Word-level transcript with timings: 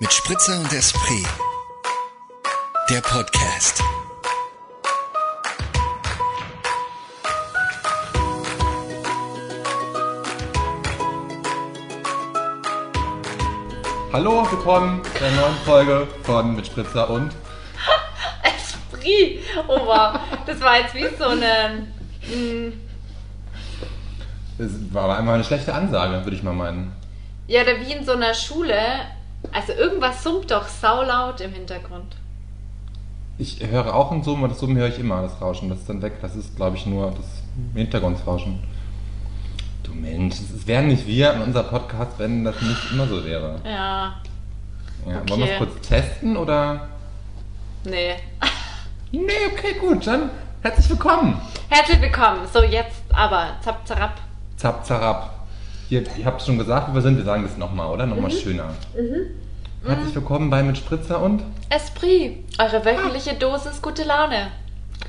Mit 0.00 0.12
Spritzer 0.12 0.58
und 0.60 0.72
Esprit. 0.72 1.26
Der 2.90 3.00
Podcast. 3.00 3.82
Hallo, 14.12 14.46
willkommen 14.50 15.02
zu 15.04 15.24
einer 15.24 15.36
neuen 15.42 15.56
Folge 15.64 16.08
von 16.22 16.56
Mit 16.56 16.66
Spritzer 16.66 17.10
und. 17.10 17.32
Esprit. 18.42 19.40
Oh 19.68 19.80
wow, 19.86 20.18
das 20.46 20.60
war 20.60 20.78
jetzt 20.80 20.94
wie 20.94 21.06
so 21.18 21.24
eine. 21.24 21.86
mm, 22.26 22.72
Das 24.58 24.70
war 24.92 25.04
aber 25.04 25.18
einmal 25.18 25.34
eine 25.34 25.44
schlechte 25.44 25.74
Ansage, 25.74 26.24
würde 26.24 26.36
ich 26.36 26.42
mal 26.42 26.52
meinen. 26.54 26.92
Ja, 27.46 27.62
oder 27.62 27.78
wie 27.80 27.92
in 27.92 28.04
so 28.04 28.12
einer 28.12 28.34
Schule. 28.34 28.76
Also 29.52 29.72
irgendwas 29.72 30.22
summt 30.22 30.50
doch 30.50 30.66
saulaut 30.68 31.40
im 31.40 31.52
Hintergrund. 31.52 32.16
Ich 33.38 33.64
höre 33.66 33.94
auch 33.94 34.12
ein 34.12 34.22
Summen, 34.22 34.44
aber 34.44 34.48
das 34.48 34.60
Summen 34.60 34.76
höre 34.76 34.88
ich 34.88 34.98
immer, 34.98 35.22
das 35.22 35.40
Rauschen. 35.40 35.68
Das 35.68 35.78
ist 35.80 35.88
dann 35.88 36.00
weg. 36.02 36.14
Das 36.22 36.34
ist, 36.36 36.56
glaube 36.56 36.76
ich, 36.76 36.86
nur 36.86 37.10
das 37.10 37.26
Hintergrundsrauschen. 37.74 38.60
Du 39.82 39.92
Mensch, 39.92 40.36
es 40.40 40.66
wären 40.66 40.88
nicht 40.88 41.06
wir 41.06 41.32
in 41.34 41.42
unser 41.42 41.62
Podcast, 41.62 42.12
wenn 42.18 42.44
das 42.44 42.60
nicht 42.60 42.92
immer 42.92 43.06
so 43.06 43.24
wäre. 43.24 43.60
Ja, 43.64 43.70
Ja, 43.70 44.14
Okay. 45.20 45.30
Wollen 45.30 45.40
wir 45.40 45.52
es 45.52 45.58
kurz 45.58 45.86
testen 45.88 46.36
oder? 46.36 46.88
nee. 47.84 48.14
Nee, 49.12 49.22
okay, 49.52 49.74
gut, 49.80 50.04
dann 50.06 50.30
herzlich 50.62 50.90
willkommen. 50.90 51.40
Herzlich 51.68 52.00
willkommen. 52.00 52.40
So, 52.52 52.62
jetzt 52.64 53.02
aber. 53.12 53.50
Zap, 53.60 53.86
zarab. 53.86 54.14
Zap, 54.56 54.84
zarab. 54.84 55.35
Hier, 55.88 56.02
ihr 56.18 56.24
habt 56.26 56.42
schon 56.42 56.58
gesagt, 56.58 56.90
wo 56.90 56.94
wir 56.94 57.02
sind. 57.02 57.16
Wir 57.16 57.24
sagen 57.24 57.42
das 57.44 57.56
nochmal, 57.56 57.88
oder? 57.92 58.06
Nochmal 58.06 58.30
Mhm. 58.30 58.36
schöner. 58.36 58.70
Herzlich 59.84 60.14
willkommen 60.16 60.50
bei 60.50 60.62
Mit 60.62 60.76
Spritzer 60.78 61.20
und. 61.22 61.42
Esprit. 61.70 62.44
Eure 62.58 62.84
wöchentliche 62.84 63.34
Dosis 63.34 63.80
gute 63.80 64.02
Laune. 64.02 64.48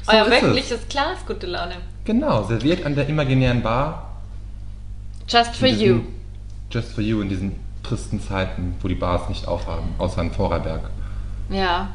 So 0.03 0.11
Euer 0.11 0.25
es. 0.25 0.31
wöchentliches 0.31 0.87
Glas 0.87 1.25
gute 1.25 1.47
Laune. 1.47 1.75
Genau, 2.05 2.43
serviert 2.43 2.85
an 2.85 2.95
der 2.95 3.09
imaginären 3.09 3.63
Bar. 3.63 4.17
Just 5.27 5.55
for 5.55 5.67
in 5.67 5.73
you. 5.79 5.79
diesen- 5.79 6.07
Just 6.69 6.91
for 6.93 7.03
you 7.03 7.21
in 7.21 7.29
diesen 7.29 7.59
tristen 7.81 8.21
Zeiten, 8.21 8.75
wo 8.81 8.87
die 8.87 8.95
Bars 8.95 9.29
nicht 9.29 9.47
aufhaben, 9.47 9.87
außer 9.97 10.21
in 10.21 10.31
Vorarlberg. 10.31 10.89
Ja. 11.49 11.89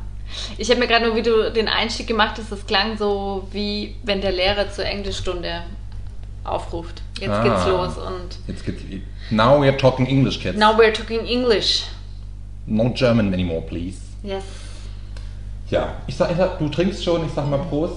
Ich 0.57 0.71
habe 0.71 0.81
mir 0.81 0.87
gerade 0.87 1.07
nur, 1.07 1.15
wie 1.17 1.23
du 1.23 1.53
den 1.53 1.69
Einstieg 1.69 2.07
gemacht 2.07 2.37
hast, 2.39 2.51
das 2.51 2.67
klang 2.67 2.97
so 2.97 3.47
wie 3.53 3.97
wenn 4.03 4.23
der 4.23 4.33
Lehrer 4.33 4.71
zur 4.71 4.87
Englischstunde 4.87 5.63
aufruft. 6.43 7.03
Jetzt 7.23 7.31
Ah. 7.31 7.43
geht's 7.45 7.67
los 7.67 7.97
und 7.99 8.39
Jetzt 8.49 8.65
geht's. 8.67 8.83
Now 9.31 9.61
we're 9.63 9.77
talking 9.77 10.07
English, 10.07 10.41
kids. 10.41 10.59
now 10.59 10.77
we're 10.77 10.93
talking 10.93 11.25
English. 11.25 11.85
No 12.67 12.89
German 12.89 13.33
anymore, 13.33 13.63
please. 13.63 13.99
Yes. 14.25 14.43
Ja, 15.71 15.95
ich 16.09 16.17
sag, 16.17 16.33
ich 16.33 16.37
sag, 16.37 16.59
du 16.59 16.69
trinkst 16.69 17.05
schon, 17.05 17.25
ich 17.25 17.33
sag 17.33 17.49
mal 17.49 17.59
Prost. 17.61 17.95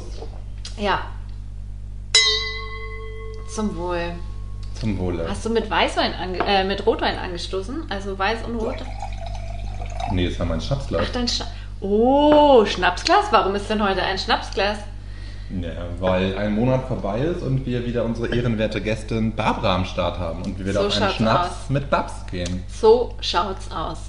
Ja. 0.77 0.99
Zum 3.53 3.75
Wohl. 3.77 4.11
Zum 4.79 4.97
Wohle. 4.99 5.25
Hast 5.27 5.43
du 5.45 5.49
mit 5.49 5.69
Weißwein 5.69 6.13
äh, 6.45 6.63
mit 6.63 6.85
Rotwein 6.85 7.17
angestoßen? 7.17 7.85
Also 7.89 8.17
weiß 8.19 8.39
und 8.45 8.55
rot? 8.57 8.75
Nee, 10.11 10.27
das 10.29 10.37
war 10.37 10.45
mein 10.45 10.61
Schnapsglas. 10.61 11.01
Ach, 11.07 11.11
dein 11.13 11.27
Schna 11.27 11.45
Oh, 11.81 12.63
Schnapsglas. 12.65 13.25
Warum 13.31 13.55
ist 13.55 13.69
denn 13.69 13.81
heute 13.83 14.03
ein 14.03 14.17
Schnapsglas? 14.17 14.77
Ja, 15.61 15.69
weil 15.99 16.35
ein 16.37 16.55
Monat 16.55 16.87
vorbei 16.87 17.19
ist 17.19 17.43
und 17.43 17.65
wir 17.65 17.85
wieder 17.85 18.03
unsere 18.03 18.35
ehrenwerte 18.35 18.81
Gästin 18.81 19.35
Barbara 19.35 19.75
am 19.75 19.85
Start 19.85 20.17
haben 20.17 20.41
und 20.41 20.57
wir 20.57 20.65
wieder 20.65 20.81
So 20.81 20.87
auf 20.87 21.01
einen 21.01 21.11
Schnaps 21.11 21.49
aus. 21.49 21.69
mit 21.69 21.89
Babs 21.89 22.13
gehen. 22.31 22.63
So 22.67 23.13
schaut's 23.21 23.69
aus. 23.71 23.99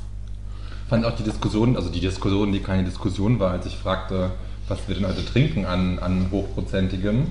fand 0.89 1.05
auch 1.05 1.15
die 1.15 1.25
Diskussion, 1.25 1.77
also 1.77 1.91
die 1.91 2.01
Diskussion, 2.01 2.53
die 2.53 2.61
keine 2.61 2.85
Diskussion 2.85 3.39
war, 3.39 3.51
als 3.53 3.67
ich 3.67 3.77
fragte, 3.77 4.31
was 4.69 4.79
wir 4.89 4.95
denn 4.95 5.07
heute 5.07 5.25
trinken 5.25 5.67
an, 5.67 5.99
an 5.99 6.29
hochprozentigem. 6.31 7.27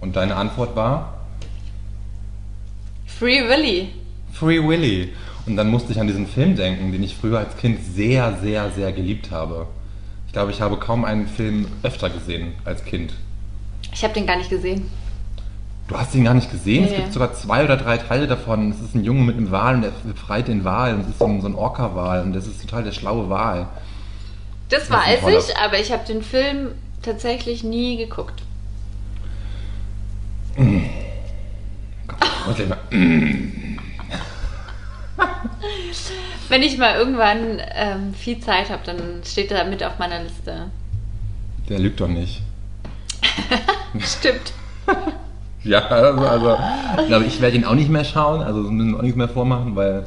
Und 0.00 0.16
deine 0.16 0.34
Antwort 0.36 0.74
war 0.74 1.14
Free 3.06 3.46
Willy. 3.48 3.90
Free 4.32 4.66
Willy. 4.66 5.12
Und 5.46 5.56
dann 5.56 5.68
musste 5.70 5.92
ich 5.92 6.00
an 6.00 6.06
diesen 6.06 6.26
Film 6.26 6.56
denken, 6.56 6.90
den 6.92 7.02
ich 7.02 7.16
früher 7.16 7.38
als 7.38 7.56
Kind 7.56 7.78
sehr, 7.94 8.36
sehr, 8.42 8.70
sehr 8.70 8.92
geliebt 8.92 9.30
habe. 9.30 9.66
Ich 10.30 10.32
glaube, 10.32 10.52
ich 10.52 10.60
habe 10.60 10.76
kaum 10.76 11.04
einen 11.04 11.26
Film 11.26 11.66
öfter 11.82 12.08
gesehen 12.08 12.52
als 12.64 12.84
Kind. 12.84 13.14
Ich 13.92 14.04
habe 14.04 14.14
den 14.14 14.28
gar 14.28 14.36
nicht 14.36 14.48
gesehen. 14.48 14.88
Du 15.88 15.98
hast 15.98 16.14
ihn 16.14 16.22
gar 16.22 16.34
nicht 16.34 16.52
gesehen? 16.52 16.84
Es 16.84 16.90
Nee. 16.92 16.96
gibt 16.98 17.12
sogar 17.12 17.34
zwei 17.34 17.64
oder 17.64 17.76
drei 17.76 17.96
Teile 17.96 18.28
davon. 18.28 18.70
Es 18.70 18.80
ist 18.80 18.94
ein 18.94 19.02
Junge 19.02 19.22
mit 19.22 19.36
einem 19.36 19.50
Wal 19.50 19.74
und 19.74 19.82
der 19.82 19.90
befreit 20.04 20.46
den 20.46 20.62
Wal. 20.64 20.94
Und 20.94 21.00
es 21.00 21.08
ist 21.08 21.18
so 21.18 21.26
ein, 21.26 21.40
so 21.40 21.48
ein 21.48 21.56
Orca-Wal 21.56 22.22
und 22.22 22.32
das 22.32 22.46
ist 22.46 22.60
total 22.62 22.84
der 22.84 22.92
schlaue 22.92 23.28
Wal. 23.28 23.66
Das 24.68 24.86
Das 24.86 24.90
weiß 24.96 25.20
toller- 25.22 25.38
ich, 25.40 25.56
aber 25.56 25.80
ich 25.80 25.90
habe 25.90 26.04
den 26.06 26.22
Film 26.22 26.68
tatsächlich 27.02 27.64
nie 27.64 27.96
geguckt. 27.96 28.40
Und 30.56 30.84
ich 32.56 32.68
mal, 32.68 32.78
Wenn 36.50 36.62
ich 36.64 36.76
mal 36.78 36.96
irgendwann 36.96 37.62
ähm, 37.74 38.12
viel 38.12 38.40
Zeit 38.40 38.70
habe, 38.70 38.82
dann 38.84 39.22
steht 39.24 39.52
er 39.52 39.64
mit 39.64 39.84
auf 39.84 40.00
meiner 40.00 40.20
Liste. 40.22 40.66
der 41.68 41.78
lügt 41.78 42.00
doch 42.00 42.08
nicht. 42.08 42.42
Stimmt. 44.00 44.52
Ja, 45.62 45.86
also, 45.86 46.26
also 46.26 46.58
ich 47.02 47.06
glaube, 47.06 47.24
ich 47.26 47.40
werde 47.40 47.56
ihn 47.56 47.64
auch 47.64 47.74
nicht 47.76 47.88
mehr 47.88 48.04
schauen, 48.04 48.42
also 48.42 48.64
so 48.64 48.70
müssen 48.70 48.92
wir 48.92 48.98
auch 48.98 49.02
nichts 49.02 49.16
mehr 49.16 49.28
vormachen, 49.28 49.76
weil 49.76 50.06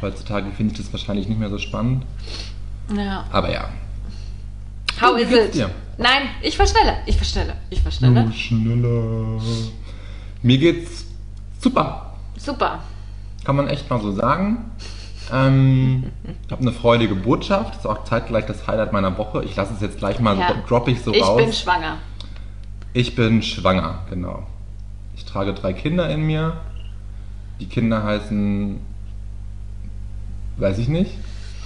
heutzutage 0.00 0.46
finde 0.56 0.74
ich 0.74 0.80
das 0.80 0.92
wahrscheinlich 0.92 1.26
nicht 1.26 1.40
mehr 1.40 1.50
so 1.50 1.58
spannend. 1.58 2.04
Ja. 2.94 3.24
Aber 3.32 3.50
ja. 3.52 3.68
How 5.00 5.16
Wie 5.16 5.22
is 5.22 5.32
it? 5.32 5.54
dir? 5.54 5.70
Nein, 5.98 6.28
ich 6.40 6.56
verstelle. 6.56 6.98
Ich 7.06 7.16
verstelle. 7.16 7.54
Ich 7.70 7.80
verstelle. 7.80 8.26
Oh, 8.28 8.32
schneller. 8.32 9.40
Mir 10.42 10.58
geht's 10.58 11.06
super. 11.60 12.14
Super. 12.36 12.80
Kann 13.44 13.56
man 13.56 13.66
echt 13.68 13.90
mal 13.90 14.00
so 14.00 14.12
sagen. 14.12 14.70
Ähm, 15.32 16.04
ich 16.46 16.52
habe 16.52 16.62
eine 16.62 16.72
freudige 16.72 17.14
Botschaft. 17.14 17.70
Das 17.70 17.78
ist 17.80 17.86
auch 17.86 18.04
zeitgleich 18.04 18.46
das 18.46 18.66
Highlight 18.66 18.92
meiner 18.92 19.16
Woche. 19.18 19.44
Ich 19.44 19.54
lasse 19.56 19.74
es 19.74 19.80
jetzt 19.80 19.98
gleich 19.98 20.20
mal, 20.20 20.38
Ja. 20.38 20.48
so, 20.48 20.54
drop 20.68 20.88
ich 20.88 21.02
so 21.02 21.12
ich 21.12 21.22
raus. 21.22 21.36
bin 21.42 21.52
schwanger. 21.52 21.98
Ich 22.92 23.14
bin 23.14 23.42
schwanger, 23.42 24.00
genau. 24.10 24.46
Ich 25.16 25.24
trage 25.24 25.54
drei 25.54 25.72
Kinder 25.72 26.08
in 26.10 26.26
mir. 26.26 26.56
Die 27.60 27.66
Kinder 27.66 28.02
heißen, 28.02 28.80
weiß 30.56 30.78
ich 30.78 30.88
nicht. 30.88 31.12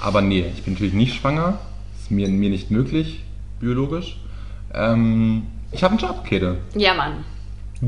Aber 0.00 0.20
nee, 0.20 0.44
ich 0.54 0.62
bin 0.64 0.74
natürlich 0.74 0.92
nicht 0.94 1.14
schwanger. 1.14 1.58
Ist 1.98 2.10
mir, 2.10 2.28
mir 2.28 2.50
nicht 2.50 2.70
möglich, 2.70 3.22
biologisch. 3.60 4.18
Ähm, 4.74 5.44
ich 5.72 5.82
habe 5.82 5.92
einen 5.92 6.00
Job, 6.00 6.24
Käthe. 6.24 6.58
Ja, 6.74 6.94
Mann. 6.94 7.24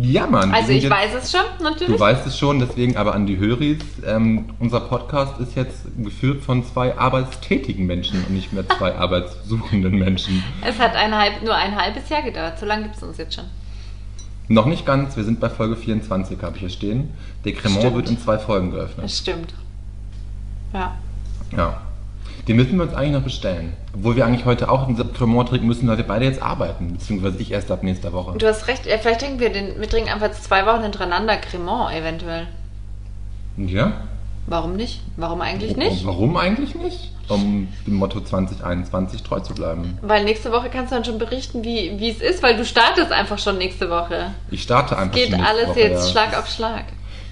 Ja, 0.00 0.26
Mann. 0.26 0.52
Also 0.52 0.72
ich 0.72 0.82
jetzt- 0.84 0.92
weiß 0.92 1.14
es 1.22 1.30
schon, 1.32 1.40
natürlich. 1.62 1.94
Du 1.94 2.00
weißt 2.00 2.26
es 2.26 2.38
schon, 2.38 2.58
deswegen 2.58 2.96
aber 2.96 3.14
an 3.14 3.26
die 3.26 3.36
Höris. 3.38 3.78
Ähm, 4.06 4.46
unser 4.58 4.80
Podcast 4.80 5.38
ist 5.40 5.54
jetzt 5.56 5.82
geführt 5.98 6.42
von 6.42 6.64
zwei 6.64 6.96
arbeitstätigen 6.98 7.86
Menschen 7.86 8.18
und 8.24 8.30
nicht 8.30 8.52
mehr 8.52 8.68
zwei 8.68 8.94
arbeitssuchenden 8.98 9.98
Menschen. 9.98 10.42
Es 10.66 10.78
hat 10.78 10.94
ein 10.96 11.14
halb, 11.14 11.42
nur 11.42 11.54
ein 11.54 11.76
halbes 11.76 12.08
Jahr 12.08 12.22
gedauert. 12.22 12.58
So 12.58 12.66
lange 12.66 12.84
gibt 12.84 12.96
es 12.96 13.02
uns 13.02 13.16
jetzt 13.18 13.34
schon. 13.34 13.44
Noch 14.48 14.66
nicht 14.66 14.86
ganz, 14.86 15.16
wir 15.16 15.24
sind 15.24 15.40
bei 15.40 15.48
Folge 15.50 15.76
24, 15.76 16.40
habe 16.42 16.54
ich 16.54 16.60
hier 16.60 16.70
stehen. 16.70 17.10
Der 17.44 17.52
Cremant 17.52 17.94
wird 17.94 18.10
in 18.10 18.18
zwei 18.20 18.38
Folgen 18.38 18.70
geöffnet. 18.70 19.04
Das 19.04 19.18
stimmt. 19.18 19.54
Ja. 20.72 20.94
Ja. 21.56 21.82
Den 22.48 22.56
müssen 22.56 22.76
wir 22.76 22.84
uns 22.84 22.94
eigentlich 22.94 23.12
noch 23.12 23.22
bestellen. 23.22 23.72
Obwohl 23.92 24.14
wir 24.14 24.24
eigentlich 24.24 24.44
heute 24.44 24.70
auch 24.70 24.86
einen 24.86 25.12
Cremant 25.12 25.48
trinken 25.48 25.66
müssen, 25.66 25.88
weil 25.88 25.96
wir 25.96 26.06
beide 26.06 26.26
jetzt 26.26 26.40
arbeiten. 26.40 26.92
Beziehungsweise 26.92 27.38
ich 27.38 27.50
erst 27.50 27.70
ab 27.72 27.82
nächster 27.82 28.12
Woche. 28.12 28.38
Du 28.38 28.46
hast 28.46 28.68
recht. 28.68 28.86
Ja, 28.86 28.98
vielleicht 28.98 29.20
trinken 29.20 29.40
wir 29.40 29.50
den. 29.50 29.80
Wir 29.80 29.88
trinken 29.88 30.10
einfach 30.10 30.30
zwei 30.32 30.64
Wochen 30.66 30.82
hintereinander 30.82 31.36
Cremant 31.38 31.92
eventuell. 31.94 32.46
Ja? 33.56 33.92
Warum 34.46 34.76
nicht? 34.76 35.00
Warum 35.16 35.40
eigentlich 35.40 35.76
nicht? 35.76 36.06
Warum 36.06 36.36
eigentlich 36.36 36.76
nicht? 36.76 37.10
Um 37.28 37.66
dem 37.84 37.94
Motto 37.94 38.20
2021 38.20 39.24
treu 39.24 39.40
zu 39.40 39.54
bleiben. 39.54 39.98
Weil 40.02 40.24
nächste 40.24 40.52
Woche 40.52 40.70
kannst 40.70 40.92
du 40.92 40.94
dann 40.94 41.04
schon 41.04 41.18
berichten, 41.18 41.64
wie, 41.64 41.98
wie 41.98 42.10
es 42.10 42.20
ist, 42.20 42.44
weil 42.44 42.56
du 42.56 42.64
startest 42.64 43.10
einfach 43.10 43.40
schon 43.40 43.58
nächste 43.58 43.90
Woche. 43.90 44.30
Ich 44.52 44.62
starte 44.62 44.96
einfach 44.96 45.16
Geht 45.16 45.30
schon 45.30 45.38
nächste 45.38 45.52
alles 45.52 45.68
Woche, 45.70 45.80
jetzt 45.80 46.06
ja. 46.06 46.12
Schlag 46.12 46.38
auf 46.38 46.48
Schlag. 46.48 46.84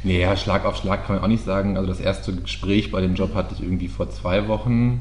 Nee, 0.04 0.20
ja, 0.20 0.36
Schlag 0.36 0.66
auf 0.66 0.76
Schlag 0.76 1.06
kann 1.06 1.16
man 1.16 1.24
auch 1.24 1.28
nicht 1.28 1.44
sagen. 1.44 1.76
Also 1.76 1.88
das 1.88 1.98
erste 1.98 2.34
Gespräch 2.34 2.90
bei 2.90 3.00
dem 3.00 3.14
Job 3.14 3.34
hatte 3.34 3.54
ich 3.54 3.62
irgendwie 3.62 3.88
vor 3.88 4.10
zwei 4.10 4.48
Wochen. 4.48 5.00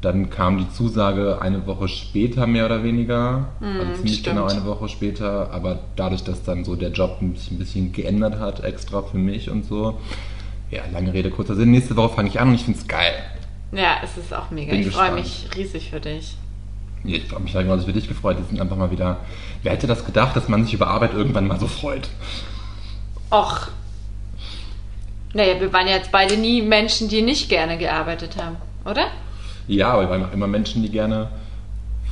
Dann 0.00 0.30
kam 0.30 0.58
die 0.58 0.68
Zusage 0.70 1.40
eine 1.40 1.66
Woche 1.66 1.86
später, 1.88 2.46
mehr 2.46 2.64
oder 2.66 2.82
weniger. 2.82 3.50
also 3.60 3.94
ziemlich 3.94 4.18
stimmt. 4.18 4.36
genau 4.36 4.48
eine 4.48 4.64
Woche 4.64 4.88
später. 4.88 5.52
Aber 5.52 5.78
dadurch, 5.94 6.24
dass 6.24 6.42
dann 6.42 6.64
so 6.64 6.74
der 6.74 6.90
Job 6.90 7.18
sich 7.36 7.50
ein 7.50 7.58
bisschen 7.58 7.92
geändert 7.92 8.40
hat, 8.40 8.64
extra 8.64 9.02
für 9.02 9.18
mich 9.18 9.50
und 9.50 9.66
so. 9.66 10.00
Ja, 10.70 10.82
lange 10.90 11.12
Rede, 11.12 11.30
kurzer 11.30 11.54
Sinn. 11.54 11.70
Nächste 11.70 11.94
Woche 11.94 12.14
fange 12.16 12.30
ich 12.30 12.40
an 12.40 12.48
und 12.48 12.54
ich 12.54 12.64
finde 12.64 12.80
es 12.80 12.88
geil. 12.88 13.12
Ja, 13.72 13.96
es 14.02 14.16
ist 14.16 14.32
auch 14.32 14.50
mega. 14.50 14.72
Bin 14.72 14.80
ich 14.80 14.90
freue 14.90 15.12
mich 15.12 15.48
riesig 15.54 15.90
für 15.90 16.00
dich. 16.00 16.36
Ja, 17.04 17.16
ich 17.16 17.30
habe 17.30 17.42
mich 17.42 17.52
ja 17.52 17.60
genauso 17.60 17.84
für 17.84 17.92
dich 17.92 18.08
gefreut. 18.08 18.38
Die 18.38 18.48
sind 18.48 18.60
einfach 18.60 18.76
mal 18.76 18.90
wieder. 18.90 19.18
Wer 19.62 19.72
hätte 19.72 19.86
das 19.86 20.06
gedacht, 20.06 20.34
dass 20.34 20.48
man 20.48 20.64
sich 20.64 20.72
über 20.72 20.86
Arbeit 20.86 21.12
irgendwann 21.12 21.46
mal 21.46 21.60
so 21.60 21.66
freut? 21.66 22.08
Och. 23.30 23.68
Naja, 25.34 25.58
wir 25.60 25.72
waren 25.72 25.86
ja 25.86 25.94
jetzt 25.96 26.12
beide 26.12 26.36
nie 26.36 26.60
Menschen, 26.62 27.08
die 27.08 27.22
nicht 27.22 27.48
gerne 27.48 27.78
gearbeitet 27.78 28.36
haben. 28.36 28.56
oder? 28.84 29.06
Ja, 29.68 29.92
aber 29.92 30.02
wir 30.02 30.10
waren 30.10 30.24
auch 30.26 30.32
immer 30.32 30.46
Menschen, 30.46 30.82
die 30.82 30.90
gerne 30.90 31.28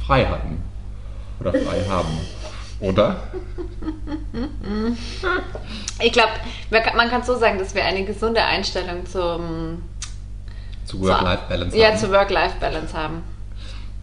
frei 0.07 0.25
hatten. 0.27 0.63
Oder 1.41 1.53
frei 1.53 1.85
haben. 1.89 2.19
Oder? 2.81 3.17
Ich 6.03 6.13
glaube, 6.13 6.33
man 6.71 7.11
kann 7.11 7.23
so 7.23 7.37
sagen, 7.37 7.59
dass 7.59 7.75
wir 7.75 7.85
eine 7.85 8.05
gesunde 8.05 8.43
Einstellung 8.43 9.05
zum 9.05 9.83
Zu 10.87 11.01
Work-Life-Balance 11.01 11.77
ja, 11.77 11.89
haben. 11.89 11.99
zur 11.99 12.11
Work-Life-Balance 12.13 12.95
haben. 12.97 13.23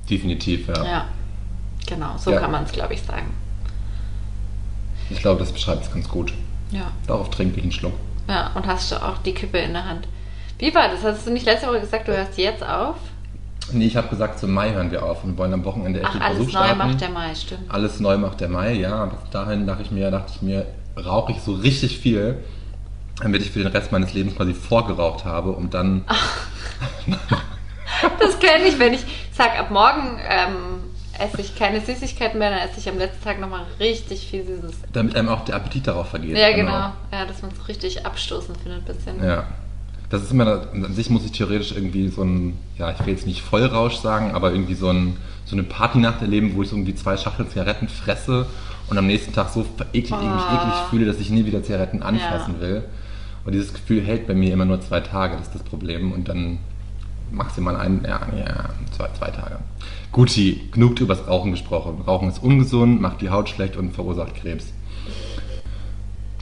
Definitiv, 0.10 0.68
ja. 0.68 0.86
Ja, 0.86 1.06
genau, 1.88 2.16
so 2.18 2.32
Ja. 2.32 2.40
kann 2.40 2.52
man 2.52 2.64
es, 2.66 2.72
glaube 2.72 2.94
ich, 2.94 3.02
sagen. 3.02 3.34
Ich 5.10 5.20
glaube, 5.20 5.40
das 5.40 5.52
beschreibt 5.52 5.86
es 5.86 5.92
ganz 5.92 6.08
gut. 6.08 6.34
Ja. 6.72 6.92
Darauf 7.08 7.30
trinke 7.32 7.58
ich 7.58 7.64
einen 7.64 7.72
Schluck. 7.72 7.94
Ja, 8.28 8.52
und 8.56 8.66
hast 8.68 8.92
du 8.92 8.96
auch 8.96 9.18
die 9.20 9.34
Kippe 9.34 9.58
in 9.60 9.74
der 9.74 9.86
Hand. 9.86 10.08
Wie 10.60 10.74
war 10.74 10.90
das? 10.90 11.04
Hast 11.04 11.28
du 11.28 11.32
nicht 11.32 11.46
letzte 11.46 11.68
Woche 11.68 11.82
gesagt, 11.82 12.08
du 12.08 12.16
hörst 12.16 12.38
jetzt 12.38 12.64
auf? 12.64 12.96
Nee, 13.72 13.86
ich 13.86 13.98
habe 13.98 14.08
gesagt, 14.08 14.40
zum 14.40 14.54
Mai 14.54 14.72
hören 14.72 14.92
wir 14.92 15.04
auf 15.04 15.24
und 15.24 15.38
wollen 15.38 15.54
am 15.54 15.66
Wochenende 15.66 16.00
echt 16.00 16.10
Ach, 16.10 16.14
den 16.14 16.22
alles 16.22 16.38
Versuch 16.38 16.54
neu 16.54 16.60
starten. 16.66 16.78
macht 16.78 17.02
der 17.02 17.10
Mai, 17.10 17.36
stimmt. 17.36 17.72
Alles 17.72 18.00
neu 18.00 18.18
macht 18.18 18.40
der 18.40 18.50
Mai, 18.50 18.74
ja. 18.74 19.06
Bis 19.06 19.30
dahin 19.32 19.68
dachte 19.68 19.84
ich 19.84 19.92
mir, 19.92 20.10
dachte 20.10 20.32
ich 20.36 20.42
mir, 20.42 20.66
rauche 20.98 21.34
ich 21.34 21.42
so 21.42 21.54
richtig 21.54 22.00
viel, 22.00 22.44
damit 23.22 23.42
ich 23.42 23.52
für 23.52 23.60
den 23.60 23.68
Rest 23.68 23.92
meines 23.92 24.14
Lebens 24.14 24.36
quasi 24.36 24.54
vorgeraucht 24.54 25.26
habe 25.26 25.52
und 25.52 25.74
dann 25.74 26.06
Das 28.20 28.40
kenne 28.40 28.66
ich, 28.66 28.80
wenn 28.80 28.94
ich 28.94 29.06
sag, 29.32 29.58
ab 29.60 29.72
morgen 29.72 30.20
ähm, 30.30 30.56
esse 31.20 31.42
ich 31.42 31.56
keine 31.56 31.82
Süßigkeiten 31.82 32.38
mehr, 32.40 32.50
dann 32.52 32.60
esse 32.60 32.80
ich 32.80 32.90
am 32.90 32.98
letzten 32.98 33.24
Tag 33.24 33.40
nochmal 33.40 33.66
richtig 33.80 34.28
viel 34.28 34.46
Süßes. 34.46 34.76
damit 34.94 35.16
einem 35.16 35.30
auch 35.30 35.44
der 35.46 35.56
Appetit 35.56 35.88
darauf 35.88 36.10
vergeht. 36.10 36.38
Ja, 36.38 36.56
genau. 36.56 36.72
Ja, 37.12 37.26
dass 37.28 37.42
man 37.42 37.52
es 37.52 37.68
richtig 37.68 38.06
abstoßend 38.06 38.58
findet, 38.58 38.88
ein 38.88 38.96
bisschen. 38.96 39.24
Ja. 39.24 39.46
Das 40.10 40.24
ist 40.24 40.32
immer, 40.32 40.68
an 40.74 40.94
sich 40.94 41.10
muss 41.10 41.26
ich 41.26 41.34
theoretisch 41.34 41.74
irgendwie 41.74 42.08
so 42.08 42.24
ein, 42.24 42.58
ja, 42.78 42.92
ich 42.92 43.00
will 43.06 43.14
jetzt 43.14 43.28
nicht 43.28 43.42
Vollrausch 43.42 43.96
sagen, 43.98 44.32
aber 44.34 44.52
irgendwie 44.52 44.76
so, 44.76 44.90
ein, 44.90 45.18
so 45.46 45.54
eine 45.56 45.64
Partynacht 45.64 46.22
erleben, 46.22 46.54
wo 46.56 46.62
ich 46.64 46.70
so 46.70 46.76
irgendwie 46.78 46.96
zwei 46.96 47.18
Schachteln 47.18 47.50
Zigaretten 47.50 47.90
fresse 47.90 48.46
und 48.90 48.98
am 48.98 49.06
nächsten 49.06 49.34
Tag 49.34 49.50
so 49.50 49.66
eklig, 49.92 50.12
eklig, 50.14 50.42
Oh. 50.50 50.56
eklig 50.56 50.74
fühle, 50.90 51.06
dass 51.06 51.20
ich 51.20 51.30
nie 51.30 51.46
wieder 51.46 51.62
Zigaretten 51.62 52.04
anfassen 52.04 52.56
Ja. 52.56 52.62
will. 52.62 52.84
Und 53.44 53.52
dieses 53.54 53.74
Gefühl 53.74 54.02
hält 54.02 54.28
bei 54.28 54.34
mir 54.34 54.54
immer 54.54 54.64
nur 54.66 54.80
zwei 54.80 55.02
Tage, 55.02 55.36
das 55.36 55.48
ist 55.48 55.56
das 55.56 55.64
Problem. 55.64 56.14
Und 56.14 56.30
dann 56.30 56.60
maximal 57.32 57.76
ein, 57.76 58.04
ja, 58.08 58.22
ja, 58.36 58.70
zwei, 58.96 59.10
zwei 59.18 59.32
Tage. 59.32 59.60
Guti, 60.12 60.70
genug 60.72 61.00
übers 61.00 61.28
Rauchen 61.28 61.52
gesprochen. 61.52 62.02
Rauchen 62.06 62.30
ist 62.30 62.42
ungesund, 62.42 63.02
macht 63.02 63.22
die 63.22 63.30
Haut 63.30 63.50
schlecht 63.50 63.76
und 63.76 63.94
verursacht 63.94 64.36
Krebs. 64.36 64.66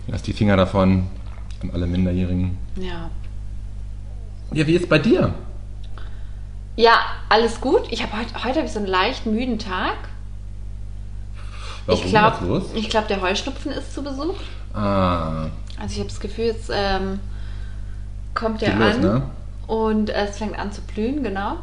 Lass 0.08 0.22
die 0.22 0.34
Finger 0.34 0.56
davon 0.56 1.08
an 1.62 1.72
alle 1.72 1.88
Minderjährigen. 1.88 2.58
Ja. 2.78 3.10
Ja, 4.54 4.68
wie 4.68 4.76
ist 4.76 4.88
bei 4.88 5.00
dir? 5.00 5.34
Ja, 6.78 7.00
alles 7.30 7.60
gut. 7.60 7.84
Ich 7.90 8.04
habe 8.04 8.18
heute, 8.18 8.34
heute 8.44 8.56
habe 8.58 8.66
ich 8.66 8.72
so 8.72 8.80
einen 8.80 8.88
leicht 8.88 9.26
müden 9.26 9.58
Tag. 9.58 9.96
Warum 11.86 12.04
ich 12.04 12.10
glaube, 12.10 12.38
was 12.40 12.48
los? 12.48 12.64
ich 12.76 12.90
glaube, 12.90 13.08
der 13.08 13.22
Heuschnupfen 13.22 13.72
ist 13.72 13.94
zu 13.94 14.04
Besuch. 14.04 14.36
Ah, 14.74 15.48
Also 15.80 15.94
ich 15.94 16.00
habe 16.00 16.10
das 16.10 16.20
Gefühl, 16.20 16.46
jetzt 16.46 16.70
ähm, 16.74 17.20
kommt 18.34 18.62
der 18.62 18.72
geht 18.72 18.80
los, 18.80 18.96
an 18.96 19.02
ne? 19.02 19.22
Und 19.68 20.10
es 20.10 20.38
fängt 20.38 20.58
an 20.58 20.72
zu 20.72 20.82
blühen, 20.82 21.24
genau. 21.24 21.58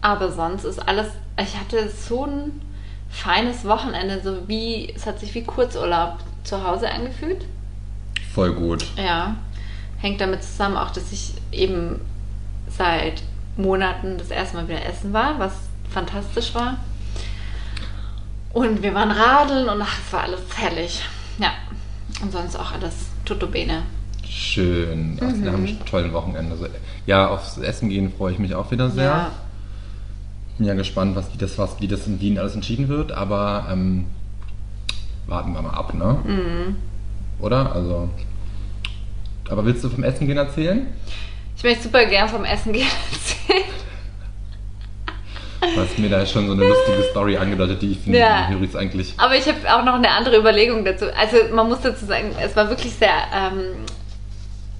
Aber 0.00 0.30
sonst 0.32 0.64
ist 0.64 0.78
alles. 0.86 1.08
Ich 1.40 1.58
hatte 1.58 1.88
so 1.88 2.26
ein 2.26 2.60
feines 3.08 3.64
Wochenende, 3.64 4.20
so 4.22 4.48
wie 4.48 4.92
es 4.94 5.06
hat 5.06 5.20
sich 5.20 5.34
wie 5.34 5.44
Kurzurlaub 5.44 6.18
zu 6.42 6.62
Hause 6.64 6.90
angefühlt. 6.90 7.44
Voll 8.34 8.52
gut. 8.52 8.84
Ja, 8.96 9.36
hängt 9.98 10.20
damit 10.20 10.42
zusammen 10.42 10.76
auch, 10.76 10.90
dass 10.90 11.12
ich 11.12 11.34
eben 11.52 12.00
seit 12.68 13.22
Monaten 13.56 14.18
das 14.18 14.30
erste 14.30 14.56
Mal 14.56 14.68
wieder 14.68 14.84
essen 14.84 15.12
war, 15.12 15.38
was 15.38 15.52
fantastisch 15.90 16.54
war. 16.54 16.78
Und 18.52 18.82
wir 18.82 18.94
waren 18.94 19.10
radeln 19.10 19.68
und 19.68 19.82
ach, 19.82 19.98
es 20.04 20.12
war 20.12 20.24
alles 20.24 20.40
herrlich. 20.56 21.02
Ja, 21.38 21.52
und 22.22 22.32
sonst 22.32 22.56
auch 22.56 22.72
alles 22.72 22.94
tutto 23.24 23.46
bene. 23.46 23.82
Schön. 24.34 25.16
Ach, 25.20 25.26
Mhm. 25.28 25.44
Wir 25.44 25.52
haben 25.52 25.64
einen 25.66 25.84
tollen 25.84 26.12
Wochenende. 26.12 26.52
Also, 26.52 26.66
ja, 27.06 27.28
aufs 27.28 27.56
Essen 27.58 27.88
gehen 27.88 28.12
freue 28.12 28.32
ich 28.32 28.38
mich 28.40 28.54
auch 28.54 28.70
wieder 28.72 28.90
sehr. 28.90 29.04
Ja, 29.04 29.30
Bin 30.58 30.66
ja 30.66 30.74
gespannt, 30.74 31.14
was, 31.14 31.32
wie, 31.32 31.38
das, 31.38 31.56
was, 31.58 31.80
wie 31.80 31.86
das 31.88 32.06
in 32.08 32.20
Wien 32.20 32.38
alles 32.38 32.54
entschieden 32.54 32.88
wird, 32.88 33.12
aber 33.12 33.66
ähm, 33.70 34.06
warten 35.26 35.52
wir 35.52 35.62
mal 35.62 35.70
ab, 35.74 35.94
ne? 35.94 36.18
Mhm. 36.24 36.76
Oder? 37.40 37.72
Also. 37.74 38.08
Aber 39.48 39.64
willst 39.64 39.84
du 39.84 39.88
vom 39.90 40.02
Essen 40.04 40.26
gehen 40.26 40.36
erzählen? 40.38 40.86
ich 41.56 41.62
möchte 41.62 41.84
super 41.84 42.04
gern 42.06 42.28
vom 42.28 42.44
Essen 42.44 42.72
gehen 42.72 42.86
erzählen. 43.12 43.64
Du 45.74 45.80
hast 45.80 45.98
mir 45.98 46.10
da 46.10 46.26
schon 46.26 46.46
so 46.46 46.52
eine 46.52 46.66
lustige 46.66 47.02
Story 47.10 47.36
angedeutet, 47.38 47.80
die 47.80 47.92
ich 47.92 47.98
finde, 48.00 48.18
Ja. 48.18 48.50
Juris 48.50 48.76
eigentlich. 48.76 49.14
Aber 49.16 49.34
ich 49.36 49.46
habe 49.48 49.58
auch 49.74 49.84
noch 49.84 49.94
eine 49.94 50.10
andere 50.10 50.36
Überlegung 50.38 50.84
dazu. 50.84 51.06
Also 51.18 51.36
man 51.54 51.68
muss 51.68 51.80
dazu 51.80 52.04
sagen, 52.04 52.32
es 52.42 52.54
war 52.54 52.68
wirklich 52.68 52.92
sehr, 52.94 53.14
ähm, 53.34 53.62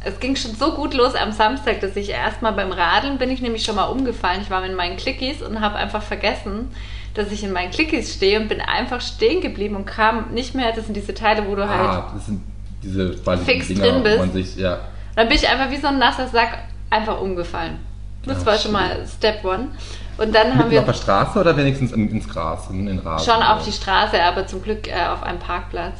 es 0.04 0.20
ging 0.20 0.36
schon 0.36 0.54
so 0.54 0.72
gut 0.72 0.94
los 0.94 1.14
am 1.14 1.32
Samstag, 1.32 1.80
dass 1.80 1.96
ich 1.96 2.10
erstmal 2.10 2.52
beim 2.52 2.72
Radeln 2.72 3.18
bin 3.18 3.30
ich 3.30 3.40
nämlich 3.40 3.64
schon 3.64 3.76
mal 3.76 3.84
umgefallen. 3.84 4.40
Ich 4.42 4.50
war 4.50 4.60
mit 4.60 4.76
meinen 4.76 4.96
Clickies 4.96 5.42
und 5.42 5.60
habe 5.60 5.76
einfach 5.76 6.02
vergessen, 6.02 6.70
dass 7.14 7.30
ich 7.30 7.44
in 7.44 7.52
meinen 7.52 7.70
Clickies 7.70 8.14
stehe 8.14 8.40
und 8.40 8.48
bin 8.48 8.60
einfach 8.60 9.00
stehen 9.00 9.40
geblieben 9.40 9.76
und 9.76 9.86
kam 9.86 10.30
nicht 10.32 10.54
mehr. 10.54 10.72
Das 10.72 10.86
sind 10.86 10.96
diese 10.96 11.14
Teile, 11.14 11.46
wo 11.46 11.54
du 11.54 11.68
halt 11.68 11.80
Ah, 11.80 12.10
das 12.14 12.26
sind 12.26 12.42
diese 12.82 13.14
Fix 13.44 13.68
Dinger, 13.68 13.82
drin 13.82 14.02
bist. 14.02 14.32
sich, 14.32 14.56
ja. 14.56 14.78
Dann 15.16 15.28
bin 15.28 15.36
ich 15.36 15.48
einfach 15.48 15.70
wie 15.70 15.76
so 15.76 15.86
ein 15.86 15.98
nasser 15.98 16.28
Sack 16.28 16.58
einfach 16.90 17.20
umgefallen. 17.20 17.78
Das 18.26 18.38
Ach, 18.42 18.46
war 18.46 18.58
schon 18.58 18.72
mal 18.72 19.06
Step 19.06 19.44
One. 19.44 19.68
Und 20.16 20.34
dann 20.34 20.56
haben 20.56 20.70
wir 20.70 20.80
auf 20.80 20.86
der 20.86 20.92
Straße 20.92 21.38
oder 21.38 21.56
wenigstens 21.56 21.92
in, 21.92 22.08
ins 22.10 22.28
Gras, 22.28 22.68
in 22.70 22.86
den 22.86 22.98
Rasen? 23.00 23.32
schon 23.32 23.42
auf 23.42 23.64
die 23.64 23.72
Straße, 23.72 24.22
aber 24.22 24.46
zum 24.46 24.62
Glück 24.62 24.86
äh, 24.88 25.06
auf 25.06 25.22
einem 25.22 25.38
Parkplatz. 25.38 25.98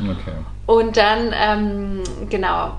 Okay. 0.00 0.32
Und 0.66 0.96
dann, 0.96 1.32
ähm, 1.34 2.02
genau, 2.30 2.72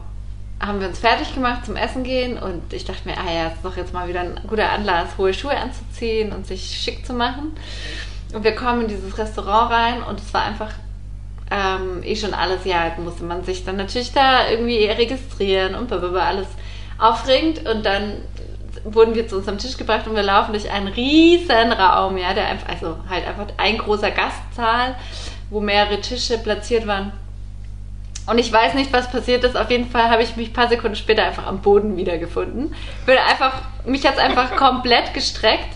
haben 0.61 0.79
wir 0.79 0.87
uns 0.87 0.99
fertig 0.99 1.33
gemacht 1.33 1.65
zum 1.65 1.75
Essen 1.75 2.03
gehen 2.03 2.37
und 2.37 2.71
ich 2.71 2.85
dachte 2.85 3.07
mir, 3.07 3.17
ah 3.17 3.31
ja, 3.31 3.47
ist 3.47 3.63
doch 3.63 3.77
jetzt 3.77 3.93
mal 3.93 4.07
wieder 4.07 4.21
ein 4.21 4.39
guter 4.47 4.69
Anlass, 4.69 5.17
hohe 5.17 5.33
Schuhe 5.33 5.57
anzuziehen 5.57 6.31
und 6.31 6.45
sich 6.45 6.79
schick 6.81 7.05
zu 7.05 7.13
machen. 7.13 7.53
Und 8.33 8.43
wir 8.43 8.53
kommen 8.53 8.83
in 8.83 8.87
dieses 8.87 9.17
Restaurant 9.17 9.71
rein 9.71 10.03
und 10.03 10.19
es 10.19 10.33
war 10.33 10.43
einfach 10.43 10.71
ähm, 11.49 12.01
eh 12.03 12.15
schon 12.15 12.33
alles, 12.33 12.63
ja, 12.65 12.91
musste 12.97 13.23
man 13.23 13.43
sich 13.43 13.65
dann 13.65 13.75
natürlich 13.75 14.13
da 14.13 14.49
irgendwie 14.49 14.85
registrieren 14.85 15.75
und 15.75 15.87
blablabla, 15.87 16.25
alles 16.25 16.47
aufregend 16.97 17.67
und 17.67 17.85
dann 17.85 18.21
wurden 18.83 19.15
wir 19.15 19.27
zu 19.27 19.37
unserem 19.37 19.57
Tisch 19.57 19.77
gebracht 19.77 20.07
und 20.07 20.15
wir 20.15 20.23
laufen 20.23 20.53
durch 20.53 20.71
einen 20.71 20.87
riesen 20.87 21.71
Raum, 21.73 22.17
ja, 22.17 22.33
der 22.33 22.47
einfach, 22.47 22.69
also 22.69 22.97
halt 23.09 23.27
einfach 23.27 23.47
ein 23.57 23.77
großer 23.77 24.11
Gastsaal, 24.11 24.95
wo 25.49 25.59
mehrere 25.59 25.99
Tische 25.99 26.37
platziert 26.37 26.87
waren. 26.87 27.11
Und 28.31 28.37
ich 28.37 28.51
weiß 28.51 28.75
nicht, 28.75 28.93
was 28.93 29.11
passiert 29.11 29.43
ist. 29.43 29.57
Auf 29.57 29.69
jeden 29.69 29.89
Fall 29.89 30.09
habe 30.09 30.23
ich 30.23 30.37
mich 30.37 30.51
ein 30.51 30.53
paar 30.53 30.69
Sekunden 30.69 30.95
später 30.95 31.25
einfach 31.25 31.45
am 31.47 31.59
Boden 31.59 31.97
wiedergefunden. 31.97 32.73
Bin 33.05 33.17
einfach, 33.17 33.51
mich 33.83 34.07
hat 34.07 34.13
es 34.13 34.19
einfach 34.19 34.55
komplett 34.55 35.13
gestreckt. 35.13 35.67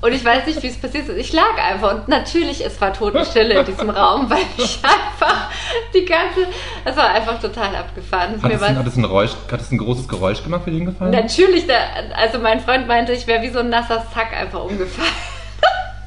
Und 0.00 0.14
ich 0.14 0.24
weiß 0.24 0.46
nicht, 0.46 0.62
wie 0.62 0.68
es 0.68 0.78
passiert 0.78 1.10
ist. 1.10 1.18
Ich 1.18 1.34
lag 1.34 1.62
einfach 1.62 1.92
und 1.92 2.08
natürlich, 2.08 2.64
es 2.64 2.80
war 2.80 2.94
Totenstille 2.94 3.60
in 3.60 3.66
diesem 3.66 3.90
Raum, 3.90 4.30
weil 4.30 4.38
ich 4.56 4.78
einfach 4.82 5.50
die 5.92 6.06
ganze, 6.06 6.46
es 6.86 6.96
war 6.96 7.10
einfach 7.10 7.38
total 7.38 7.76
abgefahren. 7.76 8.42
Hat 8.42 8.50
es, 8.50 8.62
ein, 8.62 8.78
hat, 8.78 8.86
es 8.86 8.96
ein 8.96 9.02
Geräusch, 9.02 9.32
hat 9.52 9.60
es 9.60 9.70
ein 9.70 9.76
großes 9.76 10.08
Geräusch 10.08 10.42
gemacht 10.42 10.62
für 10.64 10.70
den 10.70 10.86
gefallen? 10.86 11.10
Natürlich, 11.10 11.66
da, 11.66 11.74
also 12.16 12.38
mein 12.38 12.60
Freund 12.60 12.88
meinte, 12.88 13.12
ich 13.12 13.26
wäre 13.26 13.42
wie 13.42 13.50
so 13.50 13.58
ein 13.58 13.68
nasser 13.68 14.06
Sack 14.14 14.32
einfach 14.32 14.64
umgefallen. 14.64 15.12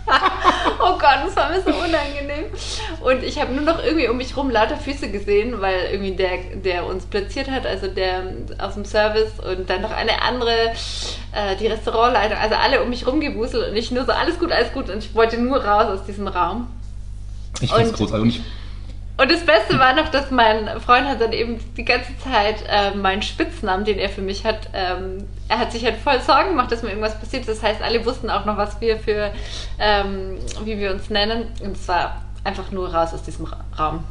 oh 0.79 0.97
Gott, 0.97 1.19
das 1.25 1.35
war 1.35 1.49
mir 1.49 1.61
so 1.61 1.69
unangenehm. 1.69 2.45
Und 3.01 3.23
ich 3.23 3.39
habe 3.39 3.53
nur 3.53 3.63
noch 3.63 3.83
irgendwie 3.83 4.07
um 4.07 4.17
mich 4.17 4.35
rum 4.35 4.49
lauter 4.49 4.77
Füße 4.77 5.09
gesehen, 5.09 5.61
weil 5.61 5.89
irgendwie 5.91 6.15
der, 6.15 6.37
der 6.55 6.85
uns 6.85 7.05
platziert 7.05 7.49
hat, 7.49 7.65
also 7.65 7.87
der 7.87 8.23
aus 8.57 8.73
dem 8.73 8.85
Service 8.85 9.31
und 9.39 9.69
dann 9.69 9.81
noch 9.81 9.91
eine 9.91 10.21
andere, 10.21 10.71
äh, 11.31 11.55
die 11.59 11.67
Restaurantleitung, 11.67 12.37
also 12.37 12.55
alle 12.55 12.83
um 12.83 12.89
mich 12.89 13.07
rumgewuselt 13.07 13.69
und 13.69 13.75
ich 13.75 13.91
nur 13.91 14.05
so, 14.05 14.11
alles 14.11 14.39
gut, 14.39 14.51
alles 14.51 14.73
gut. 14.73 14.89
Und 14.89 14.99
ich 14.99 15.15
wollte 15.15 15.37
nur 15.39 15.63
raus 15.63 15.99
aus 15.99 16.05
diesem 16.05 16.27
Raum. 16.27 16.67
ich 17.61 17.71
finde 17.71 17.91
es 17.91 17.93
großartig. 17.93 18.21
Und 18.21 18.29
ich, 18.29 18.41
Und 19.15 19.31
das 19.31 19.45
Beste 19.45 19.77
war 19.77 19.93
noch, 19.93 20.09
dass 20.09 20.31
mein 20.31 20.67
Freund 20.79 21.07
hat 21.07 21.21
dann 21.21 21.33
eben 21.33 21.59
die 21.77 21.85
ganze 21.85 22.17
Zeit 22.17 22.63
äh, 22.67 22.95
meinen 22.95 23.21
Spitznamen, 23.21 23.85
den 23.85 23.99
er 23.99 24.09
für 24.09 24.21
mich 24.21 24.43
hat, 24.43 24.69
ähm, 24.73 25.27
er 25.47 25.59
hat 25.59 25.71
sich 25.71 25.85
halt 25.85 25.97
voll 25.97 26.19
Sorgen 26.19 26.49
gemacht, 26.49 26.71
dass 26.71 26.81
mir 26.81 26.89
irgendwas 26.89 27.19
passiert. 27.19 27.47
Das 27.47 27.61
heißt, 27.61 27.81
alle 27.81 28.03
wussten 28.05 28.31
auch 28.31 28.45
noch, 28.45 28.57
was 28.57 28.81
wir 28.81 28.97
für, 28.97 29.31
ähm, 29.77 30.37
wie 30.63 30.79
wir 30.79 30.91
uns 30.91 31.11
nennen. 31.11 31.45
Und 31.63 31.77
es 31.77 31.87
war 31.87 32.23
einfach 32.43 32.71
nur 32.71 32.91
raus 32.91 33.13
aus 33.13 33.21
diesem 33.21 33.45
Ra 33.45 33.63
Raum. 33.77 34.03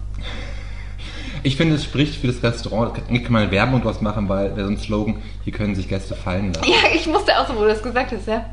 ich 1.43 1.57
finde, 1.57 1.75
es 1.75 1.85
spricht 1.85 2.21
für 2.21 2.29
das 2.29 2.41
Restaurant. 2.41 2.97
Eigentlich 2.97 3.25
kann 3.25 3.33
man 3.33 3.51
Werbung 3.51 3.83
draus 3.83 4.01
machen, 4.01 4.29
weil 4.29 4.57
wäre 4.57 4.67
so 4.67 4.73
ein 4.73 4.79
Slogan, 4.79 5.21
hier 5.43 5.53
können 5.53 5.75
sich 5.75 5.89
Gäste 5.89 6.15
fallen 6.15 6.55
lassen. 6.55 6.69
Ja, 6.69 6.95
ich 6.95 7.09
musste 7.09 7.37
auch 7.39 7.49
so, 7.49 7.57
wo 7.57 7.63
du 7.63 7.69
das 7.69 7.83
gesagt 7.83 8.13
hast, 8.13 8.29
ja. 8.29 8.45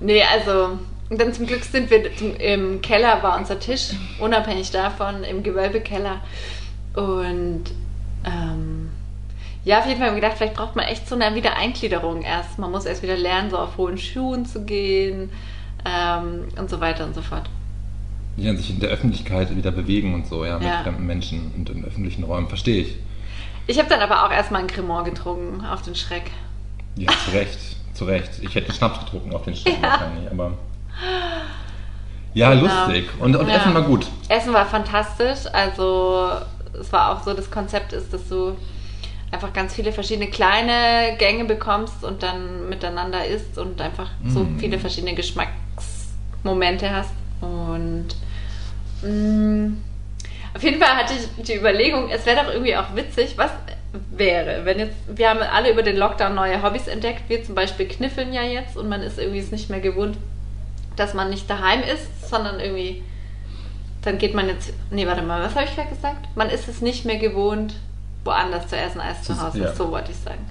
Nee, 0.00 0.22
also, 0.22 0.78
und 1.10 1.20
dann 1.20 1.34
zum 1.34 1.46
Glück 1.46 1.62
sind 1.64 1.90
wir 1.90 2.40
im 2.40 2.80
Keller, 2.80 3.22
war 3.22 3.36
unser 3.38 3.58
Tisch, 3.60 3.90
unabhängig 4.18 4.70
davon, 4.70 5.22
im 5.24 5.42
Gewölbekeller. 5.42 6.20
Und 6.94 7.64
ähm, 8.24 8.88
Ja, 9.64 9.80
auf 9.80 9.86
jeden 9.86 9.98
Fall 9.98 10.08
haben 10.08 10.16
wir 10.16 10.20
gedacht, 10.22 10.38
vielleicht 10.38 10.54
braucht 10.54 10.74
man 10.76 10.86
echt 10.86 11.06
so 11.08 11.14
eine 11.16 11.34
Wiedereingliederung 11.34 12.22
erst. 12.22 12.58
Man 12.58 12.70
muss 12.70 12.86
erst 12.86 13.02
wieder 13.02 13.16
lernen, 13.16 13.50
so 13.50 13.58
auf 13.58 13.76
hohen 13.76 13.98
Schuhen 13.98 14.46
zu 14.46 14.64
gehen 14.64 15.30
ähm, 15.84 16.44
und 16.58 16.70
so 16.70 16.80
weiter 16.80 17.04
und 17.04 17.14
so 17.14 17.22
fort. 17.22 17.48
Ja, 18.36 18.54
sich 18.54 18.70
in 18.70 18.80
der 18.80 18.90
Öffentlichkeit 18.90 19.54
wieder 19.54 19.70
bewegen 19.70 20.14
und 20.14 20.26
so, 20.26 20.44
ja, 20.44 20.58
mit 20.58 20.68
Ja. 20.68 20.82
fremden 20.82 21.04
Menschen 21.06 21.52
und 21.56 21.68
in 21.68 21.84
öffentlichen 21.84 22.24
Räumen, 22.24 22.48
verstehe 22.48 22.82
ich. 22.82 22.96
Ich 23.66 23.78
habe 23.78 23.88
dann 23.88 24.00
aber 24.00 24.24
auch 24.24 24.30
erstmal 24.32 24.62
ein 24.62 24.66
Cremant 24.66 25.04
getrunken 25.06 25.64
auf 25.66 25.82
den 25.82 25.94
Schreck. 25.94 26.30
Ja, 26.96 27.10
zu 27.24 27.30
Recht, 27.32 27.58
zu 27.94 28.04
Recht. 28.04 28.30
Ich 28.40 28.54
hätte 28.54 28.72
Schnaps 28.72 29.00
getrunken 29.00 29.32
auf 29.34 29.44
den 29.44 29.54
Stellen 29.56 29.82
wahrscheinlich, 29.82 30.30
aber. 30.30 30.52
Ja, 32.34 32.50
Genau. 32.54 32.62
lustig. 32.66 33.08
Und, 33.18 33.34
und 33.36 33.48
Ja. 33.48 33.56
Essen 33.56 33.74
war 33.74 33.82
gut. 33.82 34.06
Essen 34.28 34.52
war 34.52 34.66
fantastisch. 34.66 35.40
Also 35.52 36.30
es 36.80 36.92
war 36.92 37.12
auch 37.12 37.24
so, 37.24 37.34
das 37.34 37.50
Konzept 37.50 37.92
ist, 37.92 38.12
dass 38.14 38.28
du 38.28 38.56
einfach 39.32 39.52
ganz 39.52 39.74
viele 39.74 39.92
verschiedene 39.92 40.28
kleine 40.28 41.16
Gänge 41.18 41.44
bekommst 41.44 42.02
und 42.04 42.22
dann 42.22 42.68
miteinander 42.68 43.24
isst 43.26 43.58
und 43.58 43.80
einfach 43.80 44.08
so 44.28 44.40
Mm. 44.40 44.58
viele 44.58 44.78
verschiedene 44.78 45.14
Geschmacksmomente 45.14 46.90
hast. 46.90 47.10
Und 47.40 48.06
mh, 49.02 49.72
auf 50.54 50.62
jeden 50.62 50.80
Fall 50.80 50.96
hatte 50.96 51.14
ich 51.14 51.44
die 51.44 51.54
Überlegung, 51.56 52.08
es 52.10 52.26
wäre 52.26 52.44
doch 52.44 52.52
irgendwie 52.52 52.76
auch 52.76 52.94
witzig, 52.94 53.34
was 53.36 53.50
wäre, 54.10 54.64
wenn 54.64 54.78
jetzt, 54.78 54.96
wir 55.08 55.30
haben 55.30 55.40
alle 55.40 55.72
über 55.72 55.82
den 55.82 55.96
Lockdown 55.96 56.34
neue 56.34 56.62
Hobbys 56.62 56.86
entdeckt, 56.86 57.22
wir 57.28 57.42
zum 57.44 57.54
Beispiel 57.54 57.86
kniffeln 57.88 58.32
ja 58.32 58.42
jetzt 58.42 58.76
und 58.76 58.88
man 58.88 59.00
ist 59.02 59.18
irgendwie 59.18 59.38
es 59.40 59.50
nicht 59.50 59.70
mehr 59.70 59.80
gewohnt, 59.80 60.16
dass 61.00 61.14
man 61.14 61.30
nicht 61.30 61.48
daheim 61.48 61.82
ist, 61.82 62.28
sondern 62.28 62.60
irgendwie, 62.60 63.02
dann 64.02 64.18
geht 64.18 64.34
man 64.34 64.48
jetzt, 64.48 64.72
nee, 64.90 65.06
warte 65.06 65.22
mal, 65.22 65.42
was 65.42 65.54
habe 65.54 65.64
ich 65.64 65.74
gerade 65.74 65.88
gesagt? 65.88 66.28
Man 66.36 66.50
ist 66.50 66.68
es 66.68 66.80
nicht 66.80 67.04
mehr 67.04 67.16
gewohnt, 67.18 67.74
woanders 68.24 68.68
zu 68.68 68.76
essen 68.76 69.00
als 69.00 69.22
zu 69.22 69.40
Hause, 69.40 69.62
ja. 69.62 69.74
so 69.74 69.90
wollte 69.90 70.10
ich 70.12 70.18
sagen. 70.18 70.46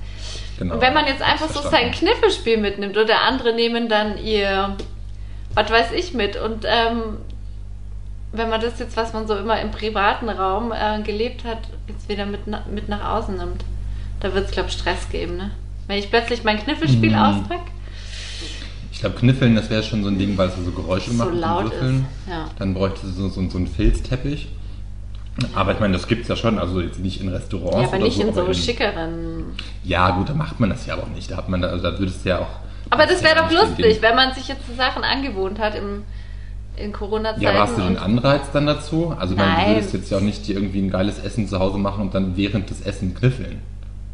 Genau. 0.58 0.74
Und 0.75 0.82
wenn 0.82 0.94
man 0.94 1.06
jetzt 1.06 1.22
einfach 1.22 1.48
so 1.50 1.62
sein. 1.62 1.91
Kniffelspiel 1.91 2.58
mitnimmt 2.58 2.98
oder 2.98 3.22
andere 3.22 3.53
nehmen 3.53 3.88
dann 3.88 4.18
ihr, 4.18 4.75
was 5.53 5.70
weiß 5.70 5.91
ich, 5.94 6.13
mit 6.13 6.36
und 6.36 6.65
ähm, 6.68 7.18
wenn 8.32 8.50
man 8.50 8.62
das 8.62 8.77
jetzt, 8.79 8.96
was 8.98 9.13
man 9.13 9.27
so 9.27 9.36
immer 9.36 9.60
im 9.60 9.72
privaten 9.72 10.29
Raum 10.29 10.72
äh, 10.72 11.01
gelebt 11.01 11.44
hat, 11.46 11.60
jetzt 11.88 12.10
wieder 12.10 12.25
mit, 12.25 12.41
na, 12.46 12.63
mit 12.70 12.89
nach 12.89 13.18
außen 13.18 13.38
nimmt, 13.38 13.63
da 14.20 14.34
wird 14.34 14.46
es, 14.48 14.51
glaube 14.51 14.70
ich, 14.70 14.75
Stress 14.75 15.10
geben, 15.10 15.38
ne? 15.38 15.51
Wenn 15.88 15.98
ich 15.98 16.10
plötzlich 16.12 16.44
mein 16.44 16.60
Kniffelspiel 16.60 17.12
Mhm. 17.12 17.15
auspacke, 17.18 17.72
Ich 18.91 19.00
glaube, 19.00 19.15
Kniffeln, 19.17 19.55
das 19.55 19.69
wäre 19.69 19.84
schon 19.84 20.03
so 20.03 20.10
ein 20.10 20.17
Ding, 20.17 20.38
weil 20.38 20.50
es 20.50 20.55
so 20.63 20.72
Geräusche 20.72 21.12
So 21.12 21.17
macht 21.17 21.31
mit 21.31 21.39
laut 21.41 21.63
Würfeln. 21.72 22.05
ist, 22.25 22.29
ja. 22.29 22.46
Dann 22.58 22.74
bräuchte 22.74 23.08
es 23.08 23.15
so, 23.15 23.29
so, 23.29 23.48
so 23.50 23.58
einen 23.58 23.67
Filzteppich. 23.67 24.50
Aber 25.55 25.72
ich 25.74 25.79
meine, 25.79 25.93
das 25.93 26.08
gibt 26.08 26.24
es 26.24 26.27
ja 26.27 26.36
schon, 26.36 26.60
also 26.60 26.81
jetzt 26.81 27.00
nicht 27.00 27.22
in 27.22 27.29
Restaurants. 27.29 27.77
ja, 27.81 27.88
aber 27.88 27.96
oder 27.98 28.05
nicht 28.05 28.17
so, 28.17 28.27
in 28.27 28.34
so 28.34 28.41
aber 28.41 28.53
schickeren. 28.53 29.46
Ja, 29.84 30.12
gut, 30.12 30.27
da 30.29 30.34
macht 30.34 30.60
man 30.60 30.69
das 30.69 30.86
ja 30.86 30.96
auch 30.98 31.08
nicht. 31.08 31.31
Da 31.31 31.38
hat 31.38 31.48
man 31.48 31.62
da, 31.62 31.69
also 31.69 31.84
da 31.84 31.98
würdest 31.98 32.25
du 32.25 32.29
ja 32.29 32.39
auch. 32.39 32.48
Aber 32.89 33.05
das 33.05 33.24
wäre 33.24 33.36
ja 33.38 33.43
doch 33.43 33.51
lustig, 33.51 34.01
wenn 34.01 34.15
man 34.15 34.34
sich 34.34 34.48
jetzt 34.50 34.67
so 34.67 34.74
Sachen 34.75 35.03
angewohnt 35.03 35.60
hat 35.60 35.75
im, 35.75 36.03
in 36.75 36.91
Corona-Zeiten. 36.91 37.41
Ja, 37.41 37.53
hast 37.53 37.77
du 37.77 37.81
den 37.84 37.98
Anreiz 37.98 38.51
dann 38.51 38.65
dazu? 38.65 39.15
Also, 39.17 39.36
Nein. 39.36 39.67
du 39.69 39.75
würdest 39.75 39.93
jetzt 39.93 40.12
ja 40.12 40.17
auch 40.17 40.22
nicht 40.22 40.46
dir 40.48 40.55
irgendwie 40.55 40.79
ein 40.81 40.89
geiles 40.89 41.19
Essen 41.19 41.48
zu 41.48 41.60
Hause 41.60 41.77
machen 41.77 42.01
und 42.01 42.15
dann 42.15 42.36
während 42.36 42.69
des 42.69 42.81
Essen 42.81 43.13
kniffeln. 43.15 43.60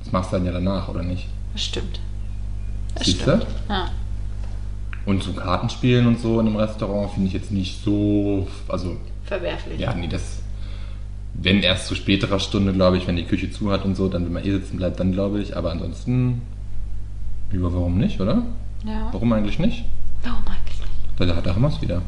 Das 0.03 0.11
machst 0.11 0.31
du 0.31 0.35
dann 0.35 0.45
ja 0.45 0.51
danach, 0.51 0.89
oder 0.89 1.01
nicht? 1.01 1.27
Das 1.53 1.63
stimmt. 1.63 1.99
Das 2.95 3.05
Siehst 3.07 3.21
stimmt. 3.21 3.43
du? 3.67 3.73
Ja. 3.73 3.89
Und 5.05 5.23
so 5.23 5.33
Kartenspielen 5.33 6.07
und 6.07 6.19
so 6.19 6.39
in 6.39 6.47
einem 6.47 6.55
Restaurant 6.55 7.11
finde 7.11 7.27
ich 7.27 7.33
jetzt 7.33 7.51
nicht 7.51 7.83
so. 7.83 8.47
Also, 8.67 8.97
Verwerflich. 9.25 9.79
ja, 9.79 9.93
nee, 9.93 10.07
das. 10.07 10.41
Wenn 11.33 11.61
erst 11.61 11.87
zu 11.87 11.95
späterer 11.95 12.39
Stunde, 12.39 12.71
glaube 12.73 12.97
ich, 12.97 13.07
wenn 13.07 13.17
die 13.17 13.25
Küche 13.25 13.51
zu 13.51 13.71
hat 13.71 13.83
und 13.83 13.95
so, 13.95 14.07
dann, 14.07 14.25
wenn 14.25 14.33
man 14.33 14.45
eh 14.45 14.51
sitzen 14.51 14.77
bleibt, 14.77 14.99
dann 14.99 15.11
glaube 15.11 15.41
ich. 15.41 15.55
Aber 15.55 15.71
ansonsten. 15.71 16.41
Ja, 17.51 17.59
warum 17.61 17.97
nicht, 17.97 18.19
oder? 18.19 18.41
Ja. 18.85 19.09
Warum 19.11 19.31
eigentlich 19.33 19.59
nicht? 19.59 19.85
Warum 20.23 20.43
eigentlich 20.47 20.79
nicht? 20.79 20.91
Da, 21.19 21.41
da 21.41 21.53
haben 21.53 21.61
wir 21.61 21.69
es 21.69 21.81
wieder. 21.81 22.01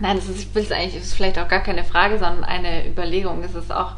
Nein, 0.00 0.16
das 0.16 0.28
ist, 0.28 0.38
ich 0.40 0.54
will 0.54 0.62
es 0.62 0.70
eigentlich, 0.70 0.94
das 0.94 1.04
ist 1.04 1.14
vielleicht 1.14 1.38
auch 1.38 1.48
gar 1.48 1.60
keine 1.60 1.82
Frage, 1.82 2.18
sondern 2.18 2.44
eine 2.44 2.86
Überlegung. 2.88 3.42
Es 3.42 3.54
ist 3.54 3.72
auch 3.72 3.92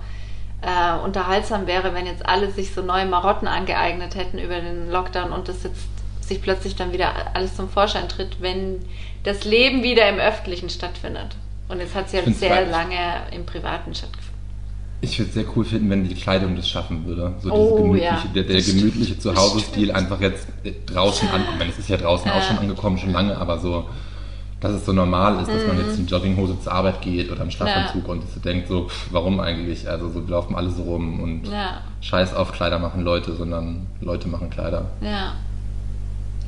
äh, 0.62 0.98
unterhaltsam 1.04 1.66
wäre, 1.66 1.94
wenn 1.94 2.06
jetzt 2.06 2.26
alle 2.26 2.50
sich 2.50 2.72
so 2.72 2.82
neue 2.82 3.06
Marotten 3.06 3.48
angeeignet 3.48 4.14
hätten 4.14 4.38
über 4.38 4.60
den 4.60 4.90
Lockdown 4.90 5.32
und 5.32 5.48
das 5.48 5.62
jetzt 5.62 5.88
sich 6.30 6.40
plötzlich 6.42 6.74
dann 6.76 6.92
wieder 6.92 7.12
alles 7.34 7.54
zum 7.56 7.68
Vorschein 7.68 8.08
tritt, 8.08 8.40
wenn 8.40 8.76
das 9.24 9.44
Leben 9.44 9.82
wieder 9.82 10.08
im 10.08 10.18
Öffentlichen 10.18 10.70
stattfindet. 10.70 11.36
Und 11.68 11.78
jetzt 11.80 11.94
hat 11.94 12.06
es 12.06 12.12
ja 12.12 12.22
find's 12.22 12.40
sehr 12.40 12.66
lange 12.66 12.96
im 13.32 13.44
Privaten 13.44 13.94
stattgefunden. 13.94 14.30
Ich 15.02 15.18
würde 15.18 15.28
es 15.28 15.34
sehr 15.34 15.44
cool 15.56 15.64
finden, 15.64 15.88
wenn 15.90 16.06
die 16.06 16.14
Kleidung 16.14 16.56
das 16.56 16.68
schaffen 16.68 17.06
würde. 17.06 17.34
So 17.40 17.50
Oh, 17.52 17.74
gemütliche, 17.76 18.04
ja. 18.04 18.22
der, 18.34 18.42
der 18.44 18.60
gemütliche. 18.62 19.18
Zuhause-Stil 19.18 19.92
einfach 19.92 20.20
jetzt 20.20 20.46
äh, 20.64 20.72
draußen 20.86 21.28
ankommt. 21.28 21.48
Ich 21.52 21.58
meine, 21.58 21.70
es 21.70 21.78
ist 21.78 21.88
ja 21.88 21.96
draußen 21.96 22.30
auch 22.30 22.36
Ja. 22.36 22.42
schon 22.42 22.58
angekommen, 22.58 22.98
schon 22.98 23.12
lange, 23.12 23.36
aber 23.36 23.58
so, 23.58 23.86
dass 24.60 24.72
es 24.72 24.84
so 24.84 24.92
normal 24.92 25.40
ist, 25.40 25.48
dass 25.50 25.66
man 25.66 25.76
Mhm. 25.78 25.82
jetzt 25.86 25.98
in 25.98 26.06
Jogginghose 26.06 26.60
zur 26.60 26.72
Arbeit 26.72 27.00
geht 27.00 27.30
oder 27.32 27.40
im 27.42 27.50
Schlafanzug 27.50 28.06
und 28.08 28.22
sich 28.22 28.30
so 28.34 28.40
denkt, 28.40 28.68
so, 28.68 28.88
pff, 28.88 29.08
warum 29.10 29.40
eigentlich? 29.40 29.88
Also 29.88 30.10
so 30.10 30.22
wir 30.26 30.30
laufen 30.30 30.54
alle 30.54 30.68
so 30.68 30.82
rum 30.82 31.20
und 31.20 31.48
Ja, 31.48 31.80
scheiß 32.02 32.34
auf 32.34 32.52
Kleider 32.52 32.78
machen 32.78 33.00
Leute, 33.02 33.34
sondern 33.36 33.86
Leute 34.02 34.28
machen 34.28 34.50
Kleider. 34.50 34.90
ja. 35.00 35.32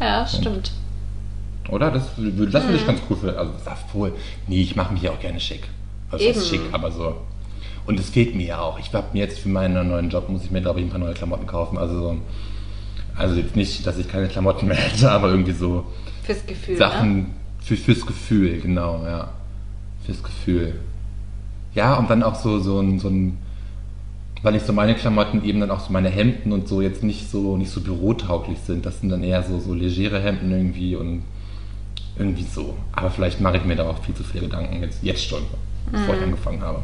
Ja, 0.01 0.27
stimmt. 0.27 0.73
Oder? 1.69 1.91
Das, 1.91 2.17
würde- 2.19 2.51
das 2.51 2.65
würde 2.65 2.77
ich 2.77 2.87
ganz 2.87 3.01
cool 3.09 3.17
finden. 3.17 3.37
Also, 3.37 3.53
sag 3.65 3.77
wohl, 3.95 4.13
nee, 4.49 4.63
ich 4.63 4.75
mache 4.77 4.93
mich 4.93 5.03
ja 5.03 5.11
auch 5.13 5.21
gerne 5.21 5.39
schick. 5.41 5.69
Also, 6.11 6.25
Eben. 6.25 6.41
schick, 6.41 6.61
aber 6.73 6.91
so. 6.91 7.17
Und 7.87 7.99
es 7.99 8.11
fehlt 8.11 8.35
mir 8.35 8.47
ja 8.47 8.61
auch. 8.61 8.79
Ich 8.79 8.93
habe 8.93 9.07
mir 9.13 9.21
jetzt 9.21 9.39
für 9.41 9.49
meinen 9.49 9.89
neuen 9.89 10.11
Job, 10.11 10.29
muss 10.29 10.45
ich 10.45 10.51
mir, 10.51 10.61
glaube 10.61 10.81
ich, 10.81 10.87
ein 10.87 10.91
paar 10.91 10.99
neue 10.99 11.15
Klamotten 11.15 11.47
kaufen. 11.47 11.79
Also, 11.79 11.99
so, 11.99 12.17
also 13.17 13.35
jetzt 13.37 13.57
nicht, 13.57 13.87
dass 13.87 13.99
ich 13.99 14.09
keine 14.09 14.29
Klamotten 14.29 14.67
mehr 14.67 14.77
hätte, 14.79 15.11
aber 15.11 15.31
irgendwie 15.31 15.53
so 15.53 15.87
Fürs 16.25 16.45
Gefühl. 16.47 16.75
Ne? 16.75 16.79
Sachen 16.79 17.27
für, 17.61 17.77
fürs 17.77 18.05
Gefühl, 18.07 18.61
genau, 18.61 19.05
ja. 19.05 19.29
Fürs 20.05 20.23
Gefühl. 20.23 20.75
Ja, 21.75 21.95
und 21.97 22.11
dann 22.11 22.23
auch 22.23 22.35
so, 22.35 22.59
so 22.59 22.81
ein, 22.81 22.99
so 22.99 23.09
ein, 23.09 23.39
weil 24.43 24.57
ich 24.57 24.63
so 24.63 24.73
meine 24.73 24.95
Klamotten 24.95 25.45
eben 25.45 25.61
dann 25.61 25.71
auch 25.71 25.81
so 25.81 25.93
meine 25.93 26.09
Hemden 26.09 26.53
und 26.53 26.69
so 26.69 26.81
jetzt 26.81 27.03
nicht 27.03 27.31
so, 27.31 27.57
nicht 27.57 27.71
so 27.71 27.81
bürotauglich 27.81 28.59
sind. 28.67 28.85
Das 28.85 29.01
sind 29.01 29.11
dann 29.11 29.23
eher 29.23 29.43
so, 29.43 29.61
so 29.61 29.73
legere 29.75 30.21
Hemden 30.21 30.51
irgendwie 30.51 30.97
und 30.97 31.23
irgendwie 32.19 32.43
so. 32.45 32.77
Aber 32.93 33.11
vielleicht 33.11 33.41
mache 33.41 33.59
ich 33.59 33.65
mir 33.65 33.77
da 33.77 33.89
auch 33.89 34.03
viel 34.03 34.15
zu 34.15 34.25
viele 34.25 34.47
Gedanken 34.47 34.83
jetzt, 34.83 35.03
jetzt 35.03 35.25
schon, 35.25 35.43
bevor 35.91 36.15
ich 36.17 36.23
angefangen 36.23 36.61
habe. 36.63 36.83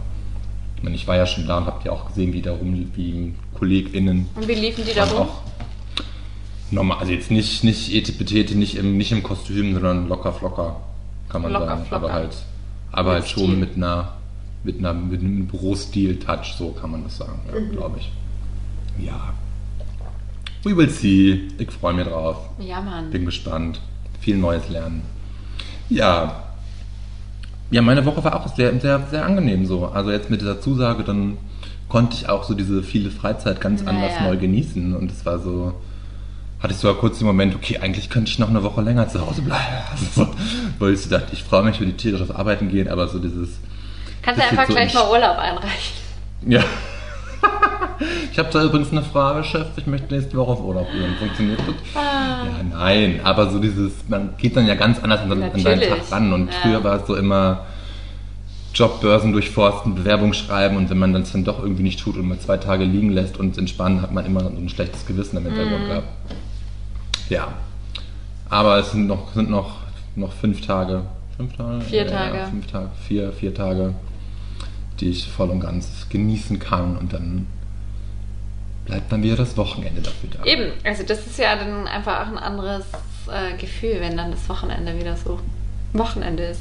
Ich 0.76 0.82
meine, 0.84 0.94
ich 0.94 1.08
war 1.08 1.16
ja 1.16 1.26
schon 1.26 1.46
da 1.46 1.58
und 1.58 1.66
habt 1.66 1.84
ja 1.84 1.90
auch 1.92 2.06
gesehen, 2.06 2.32
wie 2.32 2.40
da 2.40 2.52
rum, 2.52 2.90
wie 2.94 3.34
KollegInnen 3.58 4.28
Und 4.36 4.46
wie 4.48 4.54
liefen 4.54 4.84
die 4.88 4.94
da 4.94 5.04
rum? 5.04 5.22
auch 5.22 5.42
normal, 6.70 6.98
also 6.98 7.12
jetzt 7.12 7.30
nicht, 7.30 7.64
nicht 7.64 7.92
etipetete, 7.92 8.56
nicht 8.56 8.76
im, 8.76 8.96
nicht 8.96 9.10
im 9.10 9.22
Kostüm, 9.22 9.72
sondern 9.74 10.06
locker 10.08 10.32
flocker, 10.32 10.76
kann 11.28 11.42
man 11.42 11.52
Locker 11.52 11.66
sagen. 11.66 11.84
flocker. 11.86 12.04
Aber 12.04 12.12
halt, 12.12 12.36
aber 12.92 13.12
Mit 13.14 13.22
halt 13.22 13.30
schon 13.30 13.44
Stil. 13.46 13.56
mit 13.56 13.76
einer, 13.76 14.17
mit 14.64 14.78
einer, 14.78 14.92
mit 14.92 15.20
einem 15.20 15.46
Bürostil-Touch, 15.46 16.54
so 16.58 16.70
kann 16.72 16.90
man 16.90 17.04
das 17.04 17.18
sagen, 17.18 17.40
ja, 17.52 17.60
Mhm. 17.60 17.72
glaube 17.72 17.98
ich. 17.98 18.10
Ja. 19.04 19.32
We 20.64 20.76
will 20.76 20.90
see. 20.90 21.48
Ich 21.58 21.70
freue 21.70 21.94
mich 21.94 22.06
drauf. 22.06 22.36
Ja, 22.58 22.80
Mann. 22.80 23.10
Bin 23.10 23.24
gespannt. 23.24 23.80
Viel 24.20 24.36
Neues 24.36 24.68
lernen. 24.68 25.02
Ja. 25.88 26.42
Ja, 27.70 27.82
meine 27.82 28.04
Woche 28.04 28.24
war 28.24 28.34
auch 28.44 28.54
sehr, 28.56 28.78
sehr, 28.80 29.06
sehr 29.10 29.24
angenehm 29.24 29.66
so. 29.66 29.86
Also 29.86 30.10
jetzt 30.10 30.30
mit 30.30 30.40
dieser 30.40 30.60
Zusage, 30.60 31.04
dann 31.04 31.36
konnte 31.88 32.16
ich 32.16 32.28
auch 32.28 32.44
so 32.44 32.54
diese 32.54 32.82
viele 32.82 33.10
Freizeit 33.10 33.60
ganz 33.60 33.82
Naja. 33.82 33.96
anders 33.98 34.20
neu 34.20 34.36
genießen. 34.36 34.94
Und 34.96 35.10
es 35.12 35.24
war 35.24 35.38
so, 35.38 35.74
hatte 36.60 36.72
ich 36.72 36.78
sogar 36.80 36.96
kurz 36.96 37.18
den 37.18 37.26
Moment, 37.28 37.54
okay, 37.54 37.78
eigentlich 37.78 38.10
könnte 38.10 38.30
ich 38.30 38.38
noch 38.38 38.48
eine 38.48 38.62
Woche 38.64 38.80
länger 38.82 39.08
zu 39.08 39.24
Hause 39.24 39.42
bleiben. 39.42 39.62
Also, 39.90 40.04
so, 40.24 40.28
weil 40.80 40.94
ich 40.94 41.00
so 41.02 41.10
dachte, 41.10 41.28
ich 41.32 41.44
freue 41.44 41.62
mich, 41.62 41.80
wenn 41.80 41.86
die 41.88 41.96
Tiere 41.96 42.22
auf 42.22 42.34
Arbeiten 42.34 42.68
gehen, 42.68 42.88
aber 42.88 43.06
so 43.08 43.18
dieses, 43.20 43.60
Kannst 44.36 44.40
du 44.40 44.42
das 44.42 44.58
einfach 44.58 44.66
gleich 44.74 44.94
mal 44.94 45.08
Urlaub 45.10 45.38
einreichen. 45.38 45.96
ja. 46.46 46.60
ich 48.32 48.38
habe 48.38 48.48
da 48.52 48.64
übrigens 48.64 48.90
eine 48.90 49.02
Frage, 49.02 49.44
Chef. 49.44 49.66
Ich 49.76 49.86
möchte 49.86 50.12
nächste 50.12 50.36
Woche 50.36 50.52
auf 50.52 50.60
Urlaub 50.62 50.90
gehen. 50.92 51.14
Funktioniert 51.18 51.60
das? 51.60 51.74
Ah. 51.94 52.44
Ja, 52.44 52.62
nein. 52.76 53.20
Aber 53.22 53.48
so 53.50 53.58
dieses, 53.60 53.92
man 54.08 54.30
geht 54.38 54.56
dann 54.56 54.66
ja 54.66 54.74
ganz 54.74 54.98
anders 55.02 55.20
an, 55.20 55.30
an 55.32 55.38
Natürlich. 55.40 55.88
Tag 55.88 55.98
ran. 56.12 56.32
Und 56.32 56.48
Ja. 56.48 56.58
früher 56.62 56.84
war 56.84 56.96
es 57.00 57.06
so 57.06 57.14
immer 57.14 57.60
Jobbörsen 58.74 59.32
durchforsten, 59.32 59.94
Bewerbung 59.94 60.32
schreiben. 60.32 60.76
Und 60.76 60.90
wenn 60.90 60.98
man 60.98 61.12
das 61.12 61.30
dann 61.32 61.44
doch 61.44 61.60
irgendwie 61.60 61.84
nicht 61.84 62.00
tut 62.00 62.16
und 62.16 62.28
mal 62.28 62.38
zwei 62.40 62.56
Tage 62.56 62.84
liegen 62.84 63.10
lässt 63.10 63.38
und 63.38 63.56
entspannen, 63.56 64.02
hat 64.02 64.12
man 64.12 64.26
immer 64.26 64.40
so 64.40 64.48
ein 64.48 64.68
schlechtes 64.68 65.06
Gewissen 65.06 65.36
im 65.36 65.44
Hintergrund 65.44 65.84
Mhm. 65.84 65.88
gehabt. 65.88 66.08
Ja. 67.28 67.48
Aber 68.50 68.78
es 68.78 68.90
sind 68.92 69.06
noch, 69.06 69.32
sind 69.32 69.48
noch, 69.48 69.70
noch 70.16 70.32
fünf 70.32 70.66
Tage. 70.66 71.02
Fünf 71.36 71.56
Tage? 71.56 71.80
Vier 71.82 72.04
Ja, 72.04 72.10
ja, 72.10 72.18
Tage. 72.30 72.46
fünf 72.50 72.66
Tage. 72.66 72.88
Vier, 73.06 73.32
vier 73.32 73.54
Tage, 73.54 73.94
die 75.00 75.10
ich 75.10 75.28
voll 75.28 75.50
und 75.50 75.60
ganz 75.60 76.06
genießen 76.10 76.58
kann. 76.58 76.96
Und 76.96 77.12
dann 77.12 77.46
bleibt 78.84 79.10
dann 79.12 79.22
wieder 79.22 79.36
das 79.36 79.56
Wochenende 79.56 80.00
dafür 80.00 80.30
da. 80.30 80.44
Eben, 80.44 80.72
also 80.84 81.02
das 81.02 81.26
ist 81.26 81.38
ja 81.38 81.56
dann 81.56 81.86
einfach 81.86 82.22
auch 82.22 82.28
ein 82.32 82.38
anderes 82.38 82.84
äh, 83.30 83.56
Gefühl, 83.56 83.96
wenn 84.00 84.16
dann 84.16 84.30
das 84.30 84.48
Wochenende 84.48 84.98
wieder 84.98 85.16
so 85.16 85.38
Wochenende 85.92 86.44
ist. 86.44 86.60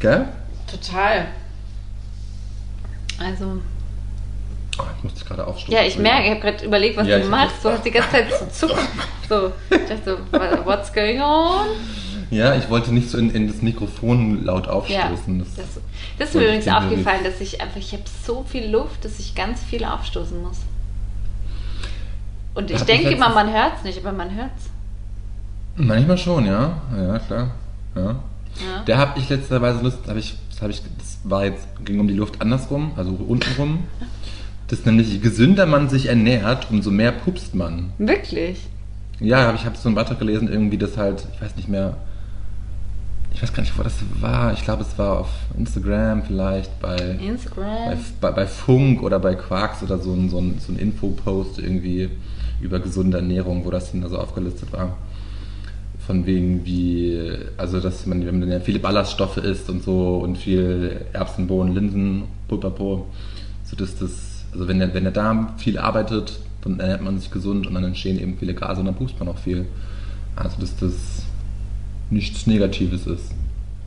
Gell? 0.00 0.26
Total. 0.70 1.26
Also, 3.18 3.60
Oh, 4.78 4.82
jetzt 4.94 5.04
musste 5.04 5.20
ich 5.20 5.26
gerade 5.26 5.46
aufstoßen. 5.46 5.74
Ja, 5.74 5.82
ich 5.82 5.98
merke, 5.98 6.24
ich 6.24 6.30
habe 6.30 6.40
gerade 6.40 6.64
überlegt, 6.64 6.96
was 6.96 7.06
Ja, 7.06 7.18
du 7.18 7.24
ich- 7.24 7.28
machst. 7.30 7.62
Du 7.62 7.68
hast 7.70 7.84
die 7.84 7.90
ganze 7.90 8.10
Zeit 8.12 8.32
so 8.32 8.46
zucken. 8.68 8.86
So, 9.28 9.52
ich 9.68 9.78
dachte 9.88 10.16
so, 10.32 10.64
what's 10.64 10.92
going 10.92 11.20
on? 11.20 11.66
Ja, 12.30 12.54
ich 12.54 12.70
wollte 12.70 12.92
nicht 12.94 13.10
so 13.10 13.18
in, 13.18 13.30
in 13.30 13.48
das 13.48 13.60
Mikrofon 13.62 14.44
laut 14.44 14.66
Ja, 14.66 14.72
aufstoßen. 14.72 15.38
das, 15.40 15.54
Das, 15.56 15.66
das 16.18 16.28
ist 16.28 16.34
mir 16.36 16.44
übrigens 16.44 16.68
aufgefallen, 16.68 17.24
dass 17.24 17.40
ich 17.40 17.60
einfach, 17.60 17.76
ich 17.78 17.92
habe 17.92 18.04
so 18.24 18.44
viel 18.48 18.68
Luft, 18.70 19.04
dass 19.04 19.18
ich 19.18 19.34
ganz 19.34 19.62
viel 19.62 19.84
aufstoßen 19.84 20.40
muss. 20.40 20.58
Und 22.54 22.70
ich 22.70 22.80
Hat 22.80 22.88
denke 22.88 23.10
immer, 23.10 23.28
man 23.30 23.52
hört 23.52 23.72
es 23.78 23.84
nicht, 23.84 23.98
aber 23.98 24.12
man 24.12 24.34
hört 24.34 24.50
es. 24.56 24.70
manchmal 25.76 26.18
schon, 26.18 26.46
ja. 26.46 26.80
Ja, 26.96 27.18
klar. 27.18 27.50
Ja. 27.94 28.02
Ja. 28.02 28.82
Da 28.86 28.96
habe 28.98 29.18
ich 29.18 29.28
letzterweise 29.28 29.82
Lust, 29.82 29.98
habe 30.08 30.18
ich, 30.18 30.36
das 30.50 30.60
habe 30.60 30.72
ich, 30.72 30.82
das 30.98 31.18
war 31.24 31.44
jetzt, 31.44 31.66
ging 31.84 32.00
um 32.00 32.08
die 32.08 32.14
Luft 32.14 32.40
andersrum, 32.40 32.92
also 32.96 33.10
untenrum. 33.12 33.84
Das 34.68 34.84
nämlich, 34.84 35.12
je 35.12 35.18
gesünder 35.18 35.66
man 35.66 35.88
sich 35.88 36.06
ernährt, 36.06 36.68
umso 36.70 36.92
mehr 36.92 37.10
pupst 37.10 37.56
man. 37.56 37.92
Wirklich? 37.98 38.68
Ja, 39.18 39.48
hab 39.48 39.56
ich 39.56 39.64
habe 39.64 39.76
so 39.76 39.88
einen 39.88 39.96
Beitrag 39.96 40.20
gelesen, 40.20 40.46
irgendwie 40.48 40.78
das 40.78 40.96
halt, 40.96 41.26
ich 41.34 41.42
weiß 41.42 41.56
nicht 41.56 41.68
mehr, 41.68 41.96
ich 43.32 43.42
weiß 43.42 43.52
gar 43.52 43.62
nicht, 43.62 43.78
wo 43.78 43.82
das 43.82 43.94
war. 44.20 44.52
Ich 44.52 44.62
glaube, 44.64 44.82
es 44.82 44.98
war 44.98 45.20
auf 45.20 45.30
Instagram 45.56 46.22
vielleicht, 46.24 46.80
bei, 46.80 46.96
Instagram. 46.96 47.96
bei, 48.20 48.30
bei 48.32 48.46
Funk 48.46 49.02
oder 49.02 49.18
bei 49.18 49.34
Quarks 49.34 49.82
oder 49.82 49.98
so 49.98 50.12
ein, 50.12 50.28
so 50.28 50.38
ein, 50.38 50.58
so 50.58 50.72
ein 50.72 50.78
Infopost 50.78 51.58
irgendwie 51.58 52.10
über 52.60 52.80
gesunde 52.80 53.18
Ernährung, 53.18 53.64
wo 53.64 53.70
das 53.70 53.92
dann 53.92 54.02
da 54.02 54.08
so 54.08 54.18
aufgelistet 54.18 54.72
war. 54.72 54.96
Von 56.06 56.26
wegen 56.26 56.64
wie, 56.64 57.20
also 57.56 57.80
dass 57.80 58.04
man, 58.06 58.26
wenn 58.26 58.40
man 58.40 58.50
ja 58.50 58.60
viele 58.60 58.78
Ballaststoffe 58.78 59.36
isst 59.38 59.70
und 59.70 59.82
so 59.84 60.18
und 60.18 60.36
viel 60.36 61.06
Erbsen, 61.12 61.46
Bohnen, 61.46 61.74
Linsen, 61.74 62.24
Pulpapo, 62.48 63.06
so 63.64 63.76
dass 63.76 63.96
das, 63.96 64.44
also 64.52 64.66
wenn 64.66 64.80
der, 64.80 64.92
wenn 64.92 65.04
der 65.04 65.12
Darm 65.12 65.58
viel 65.58 65.78
arbeitet, 65.78 66.40
dann 66.62 66.80
ernährt 66.80 67.02
man 67.02 67.18
sich 67.18 67.30
gesund 67.30 67.66
und 67.66 67.74
dann 67.74 67.84
entstehen 67.84 68.18
eben 68.20 68.36
viele 68.38 68.54
Gase 68.54 68.80
und 68.80 68.86
dann 68.86 68.96
pupst 68.96 69.18
man 69.18 69.28
auch 69.28 69.38
viel. 69.38 69.66
Also 70.36 70.60
dass 70.60 70.76
das 70.76 71.19
nichts 72.10 72.46
Negatives 72.46 73.06
ist, 73.06 73.32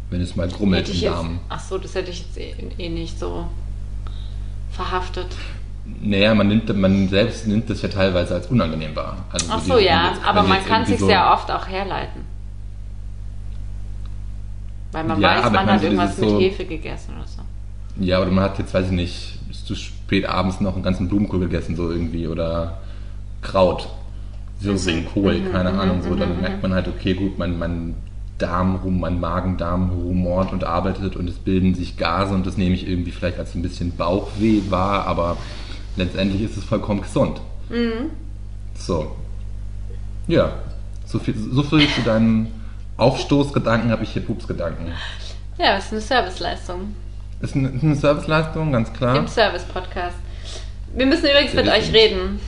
wenn 0.09 0.21
es 0.21 0.35
mal 0.35 0.47
grummelt 0.47 0.89
im 0.89 1.01
Darm. 1.01 1.39
ach 1.49 1.59
so, 1.59 1.77
das 1.77 1.93
hätte 1.95 2.11
ich 2.11 2.19
jetzt 2.19 2.37
eh, 2.37 2.53
eh 2.77 2.89
nicht 2.89 3.19
so 3.19 3.45
verhaftet. 4.71 5.27
Naja, 6.01 6.33
man 6.33 6.47
nimmt, 6.47 6.75
man 6.77 7.09
selbst 7.09 7.45
nimmt 7.45 7.69
das 7.69 7.81
ja 7.81 7.89
teilweise 7.89 8.35
als 8.35 8.47
unangenehm 8.47 8.95
wahr. 8.95 9.17
Also 9.31 9.47
Ach 9.49 9.59
so, 9.61 9.77
ja, 9.77 10.11
jetzt- 10.11 10.25
aber 10.25 10.43
man 10.43 10.63
kann 10.65 10.85
sich 10.85 10.99
so- 10.99 11.07
sehr 11.07 11.31
oft 11.31 11.51
auch 11.51 11.67
herleiten. 11.67 12.21
Weil 14.93 15.03
man 15.05 15.19
Ja, 15.19 15.43
weiß, 15.43 15.51
man 15.51 15.65
hat 15.65 15.79
so 15.79 15.85
irgendwas 15.87 16.17
mit 16.17 16.29
so- 16.29 16.39
Hefe 16.39 16.65
gegessen 16.65 17.15
oder 17.17 17.27
so. 17.27 17.41
Ja, 18.03 18.21
oder 18.21 18.31
man 18.31 18.43
hat 18.45 18.57
jetzt, 18.59 18.73
weiß 18.73 18.85
ich 18.87 18.91
nicht, 18.91 19.39
ist 19.49 19.65
zu 19.67 19.75
spät 19.75 20.25
abends 20.25 20.61
noch 20.61 20.75
einen 20.75 20.83
ganzen 20.83 21.09
Blumenkohl 21.09 21.41
gegessen, 21.41 21.75
so 21.75 21.91
irgendwie, 21.91 22.27
oder 22.27 22.79
Kraut, 23.41 23.89
Wirsing, 24.59 25.05
Kohl, 25.13 25.39
Mhm, 25.39 25.51
keine 25.51 25.73
mhm, 25.73 25.79
Ahnung, 25.79 26.01
so, 26.03 26.11
mhm, 26.11 26.19
dann 26.19 26.41
merkt 26.41 26.63
man 26.63 26.73
halt, 26.73 26.87
okay, 26.87 27.13
gut, 27.13 27.37
mein, 27.37 27.57
mein 27.59 27.95
Darm, 28.37 28.75
rum, 28.77 28.99
mein 28.99 29.19
Magen-Darm 29.19 29.91
rumort 29.91 30.51
und 30.51 30.63
arbeitet 30.63 31.15
und 31.15 31.29
es 31.29 31.35
bilden 31.35 31.75
sich 31.75 31.97
Gase 31.97 32.33
und 32.33 32.45
das 32.45 32.57
nehme 32.57 32.75
ich 32.75 32.87
irgendwie 32.87 33.11
vielleicht 33.11 33.39
als 33.39 33.55
ein 33.55 33.61
bisschen 33.61 33.95
Bauchweh 33.95 34.61
wahr, 34.69 35.05
aber 35.07 35.37
letztendlich 35.95 36.41
ist 36.41 36.57
es 36.57 36.63
vollkommen 36.63 37.01
gesund. 37.01 37.39
Mhm. 37.69 38.09
So. 38.75 39.15
Ja, 40.27 40.53
so 41.05 41.19
viel, 41.19 41.35
so 41.37 41.63
viel 41.63 41.87
zu 41.89 42.01
deinem 42.01 42.47
Aufstoßgedanken 42.97 43.91
habe 43.91 44.03
ich 44.03 44.09
hier 44.11 44.23
Pupsgedanken. 44.25 44.87
Ja, 45.57 45.75
das 45.75 45.85
ist 45.85 45.91
eine 45.91 46.01
Serviceleistung 46.01 46.95
Ist 47.41 47.55
eine, 47.55 47.69
ist 47.69 47.83
eine 47.83 47.95
Serviceleistung, 47.95 48.71
ganz 48.71 48.91
klar. 48.93 49.15
im 49.15 49.27
Service-Podcast. 49.27 50.15
Wir 50.95 51.05
müssen 51.05 51.25
übrigens 51.25 51.53
Ja, 51.53 51.61
mit 51.61 51.71
euch 51.71 51.93
reden. 51.93 52.39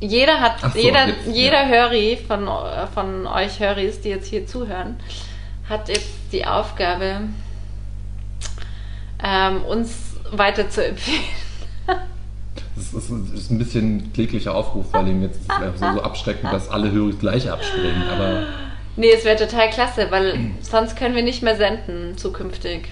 Jeder 0.00 0.40
hat, 0.40 0.60
so, 0.60 0.78
jeder, 0.78 1.08
jetzt, 1.08 1.26
jeder 1.26 1.62
ja. 1.62 1.68
Höri 1.68 2.18
von, 2.26 2.48
von 2.94 3.26
euch 3.26 3.60
Höris, 3.60 4.00
die 4.00 4.08
jetzt 4.08 4.28
hier 4.28 4.46
zuhören, 4.46 4.96
hat 5.68 5.88
jetzt 5.88 6.08
die 6.32 6.46
Aufgabe, 6.46 7.20
ähm, 9.22 9.62
uns 9.64 10.16
weiter 10.32 10.70
zu 10.70 10.86
empfehlen. 10.86 11.20
Das 12.76 12.94
ist, 12.94 13.10
das 13.10 13.40
ist 13.40 13.50
ein 13.50 13.58
bisschen 13.58 14.12
kläglicher 14.14 14.54
Aufruf, 14.54 14.86
weil 14.92 15.08
ihm 15.08 15.22
jetzt 15.22 15.36
ist 15.36 15.50
es 15.50 15.80
so, 15.80 15.92
so 15.92 16.02
abschreckend, 16.02 16.50
dass 16.50 16.70
alle 16.70 16.90
Hörer 16.90 17.12
gleich 17.12 17.50
abspringen. 17.50 18.08
Aber 18.08 18.46
Nee, 18.96 19.12
es 19.12 19.24
wäre 19.24 19.36
total 19.36 19.70
klasse, 19.70 20.10
weil 20.10 20.50
sonst 20.60 20.96
können 20.96 21.14
wir 21.14 21.22
nicht 21.22 21.42
mehr 21.42 21.56
senden 21.56 22.18
zukünftig. 22.18 22.88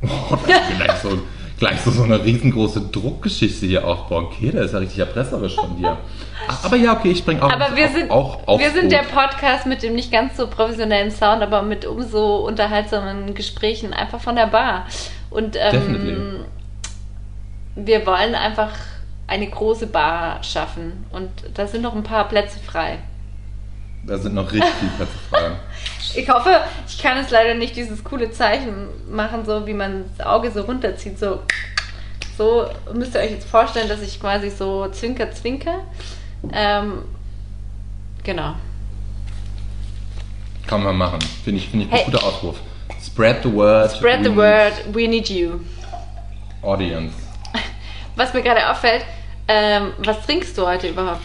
oh, 0.02 0.36
das 0.46 0.70
ist 0.70 0.76
gleich, 0.76 0.98
so, 1.00 1.18
gleich 1.58 1.80
so, 1.80 1.90
so 1.90 2.02
eine 2.02 2.24
riesengroße 2.24 2.88
Druckgeschichte 2.92 3.66
hier 3.66 3.86
aufbauen. 3.86 4.26
Okay, 4.26 4.50
das 4.52 4.66
ist 4.66 4.72
ja 4.72 4.78
richtig 4.78 4.98
erpresserisch 4.98 5.54
von 5.54 5.76
dir. 5.76 5.96
Aber 6.62 6.76
ja, 6.76 6.92
okay, 6.92 7.10
ich 7.10 7.18
spring 7.18 7.40
auch, 7.40 7.50
Aber 7.50 7.76
wir 7.76 7.86
auch, 7.86 7.92
sind, 7.92 8.10
auch 8.10 8.48
aufs 8.48 8.62
wir 8.62 8.70
sind 8.72 8.92
der. 8.92 9.02
Podcast 9.02 9.66
mit 9.66 9.82
dem 9.82 9.94
nicht 9.94 10.12
ganz 10.12 10.36
so 10.36 10.46
professionellen 10.46 11.10
Sound, 11.10 11.42
aber 11.42 11.62
mit 11.62 11.86
umso 11.86 12.36
unterhaltsamen 12.46 13.34
Gesprächen 13.34 13.94
einfach 13.94 14.20
von 14.20 14.36
der 14.36 14.48
Bar. 14.48 14.86
Und 15.30 15.54
Definitely. 15.54 16.12
ähm, 16.12 16.44
wir 17.76 18.06
wollen 18.06 18.34
einfach 18.34 18.70
eine 19.26 19.48
große 19.48 19.86
Bar 19.86 20.42
schaffen. 20.42 21.06
Und 21.10 21.30
da 21.54 21.66
sind 21.66 21.82
noch 21.82 21.94
ein 21.94 22.02
paar 22.02 22.28
Plätze 22.28 22.58
frei. 22.58 22.98
Da 24.06 24.18
sind 24.18 24.34
noch 24.34 24.52
richtig 24.52 24.70
viele 24.80 24.92
Plätze 24.92 25.18
frei. 25.30 25.50
Ich 26.14 26.28
hoffe, 26.28 26.60
ich 26.86 26.98
kann 27.02 27.18
es 27.18 27.30
leider 27.30 27.54
nicht 27.54 27.76
dieses 27.76 28.04
coole 28.04 28.30
Zeichen 28.30 28.88
machen, 29.10 29.44
so 29.44 29.66
wie 29.66 29.72
man 29.74 30.04
das 30.16 30.26
Auge 30.26 30.50
so 30.50 30.62
runterzieht. 30.62 31.18
So, 31.18 31.40
so 32.36 32.68
müsst 32.92 33.14
ihr 33.14 33.20
euch 33.20 33.30
jetzt 33.32 33.48
vorstellen, 33.48 33.88
dass 33.88 34.00
ich 34.02 34.20
quasi 34.20 34.50
so 34.50 34.88
zwinker, 34.88 35.32
zwinker. 35.32 35.80
Ähm, 36.52 37.04
genau. 38.22 38.54
Kann 40.66 40.82
man 40.82 40.96
machen. 40.96 41.18
Finde 41.44 41.60
ich, 41.60 41.68
finde 41.68 41.86
ich 41.86 41.92
Hey. 41.92 42.00
ein 42.04 42.10
guter 42.12 42.24
Ausruf. 42.24 42.56
Spread 43.04 43.42
the 43.42 43.52
word. 43.52 43.92
Spread 43.92 44.24
the 44.24 44.34
word, 44.34 44.72
we 44.92 45.06
need 45.06 45.28
you. 45.28 45.60
Audience. 46.62 47.14
Was 48.16 48.32
mir 48.32 48.42
gerade 48.42 48.68
auffällt, 48.70 49.04
ähm, 49.46 49.92
was 49.98 50.24
trinkst 50.24 50.56
du 50.56 50.66
heute 50.66 50.88
überhaupt? 50.88 51.20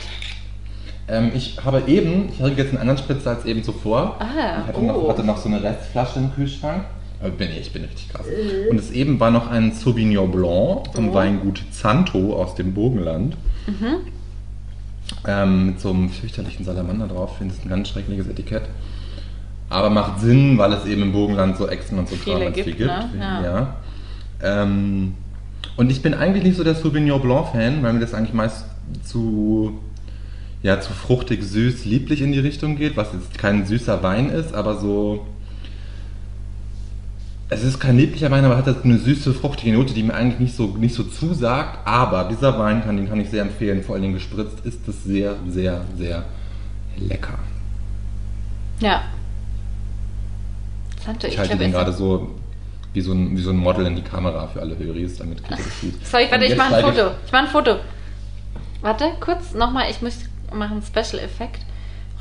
Ähm, 1.09 1.31
ich 1.33 1.57
habe 1.63 1.83
eben, 1.87 2.29
ich 2.29 2.37
trinke 2.37 2.61
jetzt 2.61 2.69
einen 2.69 2.81
anderen 2.81 2.97
Spritzer 2.99 3.31
als 3.31 3.45
eben 3.45 3.63
zuvor. 3.63 4.17
Ah, 4.19 4.61
ich 4.61 4.67
hatte, 4.67 4.79
oh. 4.79 4.85
noch, 4.85 5.09
hatte 5.09 5.23
noch 5.23 5.37
so 5.37 5.49
eine 5.49 5.61
Restflasche 5.61 6.19
im 6.19 6.33
Kühlschrank. 6.33 6.85
Aber 7.19 7.31
bin 7.31 7.49
ich, 7.49 7.59
ich 7.59 7.73
bin 7.73 7.83
richtig 7.83 8.09
krass. 8.09 8.25
Mhm. 8.25 8.69
Und 8.71 8.79
es 8.79 8.91
eben 8.91 9.19
war 9.19 9.31
noch 9.31 9.49
ein 9.49 9.73
Sauvignon 9.73 10.31
Blanc 10.31 10.93
vom 10.93 11.09
Oh. 11.09 11.13
Weingut 11.13 11.61
Zanto 11.71 12.33
aus 12.35 12.55
dem 12.55 12.73
Burgenland. 12.73 13.35
Mhm. 13.67 13.95
Ähm, 15.27 15.65
mit 15.65 15.81
so 15.81 15.89
einem 15.89 16.09
fürchterlichen 16.09 16.63
Salamander 16.63 17.07
drauf. 17.07 17.31
Ich 17.33 17.37
finde 17.39 17.55
es 17.57 17.65
ein 17.65 17.69
ganz 17.69 17.89
schreckliches 17.89 18.27
Etikett. 18.27 18.63
Aber 19.69 19.89
macht 19.89 20.19
Sinn, 20.21 20.57
weil 20.57 20.71
es 20.73 20.85
eben 20.85 21.01
im 21.01 21.11
Burgenland 21.11 21.57
so 21.57 21.67
Echsen 21.67 21.99
und 21.99 22.07
so 22.07 22.15
Kram 22.15 22.39
ganz 22.39 22.55
viel 22.55 22.65
gibt, 22.65 22.77
gibt. 22.77 22.89
ne? 22.89 23.09
Ja. 23.19 23.43
Ja. 23.43 23.75
Ähm, 24.41 25.15
und 25.75 25.91
ich 25.91 26.01
bin 26.01 26.13
eigentlich 26.13 26.43
nicht 26.43 26.57
so 26.57 26.63
der 26.63 26.75
Sauvignon 26.75 27.21
Blanc-Fan, 27.21 27.83
weil 27.83 27.93
mir 27.93 27.99
das 27.99 28.13
eigentlich 28.13 28.33
meist 28.33 28.65
zu, 29.03 29.77
ja, 30.61 30.81
zu 30.81 30.91
fruchtig, 30.93 31.43
süß, 31.43 31.85
lieblich 31.85 32.21
in 32.21 32.31
die 32.31 32.39
Richtung 32.39 32.75
geht, 32.75 32.97
was 32.97 33.13
jetzt 33.13 33.37
kein 33.37 33.65
süßer 33.65 34.03
Wein 34.03 34.29
ist, 34.29 34.53
aber 34.53 34.77
so. 34.77 35.25
Es 37.51 37.63
ist 37.63 37.79
kein 37.79 37.97
lieblicher 37.97 38.29
Wein, 38.29 38.45
aber 38.45 38.57
hat 38.57 38.67
eine 38.83 38.99
süße, 38.99 39.33
fruchtige 39.33 39.75
Note, 39.75 39.95
die 39.95 40.03
mir 40.03 40.13
eigentlich 40.13 40.39
nicht 40.39 40.55
so, 40.55 40.67
nicht 40.67 40.93
so 40.93 41.03
zusagt. 41.03 41.79
Aber 41.83 42.25
dieser 42.25 42.59
Wein, 42.59 42.83
kann, 42.83 42.95
den 42.95 43.09
kann 43.09 43.19
ich 43.19 43.29
sehr 43.29 43.41
empfehlen, 43.41 43.81
vor 43.81 43.95
allen 43.95 44.03
Dingen 44.03 44.13
gespritzt, 44.13 44.63
ist 44.65 44.87
es 44.87 45.03
sehr, 45.03 45.35
sehr, 45.47 45.83
sehr 45.97 46.25
lecker. 46.97 47.39
Ja. 48.79 49.01
Santo, 51.03 51.25
Ich, 51.25 51.33
ich, 51.33 51.39
halte 51.39 51.57
den 51.57 51.71
gerade 51.71 51.91
so 51.91 52.35
wie 52.93 53.01
so, 53.01 53.13
ein, 53.13 53.35
wie 53.35 53.41
so 53.41 53.49
ein 53.49 53.57
Model 53.57 53.85
in 53.87 53.95
die 53.95 54.03
Kamera 54.03 54.47
für 54.47 54.61
alle 54.61 54.77
Höris, 54.77 55.17
damit 55.17 55.41
ich 55.41 55.47
das 55.47 55.81
sieht. 55.81 56.05
Sorry, 56.05 56.27
warte, 56.29 56.45
ich 56.45 56.55
mache 56.55 56.75
ein 56.75 56.83
Foto. 56.83 57.11
Ich 57.25 57.31
mache 57.31 57.43
ein 57.43 57.49
Foto. 57.49 57.75
Warte, 58.81 59.05
kurz 59.19 59.53
nochmal, 59.53 59.89
ich 59.89 60.01
muss 60.01 60.28
machen 60.53 60.81
Special 60.81 61.21
Effekt. 61.23 61.61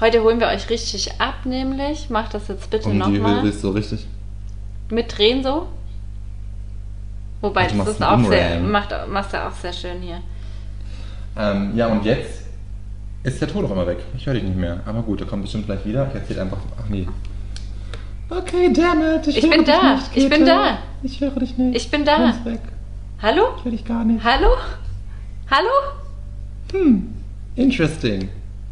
Heute 0.01 0.23
holen 0.23 0.38
wir 0.41 0.47
euch 0.49 0.71
richtig 0.71 1.21
ab, 1.21 1.45
nämlich. 1.45 2.09
Mach 2.09 2.29
das 2.29 2.49
jetzt 2.49 2.71
bitte 2.71 2.88
nochmal. 2.91 3.43
Höris 3.43 3.61
so 3.61 3.71
richtig. 3.71 4.07
Mit 4.91 5.17
Drehen 5.17 5.43
so. 5.43 5.67
Wobei, 7.41 7.69
Ach, 7.71 7.77
das 7.77 7.88
ist 7.88 8.03
auch 8.03 8.21
sehr, 8.25 8.61
macht, 8.61 8.93
machst 9.09 9.33
du 9.33 9.47
auch 9.47 9.53
sehr 9.53 9.73
schön 9.73 10.01
hier. 10.01 10.21
Ähm, 11.37 11.77
ja, 11.77 11.87
und 11.87 12.05
jetzt 12.05 12.43
ist 13.23 13.41
der 13.41 13.49
Ton 13.49 13.64
auf 13.64 13.71
einmal 13.71 13.87
weg. 13.87 13.99
Ich 14.17 14.27
höre 14.27 14.35
dich 14.35 14.43
nicht 14.43 14.57
mehr. 14.57 14.81
Aber 14.87 15.03
gut, 15.03 15.21
der 15.21 15.27
kommt 15.27 15.43
bestimmt 15.43 15.67
gleich 15.67 15.85
wieder. 15.85 16.09
Ich 16.09 16.14
erzähle 16.14 16.43
einfach. 16.43 16.59
Ach 16.81 16.88
nee. 16.88 17.07
Okay, 18.31 18.73
damn 18.73 19.01
it. 19.01 19.27
Ich 19.27 19.43
höre 19.43 19.51
bin 19.51 19.64
da. 19.64 19.95
Nicht, 19.95 20.11
Ich 20.17 20.29
bin 20.29 20.45
da. 20.47 20.79
Ich 21.03 21.21
höre 21.21 21.31
dich 21.38 21.57
nicht. 21.57 21.77
Ich 21.77 21.91
bin 21.91 22.05
da. 22.05 22.35
Weg. 22.45 22.61
Hallo? 23.23 23.43
Ich 23.59 23.64
höre 23.64 23.73
dich 23.73 23.85
gar 23.85 24.05
nicht. 24.05 24.23
Hallo? 24.25 24.49
Hallo? 25.51 25.71
Hm. 26.73 27.14
Interesting. 27.59 28.29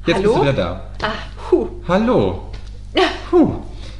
Jetzt 0.06 0.18
Hallo? 0.18 0.28
bist 0.28 0.36
du 0.36 0.42
wieder 0.42 0.52
da. 0.52 0.80
Ah, 1.02 1.12
puh. 1.50 1.66
Hallo. 1.88 2.42
Puh. 3.28 3.54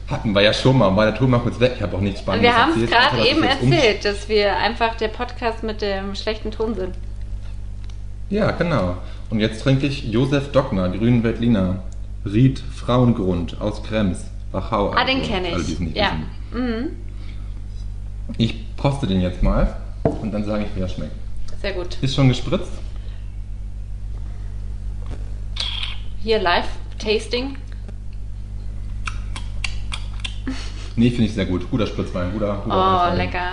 Hatten 0.07 0.33
wir 0.33 0.43
ja 0.43 0.53
schon 0.53 0.79
mal, 0.79 0.95
war 0.95 1.07
der 1.07 1.17
Ton 1.17 1.29
mal 1.29 1.41
kurz 1.41 1.59
weg. 1.59 1.73
Ich 1.75 1.83
habe 1.83 1.97
auch 1.97 2.01
nichts 2.01 2.21
Spannendes 2.21 2.53
Wir 2.53 2.57
haben 2.57 2.81
es 2.81 2.89
gerade 2.89 3.29
eben 3.29 3.43
erzählt, 3.43 4.05
dass 4.05 4.29
wir 4.29 4.57
einfach 4.57 4.95
der 4.95 5.09
Podcast 5.09 5.65
mit 5.65 5.83
dem 5.83 6.15
schlechten 6.15 6.53
Ton 6.53 6.77
sind. 6.77 6.95
Ja, 8.31 8.53
genau. 8.53 8.99
Und 9.29 9.41
jetzt 9.41 9.61
trinke 9.63 9.89
ich 9.89 10.05
Josef 10.05 10.53
Dockner, 10.53 10.89
Grünen 10.91 11.25
Veltliner, 11.25 11.83
Ried 12.25 12.61
Frauengrund 12.61 13.61
aus 13.61 13.83
Krems, 13.83 14.27
Wachau. 14.53 14.93
Ah, 14.93 15.05
den 15.05 15.19
also, 15.19 15.33
kenne 15.33 15.49
es 15.51 15.69
ich. 15.69 15.81
nicht 15.81 15.97
Ja. 15.97 16.13
Mhm. 16.53 16.91
Ich 18.39 18.77
poste 18.77 19.09
den 19.09 19.21
jetzt 19.21 19.43
mal 19.43 19.77
und 20.03 20.33
dann 20.33 20.45
sage 20.45 20.65
ich, 20.65 20.77
wie 20.77 20.81
er 20.83 20.89
schmeckt. 20.89 21.17
Sehr 21.61 21.73
gut. 21.73 21.99
Ist 22.01 22.15
schon 22.15 22.29
gespritzt? 22.29 22.71
Hier 26.27 26.41
Live-Tasting. 26.41 27.57
Nee, 30.97 31.11
finde 31.11 31.27
ich 31.27 31.35
sehr 31.35 31.47
gut. 31.47 31.71
Guter 31.71 31.87
Spritzwein, 31.87 32.33
guter, 32.33 32.63
guter 32.65 32.77
Oh, 32.77 32.97
Weißwein. 32.97 33.17
lecker. 33.17 33.49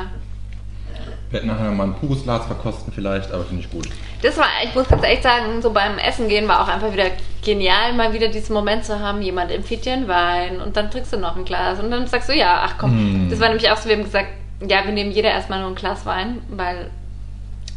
Wir 1.30 1.38
hätten 1.38 1.50
nachher 1.50 1.70
mal 1.70 1.84
ein 1.84 1.94
pures 1.94 2.24
Glas 2.24 2.48
verkosten 2.48 2.92
vielleicht, 2.92 3.32
aber 3.32 3.44
finde 3.44 3.62
ich 3.62 3.70
gut. 3.70 3.88
Das 4.24 4.40
war, 4.40 4.48
ich 4.64 4.74
muss 4.74 4.88
ganz 4.88 5.04
ehrlich 5.04 5.22
sagen, 5.22 5.62
so 5.62 5.70
beim 5.70 6.00
Essen 6.00 6.28
gehen 6.28 6.48
war 6.48 6.64
auch 6.64 6.68
einfach 6.68 6.92
wieder 6.92 7.12
genial, 7.44 7.94
mal 7.94 8.12
wieder 8.12 8.30
diesen 8.30 8.56
Moment 8.56 8.86
zu 8.86 9.00
haben, 9.00 9.22
jemand 9.22 9.52
empfiehlt 9.52 9.86
dir 9.86 9.94
einen 9.94 10.08
Wein 10.08 10.60
und 10.60 10.76
dann 10.76 10.90
trinkst 10.90 11.14
du 11.14 11.18
noch 11.18 11.36
ein 11.36 11.46
Glas 11.46 11.80
und 11.80 11.92
dann 11.92 12.08
sagst 12.08 12.30
du, 12.30 12.34
ja, 12.34 12.64
ach 12.64 12.80
komm. 12.80 13.28
Mm. 13.28 13.30
Das 13.30 13.40
war 13.40 13.50
nämlich 13.50 13.70
auch 13.70 13.78
so, 13.78 13.88
wir 13.88 13.98
haben 13.98 14.04
gesagt, 14.04 14.30
ja, 14.68 14.84
wir 14.84 14.94
nehmen 14.94 15.12
jeder 15.12 15.30
erstmal 15.30 15.60
nur 15.60 15.70
ein 15.70 15.76
Glas 15.76 16.08
Wein, 16.08 16.42
weil 16.50 16.90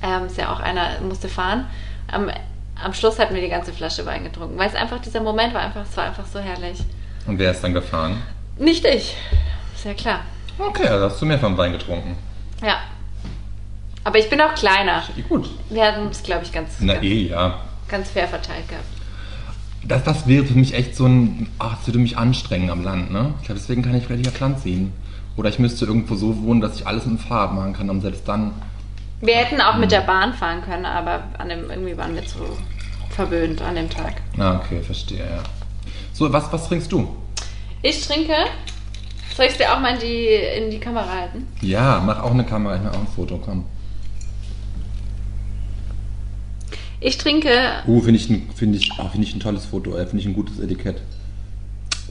ähm, 0.02 0.24
ist 0.24 0.38
ja 0.38 0.50
auch 0.50 0.60
einer 0.60 1.02
musste 1.02 1.28
fahren. 1.28 1.66
Am, 2.10 2.30
am 2.82 2.92
Schluss 2.92 3.18
hatten 3.18 3.34
wir 3.34 3.42
die 3.42 3.48
ganze 3.48 3.72
Flasche 3.72 4.04
Wein 4.06 4.24
getrunken, 4.24 4.58
weil 4.58 4.68
es 4.68 4.74
einfach, 4.74 5.00
dieser 5.00 5.20
Moment 5.20 5.54
war 5.54 5.62
einfach, 5.62 5.84
es 5.88 5.96
war 5.96 6.04
einfach 6.04 6.26
so 6.26 6.38
herrlich. 6.38 6.78
Und 7.26 7.38
wer 7.38 7.50
ist 7.50 7.62
dann 7.62 7.74
gefahren? 7.74 8.22
Nicht 8.58 8.84
ich, 8.84 9.16
ist 9.74 9.84
ja 9.84 9.94
klar. 9.94 10.20
Okay, 10.58 10.86
also 10.86 11.06
hast 11.06 11.20
du 11.20 11.26
mehr 11.26 11.38
vom 11.38 11.56
Wein 11.56 11.72
getrunken. 11.72 12.16
Ja. 12.62 12.78
Aber 14.04 14.18
ich 14.18 14.30
bin 14.30 14.40
auch 14.40 14.54
kleiner. 14.54 15.02
Gut. 15.28 15.50
Wir 15.68 15.84
hatten 15.84 16.06
es, 16.08 16.22
glaube 16.22 16.44
ich, 16.44 16.52
ganz, 16.52 16.76
Na 16.80 16.94
ganz, 16.94 17.04
eh, 17.04 17.28
ja. 17.28 17.60
ganz 17.88 18.10
fair 18.10 18.28
verteilt 18.28 18.68
gehabt. 18.68 18.84
Das, 19.82 20.04
das 20.04 20.26
wäre 20.26 20.44
für 20.44 20.54
mich 20.54 20.74
echt 20.74 20.96
so 20.96 21.06
ein, 21.06 21.48
ach, 21.58 21.76
das 21.76 21.88
würde 21.88 21.98
mich 21.98 22.16
anstrengen 22.16 22.70
am 22.70 22.82
Land, 22.82 23.10
ne? 23.10 23.34
Ich 23.40 23.46
glaube, 23.46 23.60
deswegen 23.60 23.82
kann 23.82 23.94
ich 23.94 24.06
vielleicht 24.06 24.28
auf 24.28 24.38
Land 24.40 24.60
ziehen. 24.60 24.92
Oder 25.36 25.50
ich 25.50 25.58
müsste 25.58 25.84
irgendwo 25.84 26.14
so 26.14 26.42
wohnen, 26.42 26.60
dass 26.60 26.76
ich 26.76 26.86
alles 26.86 27.04
dem 27.04 27.18
Fahrrad 27.18 27.54
machen 27.54 27.72
kann 27.74 27.90
und 27.90 28.00
selbst 28.00 28.26
dann. 28.26 28.52
Wir 29.20 29.36
hätten 29.36 29.60
auch 29.60 29.76
mit 29.76 29.92
der 29.92 30.00
Bahn 30.02 30.34
fahren 30.34 30.62
können, 30.62 30.84
aber 30.84 31.24
an 31.38 31.48
dem, 31.48 31.70
irgendwie 31.70 31.96
waren 31.96 32.14
wir 32.14 32.26
zu 32.26 32.38
verwöhnt 33.10 33.62
an 33.62 33.74
dem 33.76 33.88
Tag. 33.88 34.20
Ah, 34.38 34.56
okay, 34.62 34.82
verstehe, 34.82 35.18
ja. 35.20 35.42
So, 36.12 36.30
was, 36.32 36.52
was 36.52 36.68
trinkst 36.68 36.90
du? 36.92 37.08
Ich 37.82 38.06
trinke. 38.06 38.34
Soll 39.34 39.46
ich 39.46 39.52
es 39.52 39.58
dir 39.58 39.72
auch 39.72 39.80
mal 39.80 39.94
in 39.94 40.00
die, 40.00 40.26
in 40.64 40.70
die 40.70 40.78
Kamera 40.80 41.08
halten? 41.08 41.46
Ja, 41.60 42.02
mach 42.04 42.22
auch 42.22 42.30
eine 42.30 42.44
Kamera, 42.44 42.76
ich 42.76 42.82
mach 42.82 42.92
auch 42.94 43.00
ein 43.00 43.06
Foto, 43.14 43.38
komm. 43.38 43.64
Ich 47.00 47.18
trinke, 47.18 47.50
Uh, 47.86 48.00
finde 48.00 48.18
ich, 48.18 48.28
ein- 48.30 48.48
finde 48.54 48.78
ich, 48.78 48.90
oh, 48.98 49.08
finde 49.08 49.26
ich 49.26 49.34
ein 49.34 49.40
tolles 49.40 49.66
Foto, 49.66 49.96
äh, 49.96 50.06
finde 50.06 50.18
ich 50.18 50.26
ein 50.26 50.34
gutes 50.34 50.58
Etikett. 50.58 51.00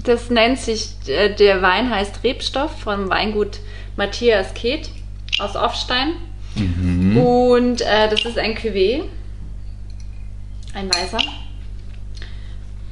das 0.03 0.29
nennt 0.29 0.59
sich, 0.59 0.89
äh, 1.07 1.33
der 1.33 1.61
Wein 1.63 1.89
heißt 1.89 2.23
Rebstoff 2.23 2.79
vom 2.81 3.09
Weingut 3.09 3.59
Matthias 3.97 4.53
Keht 4.53 4.89
aus 5.39 5.55
Offstein. 5.55 6.13
Mhm. 7.15 7.21
Und 7.21 7.81
äh, 7.81 8.09
das 8.09 8.25
ist 8.25 8.37
ein 8.37 8.55
Cuvée. 8.55 9.03
Ein 10.73 10.89
weißer. 10.93 11.19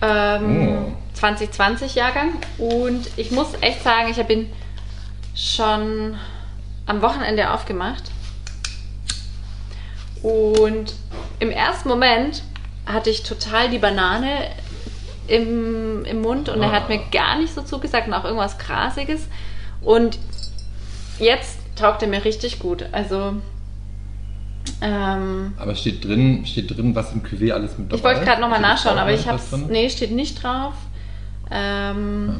Ähm, 0.01 0.67
Oh. 0.69 0.93
2020 1.13 1.95
Jahrgang. 1.95 2.33
Und 2.57 3.09
ich 3.17 3.31
muss 3.31 3.53
echt 3.61 3.83
sagen, 3.83 4.09
ich 4.09 4.17
habe 4.17 4.33
ihn 4.33 4.51
schon 5.35 6.17
am 6.85 7.01
Wochenende 7.01 7.51
aufgemacht. 7.51 8.03
Und 10.21 10.93
im 11.39 11.51
ersten 11.51 11.89
Moment 11.89 12.43
hatte 12.85 13.09
ich 13.09 13.23
total 13.23 13.69
die 13.69 13.77
Banane 13.77 14.49
im, 15.27 16.03
im 16.05 16.21
Mund 16.21 16.49
und 16.49 16.61
er 16.61 16.71
hat 16.71 16.89
mir 16.89 16.99
gar 17.11 17.37
nicht 17.37 17.53
so 17.53 17.61
zugesagt 17.61 18.07
und 18.07 18.13
auch 18.13 18.25
irgendwas 18.25 18.57
Grasiges. 18.57 19.27
Und 19.81 20.19
jetzt 21.19 21.59
taugt 21.77 22.01
er 22.01 22.07
mir 22.09 22.25
richtig 22.25 22.59
gut. 22.59 22.85
Also, 22.91 23.35
ähm, 24.83 25.53
Aber 25.57 25.75
steht 25.75 26.03
drin, 26.03 26.45
steht 26.45 26.75
drin, 26.75 26.93
was 26.93 27.13
im 27.13 27.23
Cuvée 27.23 27.53
alles 27.53 27.77
mit 27.77 27.87
dabei 27.89 27.97
ich 27.97 28.03
wollte 28.03 28.25
gerade 28.25 28.41
nochmal 28.41 28.59
nachschauen, 28.59 28.97
aber 28.97 29.13
ich 29.13 29.25
habe 29.27 29.37
es. 29.37 29.51
Nee, 29.69 29.89
steht 29.89 30.11
nicht 30.11 30.43
drauf. 30.43 30.73
Ähm, 31.49 32.39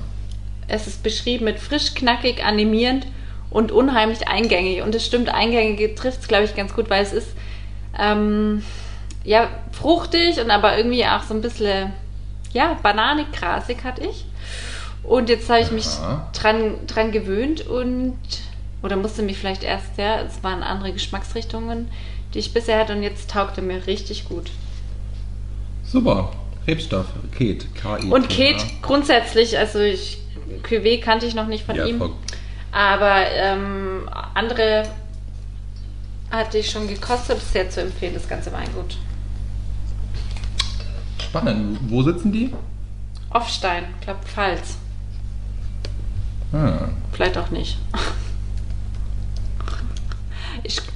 Es 0.68 0.88
ist 0.88 1.04
beschrieben 1.04 1.46
mit 1.46 1.60
frisch, 1.60 1.94
knackig, 1.94 2.44
animierend 2.44 3.08
und 3.50 3.72
unheimlich 3.72 4.28
eingängig. 4.28 4.82
Und 4.82 4.94
es 4.94 5.06
stimmt, 5.06 5.30
eingängig 5.34 5.96
trifft 5.96 6.22
es, 6.22 6.28
glaube 6.28 6.44
ich, 6.46 6.56
ganz 6.56 6.74
gut, 6.74 6.90
weil 6.90 7.04
es 7.04 7.14
ist 7.14 7.30
ähm, 7.98 8.64
ja 9.24 9.48
fruchtig 9.72 10.40
und 10.42 10.52
aber 10.52 10.78
irgendwie 10.78 11.06
auch 11.06 11.24
so 11.24 11.34
ein 11.34 11.42
bisschen 11.42 11.94
ja, 12.52 12.78
bananig, 12.84 13.32
grasig 13.32 13.84
hatte 13.84 14.04
ich. 14.06 14.26
Und 15.04 15.30
jetzt 15.30 15.50
habe 15.50 15.62
ich 15.62 15.72
mich 15.72 15.88
dran, 16.34 16.76
dran 16.88 17.12
gewöhnt 17.12 17.66
und 17.68 18.18
oder 18.82 18.96
musste 18.98 19.22
mich 19.22 19.38
vielleicht 19.38 19.64
erst, 19.64 19.98
ja, 19.98 20.22
es 20.22 20.44
waren 20.44 20.62
andere 20.62 20.92
Geschmacksrichtungen, 20.92 21.88
die 22.34 22.40
ich 22.40 22.54
bisher 22.54 22.80
hatte 22.80 22.94
und 22.96 23.04
jetzt 23.04 23.30
taugte 23.30 23.62
mir 23.62 23.86
richtig 23.88 24.26
gut. 24.26 24.50
Super. 25.86 26.32
Rebstoff, 26.68 27.08
Ket, 27.38 27.74
K-I. 27.76 28.06
Und 28.10 28.30
Kate 28.30 28.66
grundsätzlich, 28.82 29.58
also 29.58 29.80
ich, 29.80 30.20
Cuvée 30.64 31.02
kannte 31.02 31.26
ich 31.26 31.36
noch 31.36 31.48
nicht 31.48 31.66
von 31.66 31.76
Ja, 31.76 31.86
ihm, 31.86 32.02
aber 32.72 33.26
ähm, 33.32 34.10
andere 34.34 34.84
hatte 36.32 36.58
ich 36.58 36.72
schon 36.72 36.88
gekostet, 36.88 37.40
sehr 37.42 37.70
zu 37.70 37.82
empfehlen, 37.82 38.14
das 38.14 38.28
ganze 38.28 38.52
Weingut. 38.54 38.98
Spannend. 41.22 41.80
Wo 41.90 42.02
sitzen 42.02 42.32
die? 42.32 42.54
Offstein, 43.30 43.86
ich 44.00 44.06
glaube 44.06 44.26
Pfalz, 44.26 44.78
Ah. 46.54 46.88
vielleicht 47.12 47.38
auch 47.38 47.50
nicht. 47.50 47.78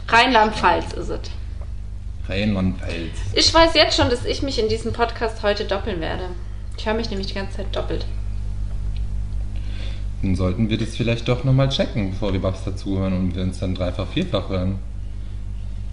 Rheinland-Pfalz 0.07 0.93
ist 0.93 1.09
es. 1.09 1.19
Rheinland-Pfalz. 2.27 3.11
Ich 3.33 3.53
weiß 3.53 3.73
jetzt 3.75 3.95
schon, 3.95 4.09
dass 4.09 4.25
ich 4.25 4.41
mich 4.41 4.59
in 4.59 4.69
diesem 4.69 4.93
Podcast 4.93 5.43
heute 5.43 5.65
doppeln 5.65 6.01
werde. 6.01 6.25
Ich 6.77 6.85
höre 6.85 6.93
mich 6.93 7.09
nämlich 7.09 7.27
die 7.27 7.33
ganze 7.33 7.57
Zeit 7.57 7.75
doppelt. 7.75 8.05
Dann 10.21 10.35
sollten 10.35 10.69
wir 10.69 10.77
das 10.77 10.95
vielleicht 10.95 11.27
doch 11.27 11.43
nochmal 11.43 11.69
checken, 11.69 12.11
bevor 12.11 12.33
wir 12.33 12.41
was 12.41 12.63
dazuhören 12.63 13.13
und 13.13 13.35
wir 13.35 13.43
uns 13.43 13.59
dann 13.59 13.75
dreifach, 13.75 14.07
vierfach 14.07 14.49
hören. 14.49 14.79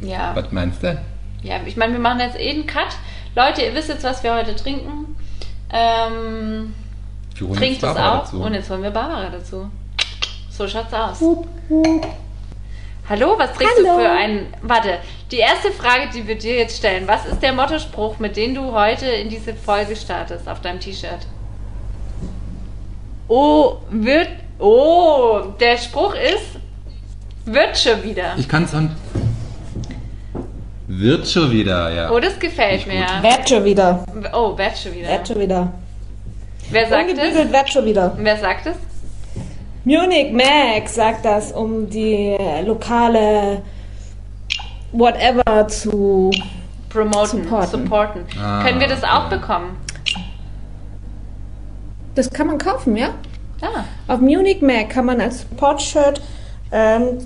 Ja. 0.00 0.34
Was 0.34 0.50
meinst 0.50 0.82
du? 0.82 0.98
Ja, 1.42 1.60
ich 1.66 1.76
meine, 1.76 1.92
wir 1.92 2.00
machen 2.00 2.20
jetzt 2.20 2.38
eh 2.38 2.50
einen 2.50 2.66
Cut. 2.66 2.96
Leute, 3.36 3.62
ihr 3.62 3.74
wisst 3.74 3.88
jetzt, 3.88 4.04
was 4.04 4.22
wir 4.22 4.34
heute 4.34 4.56
trinken. 4.56 5.14
Ähm, 5.70 6.74
trinkt 7.36 7.82
es 7.82 7.84
auch. 7.84 7.94
dazu. 7.94 8.40
Und 8.40 8.54
jetzt 8.54 8.70
holen 8.70 8.82
wir 8.82 8.90
Barbara 8.90 9.28
dazu. 9.28 9.70
So 10.50 10.66
schaut's 10.68 10.92
aus. 10.94 11.20
Hallo, 13.08 13.34
was 13.36 13.52
du 13.52 13.64
Hallo. 13.64 13.98
für 13.98 14.10
ein. 14.10 14.46
Warte, 14.62 14.98
die 15.30 15.38
erste 15.38 15.70
Frage, 15.70 16.08
die 16.14 16.26
wir 16.26 16.36
dir 16.38 16.56
jetzt 16.56 16.78
stellen: 16.78 17.06
Was 17.06 17.26
ist 17.26 17.42
der 17.42 17.52
Mottospruch, 17.52 18.18
mit 18.18 18.36
dem 18.36 18.54
du 18.54 18.72
heute 18.72 19.06
in 19.06 19.28
diese 19.28 19.54
Folge 19.54 19.94
startest 19.94 20.48
auf 20.48 20.60
deinem 20.60 20.80
T-Shirt? 20.80 21.26
Oh, 23.28 23.76
wird. 23.90 24.28
Oh, 24.58 25.40
der 25.60 25.76
Spruch 25.76 26.14
ist. 26.14 26.56
Wird 27.44 27.76
schon 27.76 28.02
wieder. 28.02 28.34
Ich 28.38 28.48
kann 28.48 28.64
es 28.64 28.72
an. 28.74 28.96
Wird 30.86 31.28
schon 31.28 31.50
wieder, 31.50 31.90
ja. 31.90 32.10
Oh, 32.10 32.20
das 32.20 32.38
gefällt 32.38 32.86
Nicht 32.86 32.98
mir. 32.98 33.04
gut. 33.04 33.22
Werd 33.22 33.48
schon 33.48 33.64
wieder. 33.64 34.04
Oh, 34.32 34.56
wird 34.56 34.78
schon 34.78 34.94
wieder. 34.94 35.08
Werd 35.08 35.28
schon 35.28 35.40
wieder. 35.40 35.72
Wer 36.70 36.88
sagt 36.88 37.10
es? 37.10 37.52
werd 37.52 37.70
schon 37.70 37.84
wieder. 37.84 38.16
Wer 38.16 38.36
sagt 38.38 38.66
es? 38.66 38.76
Munich 39.84 40.32
Max 40.32 40.94
sagt 40.94 41.24
das, 41.24 41.52
um 41.52 41.88
die 41.90 42.36
lokale 42.64 43.62
whatever 44.92 45.68
zu. 45.68 46.30
Promoten, 46.88 47.42
Supporten. 47.42 47.82
supporten. 47.82 48.20
Ah, 48.40 48.62
Können 48.62 48.78
wir 48.78 48.86
das 48.86 49.02
auch 49.02 49.26
okay. 49.26 49.36
bekommen? 49.36 49.76
Das 52.14 52.30
kann 52.30 52.46
man 52.46 52.58
kaufen, 52.58 52.96
ja? 52.96 53.08
Ah, 53.60 53.84
Auf 54.06 54.20
Munich 54.20 54.62
Mac 54.62 54.90
kann 54.90 55.06
man 55.06 55.20
als 55.20 55.40
Support-Shirt 55.40 56.20
ähm, 56.70 57.18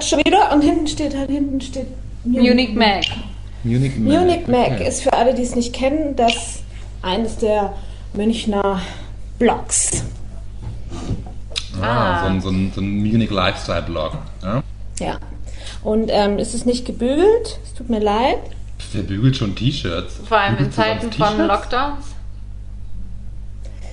schon 0.00 0.20
wieder 0.20 0.52
und 0.52 0.62
hinten 0.62 0.86
steht 0.86 1.16
halt 1.16 1.30
hinten 1.30 1.60
steht 1.60 1.88
Munich 2.24 2.74
Mac. 2.74 3.04
Munich 3.64 3.96
Mac. 3.98 4.20
Munich 4.20 4.46
Mac 4.46 4.72
okay. 4.74 4.88
ist 4.88 5.02
für 5.02 5.12
alle, 5.12 5.34
die 5.34 5.42
es 5.42 5.56
nicht 5.56 5.74
kennen, 5.74 6.14
das 6.14 6.60
eines 7.02 7.38
der 7.38 7.72
Münchner 8.14 8.80
Blogs. 9.40 10.04
Ah, 11.82 11.86
Ah. 11.86 12.20
So, 12.22 12.26
ein, 12.28 12.40
so, 12.40 12.48
ein, 12.50 12.72
so 12.74 12.80
ein 12.80 12.98
Munich 13.02 13.30
Lifestyle-Blog. 13.30 14.12
Ja? 14.42 14.62
Ja. 15.00 15.18
Und 15.82 16.08
ähm, 16.12 16.38
es 16.38 16.54
ist 16.54 16.66
nicht 16.66 16.84
gebügelt. 16.84 17.58
Es 17.64 17.74
tut 17.74 17.88
mir 17.90 18.00
leid. 18.00 18.38
Wer 18.92 19.02
bügelt 19.02 19.36
schon 19.36 19.54
T-Shirts? 19.54 20.20
Vor 20.28 20.38
allem 20.38 20.52
in 20.52 20.56
Bügelst 20.68 20.78
du 20.78 20.82
Zeiten 20.82 21.12
von? 21.12 21.46
Lockdowns. 21.46 22.06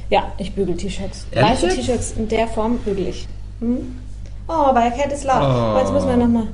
Ja, 0.09 0.31
ich 0.37 0.53
bügel 0.53 0.77
T-Shirts. 0.77 1.25
Weiße? 1.33 1.69
T-Shirts 1.69 2.13
in 2.17 2.27
der 2.27 2.47
Form 2.47 2.77
bügel 2.79 3.07
ich. 3.07 3.27
Hm? 3.59 3.99
Oh, 4.47 4.51
aber 4.51 4.81
der 4.81 4.91
Cat 4.91 5.11
ist 5.11 5.23
laut. 5.23 5.41
Oh. 5.43 5.79
Jetzt 5.79 5.91
müssen 5.93 6.09
wir 6.09 6.17
nochmal. 6.17 6.47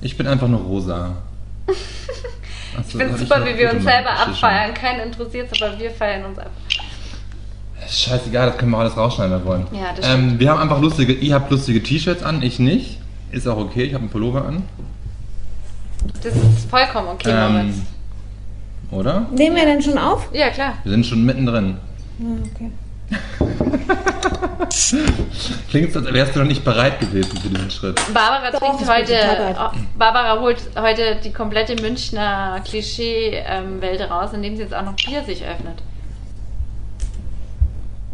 Ich 0.00 0.16
bin 0.16 0.26
einfach 0.26 0.48
nur 0.48 0.60
rosa. 0.60 1.16
Ich 2.78 2.92
finde 2.94 3.14
es 3.14 3.20
super, 3.20 3.42
wie 3.46 3.56
wir 3.56 3.72
uns 3.72 3.84
selber 3.84 4.10
abfeiern. 4.10 4.74
Keinen 4.74 5.00
interessiert 5.08 5.48
es, 5.50 5.62
aber 5.62 5.78
wir 5.78 5.90
feiern 5.90 6.26
uns 6.26 6.38
ab. 6.38 6.50
Scheißegal, 7.88 8.48
das 8.48 8.58
können 8.58 8.72
wir 8.72 8.78
alles 8.78 8.96
rausschneiden, 8.96 9.34
wenn 9.34 9.44
wir 9.44 9.46
wollen. 9.46 9.66
Ja, 9.72 9.92
das 9.94 10.06
ähm, 10.08 10.38
Wir 10.38 10.50
haben 10.50 10.60
einfach 10.60 10.80
lustige, 10.80 11.12
ihr 11.12 11.34
habt 11.34 11.50
lustige 11.50 11.82
T-Shirts 11.82 12.22
an, 12.22 12.42
ich 12.42 12.58
nicht. 12.58 12.98
Ist 13.30 13.46
auch 13.46 13.58
okay, 13.58 13.84
ich 13.84 13.94
habe 13.94 14.02
einen 14.02 14.10
Pullover 14.10 14.44
an. 14.44 14.62
Das 16.22 16.34
ist 16.34 16.70
vollkommen 16.70 17.08
okay, 17.08 17.32
Moritz. 17.32 17.76
Ähm, 17.76 17.86
oder? 18.90 19.26
Nehmen 19.32 19.56
wir 19.56 19.64
denn 19.66 19.82
schon 19.82 19.98
auf? 19.98 20.28
Ja, 20.32 20.50
klar. 20.50 20.74
Wir 20.84 20.92
sind 20.92 21.06
schon 21.06 21.24
mittendrin. 21.24 21.76
Ja, 22.18 22.26
okay. 22.54 22.70
Klingt 25.70 25.92
so, 25.92 26.00
als 26.00 26.12
wärst 26.12 26.34
du 26.34 26.40
noch 26.40 26.46
nicht 26.46 26.64
bereit 26.64 26.98
gewesen 27.00 27.36
für 27.38 27.48
diesen 27.48 27.70
Schritt. 27.70 28.00
Barbara 28.12 28.50
Doch, 28.50 28.58
trinkt 28.58 28.78
bin 28.78 28.88
heute. 28.88 29.56
oh, 29.58 29.70
Barbara 29.98 30.40
holt 30.40 30.58
heute 30.76 31.16
die 31.22 31.32
komplette 31.32 31.80
Münchner 31.80 32.60
Klischee-Welt 32.64 34.10
raus, 34.10 34.30
indem 34.32 34.56
sie 34.56 34.62
jetzt 34.62 34.74
auch 34.74 34.84
noch 34.84 34.96
Bier 34.96 35.24
sich 35.24 35.44
öffnet. 35.44 35.82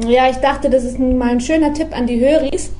Ja, 0.08 0.28
ich 0.28 0.38
dachte, 0.38 0.68
das 0.68 0.84
ist 0.84 0.98
mal 0.98 1.30
ein 1.30 1.40
schöner 1.40 1.72
Tipp 1.74 1.96
an 1.96 2.06
die 2.06 2.20
Höris. 2.20 2.70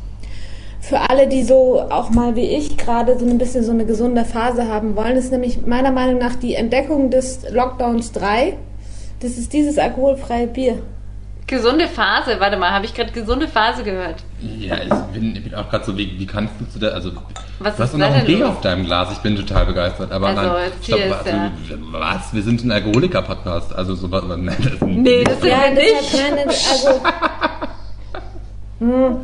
Für 0.81 1.09
alle, 1.09 1.29
die 1.29 1.45
so 1.45 1.81
auch 1.81 2.11
mal 2.11 2.35
wie 2.35 2.47
ich 2.47 2.77
gerade 2.77 3.17
so 3.19 3.25
ein 3.25 3.39
bisschen 3.39 3.63
so 3.63 3.71
eine 3.71 3.87
gesunde 3.87 4.25
Phase 4.25 4.67
haben 4.67 4.97
wollen, 4.97 5.15
das 5.15 5.27
ist 5.27 5.31
nämlich 5.31 5.65
meiner 5.65 5.93
Meinung 5.93 6.19
nach 6.19 6.35
die 6.35 6.55
Entdeckung 6.55 7.11
des 7.11 7.49
Lockdowns 7.51 8.11
3. 8.13 8.55
Das 9.21 9.39
ist 9.39 9.53
dieses 9.53 9.79
alkoholfreie 9.79 10.49
Bier. 10.49 10.83
Gesunde 11.53 11.87
Phase, 11.87 12.41
warte 12.41 12.57
mal, 12.57 12.71
habe 12.71 12.87
ich 12.87 12.95
gerade 12.95 13.13
gesunde 13.13 13.47
Phase 13.47 13.83
gehört? 13.85 14.25
Ja, 14.41 14.77
ich 14.83 14.89
bin, 15.13 15.37
ich 15.37 15.45
bin 15.45 15.55
auch 15.55 15.69
gerade 15.69 15.85
so, 15.85 15.99
wie, 15.99 16.19
wie 16.19 16.25
kannst 16.27 16.55
du 16.59 16.65
zu 16.65 16.79
der, 16.79 16.95
also, 16.95 17.11
Was 17.59 17.77
du 17.77 17.83
hast 17.83 17.91
ist 17.93 17.99
noch 17.99 18.07
ein 18.11 18.27
los? 18.27 18.43
auf 18.49 18.61
deinem 18.63 18.87
Glas, 18.87 19.13
ich 19.13 19.19
bin 19.19 19.37
total 19.37 19.67
begeistert. 19.67 20.11
Aber 20.13 20.29
Also, 20.29 20.41
nein, 20.41 20.71
ist 20.81 20.91
also, 20.91 21.83
was? 21.93 22.33
Wir 22.33 22.43
sind 22.43 22.65
ein 22.65 22.73
Alkoholiker-Podcast, 22.73 23.75
also 23.75 23.95
so 23.95 24.11
was, 24.11 24.25
nein, 24.25 24.47
das 24.63 24.73
ist 24.73 24.83
ein- 24.83 25.03
Nee, 25.03 25.25
das 25.25 25.41
sind 25.43 25.51
Ja, 25.51 25.59
wir 25.65 25.75
das 25.75 26.01
nicht. 26.01 26.23
meine, 26.31 26.47
also. 26.49 27.03
Hm. 28.79 29.17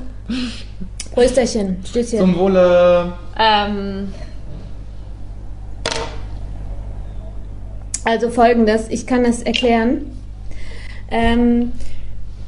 Prösterchen, 1.15 1.79
Stößchen. 1.89 2.19
Zum 2.19 2.37
Wohle. 2.37 3.15
Ähm, 3.39 4.13
Also 8.05 8.29
folgendes, 8.29 8.89
ich 8.91 9.07
kann 9.07 9.25
es 9.25 9.43
erklären. 9.43 10.03
Ähm, 11.11 11.73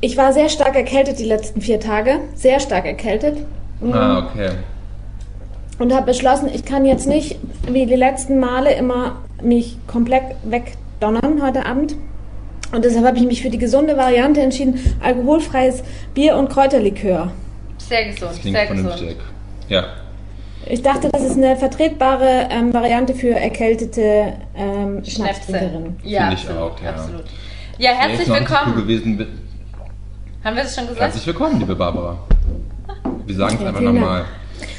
ich 0.00 0.16
war 0.16 0.32
sehr 0.32 0.48
stark 0.48 0.74
erkältet 0.76 1.18
die 1.18 1.24
letzten 1.24 1.60
vier 1.60 1.80
Tage, 1.80 2.20
sehr 2.34 2.60
stark 2.60 2.86
erkältet. 2.86 3.36
Mhm. 3.80 3.92
Ah, 3.92 4.18
okay. 4.30 4.50
Und 5.78 5.94
habe 5.94 6.06
beschlossen, 6.06 6.48
ich 6.52 6.64
kann 6.64 6.84
jetzt 6.84 7.06
nicht 7.06 7.38
wie 7.70 7.86
die 7.86 7.94
letzten 7.96 8.38
Male 8.38 8.72
immer 8.74 9.22
mich 9.42 9.78
komplett 9.86 10.22
wegdonnern 10.44 11.42
heute 11.42 11.64
Abend. 11.64 11.94
Und 12.72 12.84
deshalb 12.84 13.04
habe 13.06 13.16
ich 13.18 13.24
mich 13.24 13.42
für 13.42 13.50
die 13.50 13.58
gesunde 13.58 13.96
Variante 13.96 14.40
entschieden, 14.42 14.78
alkoholfreies 15.02 15.82
Bier 16.14 16.36
und 16.36 16.50
Kräuterlikör. 16.50 17.32
sehr 17.78 18.04
gesund, 18.06 18.30
Das 18.30 18.40
klingt 18.40 18.56
sehr 18.56 18.66
vernünftig. 18.66 19.08
gesund. 19.08 19.20
Ja. 19.68 19.84
Ich 20.66 20.82
dachte, 20.82 21.08
das 21.10 21.22
ist 21.22 21.36
eine 21.36 21.56
vertretbare 21.56 22.48
ähm, 22.50 22.72
Variante 22.72 23.14
für 23.14 23.30
erkältete 23.30 24.34
ähm, 24.54 25.02
Schnäpse. 25.02 25.10
Schnapstrinkerinnen. 25.10 25.96
Ja, 26.04 26.20
Finde 26.20 26.34
ich 26.34 26.40
absolut, 26.48 26.62
auch, 26.62 26.82
ja. 26.82 26.90
absolut. 26.90 27.24
Ja, 27.78 27.90
herzlich 27.92 28.28
so 28.28 28.34
willkommen. 28.34 28.76
gewesen. 28.76 29.26
Haben 30.42 30.57
wir 30.57 30.62
das 30.62 30.74
schon 30.74 30.85
gesagt? 30.85 31.03
Herzlich 31.03 31.26
willkommen, 31.26 31.59
liebe 31.59 31.76
Barbara. 31.76 32.18
Wir 33.26 33.35
sagen 33.35 33.57
es 33.57 33.61
Ja, 33.61 33.68
einfach 33.68 33.81
nochmal. 33.83 34.24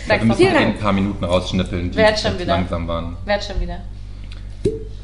Wir 0.08 0.26
müssen 0.26 0.48
ein 0.48 0.78
paar 0.80 0.92
Minuten 0.92 1.24
rausschnippeln, 1.24 1.92
die 1.92 1.98
Werd 1.98 2.20
schon 2.20 2.32
echt 2.32 2.42
wieder. 2.42 2.54
langsam 2.56 2.88
waren. 2.88 3.16
Werd 3.26 3.44
schon 3.44 3.62
wieder. 3.62 3.78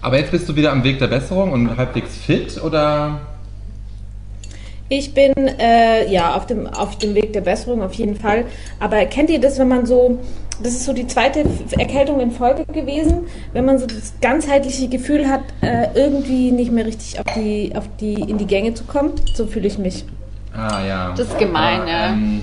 Aber 0.02 0.18
jetzt 0.18 0.32
bist 0.32 0.50
du 0.50 0.56
wieder 0.56 0.72
am 0.72 0.84
Weg 0.84 0.98
der 0.98 1.08
Besserung 1.08 1.52
und 1.52 1.78
halbwegs 1.78 2.16
fit, 2.18 2.60
oder? 2.64 3.22
Ich 4.90 5.14
bin 5.14 5.34
äh, 5.60 6.12
ja 6.12 6.34
auf 6.34 6.48
dem, 6.48 6.66
auf 6.66 6.98
dem 6.98 7.14
Weg 7.14 7.34
der 7.34 7.42
Besserung 7.42 7.84
auf 7.84 7.94
jeden 7.94 8.16
Fall. 8.16 8.46
Aber 8.80 9.06
kennt 9.06 9.30
ihr 9.30 9.40
das, 9.40 9.60
wenn 9.60 9.68
man 9.68 9.86
so, 9.86 10.18
das 10.64 10.74
ist 10.74 10.86
so 10.86 10.94
die 10.94 11.06
zweite 11.06 11.44
Erkältung 11.78 12.20
in 12.20 12.32
Folge 12.32 12.66
gewesen, 12.66 13.28
wenn 13.54 13.66
man 13.66 13.78
so 13.78 13.86
das 13.86 14.14
ganzheitliche 14.22 14.88
Gefühl 14.88 15.28
hat, 15.28 15.42
äh, 15.62 15.90
irgendwie 15.94 16.52
nicht 16.52 16.72
mehr 16.72 16.86
richtig 16.88 17.20
auf 17.20 17.26
die, 17.36 17.74
auf 17.76 17.88
die, 18.00 18.14
in 18.16 18.40
die 18.40 18.48
Gänge 18.48 18.74
zu 18.74 18.86
kommen? 18.86 19.12
So 19.36 19.46
fühle 19.46 19.68
ich 19.68 19.78
mich. 19.78 20.04
Ah, 20.58 20.82
ja. 20.84 21.12
Das 21.16 21.28
ist 21.28 21.38
gemein, 21.38 21.88
ja. 21.88 22.08
ähm, 22.08 22.42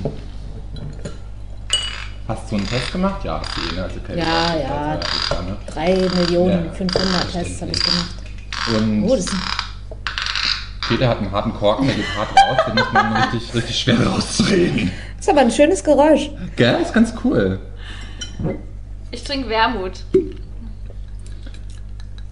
hast 2.29 2.51
du 2.51 2.57
einen 2.57 2.69
Test 2.69 2.93
gemacht? 2.93 3.25
Ja, 3.25 3.41
hast 3.41 3.51
du 3.57 3.61
eh, 3.61 3.77
ne? 3.77 3.83
Also 3.83 4.01
kein 4.07 4.19
Ja, 4.19 4.25
ja. 4.57 4.95
ist 4.95 5.27
klar, 5.29 5.43
ne? 5.43 5.57
Drei 5.67 5.95
Millionen 6.21 6.67
Ja, 6.67 6.73
500 6.73 7.33
Tests 7.33 7.61
habe 7.61 7.73
ich 7.73 7.83
gemacht. 7.83 8.15
Und 8.77 9.05
Oh, 9.05 9.17
das 9.17 9.25
ist, 9.27 9.35
Peter 10.89 11.09
hat 11.09 11.19
einen 11.19 11.33
harten 11.33 11.53
Korken, 11.55 11.87
der 11.87 11.97
geht 11.97 12.07
hart 12.17 12.29
raus, 12.31 12.59
den 12.69 12.75
muss 12.77 12.93
man 12.93 13.13
richtig, 13.17 13.55
richtig 13.55 13.79
schwer 13.79 14.07
rauszureden. 14.07 14.93
das 15.17 15.27
ist 15.27 15.31
aber 15.31 15.41
ein 15.41 15.51
schönes 15.51 15.83
Geräusch. 15.83 16.31
Gell? 16.57 16.81
Ist 16.83 16.93
ganz 16.95 17.13
cool. 17.25 17.59
Ich 19.11 19.25
trinke 19.25 19.49
Wermut. 19.49 20.05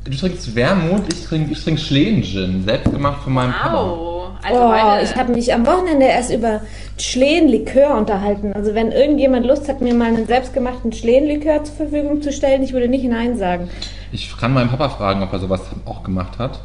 Du 0.05 0.11
trinkst 0.11 0.55
Wermut, 0.57 1.03
ich 1.13 1.25
trinke 1.25 1.53
ich 1.53 1.63
trink 1.63 1.79
Schleen-Gin, 1.79 2.65
selbst 2.65 2.91
gemacht 2.93 3.23
von 3.23 3.33
meinem 3.35 3.53
Papa. 3.53 3.75
Au. 3.83 4.13
Also 4.43 4.61
oh, 4.61 4.73
heute. 4.73 5.05
ich 5.05 5.15
habe 5.15 5.33
mich 5.33 5.55
am 5.55 5.65
Wochenende 5.65 6.07
erst 6.07 6.35
über 6.35 6.61
Schleen-Likör 6.99 7.97
unterhalten. 7.97 8.53
Also 8.53 8.75
wenn 8.75 8.91
irgendjemand 8.91 9.47
Lust 9.47 9.69
hat, 9.69 9.81
mir 9.81 9.95
mal 9.95 10.09
einen 10.09 10.27
selbstgemachten 10.27 10.93
Schleen-Likör 10.93 11.63
zur 11.63 11.77
Verfügung 11.77 12.21
zu 12.21 12.33
stellen, 12.33 12.65
ich 12.65 12.73
würde 12.73 12.89
nicht 12.89 13.05
Nein 13.05 13.37
sagen. 13.37 13.69
Ich 14.11 14.37
kann 14.37 14.53
meinen 14.53 14.69
Papa 14.69 14.89
fragen, 14.89 15.23
ob 15.23 15.33
er 15.33 15.39
sowas 15.39 15.61
auch 15.85 16.03
gemacht 16.03 16.37
hat. 16.41 16.59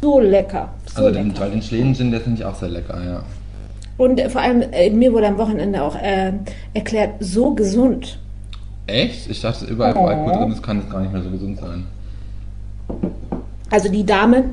So 0.00 0.20
lecker. 0.20 0.68
So 0.94 1.06
Also 1.06 1.10
den, 1.10 1.36
weil 1.36 1.50
den 1.50 1.62
Schleen-Gin, 1.62 2.12
der 2.12 2.20
finde 2.20 2.40
ich 2.40 2.46
auch 2.46 2.54
sehr 2.54 2.68
lecker, 2.68 2.96
ja. 3.04 3.22
Und 3.96 4.20
vor 4.30 4.40
allem, 4.40 4.62
äh, 4.70 4.90
mir 4.90 5.12
wurde 5.12 5.26
am 5.26 5.38
Wochenende 5.38 5.82
auch 5.82 5.96
äh, 5.96 6.32
erklärt, 6.72 7.14
so 7.18 7.50
gesund. 7.54 8.20
Echt? 8.86 9.28
Ich 9.28 9.40
dachte, 9.40 9.64
überall, 9.64 9.94
wo 9.96 10.00
Oh. 10.00 10.06
Alkohol 10.06 10.32
drin 10.34 10.52
ist, 10.52 10.62
kann 10.62 10.78
es 10.78 10.88
gar 10.90 11.00
nicht 11.00 11.12
mehr 11.12 11.22
so 11.22 11.30
gesund 11.30 11.58
sein. 11.58 11.84
Also 13.70 13.90
die 13.90 14.04
Dame, 14.04 14.44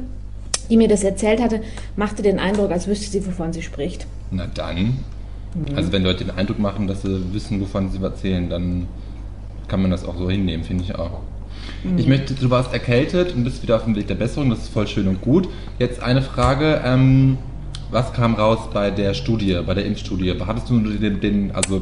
die 0.70 0.78
mir 0.78 0.88
das 0.88 1.04
erzählt 1.04 1.42
hatte, 1.42 1.62
machte 1.96 2.24
den 2.24 2.40
Eindruck, 2.40 2.72
als 2.72 2.88
wüsste 2.88 3.10
sie, 3.10 3.26
wovon 3.26 3.54
sie 3.54 3.62
spricht. 3.62 4.08
Na 4.32 4.48
dann. 4.48 4.78
Mhm. 5.54 5.76
Also 5.76 5.92
wenn 5.92 6.04
Leute 6.04 6.26
den 6.26 6.36
Eindruck 6.36 6.60
machen, 6.60 6.88
dass 6.88 7.02
sie 7.02 7.34
wissen, 7.34 7.60
wovon 7.62 7.92
sie 7.92 8.02
erzählen, 8.02 8.50
dann 8.50 8.88
kann 9.68 9.82
man 9.82 9.92
das 9.92 10.06
auch 10.06 10.18
so 10.18 10.30
hinnehmen, 10.30 10.64
finde 10.64 10.84
ich 10.84 10.96
auch. 10.96 11.22
Mhm. 11.84 11.98
Ich 11.98 12.08
möchte, 12.08 12.34
du 12.34 12.50
warst 12.50 12.74
erkältet 12.74 13.36
und 13.36 13.44
bist 13.44 13.62
wieder 13.64 13.76
auf 13.76 13.84
dem 13.84 13.96
Weg 13.96 14.08
der 14.08 14.16
Besserung, 14.16 14.50
das 14.50 14.60
ist 14.60 14.70
voll 14.70 14.88
schön 14.88 15.08
und 15.08 15.22
gut. 15.22 15.48
Jetzt 15.80 16.02
eine 16.02 16.22
Frage, 16.22 16.82
ähm, 16.84 17.38
was 17.92 18.14
kam 18.14 18.36
raus 18.36 18.70
bei 18.74 18.90
der 18.92 19.14
Studie, 19.14 19.60
bei 19.66 19.74
der 19.74 19.86
Impfstudie? 19.86 20.34
Hattest 20.46 20.70
du 20.70 20.80
den, 20.80 21.20
den 21.20 21.52
also, 21.52 21.82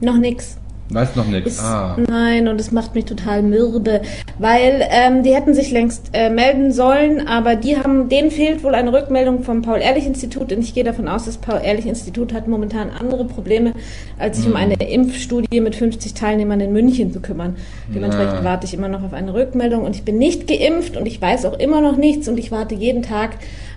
Noch 0.00 0.16
nix. 0.16 0.58
Weißt 0.90 1.16
noch 1.16 1.26
nichts? 1.26 1.52
Ist, 1.54 1.60
Ah, 1.62 1.96
Nein, 2.08 2.48
und 2.48 2.60
es 2.60 2.72
macht 2.72 2.94
mich 2.94 3.04
total 3.04 3.42
mürbe, 3.42 4.00
weil 4.38 4.82
ähm, 4.90 5.22
die 5.22 5.34
hätten 5.34 5.52
sich 5.54 5.70
längst 5.70 6.10
äh, 6.12 6.30
melden 6.30 6.72
sollen, 6.72 7.26
aber 7.28 7.56
die 7.56 7.76
haben, 7.76 8.08
denen 8.08 8.30
fehlt 8.30 8.64
wohl 8.64 8.74
eine 8.74 8.92
Rückmeldung 8.92 9.42
vom 9.42 9.62
Paul-Ehrlich-Institut 9.62 10.52
und 10.52 10.60
ich 10.60 10.74
gehe 10.74 10.84
davon 10.84 11.08
aus, 11.08 11.26
das 11.26 11.36
Paul-Ehrlich-Institut 11.36 12.32
hat 12.32 12.48
momentan 12.48 12.90
andere 12.90 13.24
Probleme, 13.24 13.72
als 14.18 14.38
sich 14.38 14.46
um 14.46 14.56
eine 14.56 14.74
Impfstudie 14.74 15.60
mit 15.60 15.74
50 15.76 16.14
Teilnehmern 16.14 16.60
in 16.60 16.72
München 16.72 17.12
zu 17.12 17.20
kümmern. 17.20 17.56
Dementsprechend 17.94 18.38
Ja. 18.38 18.44
warte 18.44 18.66
ich 18.66 18.74
immer 18.74 18.88
noch 18.88 19.02
auf 19.02 19.12
eine 19.12 19.34
Rückmeldung 19.34 19.84
und 19.84 19.94
ich 19.94 20.04
bin 20.04 20.18
nicht 20.18 20.46
geimpft 20.46 20.96
und 20.96 21.06
ich 21.06 21.20
weiß 21.20 21.44
auch 21.44 21.58
immer 21.58 21.80
noch 21.80 21.96
nichts 21.96 22.28
und 22.28 22.38
ich 22.38 22.50
warte 22.50 22.74
jeden 22.74 23.02
Tag 23.02 23.32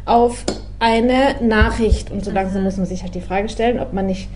auf 0.06 0.46
eine 0.80 1.36
Nachricht 1.48 2.10
und 2.12 2.26
so 2.26 2.32
langsam 2.32 2.64
muss 2.64 2.78
man 2.78 2.86
sich 2.86 3.04
halt 3.04 3.14
die 3.16 3.22
Frage 3.22 3.50
stellen, 3.50 3.80
ob 3.80 3.94
man 3.94 4.08
nicht 4.08 4.28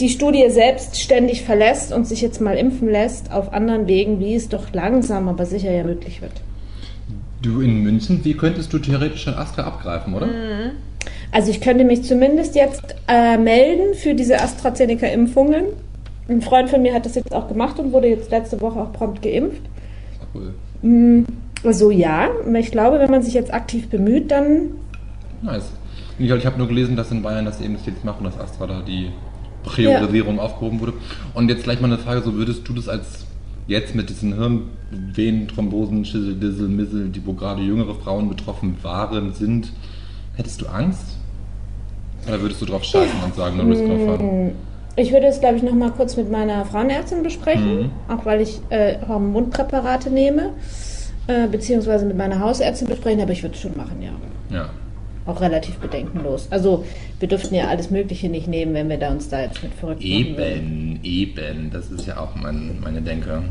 die 0.00 0.08
Studie 0.08 0.48
selbst 0.50 1.00
ständig 1.00 1.42
verlässt 1.42 1.92
und 1.92 2.06
sich 2.06 2.20
jetzt 2.20 2.40
mal 2.40 2.56
impfen 2.56 2.88
lässt 2.88 3.32
auf 3.32 3.52
anderen 3.52 3.86
Wegen, 3.86 4.20
wie 4.20 4.34
es 4.34 4.48
doch 4.48 4.72
langsam, 4.72 5.28
aber 5.28 5.46
sicher 5.46 5.70
ja 5.70 5.84
möglich 5.84 6.20
wird. 6.20 6.32
du 7.42 7.60
in 7.60 7.82
München, 7.82 8.24
wie 8.24 8.34
könntest 8.34 8.72
du 8.72 8.78
theoretisch 8.78 9.26
ein 9.28 9.34
Astra 9.34 9.62
abgreifen, 9.62 10.14
oder? 10.14 10.28
Also 11.30 11.50
ich 11.50 11.60
könnte 11.60 11.84
mich 11.84 12.02
zumindest 12.02 12.56
jetzt 12.56 12.94
äh, 13.08 13.38
melden 13.38 13.94
für 13.94 14.14
diese 14.14 14.40
AstraZeneca-Impfungen. 14.40 15.66
Ein 16.28 16.42
Freund 16.42 16.68
von 16.68 16.82
mir 16.82 16.92
hat 16.92 17.06
das 17.06 17.14
jetzt 17.14 17.32
auch 17.32 17.46
gemacht 17.48 17.78
und 17.78 17.92
wurde 17.92 18.08
jetzt 18.08 18.30
letzte 18.30 18.60
Woche 18.60 18.80
auch 18.80 18.92
prompt 18.92 19.22
geimpft. 19.22 19.62
Cool. 20.34 21.24
Also 21.64 21.90
ja, 21.90 22.28
ich 22.54 22.70
glaube, 22.70 22.98
wenn 22.98 23.10
man 23.10 23.22
sich 23.22 23.34
jetzt 23.34 23.54
aktiv 23.54 23.88
bemüht, 23.88 24.30
dann 24.30 24.70
Nice. 25.42 25.70
Ich, 26.18 26.30
ich 26.30 26.46
habe 26.46 26.58
nur 26.58 26.68
gelesen, 26.68 26.96
dass 26.96 27.10
in 27.10 27.22
Bayern 27.22 27.44
das 27.44 27.60
eben 27.60 27.74
das 27.74 27.86
jetzt 27.86 28.04
machen, 28.04 28.24
dass 28.24 28.38
Astra 28.38 28.66
da 28.66 28.82
die 28.86 29.10
Priorisierung 29.66 30.38
aufgehoben 30.40 30.80
wurde. 30.80 30.94
Und 31.34 31.48
jetzt 31.50 31.64
gleich 31.64 31.80
mal 31.80 31.88
eine 31.88 31.98
Frage, 31.98 32.22
so 32.22 32.34
würdest 32.34 32.66
du 32.68 32.72
das 32.72 32.88
als 32.88 33.26
jetzt 33.66 33.94
mit 33.94 34.08
diesen 34.08 34.34
Hirnvenen, 34.34 35.48
Thrombosen, 35.48 36.04
Schissel, 36.04 36.34
Dissel, 36.36 36.68
Missel, 36.68 37.08
die 37.10 37.24
wo 37.26 37.32
gerade 37.34 37.60
jüngere 37.62 37.94
Frauen 37.94 38.28
betroffen 38.28 38.76
waren, 38.82 39.32
sind, 39.34 39.72
Hättest 40.36 40.60
du 40.60 40.66
Angst? 40.66 41.16
Oder 42.28 42.42
würdest 42.42 42.60
du 42.60 42.66
drauf 42.66 42.84
scheißen 42.84 43.22
und 43.24 43.34
sagen, 43.34 43.56
no 43.56 43.62
risk, 43.64 43.82
no 43.86 43.94
Mm. 43.94 44.06
fun? 44.18 44.52
Ich 44.96 45.10
würde 45.10 45.26
es, 45.28 45.40
glaube 45.40 45.56
ich, 45.56 45.62
nochmal 45.62 45.92
kurz 45.92 46.14
mit 46.18 46.30
meiner 46.30 46.64
Frauenärztin 46.66 47.22
besprechen, 47.22 47.84
Mhm. 47.84 47.90
auch 48.08 48.26
weil 48.26 48.42
ich 48.42 48.60
äh, 48.68 48.96
Hormonpräparate 49.08 50.10
nehme, 50.10 50.50
äh, 51.26 51.46
beziehungsweise 51.48 52.04
mit 52.04 52.18
meiner 52.18 52.38
Hausärztin 52.40 52.86
besprechen, 52.86 53.22
aber 53.22 53.32
ich 53.32 53.42
würde 53.42 53.54
es 53.54 53.62
schon 53.62 53.74
machen, 53.78 54.02
ja. 54.02 54.10
Ja. 54.54 54.68
Auch 55.26 55.40
relativ 55.40 55.76
bedenkenlos. 55.78 56.46
Also 56.50 56.84
wir 57.18 57.28
dürften 57.28 57.54
ja 57.54 57.66
alles 57.66 57.90
Mögliche 57.90 58.28
nicht 58.28 58.46
nehmen, 58.48 58.74
wenn 58.74 58.88
wir 58.88 58.96
da 58.98 59.10
uns 59.10 59.28
da 59.28 59.42
jetzt 59.42 59.62
mit 59.62 59.74
verrückt 59.74 60.02
machen 60.02 60.36
würden. 60.36 61.00
Eben, 61.02 61.38
eben. 61.38 61.70
Das 61.72 61.90
ist 61.90 62.06
ja 62.06 62.18
auch 62.18 62.34
mein, 62.36 62.78
meine 62.82 63.02
Denke. 63.02 63.42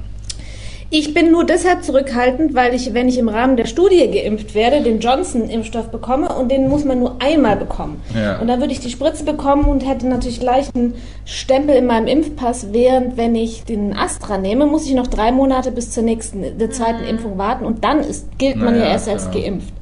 Ich 0.91 1.15
bin 1.15 1.31
nur 1.31 1.45
deshalb 1.45 1.83
zurückhaltend, 1.83 2.53
weil 2.53 2.75
ich, 2.75 2.93
wenn 2.93 3.09
ich 3.09 3.17
im 3.17 3.27
Rahmen 3.27 3.57
der 3.57 3.65
Studie 3.65 4.07
geimpft 4.11 4.53
werde, 4.53 4.81
den 4.83 4.99
Johnson-Impfstoff 4.99 5.89
bekomme 5.89 6.29
und 6.29 6.51
den 6.51 6.69
muss 6.69 6.85
man 6.85 6.99
nur 6.99 7.15
einmal 7.19 7.55
bekommen. 7.57 8.01
Ja. 8.13 8.39
Und 8.39 8.47
dann 8.47 8.59
würde 8.59 8.71
ich 8.71 8.81
die 8.81 8.91
Spritze 8.91 9.25
bekommen 9.25 9.65
und 9.65 9.81
hätte 9.85 10.07
natürlich 10.07 10.39
gleich 10.39 10.67
einen 10.75 10.93
Stempel 11.25 11.75
in 11.75 11.87
meinem 11.87 12.05
Impfpass, 12.05 12.67
während 12.71 13.17
wenn 13.17 13.33
ich 13.33 13.63
den 13.63 13.97
Astra 13.97 14.37
nehme, 14.37 14.67
muss 14.67 14.85
ich 14.85 14.93
noch 14.93 15.07
drei 15.07 15.31
Monate 15.31 15.71
bis 15.71 15.89
zur 15.89 16.03
nächsten, 16.03 16.57
der 16.59 16.69
zweiten 16.69 17.03
Impfung 17.03 17.39
warten 17.39 17.65
und 17.65 17.83
dann 17.83 18.01
ist, 18.01 18.37
gilt 18.37 18.57
man 18.57 18.75
Naja, 18.75 18.85
ja 18.85 18.91
erst 18.91 19.09
als 19.09 19.31
klar. 19.31 19.43
geimpft. 19.43 19.73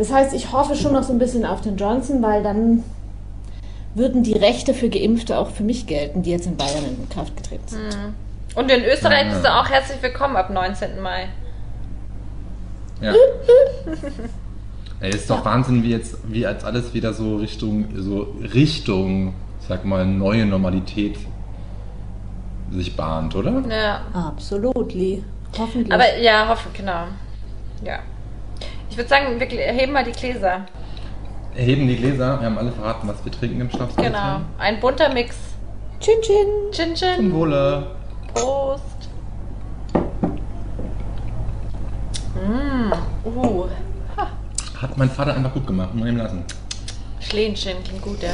Das 0.00 0.10
heißt, 0.10 0.32
ich 0.32 0.50
hoffe 0.50 0.76
schon 0.76 0.94
noch 0.94 1.02
so 1.02 1.12
ein 1.12 1.18
bisschen 1.18 1.44
auf 1.44 1.60
den 1.60 1.76
Johnson, 1.76 2.22
weil 2.22 2.42
dann 2.42 2.82
würden 3.94 4.22
die 4.22 4.32
Rechte 4.32 4.72
für 4.72 4.88
Geimpfte 4.88 5.36
auch 5.38 5.50
für 5.50 5.62
mich 5.62 5.86
gelten, 5.86 6.22
die 6.22 6.30
jetzt 6.30 6.46
in 6.46 6.56
Bayern 6.56 6.86
in 6.86 7.06
Kraft 7.10 7.36
getreten 7.36 7.68
sind. 7.68 7.96
Und 8.54 8.70
in 8.70 8.82
Österreich 8.82 9.26
Ja. 9.26 9.32
bist 9.34 9.44
du 9.44 9.54
auch 9.54 9.68
herzlich 9.68 10.00
willkommen 10.00 10.36
ab 10.36 10.48
19. 10.48 11.02
Mai. 11.02 11.28
Ja. 13.02 13.12
Ey, 15.00 15.10
ist 15.10 15.28
doch 15.28 15.44
Wahnsinn, 15.44 15.82
wie 15.82 15.90
jetzt, 15.90 16.16
wie 16.24 16.46
als 16.46 16.64
alles 16.64 16.94
wieder 16.94 17.12
so 17.12 17.36
Richtung, 17.36 17.84
so 17.94 18.34
Richtung, 18.54 19.34
ich 19.60 19.66
sag 19.68 19.84
mal, 19.84 20.06
neue 20.06 20.46
Normalität 20.46 21.18
sich 22.72 22.96
bahnt, 22.96 23.36
oder? 23.36 23.62
Ja. 23.68 24.00
Absolutely. 24.14 25.22
Hoffentlich. 25.58 25.92
Aber 25.92 26.16
ja, 26.16 26.48
hoffe, 26.48 26.70
genau. 26.72 27.04
Ja. 27.84 27.98
Ich 28.90 28.96
würde 28.96 29.08
sagen, 29.08 29.38
wir 29.38 29.46
heben 29.46 29.92
mal 29.92 30.04
die 30.04 30.12
Gläser. 30.12 30.66
Erheben 31.54 31.86
die 31.88 31.96
Gläser, 31.96 32.38
wir 32.40 32.46
haben 32.46 32.58
alle 32.58 32.72
verraten, 32.72 33.08
was 33.08 33.24
wir 33.24 33.32
trinken 33.32 33.60
im 33.60 33.70
Schlafzimmer. 33.70 34.06
Genau. 34.06 34.40
Ein 34.58 34.80
bunter 34.80 35.12
Mix. 35.12 35.36
Chin 36.00 36.14
Chin. 36.22 36.46
Chin 36.72 36.96
Zum 36.96 37.08
Chin. 37.16 37.32
Wohle. 37.32 37.86
Prost. 38.34 39.08
Mm. 42.34 42.92
Uh. 43.28 43.66
Hat 44.80 44.96
mein 44.96 45.10
Vater 45.10 45.34
einfach 45.34 45.52
gut 45.52 45.66
gemacht, 45.66 45.90
muss 45.92 46.00
man 46.04 46.08
ihm 46.14 46.16
lassen. 46.16 46.44
Schlähnchen 47.20 47.76
klingt 47.84 48.02
gut, 48.02 48.22
ja. 48.22 48.30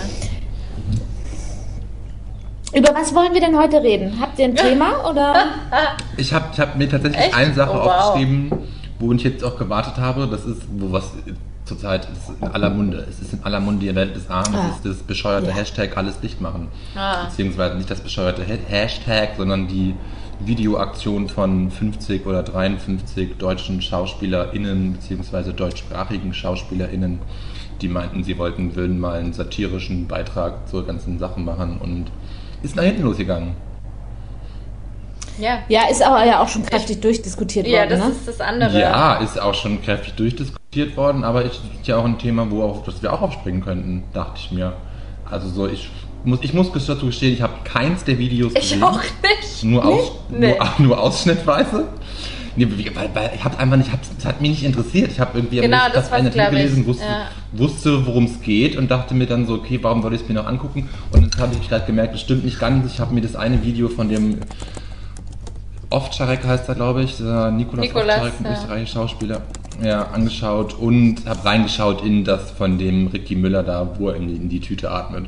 Über 2.72 2.94
was 2.94 3.14
wollen 3.14 3.34
wir 3.34 3.40
denn 3.40 3.58
heute 3.58 3.82
reden? 3.82 4.20
Habt 4.20 4.38
ihr 4.38 4.44
ein 4.46 4.54
Thema 4.56 5.08
oder? 5.10 5.34
Ich 6.18 6.32
habe 6.32 6.46
ich 6.52 6.58
hab 6.60 6.76
mir 6.76 6.88
tatsächlich 6.88 7.20
Echt? 7.20 7.34
eine 7.36 7.52
Sache 7.52 7.72
Oh, 7.72 7.84
wow. 7.84 7.88
aufgeschrieben, 7.88 8.50
wo 8.98 9.12
ich 9.12 9.22
jetzt 9.22 9.44
auch 9.44 9.56
gewartet 9.58 9.96
habe. 9.98 10.26
Das 10.26 10.44
ist, 10.44 10.62
wo 10.78 10.92
was 10.92 11.12
zurzeit 11.64 12.06
ist 12.12 12.30
in 12.40 12.46
aller 12.48 12.70
Munde. 12.70 13.04
Es 13.10 13.20
ist 13.20 13.32
in 13.32 13.42
aller 13.42 13.58
Munde, 13.60 13.84
die 13.86 13.94
Welt 13.94 14.16
ist 14.16 14.30
arm. 14.30 14.54
Ah. 14.54 14.68
Es 14.70 14.76
ist 14.76 14.86
das 14.86 14.96
bescheuerte 15.06 15.48
Ja. 15.48 15.54
Hashtag 15.54 15.96
alles 15.96 16.20
dicht 16.20 16.40
machen. 16.40 16.68
Ah. 16.94 17.24
Beziehungsweise 17.26 17.76
nicht 17.76 17.90
das 17.90 18.00
bescheuerte 18.00 18.42
Ha- 18.46 18.58
Hashtag, 18.68 19.30
sondern 19.36 19.66
die 19.66 19.94
Videoaktion 20.38 21.28
von 21.28 21.70
50 21.70 22.26
oder 22.26 22.42
53 22.42 23.36
deutschen 23.38 23.80
SchauspielerInnen, 23.82 24.92
beziehungsweise 24.92 25.52
deutschsprachigen 25.54 26.34
SchauspielerInnen, 26.34 27.18
die 27.80 27.88
meinten, 27.88 28.22
sie 28.22 28.38
wollten, 28.38 28.76
würden 28.76 28.98
mal 29.00 29.18
einen 29.18 29.32
satirischen 29.32 30.06
Beitrag 30.06 30.68
zur 30.68 30.86
ganzen 30.86 31.18
Sache 31.18 31.40
machen 31.40 31.78
und 31.80 32.06
ist 32.62 32.76
nach 32.76 32.84
hinten 32.84 33.02
losgegangen. 33.02 33.52
Ja. 35.38 35.58
Ja, 35.68 35.82
ist 35.90 36.02
aber 36.02 36.24
ja 36.24 36.40
auch 36.40 36.48
schon 36.48 36.64
kräftig 36.64 37.00
durchdiskutiert 37.00 37.66
Ja, 37.66 37.80
worden, 37.80 37.90
das 37.90 37.98
ne? 38.00 38.06
ist 38.10 38.28
das 38.28 38.40
andere. 38.40 38.80
Ja, 38.80 39.16
ist 39.16 39.40
auch 39.40 39.54
schon 39.54 39.82
kräftig 39.82 40.14
durchdiskutiert 40.14 40.96
worden, 40.96 41.24
aber 41.24 41.42
ist 41.44 41.60
ja 41.84 41.96
auch 41.96 42.04
ein 42.04 42.18
Thema, 42.18 42.50
wo 42.50 42.62
auch, 42.62 42.84
das 42.84 43.02
wir 43.02 43.12
auch 43.12 43.22
aufspringen 43.22 43.62
könnten, 43.64 44.04
dachte 44.14 44.34
ich 44.38 44.50
mir. 44.52 44.72
Also 45.30 45.48
so, 45.48 45.66
ich 45.66 45.90
muss, 46.24 46.38
ich 46.42 46.54
muss 46.54 46.70
dazu 46.72 47.06
gestehen, 47.06 47.32
ich 47.34 47.42
habe 47.42 47.52
keins 47.64 48.04
der 48.04 48.18
Videos 48.18 48.52
Ich 48.54 48.60
gesehen. 48.62 48.82
auch 48.82 49.00
nicht. 49.00 49.64
Nur, 49.64 49.84
aus, 49.84 50.12
Nee. 50.30 50.54
nur, 50.58 50.68
nur 50.88 51.00
ausschnittweise. 51.00 51.84
Nee, 52.58 52.66
weil, 52.94 53.10
weil 53.12 53.32
ich 53.34 53.44
habe 53.44 53.58
einfach 53.58 53.76
nicht, 53.76 53.90
es 54.18 54.24
hat 54.24 54.40
mich 54.40 54.50
nicht 54.52 54.64
interessiert. 54.64 55.12
Ich 55.12 55.20
habe 55.20 55.36
irgendwie 55.36 55.60
Genau, 55.60 55.76
das 55.92 56.10
war's, 56.10 56.20
eine 56.20 56.30
ich. 56.30 56.34
gelesen, 56.34 56.86
wusste, 56.86 57.04
Ja. 57.04 57.26
wusste 57.52 58.06
worum 58.06 58.24
es 58.24 58.40
geht 58.40 58.76
und 58.76 58.90
dachte 58.90 59.12
mir 59.14 59.26
dann 59.26 59.46
so, 59.46 59.54
okay, 59.56 59.78
warum 59.82 60.00
soll 60.00 60.14
ich 60.14 60.22
es 60.22 60.28
mir 60.28 60.34
noch 60.36 60.46
angucken? 60.46 60.88
Und 61.12 61.22
jetzt 61.24 61.38
habe 61.38 61.54
ich 61.60 61.68
gerade 61.68 61.84
gemerkt, 61.84 62.14
das 62.14 62.22
stimmt 62.22 62.46
nicht 62.46 62.58
ganz. 62.58 62.90
Ich 62.90 62.98
habe 62.98 63.12
mir 63.12 63.20
das 63.20 63.36
eine 63.36 63.62
Video 63.62 63.88
von 63.88 64.08
dem 64.08 64.38
Ovtcharek 65.90 66.44
heißt 66.44 66.68
er, 66.68 66.74
glaube 66.74 67.02
ich, 67.02 67.20
Nikolas, 67.20 67.52
Nikolas, 67.52 68.16
Ovtcharek, 68.16 68.40
ein 68.40 68.44
ja. 68.44 68.52
österreichischer 68.52 68.92
Schauspieler, 69.00 69.42
ja, 69.82 70.06
angeschaut 70.08 70.74
und 70.74 71.26
habe 71.26 71.44
reingeschaut 71.44 72.04
in 72.04 72.24
das 72.24 72.50
von 72.50 72.78
dem 72.78 73.08
Ricky 73.08 73.36
Müller 73.36 73.62
da, 73.62 73.88
wo 73.98 74.08
er 74.08 74.16
in 74.16 74.28
die, 74.28 74.34
in 74.34 74.48
die 74.48 74.60
Tüte 74.60 74.90
atmet. 74.90 75.26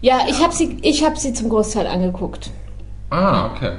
Ja, 0.00 0.20
ich 0.28 0.40
habe 0.42 0.54
sie, 0.54 0.76
ich 0.82 1.04
hab 1.04 1.18
sie 1.18 1.32
zum 1.32 1.48
Großteil 1.48 1.86
angeguckt. 1.86 2.50
Ah, 3.10 3.46
okay. 3.46 3.72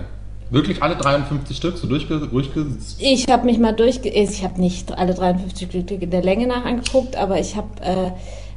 Wirklich 0.49 0.82
alle 0.82 0.95
53 0.95 1.56
Stück 1.56 1.78
so 1.78 1.88
durchge... 1.88 2.19
durchge 2.19 2.65
Ich 2.97 3.30
habe 3.30 3.45
mich 3.45 3.60
mal 3.60 3.71
durchge... 3.71 4.10
Ich 4.10 4.43
habe 4.43 4.60
nicht 4.60 4.97
alle 4.97 5.13
53 5.13 5.69
Stücke 5.69 6.08
der 6.08 6.23
Länge 6.23 6.47
nach 6.47 6.65
angeguckt, 6.65 7.15
aber 7.15 7.39
ich 7.39 7.56
habe 7.56 7.67
äh, 7.82 8.12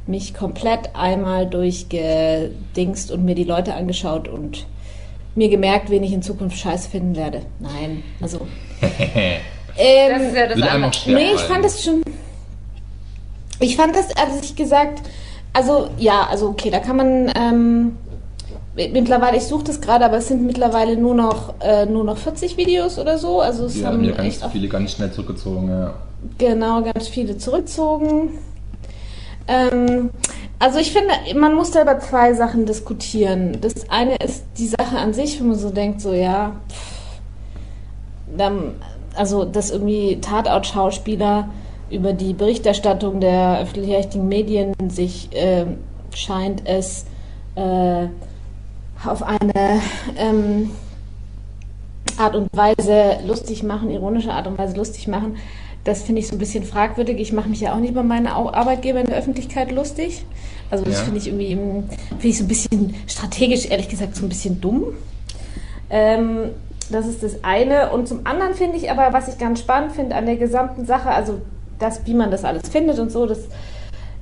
mich 0.07 0.33
komplett 0.33 0.95
einmal 0.95 1.47
durchgedingst 1.47 3.11
und 3.11 3.23
mir 3.23 3.35
die 3.35 3.43
Leute 3.43 3.75
angeschaut 3.75 4.27
und 4.27 4.65
mir 5.35 5.49
gemerkt, 5.49 5.89
wen 5.89 6.03
ich 6.03 6.13
in 6.13 6.21
Zukunft 6.21 6.57
scheiße 6.57 6.89
finden 6.89 7.15
werde. 7.15 7.41
Nein, 7.59 8.03
also... 8.21 8.47
Das 9.75 9.85
ähm, 9.85 10.27
ist 10.27 10.35
ja 10.35 10.47
das 10.47 10.61
andere. 10.61 10.91
Nee, 11.07 11.33
ich 11.33 11.41
fand 11.41 11.65
das 11.65 11.83
schon. 11.83 12.03
Ich 13.59 13.75
fand 13.75 13.95
das, 13.95 14.15
also 14.15 14.39
ich 14.41 14.55
gesagt, 14.55 15.01
also 15.53 15.89
ja, 15.97 16.27
also 16.29 16.49
okay, 16.49 16.69
da 16.69 16.79
kann 16.79 16.97
man 16.97 17.31
ähm, 17.35 17.97
mittlerweile, 18.75 19.37
ich 19.37 19.43
suche 19.43 19.63
das 19.65 19.79
gerade, 19.79 20.05
aber 20.05 20.17
es 20.17 20.27
sind 20.27 20.45
mittlerweile 20.45 20.97
nur 20.97 21.13
noch 21.13 21.53
äh, 21.61 21.85
nur 21.85 22.03
noch 22.03 22.17
40 22.17 22.57
Videos 22.57 22.97
oder 22.99 23.17
so. 23.17 23.39
Also 23.41 23.65
es 23.65 23.73
Die 23.73 23.85
haben 23.85 23.97
haben 23.97 24.03
ja 24.03 24.11
ganz 24.11 24.43
viele 24.51 24.67
ganz 24.67 24.91
schnell 24.93 25.11
zurückgezogen, 25.11 25.69
ja. 25.69 25.93
genau 26.37 26.81
ganz 26.81 27.07
viele 27.07 27.37
zurückgezogen. 27.37 28.29
Ähm, 29.47 30.09
also 30.63 30.79
ich 30.79 30.93
finde, 30.93 31.13
man 31.37 31.55
muss 31.55 31.71
da 31.71 31.81
über 31.81 31.99
zwei 31.99 32.33
Sachen 32.33 32.65
diskutieren. 32.65 33.57
Das 33.59 33.89
eine 33.89 34.15
ist 34.15 34.45
die 34.57 34.67
Sache 34.67 34.97
an 34.97 35.13
sich, 35.13 35.37
wenn 35.37 35.49
man 35.49 35.57
so 35.57 35.71
denkt, 35.71 35.99
so 35.99 36.13
ja, 36.13 36.53
pff, 36.69 37.19
dann, 38.37 38.75
also 39.13 39.43
dass 39.43 39.71
irgendwie 39.71 40.21
Tatort-Schauspieler 40.21 41.49
über 41.89 42.13
die 42.13 42.31
Berichterstattung 42.31 43.19
der 43.19 43.59
öffentlich-rechtlichen 43.59 44.29
Medien 44.29 44.73
sich 44.87 45.31
ähm, 45.33 45.79
scheint 46.15 46.65
es 46.65 47.07
äh, 47.55 48.07
auf 49.05 49.21
eine 49.21 49.81
ähm, 50.15 50.71
Art 52.17 52.37
und 52.37 52.47
Weise 52.53 53.17
lustig 53.27 53.63
machen, 53.63 53.89
ironische 53.89 54.31
Art 54.31 54.47
und 54.47 54.57
Weise 54.57 54.77
lustig 54.77 55.09
machen, 55.09 55.35
das 55.83 56.03
finde 56.03 56.21
ich 56.21 56.27
so 56.27 56.35
ein 56.35 56.39
bisschen 56.39 56.63
fragwürdig. 56.63 57.19
Ich 57.19 57.33
mache 57.33 57.49
mich 57.49 57.59
ja 57.61 57.73
auch 57.73 57.79
nicht 57.79 57.91
über 57.91 58.03
meine 58.03 58.35
Au- 58.37 58.51
Arbeitgeber 58.53 58.99
in 59.01 59.05
der 59.07 59.17
Öffentlichkeit 59.17 59.71
lustig. 59.71 60.23
Also 60.71 60.85
das 60.85 60.99
Ja. 60.99 61.03
finde 61.03 61.19
ich 61.19 61.27
irgendwie 61.27 61.57
finde 62.09 62.27
ich 62.27 62.37
so 62.37 62.45
ein 62.45 62.47
bisschen 62.47 62.95
strategisch, 63.07 63.69
ehrlich 63.69 63.89
gesagt, 63.89 64.15
so 64.15 64.25
ein 64.25 64.29
bisschen 64.29 64.61
dumm. 64.61 64.85
Ähm, 65.89 66.49
das 66.89 67.07
ist 67.07 67.23
das 67.23 67.43
eine. 67.43 67.91
Und 67.91 68.07
zum 68.07 68.25
anderen 68.25 68.53
finde 68.55 68.77
ich 68.77 68.89
aber, 68.89 69.13
was 69.13 69.27
ich 69.27 69.37
ganz 69.37 69.59
spannend 69.59 69.91
finde 69.93 70.15
an 70.15 70.25
der 70.25 70.37
gesamten 70.37 70.85
Sache, 70.85 71.09
also 71.09 71.41
das, 71.79 72.05
wie 72.05 72.13
man 72.13 72.31
das 72.31 72.43
alles 72.45 72.69
findet 72.69 72.99
und 72.99 73.11
so, 73.11 73.25
das, 73.25 73.39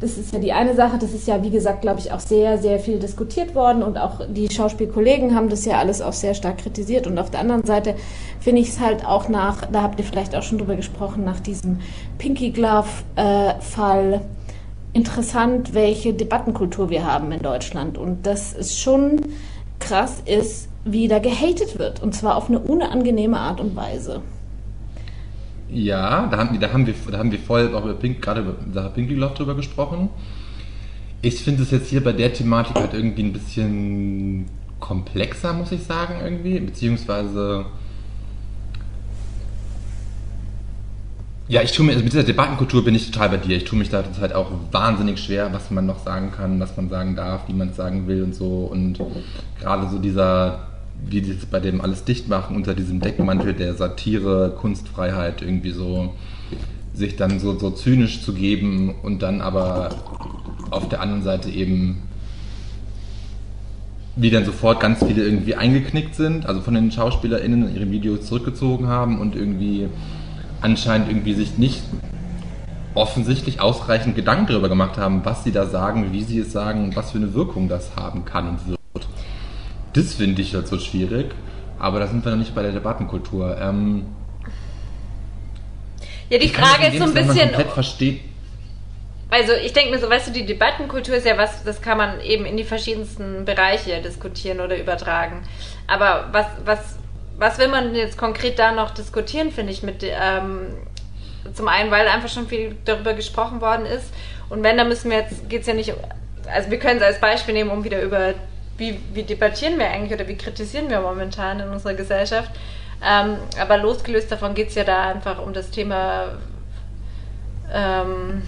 das 0.01 0.17
ist 0.17 0.33
ja 0.33 0.39
die 0.39 0.51
eine 0.51 0.75
Sache. 0.75 0.97
Das 0.97 1.13
ist 1.13 1.27
ja, 1.27 1.43
wie 1.43 1.51
gesagt, 1.51 1.81
glaube 1.81 1.99
ich, 1.99 2.11
auch 2.11 2.19
sehr, 2.19 2.57
sehr 2.57 2.79
viel 2.79 2.99
diskutiert 2.99 3.53
worden 3.53 3.83
und 3.83 3.97
auch 3.97 4.21
die 4.27 4.51
Schauspielkollegen 4.51 5.35
haben 5.35 5.47
das 5.47 5.63
ja 5.65 5.77
alles 5.77 6.01
auch 6.01 6.13
sehr 6.13 6.33
stark 6.33 6.57
kritisiert. 6.57 7.05
Und 7.05 7.19
auf 7.19 7.29
der 7.29 7.39
anderen 7.39 7.63
Seite 7.65 7.95
finde 8.39 8.61
ich 8.61 8.69
es 8.69 8.79
halt 8.79 9.05
auch 9.05 9.29
nach, 9.29 9.67
da 9.71 9.83
habt 9.83 9.99
ihr 9.99 10.05
vielleicht 10.05 10.35
auch 10.35 10.41
schon 10.41 10.57
drüber 10.57 10.75
gesprochen, 10.75 11.23
nach 11.23 11.39
diesem 11.39 11.79
Pinky 12.17 12.49
Glove-Fall 12.49 14.21
interessant, 14.93 15.73
welche 15.73 16.13
Debattenkultur 16.13 16.89
wir 16.89 17.05
haben 17.05 17.31
in 17.31 17.41
Deutschland. 17.41 17.97
Und 17.99 18.25
das 18.25 18.53
ist 18.53 18.79
schon 18.79 19.21
krass 19.79 20.21
ist, 20.25 20.67
wie 20.83 21.07
da 21.07 21.19
gehatet 21.19 21.77
wird. 21.77 22.01
Und 22.01 22.15
zwar 22.15 22.37
auf 22.37 22.49
eine 22.49 22.59
unangenehme 22.59 23.39
Art 23.39 23.59
und 23.61 23.75
Weise. 23.75 24.21
Ja, 25.71 26.27
da 26.27 26.37
haben, 26.37 26.59
da 26.59 26.73
haben 26.73 26.85
wir, 26.85 26.93
da 27.09 27.17
haben 27.17 27.31
wir 27.31 27.39
voll 27.39 27.73
auch 27.73 27.85
über 27.85 27.93
Pink, 27.93 28.21
gerade 28.21 28.41
über 28.41 28.55
Sache 28.73 28.89
Pinky 28.89 29.15
Love 29.15 29.35
drüber 29.35 29.55
gesprochen. 29.55 30.09
Ich 31.21 31.41
finde 31.43 31.63
es 31.63 31.71
jetzt 31.71 31.89
hier 31.89 32.03
bei 32.03 32.11
der 32.11 32.33
Thematik 32.33 32.75
halt 32.75 32.93
irgendwie 32.93 33.23
ein 33.23 33.31
bisschen 33.31 34.47
komplexer, 34.81 35.53
muss 35.53 35.71
ich 35.71 35.83
sagen, 35.83 36.15
irgendwie. 36.21 36.59
Beziehungsweise. 36.59 37.65
Ja, 41.47 41.61
ich 41.61 41.71
tue 41.71 41.85
mir, 41.85 41.93
also 41.93 42.03
mit 42.03 42.11
dieser 42.11 42.23
Debattenkultur 42.23 42.83
bin 42.83 42.95
ich 42.95 43.09
total 43.09 43.29
bei 43.29 43.37
dir. 43.37 43.55
Ich 43.55 43.65
tue 43.65 43.79
mich 43.79 43.89
da 43.89 44.03
halt 44.19 44.33
auch 44.33 44.51
wahnsinnig 44.71 45.19
schwer, 45.19 45.53
was 45.53 45.71
man 45.71 45.85
noch 45.85 45.99
sagen 45.99 46.31
kann, 46.31 46.59
was 46.59 46.75
man 46.75 46.89
sagen 46.89 47.15
darf, 47.15 47.47
wie 47.47 47.53
man 47.53 47.69
es 47.69 47.77
sagen 47.77 48.07
will 48.07 48.23
und 48.23 48.35
so. 48.35 48.65
Und 48.65 48.99
gerade 49.59 49.89
so 49.89 49.99
dieser, 49.99 50.70
die 51.09 51.19
es 51.19 51.45
bei 51.45 51.59
dem 51.59 51.81
alles 51.81 52.03
dicht 52.03 52.27
machen, 52.27 52.55
unter 52.55 52.73
diesem 52.73 52.99
Deckmantel 52.99 53.53
der 53.53 53.73
Satire, 53.75 54.55
Kunstfreiheit 54.57 55.41
irgendwie 55.41 55.71
so, 55.71 56.13
sich 56.93 57.15
dann 57.15 57.39
so, 57.39 57.57
so 57.57 57.71
zynisch 57.71 58.21
zu 58.21 58.33
geben 58.33 58.95
und 59.01 59.21
dann 59.21 59.41
aber 59.41 59.89
auf 60.69 60.89
der 60.89 61.01
anderen 61.01 61.23
Seite 61.23 61.49
eben 61.49 62.03
wie 64.15 64.29
dann 64.29 64.45
sofort 64.45 64.79
ganz 64.79 65.03
viele 65.03 65.23
irgendwie 65.23 65.55
eingeknickt 65.55 66.15
sind, 66.15 66.45
also 66.45 66.61
von 66.61 66.73
den 66.73 66.91
SchauspielerInnen 66.91 67.73
ihre 67.73 67.89
Videos 67.89 68.25
zurückgezogen 68.25 68.87
haben 68.87 69.19
und 69.19 69.35
irgendwie 69.35 69.87
anscheinend 70.59 71.07
irgendwie 71.09 71.33
sich 71.33 71.57
nicht 71.57 71.81
offensichtlich 72.93 73.61
ausreichend 73.61 74.15
Gedanken 74.15 74.47
darüber 74.47 74.67
gemacht 74.67 74.97
haben, 74.97 75.21
was 75.23 75.45
sie 75.45 75.53
da 75.53 75.65
sagen, 75.65 76.11
wie 76.11 76.23
sie 76.23 76.39
es 76.39 76.51
sagen 76.51 76.83
und 76.83 76.95
was 76.95 77.11
für 77.11 77.19
eine 77.19 77.33
Wirkung 77.33 77.69
das 77.69 77.95
haben 77.95 78.25
kann 78.25 78.49
und 78.49 78.67
wird. 78.67 78.80
Das 79.93 80.13
finde 80.13 80.41
ich 80.41 80.53
halt 80.53 80.67
so 80.67 80.79
schwierig, 80.79 81.31
aber 81.79 81.99
da 81.99 82.07
sind 82.07 82.23
wir 82.23 82.31
noch 82.31 82.39
nicht 82.39 82.55
bei 82.55 82.61
der 82.61 82.71
Debattenkultur. 82.71 83.57
Ähm, 83.59 84.05
Ja, 86.29 86.37
die 86.37 86.49
Frage 86.49 86.87
ist 86.87 86.97
so 86.97 87.03
ein 87.03 87.13
bisschen, 87.13 87.51
komplett 87.51 87.71
versteht, 87.71 88.21
also 89.31 89.53
ich 89.53 89.71
denke 89.71 89.91
mir 89.91 89.99
so, 89.99 90.09
weißt 90.09 90.27
du, 90.27 90.31
die 90.31 90.45
Debattenkultur 90.45 91.15
ist 91.15 91.25
ja 91.25 91.37
was, 91.37 91.63
das 91.63 91.81
kann 91.81 91.97
man 91.97 92.19
eben 92.19 92.45
in 92.45 92.57
die 92.57 92.65
verschiedensten 92.65 93.45
Bereiche 93.45 94.01
diskutieren 94.01 94.59
oder 94.59 94.77
übertragen. 94.77 95.43
Aber 95.87 96.27
was, 96.33 96.47
was, 96.65 96.97
was 97.37 97.57
will 97.57 97.69
man 97.69 97.95
jetzt 97.95 98.17
konkret 98.17 98.59
da 98.59 98.73
noch 98.73 98.91
diskutieren, 98.91 99.51
finde 99.51 99.71
ich, 99.71 99.83
mit 99.83 100.03
ähm, 100.03 100.75
zum 101.53 101.69
einen, 101.69 101.91
weil 101.91 102.09
einfach 102.09 102.27
schon 102.27 102.47
viel 102.47 102.75
darüber 102.83 103.13
gesprochen 103.13 103.61
worden 103.61 103.85
ist. 103.85 104.13
Und 104.49 104.63
wenn, 104.63 104.77
dann 104.77 104.89
müssen 104.89 105.09
wir 105.09 105.19
jetzt, 105.19 105.49
geht 105.49 105.61
es 105.61 105.67
ja 105.67 105.73
nicht, 105.73 105.93
also 106.53 106.69
wir 106.69 106.79
können 106.79 106.99
es 106.99 107.05
als 107.05 107.21
Beispiel 107.21 107.53
nehmen, 107.53 107.69
um 107.69 107.85
wieder 107.85 108.01
über, 108.01 108.33
wie, 108.81 108.99
wie 109.13 109.23
debattieren 109.23 109.77
wir 109.77 109.89
eigentlich 109.89 110.11
oder 110.11 110.27
wie 110.27 110.35
kritisieren 110.35 110.89
wir 110.89 110.99
momentan 111.01 111.59
in 111.59 111.69
unserer 111.69 111.93
Gesellschaft. 111.93 112.49
Ähm, 113.03 113.37
aber 113.59 113.77
losgelöst 113.77 114.31
davon 114.31 114.55
geht 114.55 114.69
es 114.69 114.75
ja 114.75 114.83
da 114.83 115.03
einfach 115.03 115.39
um 115.39 115.53
das 115.53 115.69
Thema, 115.69 116.39
ähm, 117.71 118.41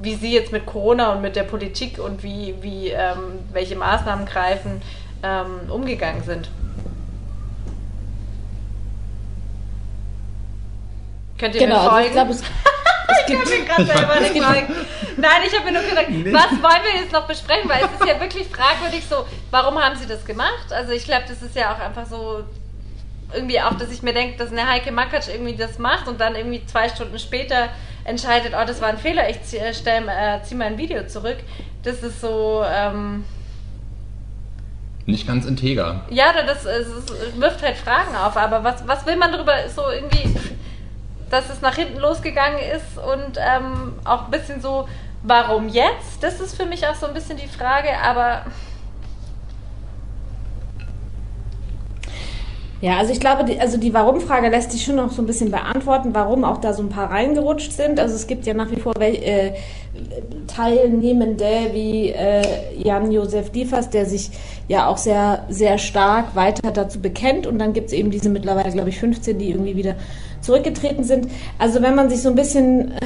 wie 0.00 0.14
Sie 0.14 0.32
jetzt 0.32 0.52
mit 0.52 0.66
Corona 0.66 1.12
und 1.12 1.22
mit 1.22 1.36
der 1.36 1.44
Politik 1.44 1.98
und 1.98 2.22
wie, 2.22 2.54
wie 2.60 2.88
ähm, 2.88 3.40
welche 3.52 3.76
Maßnahmen 3.76 4.26
greifen, 4.26 4.82
ähm, 5.22 5.70
umgegangen 5.70 6.22
sind. 6.22 6.50
Könnt 11.38 11.54
ihr 11.54 11.60
Genau, 11.60 11.74
mir 11.76 11.80
also 11.80 11.90
folgen? 11.90 12.06
ich 12.06 12.12
glaube, 12.12 12.30
es, 12.32 12.40
es 12.40 13.26
gibt. 13.26 13.48
Ich 13.48 13.66
kann 13.66 13.84
mir 13.84 13.86
gerade 13.86 13.98
selber 13.98 14.20
nicht 14.20 14.42
folgen. 14.44 14.74
Nein, 15.18 15.42
ich 15.46 15.54
habe 15.58 15.64
mir 15.70 15.72
nur 15.72 15.82
gedacht, 15.88 16.06
was 16.08 16.62
wollen 16.62 16.82
wir 16.84 17.00
jetzt 17.00 17.12
noch 17.12 17.26
besprechen? 17.26 17.68
Weil 17.70 17.84
es 17.84 18.00
ist 18.00 18.06
ja 18.06 18.20
wirklich 18.20 18.46
fragwürdig 18.48 19.02
so, 19.08 19.24
warum 19.50 19.78
haben 19.82 19.96
sie 19.96 20.06
das 20.06 20.24
gemacht? 20.24 20.70
Also 20.70 20.92
ich 20.92 21.04
glaube, 21.04 21.24
das 21.28 21.40
ist 21.42 21.56
ja 21.56 21.74
auch 21.74 21.78
einfach 21.78 22.06
so 22.06 22.44
irgendwie 23.32 23.60
auch, 23.60 23.74
dass 23.74 23.90
ich 23.90 24.02
mir 24.02 24.12
denke, 24.12 24.36
dass 24.38 24.52
eine 24.52 24.68
Heike 24.68 24.92
Makatsch 24.92 25.28
irgendwie 25.28 25.56
das 25.56 25.78
macht 25.78 26.06
und 26.06 26.20
dann 26.20 26.36
irgendwie 26.36 26.64
zwei 26.66 26.88
Stunden 26.88 27.18
später 27.18 27.70
entscheidet, 28.04 28.52
oh, 28.54 28.64
das 28.66 28.80
war 28.80 28.88
ein 28.88 28.98
Fehler, 28.98 29.28
ich 29.28 29.42
ziehe 29.42 29.62
äh, 29.62 29.70
äh, 29.70 30.42
zieh 30.42 30.54
mein 30.54 30.78
Video 30.78 31.06
zurück. 31.06 31.38
Das 31.82 32.02
ist 32.02 32.20
so, 32.20 32.64
ähm, 32.68 33.24
nicht 35.06 35.26
ganz 35.26 35.46
integer. 35.46 36.04
ja, 36.10 36.32
das, 36.46 36.64
es 36.64 36.86
wirft 37.36 37.62
halt 37.62 37.76
Fragen 37.76 38.14
auf, 38.16 38.36
aber 38.36 38.64
was, 38.64 38.86
was 38.86 39.06
will 39.06 39.16
man 39.16 39.32
darüber 39.32 39.54
so 39.68 39.88
irgendwie, 39.90 40.34
dass 41.30 41.50
es 41.50 41.60
nach 41.60 41.76
hinten 41.76 41.98
losgegangen 41.98 42.58
ist 42.58 42.98
und 42.98 43.38
ähm, 43.38 43.94
auch 44.04 44.26
ein 44.26 44.30
bisschen 44.30 44.60
so, 44.60 44.88
warum 45.22 45.68
jetzt? 45.68 46.22
Das 46.22 46.40
ist 46.40 46.56
für 46.56 46.66
mich 46.66 46.86
auch 46.86 46.94
so 46.94 47.06
ein 47.06 47.14
bisschen 47.14 47.36
die 47.36 47.48
Frage, 47.48 47.90
aber 48.02 48.44
Ja, 52.82 52.98
also 52.98 53.10
ich 53.10 53.20
glaube, 53.20 53.44
die, 53.44 53.58
also 53.58 53.78
die 53.78 53.94
Warum-Frage 53.94 54.50
lässt 54.50 54.70
sich 54.70 54.84
schon 54.84 54.96
noch 54.96 55.10
so 55.10 55.22
ein 55.22 55.26
bisschen 55.26 55.50
beantworten, 55.50 56.10
warum 56.12 56.44
auch 56.44 56.58
da 56.58 56.74
so 56.74 56.82
ein 56.82 56.90
paar 56.90 57.10
reingerutscht 57.10 57.72
sind. 57.72 57.98
Also 57.98 58.14
es 58.14 58.26
gibt 58.26 58.46
ja 58.46 58.52
nach 58.52 58.70
wie 58.70 58.76
vor 58.76 58.92
äh, 59.00 59.54
Teilnehmende 60.46 61.70
wie 61.72 62.10
äh, 62.10 62.42
Jan-Josef 62.76 63.50
Liefers, 63.54 63.88
der 63.88 64.04
sich 64.04 64.30
ja 64.68 64.88
auch 64.88 64.98
sehr, 64.98 65.46
sehr 65.48 65.78
stark 65.78 66.36
weiter 66.36 66.70
dazu 66.70 67.00
bekennt. 67.00 67.46
Und 67.46 67.58
dann 67.58 67.72
gibt 67.72 67.86
es 67.86 67.92
eben 67.94 68.10
diese 68.10 68.28
mittlerweile, 68.28 68.70
glaube 68.70 68.90
ich, 68.90 68.98
15, 68.98 69.38
die 69.38 69.50
irgendwie 69.50 69.76
wieder 69.76 69.94
zurückgetreten 70.46 71.04
sind. 71.04 71.28
Also 71.58 71.82
wenn 71.82 71.94
man 71.94 72.08
sich 72.08 72.22
so 72.22 72.30
ein 72.30 72.34
bisschen 72.34 72.92
äh, 72.92 73.00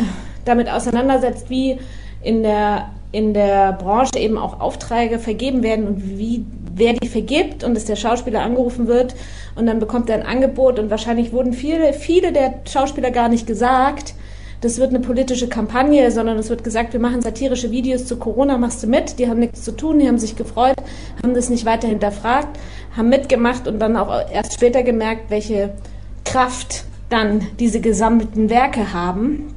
damit 0.45 0.70
auseinandersetzt, 0.70 1.51
wie 1.51 1.78
in 2.22 2.43
der, 2.43 2.91
in 3.12 3.34
der 3.34 3.72
Branche 3.72 4.18
eben 4.18 4.38
auch 4.38 4.61
Aufträge 4.61 5.18
vergeben 5.18 5.62
werden 5.62 5.86
und 5.86 6.18
wie 6.18 6.45
wer 6.74 6.93
die 6.93 7.09
vergibt 7.09 7.64
und 7.64 7.74
dass 7.74 7.84
der 7.84 7.97
Schauspieler 7.97 8.43
angerufen 8.43 8.86
wird 8.86 9.14
und 9.57 9.66
dann 9.66 9.80
bekommt 9.80 10.09
er 10.09 10.16
ein 10.16 10.26
Angebot 10.26 10.78
und 10.78 10.91
wahrscheinlich 10.91 11.32
wurden 11.32 11.53
viele, 11.53 11.93
viele 11.93 12.32
der 12.32 12.61
Schauspieler 12.68 13.11
gar 13.11 13.28
nicht 13.28 13.47
gesagt, 13.47 14.14
das 14.61 14.78
wird 14.78 14.91
eine 14.91 15.01
politische 15.01 15.49
Kampagne, 15.49 16.11
sondern 16.11 16.38
es 16.38 16.51
wird 16.51 16.64
gesagt, 16.64 16.93
wir 16.93 17.01
machen 17.01 17.22
satirische 17.22 17.70
Videos 17.70 18.05
zu 18.05 18.18
Corona, 18.18 18.59
machst 18.59 18.82
du 18.82 18.86
mit? 18.86 19.18
Die 19.18 19.28
haben 19.28 19.41
nichts 19.41 19.62
zu 19.62 19.72
tun, 19.72 19.99
die 19.99 20.07
haben 20.07 20.18
sich 20.18 20.36
gefreut, 20.36 20.76
haben 21.22 21.32
das 21.32 21.49
nicht 21.49 21.64
weiter 21.64 21.88
hinterfragt, 21.88 22.59
haben 22.95 23.09
mitgemacht 23.09 23.66
und 23.66 23.78
dann 23.78 23.97
auch 23.97 24.11
erst 24.30 24.55
später 24.55 24.82
gemerkt, 24.82 25.30
welche 25.30 25.70
Kraft 26.24 26.84
dann 27.11 27.47
diese 27.59 27.81
gesammelten 27.81 28.49
Werke 28.51 28.93
haben. 28.95 29.55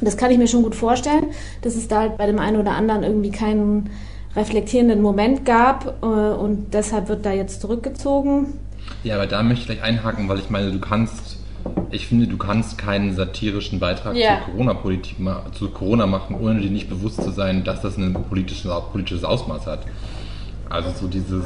Das 0.00 0.16
kann 0.16 0.30
ich 0.30 0.38
mir 0.38 0.46
schon 0.46 0.62
gut 0.62 0.76
vorstellen, 0.76 1.24
dass 1.62 1.74
es 1.74 1.88
da 1.88 2.00
halt 2.00 2.16
bei 2.18 2.26
dem 2.26 2.38
einen 2.38 2.56
oder 2.58 2.72
anderen 2.72 3.02
irgendwie 3.02 3.30
keinen 3.30 3.90
reflektierenden 4.36 5.02
Moment 5.02 5.44
gab 5.44 5.98
äh, 6.02 6.06
und 6.06 6.72
deshalb 6.72 7.08
wird 7.08 7.26
da 7.26 7.32
jetzt 7.32 7.60
zurückgezogen. 7.60 8.52
Ja, 9.02 9.16
aber 9.16 9.26
da 9.26 9.42
möchte 9.42 9.72
ich 9.72 9.78
gleich 9.80 9.82
einhaken, 9.82 10.28
weil 10.28 10.38
ich 10.38 10.50
meine, 10.50 10.70
du 10.70 10.78
kannst, 10.78 11.38
ich 11.90 12.06
finde, 12.06 12.26
du 12.28 12.36
kannst 12.36 12.78
keinen 12.78 13.16
satirischen 13.16 13.80
Beitrag 13.80 14.14
Ja. 14.14 14.38
zur 14.44 14.52
Corona-Politik 14.52 15.16
zu 15.52 15.70
Corona 15.70 16.06
machen, 16.06 16.36
ohne 16.40 16.60
dir 16.60 16.70
nicht 16.70 16.88
bewusst 16.88 17.22
zu 17.22 17.30
sein, 17.32 17.64
dass 17.64 17.80
das 17.82 17.96
ein 17.96 18.12
politisches, 18.28 18.70
politisches 18.92 19.24
Ausmaß 19.24 19.66
hat. 19.66 19.80
Also 20.70 20.90
so 21.00 21.06
dieses, 21.08 21.44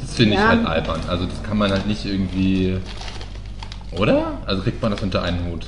das 0.00 0.14
finde 0.14 0.34
ich 0.34 0.40
Ja. 0.40 0.48
halt 0.48 0.66
albern. 0.66 1.00
Also 1.08 1.24
das 1.24 1.42
kann 1.42 1.56
man 1.56 1.70
halt 1.70 1.86
nicht 1.86 2.04
irgendwie, 2.04 2.76
oder? 3.98 4.38
Also 4.46 4.62
kriegt 4.62 4.82
man 4.82 4.92
das 4.92 5.02
unter 5.02 5.22
einen 5.22 5.44
Hut. 5.46 5.66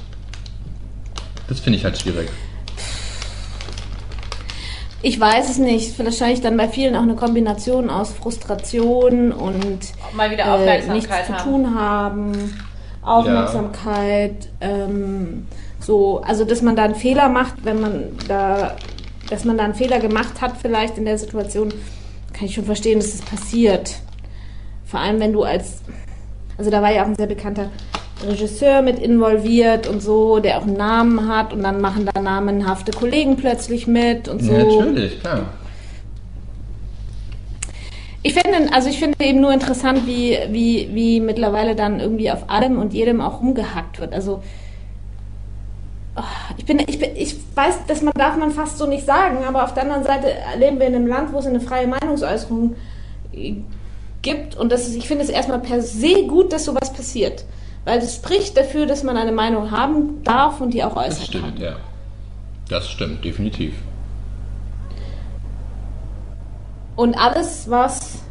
Das 1.48 1.60
finde 1.60 1.78
ich 1.78 1.84
halt 1.84 1.98
schwierig. 1.98 2.28
Ich 5.02 5.20
weiß 5.20 5.50
es 5.50 5.58
nicht. 5.58 5.98
Wahrscheinlich 5.98 6.40
dann 6.40 6.56
bei 6.56 6.66
vielen 6.66 6.96
auch 6.96 7.02
eine 7.02 7.14
Kombination 7.14 7.90
aus 7.90 8.12
Frustration 8.12 9.32
und 9.32 9.80
mal 10.14 10.30
wieder 10.30 10.46
äh, 10.46 10.48
Aufmerksamkeit 10.48 10.94
nichts 10.94 11.26
zu 11.26 11.34
haben. 11.34 11.44
tun 11.44 11.74
haben, 11.78 12.60
Aufmerksamkeit, 13.02 14.48
ähm, 14.62 15.46
so, 15.78 16.22
also 16.22 16.46
dass 16.46 16.62
man 16.62 16.74
da 16.74 16.84
einen 16.84 16.94
Fehler 16.94 17.28
macht, 17.28 17.64
wenn 17.64 17.80
man 17.80 18.04
da, 18.28 18.76
dass 19.28 19.44
man 19.44 19.58
da 19.58 19.64
einen 19.64 19.74
Fehler 19.74 20.00
gemacht 20.00 20.40
hat, 20.40 20.52
vielleicht 20.60 20.96
in 20.96 21.04
der 21.04 21.18
Situation, 21.18 21.68
kann 22.32 22.46
ich 22.46 22.54
schon 22.54 22.64
verstehen, 22.64 22.98
dass 22.98 23.12
das 23.12 23.20
passiert. 23.20 23.96
Vor 24.86 25.00
allem, 25.00 25.20
wenn 25.20 25.34
du 25.34 25.42
als, 25.42 25.82
also 26.56 26.70
da 26.70 26.80
war 26.80 26.90
ja 26.90 27.02
auch 27.02 27.08
ein 27.08 27.14
sehr 27.14 27.26
bekannter 27.26 27.68
Regisseur 28.26 28.82
mit 28.82 28.98
involviert 28.98 29.86
und 29.86 30.02
so, 30.02 30.38
der 30.38 30.58
auch 30.58 30.62
einen 30.62 30.76
Namen 30.76 31.28
hat 31.28 31.52
und 31.52 31.62
dann 31.62 31.80
machen 31.80 32.08
da 32.12 32.20
namenhafte 32.20 32.92
Kollegen 32.92 33.36
plötzlich 33.36 33.86
mit 33.86 34.28
und 34.28 34.42
so. 34.42 34.52
Natürlich, 34.52 35.20
klar. 35.20 35.46
Ich 38.26 38.32
finde, 38.32 38.72
also 38.72 38.88
ich 38.88 38.98
finde 38.98 39.22
eben 39.22 39.42
nur 39.42 39.52
interessant, 39.52 40.06
wie, 40.06 40.38
wie, 40.48 40.88
wie 40.94 41.20
mittlerweile 41.20 41.76
dann 41.76 42.00
irgendwie 42.00 42.30
auf 42.30 42.48
allem 42.48 42.78
und 42.78 42.94
jedem 42.94 43.20
auch 43.20 43.40
rumgehackt 43.40 44.00
wird. 44.00 44.14
Also 44.14 44.42
oh, 46.16 46.22
ich 46.56 46.64
bin, 46.64 46.78
ich 46.78 46.98
bin, 46.98 47.10
ich 47.16 47.36
weiß, 47.54 47.86
dass 47.86 48.00
man 48.00 48.14
darf 48.14 48.38
man 48.38 48.50
fast 48.50 48.78
so 48.78 48.86
nicht 48.86 49.04
sagen, 49.04 49.44
aber 49.46 49.62
auf 49.62 49.74
der 49.74 49.82
anderen 49.82 50.04
Seite 50.04 50.28
leben 50.58 50.80
wir 50.80 50.86
in 50.86 50.94
einem 50.94 51.06
Land, 51.06 51.34
wo 51.34 51.38
es 51.38 51.46
eine 51.46 51.60
freie 51.60 51.86
Meinungsäußerung 51.86 52.76
äh, 53.34 53.56
gibt 54.22 54.56
und 54.56 54.72
das 54.72 54.88
ist, 54.88 54.96
ich 54.96 55.06
finde 55.06 55.24
es 55.24 55.28
erstmal 55.30 55.60
per 55.60 55.82
se 55.82 56.26
gut, 56.26 56.50
dass 56.50 56.64
sowas 56.64 56.94
passiert, 56.94 57.44
weil 57.84 58.00
das 58.00 58.16
spricht 58.16 58.56
dafür, 58.56 58.86
dass 58.86 59.02
man 59.02 59.16
eine 59.16 59.32
Meinung 59.32 59.70
haben 59.70 60.22
darf 60.24 60.60
und 60.60 60.72
die 60.74 60.84
auch 60.84 60.96
äußern 60.96 61.18
Das 61.18 61.26
stimmt, 61.26 61.56
kann. 61.56 61.56
ja. 61.56 61.76
Das 62.68 62.88
stimmt, 62.90 63.24
definitiv. 63.24 63.74
Und 66.96 67.14
alles, 67.16 67.68
was 67.70 68.22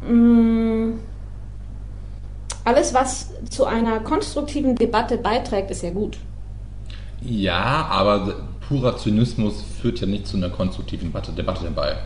mh, 0.00 0.98
alles, 2.64 2.92
was 2.94 3.30
zu 3.50 3.64
einer 3.66 4.00
konstruktiven 4.00 4.74
Debatte 4.76 5.16
beiträgt, 5.18 5.70
ist 5.70 5.82
ja 5.82 5.90
gut. 5.90 6.18
Ja, 7.20 7.86
aber 7.90 8.48
purer 8.60 8.96
Zynismus 8.96 9.62
führt 9.62 10.00
ja 10.00 10.06
nicht 10.06 10.26
zu 10.26 10.36
einer 10.36 10.50
konstruktiven 10.50 11.12
Debatte 11.12 11.64
dabei. 11.64 11.96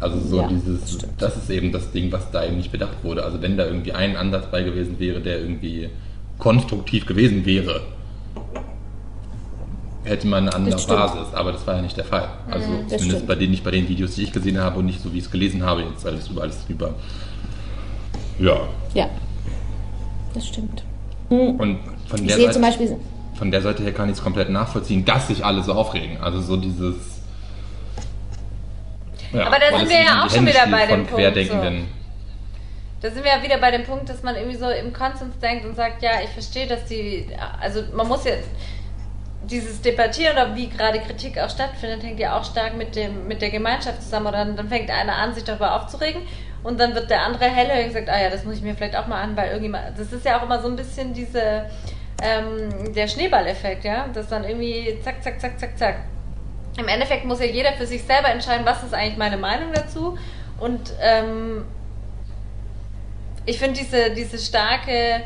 Also 0.00 0.18
so 0.20 0.40
Ja, 0.40 0.48
dieses, 0.48 0.92
stimmt. 0.94 1.12
das 1.18 1.36
ist 1.36 1.50
eben 1.50 1.72
das 1.72 1.90
Ding, 1.92 2.10
was 2.12 2.30
da 2.30 2.44
eben 2.44 2.56
nicht 2.56 2.72
bedacht 2.72 3.02
wurde. 3.02 3.24
Also 3.24 3.40
wenn 3.40 3.56
da 3.56 3.64
irgendwie 3.66 3.92
ein 3.92 4.16
Ansatz 4.16 4.46
bei 4.50 4.62
gewesen 4.62 4.98
wäre, 4.98 5.20
der 5.20 5.40
irgendwie 5.40 5.88
konstruktiv 6.38 7.06
gewesen 7.06 7.46
wäre, 7.46 7.80
hätte 10.04 10.26
man 10.26 10.48
eine 10.48 10.54
andere. 10.54 10.76
Basis. 10.76 11.32
Aber 11.32 11.52
das 11.52 11.66
war 11.66 11.76
ja 11.76 11.82
nicht 11.82 11.96
der 11.96 12.04
Fall. 12.04 12.28
Also 12.50 12.66
das 12.66 12.88
zumindest 12.88 13.10
stimmt. 13.10 13.26
bei 13.26 13.34
den, 13.36 13.50
nicht 13.50 13.64
bei 13.64 13.70
den 13.70 13.88
Videos, 13.88 14.14
die 14.16 14.24
ich 14.24 14.32
gesehen 14.32 14.58
habe 14.58 14.78
und 14.80 14.86
nicht 14.86 15.00
so, 15.00 15.12
wie 15.12 15.18
ich 15.18 15.24
es 15.24 15.30
gelesen 15.30 15.64
habe, 15.64 15.82
jetzt 15.82 16.04
alles 16.06 16.28
über 16.28 16.42
alles 16.42 16.64
drüber. 16.66 16.94
Ja. 18.38 18.56
Ja, 18.94 19.08
das 20.34 20.46
stimmt. 20.48 20.82
Und 21.28 21.58
von 22.08 22.18
Ich 22.20 22.26
der, 22.26 22.36
sehe 22.36 22.44
Seite, 22.46 22.52
zum 22.52 22.62
Beispiel, 22.62 22.96
von 23.34 23.50
der 23.50 23.62
Seite 23.62 23.82
her 23.82 23.92
kann 23.92 24.08
ich 24.10 24.16
es 24.16 24.22
komplett 24.22 24.50
nachvollziehen, 24.50 25.04
dass 25.04 25.28
sich 25.28 25.44
alle 25.44 25.62
so 25.62 25.72
aufregen. 25.72 26.18
Also 26.20 26.40
so 26.40 26.56
dieses. 26.56 26.96
Ja, 29.34 29.46
Aber 29.46 29.56
da 29.58 29.78
sind 29.78 29.88
wir 29.88 30.02
ja 30.02 30.24
auch 30.24 30.30
schon 30.30 30.46
wieder 30.46 30.66
bei 30.66 30.86
dem 30.86 31.06
Punkt. 31.06 31.18
Da 33.00 33.10
sind 33.10 33.22
wir 33.22 33.32
ja 33.32 33.42
wieder 33.42 33.58
bei 33.58 33.70
dem 33.70 33.84
Punkt, 33.84 34.08
dass 34.08 34.22
man 34.22 34.34
irgendwie 34.34 34.56
so 34.56 34.68
im 34.68 34.92
Konsens 34.92 35.38
denkt 35.38 35.66
und 35.66 35.76
sagt, 35.76 36.02
ja, 36.02 36.12
ich 36.22 36.30
verstehe, 36.30 36.66
dass 36.66 36.86
die, 36.86 37.26
also 37.60 37.82
man 37.92 38.08
muss 38.08 38.24
ja 38.24 38.32
dieses 39.42 39.82
Debattieren 39.82 40.32
oder 40.32 40.56
wie 40.56 40.68
gerade 40.70 41.00
Kritik 41.00 41.38
auch 41.38 41.50
stattfindet, 41.50 42.02
hängt 42.02 42.18
ja 42.18 42.38
auch 42.38 42.44
stark 42.44 42.76
mit 42.76 42.96
dem 42.96 43.28
mit 43.28 43.42
der 43.42 43.50
Gemeinschaft 43.50 44.02
zusammen. 44.02 44.28
Oder 44.28 44.38
dann, 44.38 44.56
dann 44.56 44.68
fängt 44.68 44.90
einer 44.90 45.16
an, 45.16 45.34
sich 45.34 45.44
darüber 45.44 45.74
aufzuregen 45.76 46.22
und 46.62 46.80
dann 46.80 46.94
wird 46.94 47.10
der 47.10 47.22
andere 47.22 47.44
hellhörig 47.44 47.88
und 47.88 47.92
sagt, 47.92 48.08
ah 48.08 48.22
ja, 48.22 48.30
das 48.30 48.44
muss 48.44 48.56
ich 48.56 48.62
mir 48.62 48.74
vielleicht 48.74 48.96
auch 48.96 49.06
mal 49.06 49.20
an, 49.20 49.36
weil 49.36 49.48
irgendjemand, 49.48 49.98
das 49.98 50.12
ist 50.12 50.24
ja 50.24 50.38
auch 50.38 50.44
immer 50.44 50.62
so 50.62 50.68
ein 50.68 50.76
bisschen 50.76 51.12
diese 51.12 51.66
ähm, 52.22 52.94
der 52.94 53.06
Schneeballeffekt, 53.06 53.84
ja, 53.84 54.06
dass 54.14 54.28
dann 54.28 54.44
irgendwie 54.44 54.98
zack, 55.02 55.22
zack, 55.22 55.40
zack, 55.40 55.58
zack, 55.60 55.78
zack. 55.78 55.96
Im 56.76 56.88
Endeffekt 56.88 57.24
muss 57.24 57.40
ja 57.40 57.46
jeder 57.46 57.72
für 57.74 57.86
sich 57.86 58.02
selber 58.02 58.28
entscheiden, 58.28 58.66
was 58.66 58.82
ist 58.82 58.94
eigentlich 58.94 59.16
meine 59.16 59.36
Meinung 59.36 59.72
dazu 59.72 60.18
und 60.58 60.92
ähm, 61.00 61.64
ich 63.46 63.58
finde 63.58 63.78
diese, 63.80 64.10
diese 64.10 64.38
starke, 64.38 65.22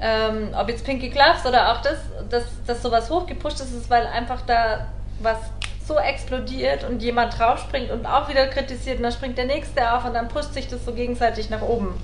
ähm, 0.00 0.50
ob 0.58 0.68
jetzt 0.68 0.84
Pinky 0.84 1.08
Gloves 1.08 1.46
oder 1.46 1.72
auch 1.72 1.80
das, 1.80 1.98
dass, 2.28 2.44
dass 2.66 2.82
sowas 2.82 3.08
hochgepusht 3.08 3.60
ist, 3.60 3.88
weil 3.88 4.06
einfach 4.06 4.42
da 4.42 4.88
was 5.20 5.38
so 5.86 5.98
explodiert 5.98 6.84
und 6.84 7.00
jemand 7.00 7.38
draufspringt 7.38 7.90
und 7.90 8.06
auch 8.06 8.28
wieder 8.28 8.46
kritisiert 8.48 8.96
und 8.96 9.04
dann 9.04 9.12
springt 9.12 9.38
der 9.38 9.44
nächste 9.44 9.92
auf 9.92 10.04
und 10.04 10.14
dann 10.14 10.28
pusht 10.28 10.52
sich 10.52 10.68
das 10.68 10.84
so 10.84 10.92
gegenseitig 10.92 11.48
nach 11.48 11.62
oben. 11.62 11.94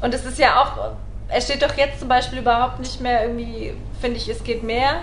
Und 0.00 0.12
es 0.12 0.24
ist 0.24 0.38
ja 0.38 0.60
auch, 0.60 0.96
es 1.28 1.44
steht 1.44 1.62
doch 1.62 1.76
jetzt 1.76 2.00
zum 2.00 2.08
Beispiel 2.08 2.40
überhaupt 2.40 2.80
nicht 2.80 3.00
mehr 3.00 3.22
irgendwie, 3.22 3.74
finde 4.00 4.16
ich, 4.16 4.28
es 4.28 4.42
geht 4.42 4.64
mehr 4.64 5.02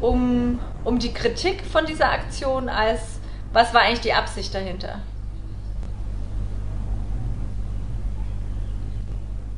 um, 0.00 0.58
um 0.84 0.98
die 0.98 1.12
Kritik 1.12 1.62
von 1.64 1.86
dieser 1.86 2.10
Aktion 2.10 2.68
als 2.68 3.20
was 3.52 3.74
war 3.74 3.82
eigentlich 3.82 4.00
die 4.00 4.12
Absicht 4.12 4.54
dahinter. 4.54 5.00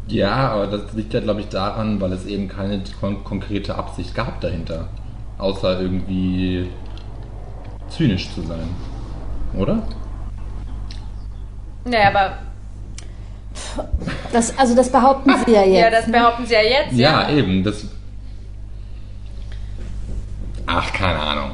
Ja, 0.08 0.50
aber 0.52 0.66
das 0.66 0.92
liegt 0.94 1.14
ja, 1.14 1.20
glaube 1.20 1.40
ich, 1.40 1.48
daran, 1.48 2.00
weil 2.00 2.12
es 2.12 2.26
eben 2.26 2.48
keine 2.48 2.82
kon 3.00 3.22
konkrete 3.24 3.74
Absicht 3.74 4.14
gab 4.14 4.40
dahinter. 4.40 4.88
Außer 5.38 5.80
irgendwie 5.80 6.68
zynisch 7.88 8.32
zu 8.34 8.42
sein. 8.42 8.68
Oder? 9.56 9.82
Naja, 11.84 12.08
aber 12.08 12.38
das, 14.32 14.56
also 14.58 14.74
das 14.74 14.90
behaupten 14.90 15.32
sie 15.44 15.52
ja 15.52 15.64
jetzt. 15.64 15.80
Ja, 15.80 15.90
das 15.90 16.10
behaupten 16.10 16.46
sie 16.46 16.54
ja 16.54 16.62
jetzt. 16.62 16.92
Ja, 16.92 17.30
eben. 17.30 17.62
Das. 17.64 17.86
Ach, 20.66 20.92
keine 20.92 21.18
Ahnung. 21.18 21.50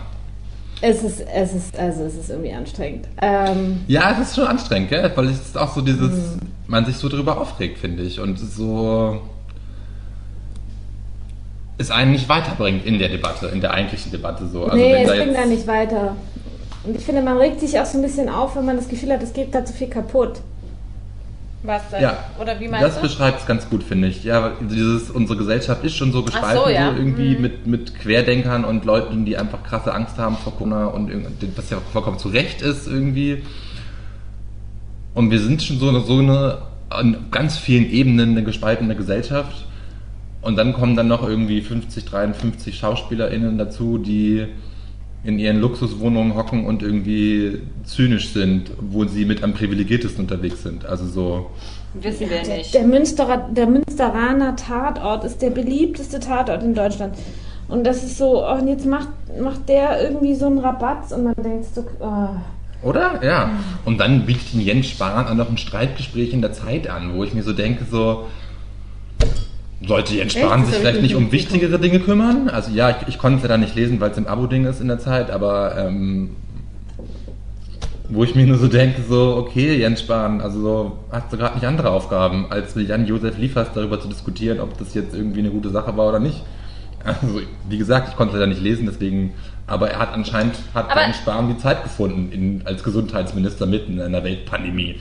Es 0.80 1.02
ist, 1.02 1.20
es 1.34 1.54
ist, 1.54 1.76
also 1.78 2.04
es 2.04 2.14
ist 2.14 2.30
irgendwie 2.30 2.52
anstrengend. 2.52 3.08
Ähm, 3.20 3.80
Ja, 3.88 4.12
es 4.12 4.28
ist 4.28 4.36
schon 4.36 4.46
anstrengend, 4.46 4.90
gell? 4.90 5.10
Weil 5.14 5.26
es 5.26 5.40
ist 5.40 5.58
auch 5.58 5.74
so 5.74 5.80
dieses, 5.80 6.36
Mhm. 6.36 6.40
man 6.68 6.84
sich 6.84 6.96
so 6.96 7.08
drüber 7.08 7.40
aufregt, 7.40 7.78
finde 7.78 8.02
ich. 8.04 8.20
Und 8.20 8.38
so 8.38 9.20
es 11.78 11.90
einen 11.90 12.10
nicht 12.12 12.28
weiterbringt 12.28 12.84
in 12.84 12.98
der 12.98 13.08
Debatte, 13.08 13.46
in 13.46 13.60
der 13.60 13.72
eigentlichen 13.72 14.10
Debatte 14.10 14.46
so. 14.48 14.64
Also 14.64 14.76
nee, 14.76 15.02
es 15.02 15.08
da 15.08 15.14
bringt 15.14 15.36
da 15.36 15.46
nicht 15.46 15.66
weiter. 15.66 16.16
Und 16.84 16.96
ich 16.96 17.04
finde, 17.04 17.22
man 17.22 17.36
regt 17.38 17.60
sich 17.60 17.78
auch 17.78 17.86
so 17.86 17.98
ein 17.98 18.02
bisschen 18.02 18.28
auf, 18.28 18.56
wenn 18.56 18.64
man 18.64 18.76
das 18.76 18.88
Gefühl 18.88 19.12
hat, 19.12 19.22
es 19.22 19.32
geht 19.32 19.52
gerade 19.52 19.66
so 19.66 19.72
viel 19.72 19.88
kaputt. 19.88 20.40
Was 21.62 21.90
denn? 21.90 22.02
Ja, 22.02 22.18
Oder 22.40 22.60
wie 22.60 22.68
meinst 22.68 22.86
das 22.86 22.96
du? 22.96 23.02
beschreibt 23.02 23.40
es 23.40 23.46
ganz 23.46 23.68
gut, 23.68 23.82
finde 23.82 24.08
ich. 24.08 24.22
Ja, 24.22 24.52
dieses, 24.60 25.10
unsere 25.10 25.36
Gesellschaft 25.38 25.82
ist 25.84 25.96
schon 25.96 26.12
so 26.12 26.22
gespalten, 26.22 26.62
so, 26.64 26.70
ja. 26.70 26.92
so 26.92 26.96
irgendwie 26.96 27.34
Mhm. 27.34 27.40
mit, 27.42 27.66
mit 27.66 27.94
Querdenkern 27.98 28.64
und 28.64 28.84
Leuten, 28.84 29.24
die 29.24 29.36
einfach 29.36 29.64
krasse 29.64 29.92
Angst 29.92 30.18
haben 30.18 30.36
vor 30.36 30.54
Corona 30.56 30.86
und 30.86 31.10
was 31.56 31.70
ja 31.70 31.78
vollkommen 31.92 32.18
zu 32.18 32.28
Recht 32.28 32.62
ist 32.62 32.86
irgendwie. 32.86 33.42
Und 35.14 35.30
wir 35.32 35.40
sind 35.40 35.62
schon 35.62 35.78
so 35.80 35.88
eine, 35.88 36.00
so 36.00 36.18
eine 36.18 36.58
an 36.90 37.26
ganz 37.30 37.58
vielen 37.58 37.90
Ebenen 37.90 38.30
eine 38.30 38.44
gespaltene 38.44 38.94
Gesellschaft. 38.94 39.64
Und 40.40 40.56
dann 40.56 40.72
kommen 40.72 40.94
dann 40.94 41.08
noch 41.08 41.26
irgendwie 41.28 41.60
50, 41.60 42.04
53 42.04 42.78
SchauspielerInnen 42.78 43.58
dazu, 43.58 43.98
die 43.98 44.46
in 45.24 45.38
ihren 45.38 45.60
Luxuswohnungen 45.60 46.36
hocken 46.36 46.64
und 46.64 46.82
irgendwie 46.82 47.60
zynisch 47.84 48.32
sind, 48.32 48.70
wo 48.80 49.04
sie 49.04 49.24
mit 49.24 49.42
am 49.42 49.52
privilegiertesten 49.52 50.24
unterwegs 50.24 50.62
sind. 50.62 50.86
Also 50.86 51.06
so. 51.06 51.50
Wissen 51.94 52.30
wir 52.30 52.42
Der, 52.42 52.56
nicht. 52.58 52.74
der, 52.74 52.84
Münsterer, 52.84 53.48
der 53.50 53.66
Münsteraner 53.66 54.54
Tatort 54.56 55.24
ist 55.24 55.42
der 55.42 55.50
beliebteste 55.50 56.20
Tatort 56.20 56.62
in 56.62 56.74
Deutschland. 56.74 57.14
Und 57.66 57.84
das 57.84 58.02
ist 58.02 58.16
so, 58.16 58.44
oh, 58.46 58.54
und 58.54 58.68
jetzt 58.68 58.86
macht, 58.86 59.08
macht 59.40 59.68
der 59.68 60.02
irgendwie 60.02 60.34
so 60.34 60.46
einen 60.46 60.58
Rabatz 60.58 61.12
und 61.12 61.24
man 61.24 61.34
denkt 61.34 61.66
so, 61.74 61.84
oh. 62.00 62.28
Oder? 62.86 63.20
Ja. 63.24 63.50
Und 63.84 63.98
dann 63.98 64.24
bietet 64.24 64.54
ihn 64.54 64.60
Jens 64.60 64.88
Spahn 64.88 65.26
auch 65.26 65.34
noch 65.34 65.50
ein 65.50 65.58
Streitgespräch 65.58 66.32
in 66.32 66.40
der 66.40 66.52
Zeit 66.52 66.88
an, 66.88 67.14
wo 67.14 67.24
ich 67.24 67.34
mir 67.34 67.42
so 67.42 67.52
denke, 67.52 67.84
so. 67.90 68.26
Sollte? 69.86 70.28
Spahn 70.28 70.62
Das 70.62 70.70
sich 70.70 70.78
vielleicht 70.78 71.02
nicht 71.02 71.14
um 71.14 71.30
wichtigere 71.30 71.78
Dinge 71.78 72.00
kümmern? 72.00 72.48
Also 72.48 72.72
ja, 72.72 72.90
ich, 72.90 73.08
ich 73.08 73.18
konnte 73.18 73.36
es 73.36 73.42
ja 73.42 73.48
da 73.48 73.56
nicht 73.56 73.74
lesen, 73.74 74.00
weil 74.00 74.10
es 74.10 74.18
im 74.18 74.26
Abo-Ding 74.26 74.64
ist 74.66 74.80
in 74.80 74.88
der 74.88 74.98
Zeit, 74.98 75.30
aber 75.30 75.76
ähm, 75.78 76.30
wo 78.08 78.24
ich 78.24 78.34
mir 78.34 78.46
nur 78.46 78.58
so 78.58 78.68
denke, 78.68 79.02
so, 79.08 79.36
okay, 79.36 79.76
Jens 79.76 80.00
Spahn, 80.00 80.40
also 80.40 80.60
so, 80.60 80.98
hast 81.12 81.32
du 81.32 81.36
gerade 81.36 81.56
nicht 81.56 81.66
andere 81.66 81.90
Aufgaben, 81.90 82.46
als 82.50 82.74
mit 82.74 82.88
Jan-Josef 82.88 83.38
Liefers 83.38 83.68
darüber 83.74 84.00
zu 84.00 84.08
diskutieren, 84.08 84.60
ob 84.60 84.78
das 84.78 84.94
jetzt 84.94 85.14
irgendwie 85.14 85.40
eine 85.40 85.50
gute 85.50 85.70
Sache 85.70 85.96
war 85.96 86.08
oder 86.08 86.18
nicht. 86.18 86.42
Also, 87.04 87.40
wie 87.68 87.78
gesagt, 87.78 88.08
ich 88.08 88.16
konnte 88.16 88.34
es 88.34 88.40
ja 88.40 88.46
nicht 88.46 88.60
lesen, 88.60 88.86
deswegen, 88.86 89.34
aber 89.66 89.90
er 89.90 90.00
hat 90.00 90.12
anscheinend, 90.14 90.56
hat 90.74 90.88
Jens 90.96 91.18
Spahn 91.18 91.48
die 91.48 91.58
Zeit 91.58 91.84
gefunden 91.84 92.32
in, 92.32 92.62
als 92.64 92.82
Gesundheitsminister 92.82 93.66
mitten 93.66 93.94
in 93.94 94.00
einer 94.00 94.24
Weltpandemie. 94.24 94.96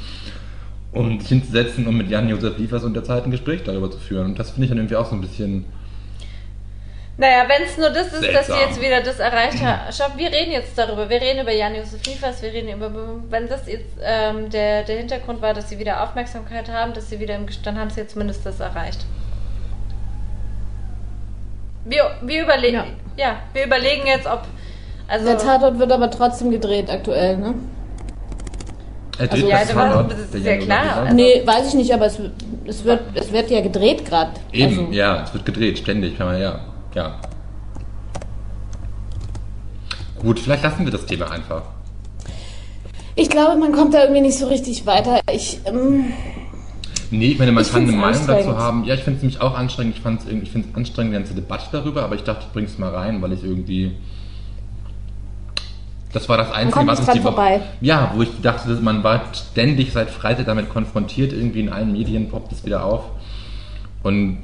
Um 0.98 1.20
sich 1.20 1.30
hinzusetzen 1.30 1.88
und 1.88 1.96
mit 1.98 2.10
Jan-Josef 2.10 2.58
Liefers 2.58 2.84
und 2.84 2.94
der 2.94 3.04
Zeit 3.04 3.26
ein 3.26 3.32
Gespräch 3.32 3.64
darüber 3.64 3.90
zu 3.92 4.00
führen. 4.00 4.26
Und 4.28 4.40
das 4.40 4.50
finde 4.52 4.66
ich 4.66 4.70
dann 4.70 4.78
irgendwie 4.80 4.96
auch 4.96 5.06
so 5.06 5.16
ein 5.16 5.22
bisschen, 5.22 5.66
Naja, 7.18 7.46
wenn 7.48 7.64
es 7.66 7.78
nur 7.78 7.90
das 7.90 8.08
ist, 8.08 8.14
dass 8.14 8.22
sie 8.48 8.54
Seltsam. 8.54 8.60
jetzt 8.60 8.82
wieder 8.82 9.02
das 9.02 9.20
erreicht 9.20 9.64
haben. 9.64 9.80
Schau, 9.92 10.06
wir 10.18 10.32
reden 10.32 10.52
jetzt 10.52 10.78
darüber. 10.78 11.10
Wir 11.10 11.20
reden 11.22 11.42
über 11.42 11.52
Jan-Josef 11.52 12.06
Liefers, 12.06 12.42
wir 12.42 12.52
reden 12.54 12.70
über. 12.76 12.92
Wenn 13.30 13.48
das 13.48 13.68
jetzt 13.68 13.96
ähm, 14.04 14.50
der, 14.50 14.84
der 14.84 14.98
Hintergrund 14.98 15.42
war, 15.42 15.54
dass 15.54 15.70
sie 15.70 15.80
wieder 15.80 16.04
Aufmerksamkeit 16.04 16.70
haben, 16.72 16.94
dass 16.94 17.10
sie 17.10 17.20
wieder 17.20 17.36
im 17.36 17.46
dann 17.64 17.80
haben 17.80 17.90
sie 17.90 18.02
jetzt 18.02 18.14
zumindest 18.14 18.46
das 18.46 18.60
erreicht. 18.60 19.06
Wir, 21.86 22.04
wir 22.22 22.44
überlegen. 22.44 22.76
Ja. 22.76 22.86
Ja. 23.18 23.36
wir 23.54 23.66
überlegen 23.66 24.06
jetzt, 24.08 24.28
ob. 24.28 24.44
Also, 25.08 25.26
Der 25.26 25.38
Tatort 25.38 25.80
wird 25.80 25.92
aber 25.92 26.12
trotzdem 26.12 26.52
gedreht 26.52 26.90
aktuell, 26.90 27.38
ne? 27.38 27.54
Er 29.20 29.32
Also, 29.32 29.36
dreht 29.44 29.52
ja, 29.52 29.60
das 29.60 29.76
war- 29.76 29.90
Tatort, 29.90 30.12
das 30.12 30.20
ist 30.36 30.46
ja 30.46 30.58
klar. 30.58 30.96
Also- 31.04 31.16
nee, 31.16 31.42
weiß 31.46 31.68
ich 31.70 31.74
nicht, 31.74 31.94
aber 31.94 32.06
es, 32.06 32.20
es, 32.66 32.84
wird, 32.84 33.02
es 33.16 33.32
wird 33.32 33.50
ja 33.50 33.62
gedreht 33.62 34.06
gerade. 34.06 34.32
Eben, 34.52 34.80
Also, 34.80 34.92
ja, 34.92 35.24
es 35.24 35.34
wird 35.34 35.46
gedreht, 35.46 35.78
ständig, 35.80 36.18
man 36.20 36.40
ja, 36.40 36.60
ja. 36.96 37.20
Gut, 40.20 40.40
vielleicht 40.40 40.64
lassen 40.64 40.84
wir 40.86 40.92
das 40.92 41.06
Thema 41.06 41.30
einfach. 41.32 41.62
Ich 43.16 43.30
glaube, 43.30 43.60
man 43.60 43.72
kommt 43.72 43.94
da 43.94 44.02
irgendwie 44.04 44.22
nicht 44.22 44.38
so 44.38 44.48
richtig 44.48 44.86
weiter. 44.86 45.20
Ich, 45.32 45.60
ähm, 45.66 46.06
Nee, 47.10 47.28
ich 47.28 47.40
meine, 47.40 47.54
man 47.54 47.64
Ich 47.64 47.72
kann 47.72 47.84
eine 47.84 47.94
Meinung 47.94 48.28
dazu 48.28 48.58
haben. 48.58 48.84
Ja, 48.84 48.94
ich 48.94 49.00
finde 49.02 49.18
es 49.18 49.24
nämlich 49.24 49.40
auch 49.42 49.56
anstrengend. 49.56 49.96
Ich, 49.96 50.02
fand's 50.02 50.26
irgendwie- 50.26 50.46
ich 50.46 50.52
finde 50.52 50.68
es 50.70 50.76
anstrengend, 50.76 51.14
die 51.14 51.18
ganze 51.18 51.34
Debatte 51.36 51.66
darüber, 51.72 52.04
aber 52.04 52.16
ich 52.16 52.24
dachte, 52.24 52.46
ich 52.48 52.52
bring's 52.54 52.78
mal 52.78 52.94
rein, 52.94 53.22
weil 53.22 53.32
ich 53.32 53.44
irgendwie. 53.44 53.94
Das 56.18 56.28
war 56.28 56.38
das 56.38 56.52
Einzige, 56.52 56.88
was 56.88 56.98
uns 57.00 57.10
die 57.10 57.20
Woche. 57.20 57.22
vorbei. 57.22 57.62
Ja, 57.80 58.12
wo 58.16 58.24
ich 58.24 58.42
dachte, 58.42 58.68
dass 58.70 58.82
man 58.82 59.04
war 59.04 59.22
ständig 59.36 59.94
seit 59.94 60.10
Freitag 60.10 60.48
damit 60.48 60.68
konfrontiert, 60.68 61.32
irgendwie 61.32 61.60
in 61.60 61.70
allen 61.70 61.92
Medien 61.92 62.28
poppt 62.28 62.52
es 62.52 62.66
wieder 62.66 62.84
auf. 62.84 63.04
Und 64.02 64.40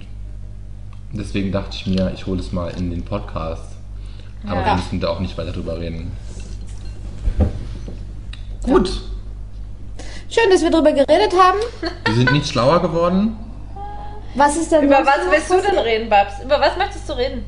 deswegen 1.14 1.52
dachte 1.52 1.76
ich 1.76 1.88
mir, 1.88 2.12
ich 2.14 2.28
hole 2.28 2.40
es 2.40 2.52
mal 2.52 2.70
in 2.78 2.92
den 2.92 3.04
Podcast. 3.04 3.64
Aber 4.46 4.60
Ja. 4.62 4.66
wir 4.68 4.74
müssen 4.76 5.00
da 5.00 5.08
auch 5.08 5.20
nicht 5.20 5.36
weiter 5.36 5.52
drüber 5.52 5.80
reden. 5.80 6.12
Gut, 8.62 9.02
schön, 10.30 10.52
dass 10.52 10.62
wir 10.62 10.70
drüber 10.70 10.92
geredet 10.92 11.34
haben. 11.34 11.58
wir 12.06 12.14
sind 12.14 12.32
nicht 12.34 12.48
schlauer 12.50 12.84
geworden. 12.84 13.36
Was 14.36 14.58
ist 14.58 14.72
denn 14.72 14.84
über 14.84 15.00
was 15.04 15.32
willst 15.32 15.50
du 15.50 15.56
denn 15.72 15.80
reden, 15.80 16.08
Babs? 16.08 16.34
Über 16.46 16.60
was 16.62 16.78
möchtest 16.78 17.10
du 17.10 17.14
reden? 17.14 17.44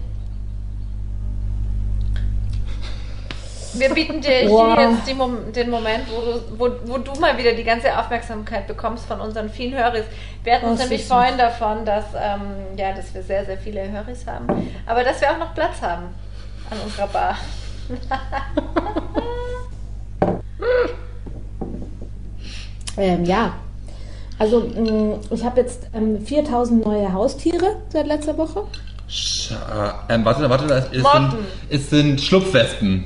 Wir 3.77 3.93
bieten 3.93 4.21
dir 4.21 4.49
Wow. 4.49 4.75
hier 4.77 4.89
jetzt 4.91 5.07
die 5.07 5.13
Mom 5.13 5.51
den 5.53 5.69
Moment, 5.69 6.03
wo 6.09 6.21
du, 6.21 6.41
wo, 6.59 6.69
wo 6.91 6.97
du 6.97 7.19
mal 7.19 7.37
wieder 7.37 7.53
die 7.53 7.63
ganze 7.63 7.97
Aufmerksamkeit 7.97 8.67
bekommst 8.67 9.05
von 9.05 9.19
unseren 9.21 9.49
vielen 9.49 9.77
Höris. 9.77 10.05
Wir 10.43 10.55
hatten 10.55 10.65
uns 10.67 10.79
Oh, 10.79 10.83
nämlich 10.83 11.01
süß. 11.01 11.09
vorhin 11.09 11.37
davon, 11.37 11.85
dass, 11.85 12.05
ähm, 12.15 12.41
ja, 12.77 12.93
dass 12.93 13.13
wir 13.13 13.21
sehr, 13.23 13.45
sehr 13.45 13.57
viele 13.57 13.91
Höris 13.91 14.25
haben, 14.27 14.47
aber 14.85 15.03
dass 15.03 15.19
wir 15.21 15.31
auch 15.31 15.37
noch 15.37 15.53
Platz 15.53 15.81
haben 15.81 16.03
an 16.69 16.77
unserer 16.85 17.07
Bar. 17.07 17.37
Ähm, 22.97 23.25
ja. 23.25 23.53
Also, 24.37 24.61
mh, 24.61 25.19
ich 25.31 25.43
habe 25.43 25.61
jetzt 25.61 25.87
ähm, 25.93 26.25
4000 26.25 26.85
neue 26.85 27.11
Haustiere 27.13 27.77
seit 27.89 28.07
letzter 28.07 28.37
Woche. 28.37 28.63
Scha 29.07 30.03
ähm, 30.09 30.25
warte, 30.25 30.49
warte, 30.49 30.65
es, 30.73 30.89
sind, 30.91 31.33
es 31.69 31.89
sind 31.89 32.21
Schlupfwespen. 32.21 33.05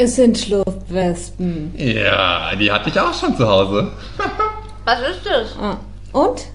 Es 0.00 0.14
sind 0.14 0.38
Schlupfwespen. 0.38 1.74
Ja, 1.76 2.54
die 2.54 2.70
hatte 2.70 2.88
ich 2.88 3.00
auch 3.00 3.12
schon 3.12 3.36
zu 3.36 3.48
Hause. 3.48 3.90
Was 4.84 5.00
ist 5.00 5.26
das? 5.26 5.56
Ah. 5.60 5.76
Und? 6.12 6.46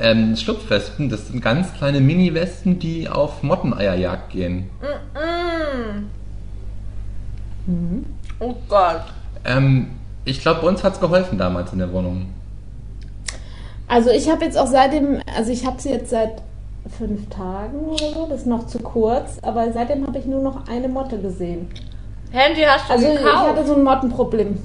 Ähm, 0.00 0.34
Schlupfwespen, 0.34 1.08
das 1.08 1.28
sind 1.28 1.42
ganz 1.42 1.72
kleine 1.74 2.00
Mini-Wespen, 2.00 2.80
die 2.80 3.08
auf 3.08 3.44
Motteneierjagd 3.44 4.30
gehen. 4.30 4.68
Mm. 7.68 8.04
Oh 8.40 8.56
Gott. 8.68 9.04
Ähm, 9.44 9.90
ich 10.24 10.40
glaube, 10.40 10.62
bei 10.62 10.66
uns 10.66 10.82
hat 10.82 10.94
es 10.94 11.00
geholfen 11.00 11.38
damals 11.38 11.72
in 11.72 11.78
der 11.78 11.92
Wohnung. 11.92 12.30
Also 13.86 14.10
ich 14.10 14.28
habe 14.28 14.44
jetzt 14.44 14.58
auch 14.58 14.66
seitdem, 14.66 15.22
also 15.36 15.52
ich 15.52 15.64
habe 15.64 15.80
sie 15.80 15.90
jetzt 15.90 16.10
seit 16.10 16.42
fünf 16.98 17.28
Tagen 17.28 17.78
oder 17.78 18.10
so, 18.12 18.26
das 18.28 18.40
ist 18.40 18.46
noch 18.48 18.66
zu 18.66 18.80
kurz, 18.80 19.38
aber 19.42 19.72
seitdem 19.72 20.04
habe 20.04 20.18
ich 20.18 20.24
nur 20.24 20.42
noch 20.42 20.66
eine 20.66 20.88
Motte 20.88 21.20
gesehen. 21.20 21.68
Handy 22.32 22.62
hast 22.62 22.88
du 22.88 22.92
Also 22.92 23.06
ich 23.12 23.18
gekauft? 23.18 23.48
hatte 23.48 23.66
so 23.66 23.74
ein 23.74 23.82
Mottenproblem. 23.82 24.58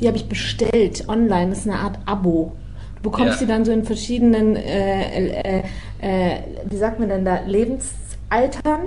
Die 0.00 0.06
habe 0.06 0.16
ich 0.16 0.28
bestellt 0.28 1.08
online, 1.08 1.50
das 1.50 1.58
ist 1.60 1.68
eine 1.68 1.78
Art 1.78 1.98
Abo. 2.06 2.52
Du 2.96 3.02
bekommst 3.10 3.40
Ja. 3.40 3.46
die 3.46 3.52
dann 3.52 3.64
so 3.64 3.72
in 3.72 3.84
verschiedenen, 3.84 4.56
äh, 4.56 5.60
äh, 5.60 5.62
äh, 6.00 6.36
wie 6.68 6.76
sagt 6.76 6.98
man 7.00 7.08
denn 7.08 7.24
da, 7.24 7.40
Lebensaltern, 7.46 8.80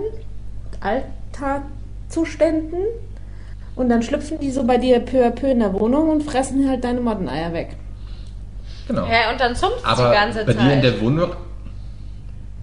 Alterzuständen. 0.81 2.79
Und 3.75 3.89
dann 3.89 4.03
schlüpfen 4.03 4.39
die 4.39 4.51
so 4.51 4.63
bei 4.65 4.77
dir 4.77 4.99
peu 4.99 5.25
à 5.25 5.31
peu 5.31 5.47
in 5.49 5.59
der 5.59 5.73
Wohnung 5.73 6.09
und 6.09 6.23
fressen 6.23 6.67
halt 6.69 6.83
deine 6.83 6.99
Motteneier 7.01 7.53
weg. 7.53 7.75
Genau. 8.87 9.05
Hä, 9.05 9.31
und 9.31 9.39
dann 9.39 9.55
summst 9.55 9.81
du 9.83 9.87
Aber 9.87 10.09
die 10.09 10.15
ganze 10.15 10.45
bei 10.45 10.53
Zeit. 10.53 10.61
dir 10.61 10.73
in 10.73 10.81
der 10.81 11.01
Wohnung. 11.01 11.29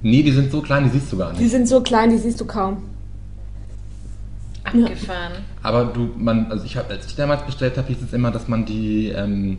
Nee, 0.02 0.22
die 0.22 0.32
sind 0.32 0.50
so 0.52 0.60
klein, 0.60 0.84
die 0.84 0.90
siehst 0.90 1.10
du 1.12 1.16
gar 1.16 1.32
Die 1.32 1.42
nicht. 1.42 1.50
sind 1.50 1.66
so 1.68 1.80
klein, 1.80 2.10
die 2.10 2.18
siehst 2.18 2.40
du 2.40 2.44
kaum. 2.44 2.82
Abgefahren. 4.68 5.32
Aber 5.62 5.84
du, 5.86 6.10
man, 6.16 6.50
also 6.50 6.64
ich 6.64 6.76
habe, 6.76 6.90
als 6.90 7.06
ich 7.06 7.16
damals 7.16 7.42
bestellt 7.42 7.76
habe, 7.76 7.88
hieß 7.88 8.02
es 8.02 8.12
immer, 8.12 8.30
dass 8.30 8.48
man 8.48 8.64
die 8.64 9.08
ähm, 9.08 9.58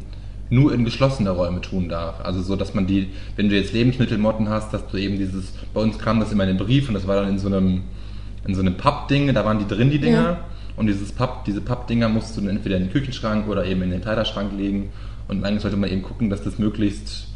nur 0.49 0.73
in 0.73 0.85
geschlossene 0.85 1.29
Räume 1.29 1.61
tun 1.61 1.89
darf. 1.89 2.21
Also 2.23 2.41
so, 2.41 2.55
dass 2.55 2.73
man 2.73 2.87
die, 2.87 3.09
wenn 3.35 3.49
du 3.49 3.55
jetzt 3.55 3.73
Lebensmittelmotten 3.73 4.49
hast, 4.49 4.73
dass 4.73 4.87
du 4.87 4.97
eben 4.97 5.17
dieses, 5.17 5.53
bei 5.73 5.81
uns 5.81 5.99
kam 5.99 6.19
das 6.19 6.31
immer 6.31 6.43
in 6.43 6.57
den 6.57 6.65
Brief 6.65 6.87
und 6.87 6.93
das 6.93 7.07
war 7.07 7.15
dann 7.15 7.29
in 7.29 7.39
so 7.39 7.47
einem, 7.47 7.83
in 8.47 8.55
so 8.55 8.61
einem 8.61 8.75
Pappding, 8.75 9.33
da 9.33 9.45
waren 9.45 9.59
die 9.59 9.67
drin, 9.67 9.91
die 9.91 9.99
Dinger. 9.99 10.23
Ja. 10.23 10.39
Und 10.75 10.87
dieses 10.87 11.11
Papp, 11.11 11.43
diese 11.43 11.59
Pappdinger 11.59 12.07
musst 12.07 12.37
du 12.37 12.41
dann 12.41 12.49
entweder 12.49 12.77
in 12.77 12.83
den 12.83 12.91
Küchenschrank 12.91 13.49
oder 13.49 13.65
eben 13.65 13.81
in 13.81 13.91
den 13.91 14.01
Kleiderschrank 14.01 14.53
legen. 14.57 14.89
Und 15.27 15.43
eigentlich 15.43 15.61
sollte 15.61 15.75
man 15.75 15.91
eben 15.91 16.03
gucken, 16.03 16.29
dass 16.29 16.41
das 16.41 16.57
möglichst 16.57 17.27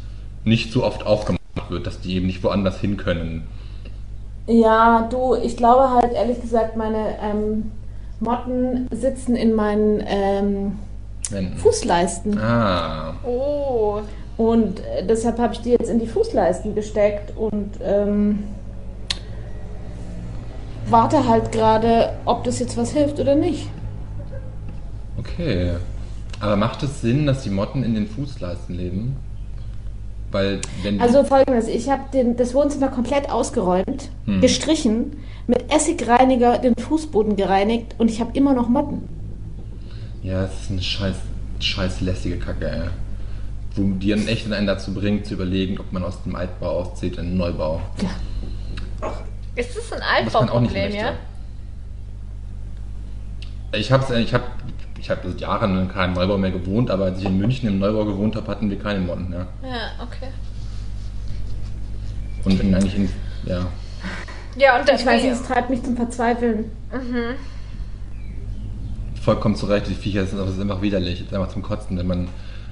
nicht 0.44 0.72
so 0.72 0.82
oft 0.82 1.04
aufgemacht 1.04 1.40
wird, 1.68 1.86
dass 1.86 2.00
die 2.00 2.14
eben 2.14 2.26
nicht 2.26 2.42
woanders 2.42 2.80
hin 2.80 2.96
können. 2.96 3.42
Ja, 4.46 5.08
du, 5.10 5.34
ich 5.34 5.56
glaube 5.56 5.90
halt 5.90 6.12
ehrlich 6.12 6.40
gesagt, 6.40 6.76
meine 6.76 7.18
ähm, 7.22 7.72
Motten 8.20 8.88
sitzen 8.92 9.36
in 9.36 9.54
meinen 9.54 10.02
ähm, 10.06 10.78
Fußleisten. 11.56 12.38
Ah, 12.38 13.14
Oh. 13.26 14.00
Und 14.36 14.80
äh, 14.80 15.06
deshalb 15.06 15.38
habe 15.38 15.54
ich 15.54 15.60
die 15.60 15.70
jetzt 15.70 15.88
in 15.88 15.98
die 16.00 16.06
Fußleisten 16.06 16.74
gesteckt 16.74 17.36
und 17.36 17.70
ähm, 17.82 18.44
warte 20.88 21.26
halt 21.28 21.52
gerade, 21.52 22.14
ob 22.24 22.44
das 22.44 22.58
jetzt 22.58 22.76
was 22.76 22.90
hilft 22.92 23.20
oder 23.20 23.34
nicht. 23.34 23.68
okay. 25.18 25.74
Aber 26.40 26.56
macht 26.56 26.82
es 26.82 27.00
Sinn, 27.00 27.26
dass 27.26 27.42
die 27.42 27.50
Motten 27.50 27.82
in 27.84 27.94
den 27.94 28.06
Fußleisten 28.06 28.74
leben? 28.74 29.16
Weil, 30.34 30.60
wenn 30.82 31.00
Also 31.00 31.22
folgendes, 31.22 31.68
ich 31.68 31.88
habe 31.88 32.34
das 32.36 32.54
Wohnzimmer 32.54 32.88
komplett 32.88 33.30
ausgeräumt, 33.30 34.08
Hm. 34.24 34.40
gestrichen, 34.40 35.18
mit 35.46 35.72
Essigreiniger 35.72 36.58
den 36.58 36.74
Fußboden 36.74 37.36
gereinigt 37.36 37.94
und 37.98 38.10
ich 38.10 38.20
habe 38.20 38.36
immer 38.36 38.52
noch 38.52 38.68
Motten. 38.68 39.08
Ja, 40.24 40.46
es 40.46 40.62
ist 40.62 40.70
eine 40.72 40.82
scheiß, 40.82 41.14
scheiß 41.60 42.00
lästige 42.00 42.36
Kacke, 42.38 42.68
ey. 42.68 42.88
Wo 43.76 43.82
die 43.96 44.08
dann 44.10 44.26
echt 44.26 44.52
einen 44.52 44.66
dazu 44.66 44.92
bringt, 44.92 45.24
zu 45.24 45.34
überlegen, 45.34 45.78
ob 45.78 45.92
man 45.92 46.02
aus 46.02 46.20
dem 46.24 46.34
Altbau 46.34 46.80
auszieht 46.80 47.16
in 47.16 47.26
den 47.26 47.36
Neubau. 47.36 47.80
Ist 49.54 49.76
das 49.76 49.92
ein 49.92 50.02
Altbauproblem, 50.02 50.94
ja? 50.96 51.12
Ich 53.76 53.92
habe 53.92 54.18
ich 54.18 54.34
hab, 54.34 54.42
ich 55.04 55.10
hab 55.10 55.22
seit 55.22 55.38
Jahren 55.38 55.78
in 55.78 55.88
keinem 55.88 56.14
Neubau 56.14 56.38
mehr 56.38 56.50
gewohnt, 56.50 56.90
aber 56.90 57.04
als 57.04 57.18
ich 57.18 57.26
in 57.26 57.36
München 57.36 57.68
im 57.68 57.78
Neubau 57.78 58.06
gewohnt 58.06 58.36
habe, 58.36 58.46
hatten 58.50 58.70
wir 58.70 58.78
keine 58.78 59.00
Motten, 59.00 59.30
ja. 59.30 59.46
Ja, 59.62 60.02
okay. 60.02 60.28
Und 62.42 62.58
in, 62.58 62.74
eigentlich 62.74 62.96
in, 62.96 63.10
ja. 63.44 63.66
Ja, 64.56 64.80
und 64.80 64.88
Ich 64.88 65.04
weiß 65.04 65.22
nicht, 65.22 65.32
es 65.32 65.42
treibt 65.42 65.68
mich 65.68 65.82
zum 65.82 65.94
Verzweifeln. 65.94 66.70
Vollkommen 69.22 69.56
zu 69.56 69.66
Recht, 69.66 69.88
die 69.88 69.94
Viecher 69.94 70.24
sind, 70.24 70.38
aber 70.38 70.48
es 70.48 70.54
ist 70.56 70.60
einfach 70.62 70.80
widerlich. 70.80 71.20
Es 71.20 71.26
ist 71.26 71.34
einfach 71.34 71.52
zum 71.52 71.60
Kotzen, 71.62 71.98
wenn 71.98 72.06
man. 72.06 72.28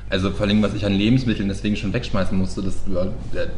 Also 0.09 0.30
vor 0.30 0.47
allem, 0.47 0.62
was 0.62 0.72
ich 0.74 0.87
an 0.87 0.93
Lebensmitteln 0.93 1.49
deswegen 1.49 1.76
schon 1.76 1.93
wegschmeißen 1.93 2.37
musste, 2.37 2.62
das, 2.62 2.76
da, 2.87 3.07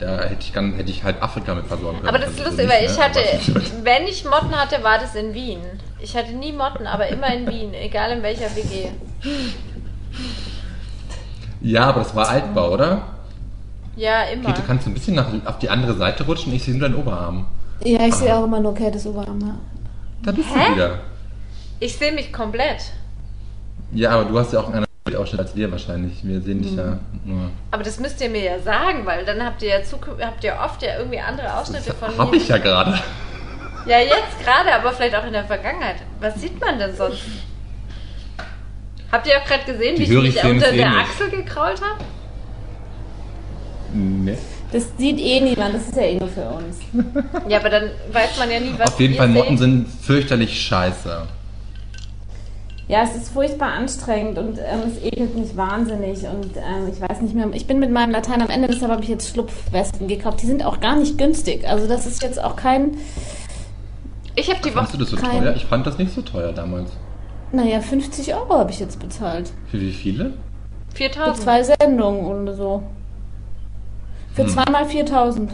da 0.01 0.23
hätte, 0.25 0.37
ich, 0.41 0.53
ganz- 0.53 0.77
hätte 0.77 0.91
ich 0.91 1.03
halb 1.05 1.23
Afrika 1.23 1.55
mit 1.55 1.67
versorgen 1.67 1.99
können. 1.99 2.09
Aber 2.09 2.19
das 2.19 2.31
ist 2.31 2.41
Also 2.41 2.57
so 2.57 2.63
lustig, 2.63 2.71
weil 2.77 2.85
ich 2.91 2.97
ne? 2.97 3.05
hatte, 3.05 3.21
wenn 3.85 4.03
ich 4.09 4.25
Motten 4.25 4.53
hatte, 4.53 4.83
war 4.83 4.99
das 4.99 5.15
in 5.15 5.33
Wien. 5.35 5.59
Ich 6.05 6.15
hatte 6.15 6.33
nie 6.33 6.53
Motten, 6.53 6.87
aber 6.87 7.09
immer 7.09 7.33
in 7.35 7.47
Wien, 7.49 7.73
egal 7.73 8.11
in 8.11 8.23
welcher 8.23 8.55
WG. 8.55 8.89
Ja, 11.63 11.87
aber 11.87 12.01
das 12.01 12.15
war 12.15 12.29
Altbau, 12.29 12.73
oder? 12.73 13.03
Ja, 13.97 14.25
immer. 14.25 14.51
Käthe, 14.51 14.63
kannst 14.67 14.85
du 14.87 14.91
ein 14.91 14.95
bisschen 14.95 15.15
nach, 15.15 15.29
auf 15.47 15.59
die 15.61 15.71
andere 15.71 15.95
Seite 15.95 16.25
rutschen? 16.25 16.53
Ich 16.53 16.63
sehe 16.65 16.75
nur 16.75 16.89
deinen 16.91 17.01
Oberarm. 17.01 17.47
Ja, 17.83 18.07
ich 18.07 18.15
sehe 18.15 18.37
auch 18.37 18.45
immer 18.45 18.61
nur 18.61 18.75
Kates 18.75 19.07
Oberarm. 19.07 19.41
ja. 19.41 19.55
Da 20.23 20.33
bist 20.33 20.49
Hä? 20.55 20.67
du 20.69 20.75
wieder. 20.75 21.01
Ich 21.81 21.97
sehe 21.97 22.13
mich 22.13 22.31
komplett. 22.33 22.83
Ja, 23.93 24.11
aber 24.11 24.27
du 24.27 24.39
hast 24.39 24.53
ja 24.53 24.61
auch 24.61 24.67
einen 24.71 24.85
anderen 25.07 25.23
Ausschnitt 25.23 25.41
als 25.41 25.57
wir 25.57 25.73
wahrscheinlich. 25.73 26.23
Wir 26.23 26.43
sehen 26.43 26.61
dich 26.61 26.75
ja 26.77 26.99
nur. 27.25 27.51
Aber 27.71 27.83
das 27.83 27.99
müsst 27.99 28.21
ihr 28.21 28.29
mir 28.29 28.43
ja 28.43 28.59
sagen, 28.59 29.07
weil 29.07 29.25
dann 29.25 29.43
habt 29.43 29.63
ihr 29.63 29.71
ja 29.71 29.79
habt 30.27 30.45
ihr 30.45 30.55
oft 30.63 30.83
ja 30.83 30.99
irgendwie 30.99 31.21
andere 31.21 31.57
Ausschnitte 31.57 31.87
Das 31.87 31.97
von 31.97 32.19
hab 32.19 32.31
mir. 32.31 32.37
ich 32.37 32.49
ja 32.49 32.59
gerade. 32.59 32.99
Ja, 33.87 33.99
jetzt 33.99 34.43
gerade, 34.43 34.75
aber 34.75 34.93
vielleicht 34.93 35.15
auch 35.15 35.27
in 35.27 35.33
der 35.33 35.45
Vergangenheit. 35.45 35.97
Was 36.21 36.41
sieht 36.41 36.59
man 36.61 36.79
denn 36.79 36.97
sonst? 36.97 37.23
Habt 39.13 39.27
ihr 39.27 39.39
auch 39.39 39.45
gerade 39.45 39.65
gesehen, 39.65 39.99
wie 39.99 40.03
ich 40.05 40.09
mich 40.09 40.45
unter 40.45 40.73
eh 40.73 40.77
der 40.77 40.91
nicht. 40.91 41.01
Achsel 41.01 41.31
gekrault 41.31 41.81
habe? 41.81 42.05
Nee. 43.93 44.37
Das 44.73 44.89
sieht 44.99 45.21
eh 45.21 45.41
niemand, 45.41 45.75
das 45.75 45.83
ist 45.83 45.97
ja 45.97 46.03
eh 46.03 46.19
nur 46.19 46.29
für 46.29 46.49
uns. 46.49 46.79
Ja, 47.49 47.59
aber 47.61 47.71
dann 47.71 47.91
weiß 48.11 48.39
man 48.39 48.51
ja 48.51 48.59
nie, 48.59 48.75
was 48.77 48.93
Auf 48.93 48.99
jeden 49.01 49.15
Fall, 49.15 49.29
Motten 49.29 49.57
sind 49.57 49.87
fürchterlich 49.89 50.61
scheiße. 50.61 51.29
Ja, 52.89 53.05
es 53.05 53.15
ist 53.15 53.31
furchtbar 53.31 53.73
anstrengend 53.73 54.37
und 54.37 54.59
ähm, 54.59 54.81
es 54.89 55.03
ekelt 55.03 55.37
mich 55.37 55.57
wahnsinnig 55.57 56.19
und 56.25 56.57
ähm, 56.57 56.91
ich 56.93 57.01
weiß 57.01 57.21
nicht 57.23 57.35
mehr. 57.35 57.49
Ich 57.53 57.67
bin 57.67 57.79
mit 57.79 57.91
meinem 57.91 58.11
Latein 58.11 58.43
am 58.43 58.51
Ende, 58.51 58.69
deshalb 58.69 58.91
habe 58.91 59.03
ich 59.03 59.09
jetzt 59.09 59.31
Schlupfwesten 59.31 60.09
gekauft. 60.09 60.43
Die 60.43 60.47
sind 60.47 60.65
auch 60.65 60.81
gar 60.81 60.97
nicht 60.97 61.17
günstig. 61.17 61.67
Also 61.67 61.87
das 61.87 62.05
ist 62.05 62.23
jetzt 62.23 62.43
auch 62.43 62.57
kein, 62.57 62.97
Ich 64.37 64.51
habe 64.51 64.61
die 64.65 64.71
Fandest 64.71 64.95
du 64.95 64.99
Woche. 64.99 65.05
das 65.05 65.11
so 65.11 65.17
Kein- 65.17 65.43
teuer? 65.43 65.55
Ich 65.57 65.65
fand 65.65 65.87
das 65.87 65.99
nicht 65.99 66.13
so 66.13 66.23
teuer 66.23 66.53
damals. 66.53 66.91
naja, 67.53 67.81
50 67.81 68.35
Euro 68.35 68.59
habe 68.59 68.71
ich 68.73 68.81
jetzt 68.81 68.99
bezahlt. 68.99 69.53
Für 69.71 69.81
wie 69.81 69.93
viele? 69.93 70.33
Für 70.91 70.97
4000. 70.97 71.37
zwei 71.43 71.63
Sendungen 71.63 72.25
oder 72.27 72.55
so. 72.55 72.83
Für 74.35 74.43
Hm. 74.43 74.49
zweimal 74.49 74.87
4000. 74.87 75.53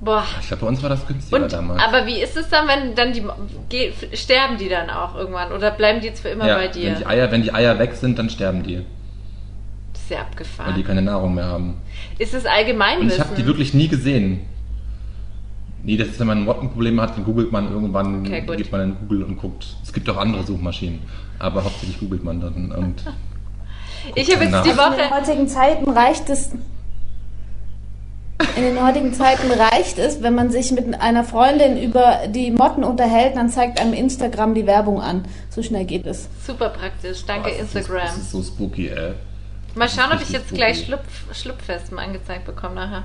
Boah. 0.00 0.24
Ich 0.40 0.46
glaube, 0.48 0.60
bei 0.62 0.68
uns 0.68 0.82
war 0.82 0.90
das 0.90 1.06
günstiger 1.06 1.42
Und, 1.42 1.52
damals. 1.52 1.82
aber 1.82 2.06
wie 2.06 2.20
ist 2.20 2.36
es 2.36 2.48
dann, 2.48 2.68
wenn 2.68 2.94
dann 2.94 3.12
die 3.12 3.24
ge- 3.68 3.92
sterben 4.14 4.56
die 4.56 4.68
dann 4.68 4.88
auch 4.90 5.16
irgendwann 5.16 5.50
oder 5.52 5.70
bleiben 5.72 6.00
die 6.00 6.06
jetzt 6.06 6.20
für 6.20 6.28
immer 6.28 6.46
ja, 6.46 6.54
bei 6.54 6.68
dir? 6.68 6.92
Wenn 6.92 6.98
die, 6.98 7.06
Eier, 7.06 7.30
wenn 7.32 7.42
die 7.42 7.52
Eier 7.52 7.78
weg 7.78 7.92
sind, 7.94 8.18
dann 8.18 8.30
sterben 8.30 8.62
die, 8.62 8.76
Das 9.92 10.02
ist 10.02 10.10
ja 10.10 10.18
weil 10.18 10.24
die 10.24 10.30
abgefahren. 10.30 10.84
keine 10.84 11.02
Nahrung 11.02 11.34
mehr 11.34 11.46
haben. 11.46 11.80
Ist 12.18 12.32
es 12.32 12.44
Und 12.44 12.50
Allgemeinwissen? 12.50 13.10
ich 13.10 13.20
habe 13.20 13.34
die 13.34 13.44
wirklich 13.44 13.74
nie 13.74 13.88
gesehen. 13.88 14.40
Nee, 15.88 15.96
das 15.96 16.08
ist, 16.08 16.20
wenn 16.20 16.26
man 16.26 16.44
Mottenprobleme 16.44 17.00
hat, 17.00 17.16
dann 17.16 17.24
googelt 17.24 17.50
man 17.50 17.72
irgendwann, 17.72 18.20
Okay, 18.26 18.42
geht 18.58 18.70
man 18.70 18.82
in 18.82 18.96
Google 19.00 19.22
und 19.22 19.38
guckt. 19.38 19.66
Es 19.82 19.90
gibt 19.90 20.08
auch 20.10 20.18
andere 20.18 20.44
Suchmaschinen, 20.44 20.98
aber 21.38 21.64
hauptsächlich 21.64 21.98
googelt 21.98 22.22
man 22.22 22.42
dann. 22.42 22.70
Und 22.72 23.02
ich 24.14 24.30
habe 24.30 24.44
jetzt 24.44 24.52
nach. 24.52 24.62
die 24.64 24.68
In 24.68 24.76
den 24.76 24.84
Woche. 24.84 25.10
heutigen 25.10 25.48
Zeiten 25.48 25.90
reicht 25.90 26.28
es. 26.28 26.50
in 28.56 28.62
den 28.64 28.86
heutigen 28.86 29.14
Zeiten 29.14 29.50
reicht 29.50 29.98
es, 29.98 30.22
wenn 30.22 30.34
man 30.34 30.50
sich 30.50 30.70
mit 30.72 31.00
einer 31.00 31.24
Freundin 31.24 31.82
über 31.82 32.18
die 32.28 32.50
Motten 32.50 32.84
unterhält, 32.84 33.36
dann 33.36 33.48
zeigt 33.48 33.80
einem 33.80 33.94
Instagram 33.94 34.54
die 34.54 34.66
Werbung 34.66 35.00
an. 35.00 35.24
So 35.48 35.62
schnell 35.62 35.86
geht 35.86 36.04
es. 36.06 36.28
Super 36.46 36.68
praktisch. 36.68 37.24
Danke, 37.24 37.48
Das 37.48 37.60
ist- 37.62 37.74
Instagram. 37.76 38.02
Das 38.08 38.16
ist 38.18 38.30
so 38.30 38.42
spooky, 38.42 38.88
ey. 38.88 39.14
Mal 39.74 39.88
schauen, 39.88 40.12
ob 40.12 40.20
ich 40.20 40.28
jetzt 40.28 40.42
spooky. 40.48 40.56
gleich 40.56 40.84
Schlupf, 40.84 41.34
Schlupfwespen 41.34 41.98
angezeigt 41.98 42.44
bekomme 42.44 42.74
nachher. 42.74 43.04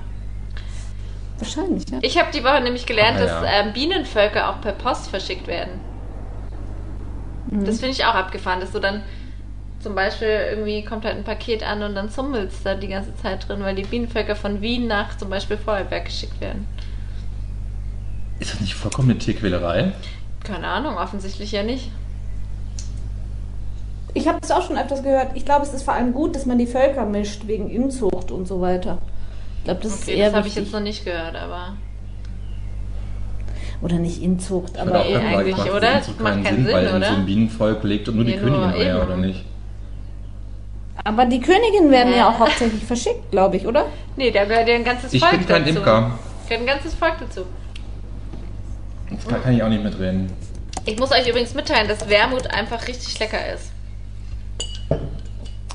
Wahrscheinlich, 1.38 1.84
ja. 1.90 1.98
Ich 2.02 2.18
habe 2.18 2.30
die 2.32 2.44
Woche 2.44 2.60
nämlich 2.60 2.86
gelernt, 2.86 3.18
Ah, 3.18 3.22
dass 3.22 3.30
ja. 3.30 3.60
ähm, 3.60 3.72
Bienenvölker 3.72 4.50
auch 4.50 4.60
per 4.60 4.72
Post 4.72 5.08
verschickt 5.10 5.46
werden. 5.46 5.80
Mhm. 7.50 7.64
Das 7.64 7.80
finde 7.80 7.92
ich 7.92 8.04
auch 8.04 8.14
abgefahren, 8.14 8.60
dass 8.60 8.70
du 8.72 8.78
dann 8.78 9.02
zum 9.80 9.94
Beispiel 9.94 10.28
irgendwie 10.50 10.82
kommt 10.84 11.04
halt 11.04 11.16
ein 11.16 11.24
Paket 11.24 11.62
an 11.62 11.82
und 11.82 11.94
dann 11.94 12.08
zummelst 12.08 12.64
da 12.64 12.74
die 12.74 12.88
ganze 12.88 13.14
Zeit 13.16 13.46
drin, 13.48 13.60
weil 13.62 13.74
die 13.74 13.82
Bienenvölker 13.82 14.34
von 14.36 14.60
Wien 14.62 14.86
nach 14.86 15.16
zum 15.18 15.28
Beispiel 15.28 15.58
Vorarlberg 15.58 16.06
geschickt 16.06 16.40
werden. 16.40 16.66
Ist 18.38 18.52
das 18.54 18.60
nicht 18.60 18.74
vollkommen 18.74 19.10
eine 19.10 19.18
Tierquälerei? 19.18 19.92
Keine 20.42 20.68
Ahnung, 20.68 20.96
offensichtlich 20.96 21.52
ja 21.52 21.62
nicht. 21.62 21.90
Ich 24.14 24.28
habe 24.28 24.38
das 24.40 24.50
auch 24.52 24.62
schon 24.62 24.78
öfters 24.78 25.02
gehört. 25.02 25.32
Ich 25.34 25.44
glaube, 25.44 25.64
es 25.66 25.74
ist 25.74 25.82
vor 25.82 25.94
allem 25.94 26.12
gut, 26.12 26.36
dass 26.36 26.46
man 26.46 26.58
die 26.58 26.66
Völker 26.66 27.04
mischt, 27.04 27.46
wegen 27.46 27.68
Inzucht 27.68 28.30
und 28.30 28.46
so 28.46 28.60
weiter. 28.60 28.98
Ich 29.64 29.66
glaube, 29.66 29.80
das 29.82 29.92
ist 29.94 30.02
Okay, 30.02 30.16
eher 30.18 30.26
das 30.26 30.36
habe 30.36 30.48
ich 30.48 30.54
jetzt 30.56 30.72
noch 30.74 30.80
nicht 30.80 31.06
gehört, 31.06 31.34
aber 31.36 31.72
Oder 33.80 33.96
nicht 33.96 34.20
Inzucht, 34.22 34.72
Ich 34.74 34.80
aber 34.80 35.00
auch 35.00 35.04
eh 35.06 35.16
eigentlich, 35.16 35.56
macht 35.56 35.70
oder? 35.70 36.02
so 36.02 36.12
Macht 36.12 36.34
keinen 36.34 36.44
keinen 36.44 36.64
Sinn, 36.66 36.74
weil 36.74 36.86
Sinn, 36.86 36.96
in 36.96 37.02
so 37.02 37.08
oder? 37.08 37.16
ein 37.16 37.24
Bienenvolk 37.26 37.82
legt 37.84 38.08
und 38.10 38.16
nur 38.16 38.24
die 38.26 38.32
Nee, 38.32 38.36
Königin 38.38 38.60
nur 38.60 38.74
Eier, 38.74 39.02
oder 39.02 39.16
nicht? 39.16 39.42
Aber 41.02 41.24
die 41.24 41.40
Königinnen 41.40 41.90
werden 41.90 42.10
ja 42.12 42.18
Ja. 42.18 42.28
auch 42.28 42.38
hauptsächlich 42.40 42.84
verschickt, 42.84 43.30
glaube 43.30 43.56
ich, 43.56 43.66
oder? 43.66 43.86
nee, 44.16 44.30
da 44.30 44.44
gehört 44.44 44.68
ja 44.68 44.74
ein 44.74 44.84
ganzes 44.84 45.14
Ich 45.14 45.20
Volk 45.20 45.32
bin 45.38 45.46
kein 45.46 45.64
dazu. 45.64 45.78
Imker. 45.78 46.18
Gehört 46.46 46.60
ein 46.60 46.66
ganzes 46.66 46.94
Volk 46.94 47.14
dazu. 47.20 47.40
Das 49.10 49.26
kann, 49.26 49.42
kann 49.42 49.54
ich 49.56 49.62
auch 49.62 49.68
nicht 49.70 49.82
mitreden. 49.82 50.30
Ich 50.84 50.98
muss 50.98 51.10
euch 51.10 51.26
übrigens 51.26 51.54
mitteilen, 51.54 51.88
dass 51.88 52.06
Wermut 52.10 52.46
einfach 52.48 52.86
richtig 52.86 53.18
lecker 53.18 53.38
ist. 53.54 53.70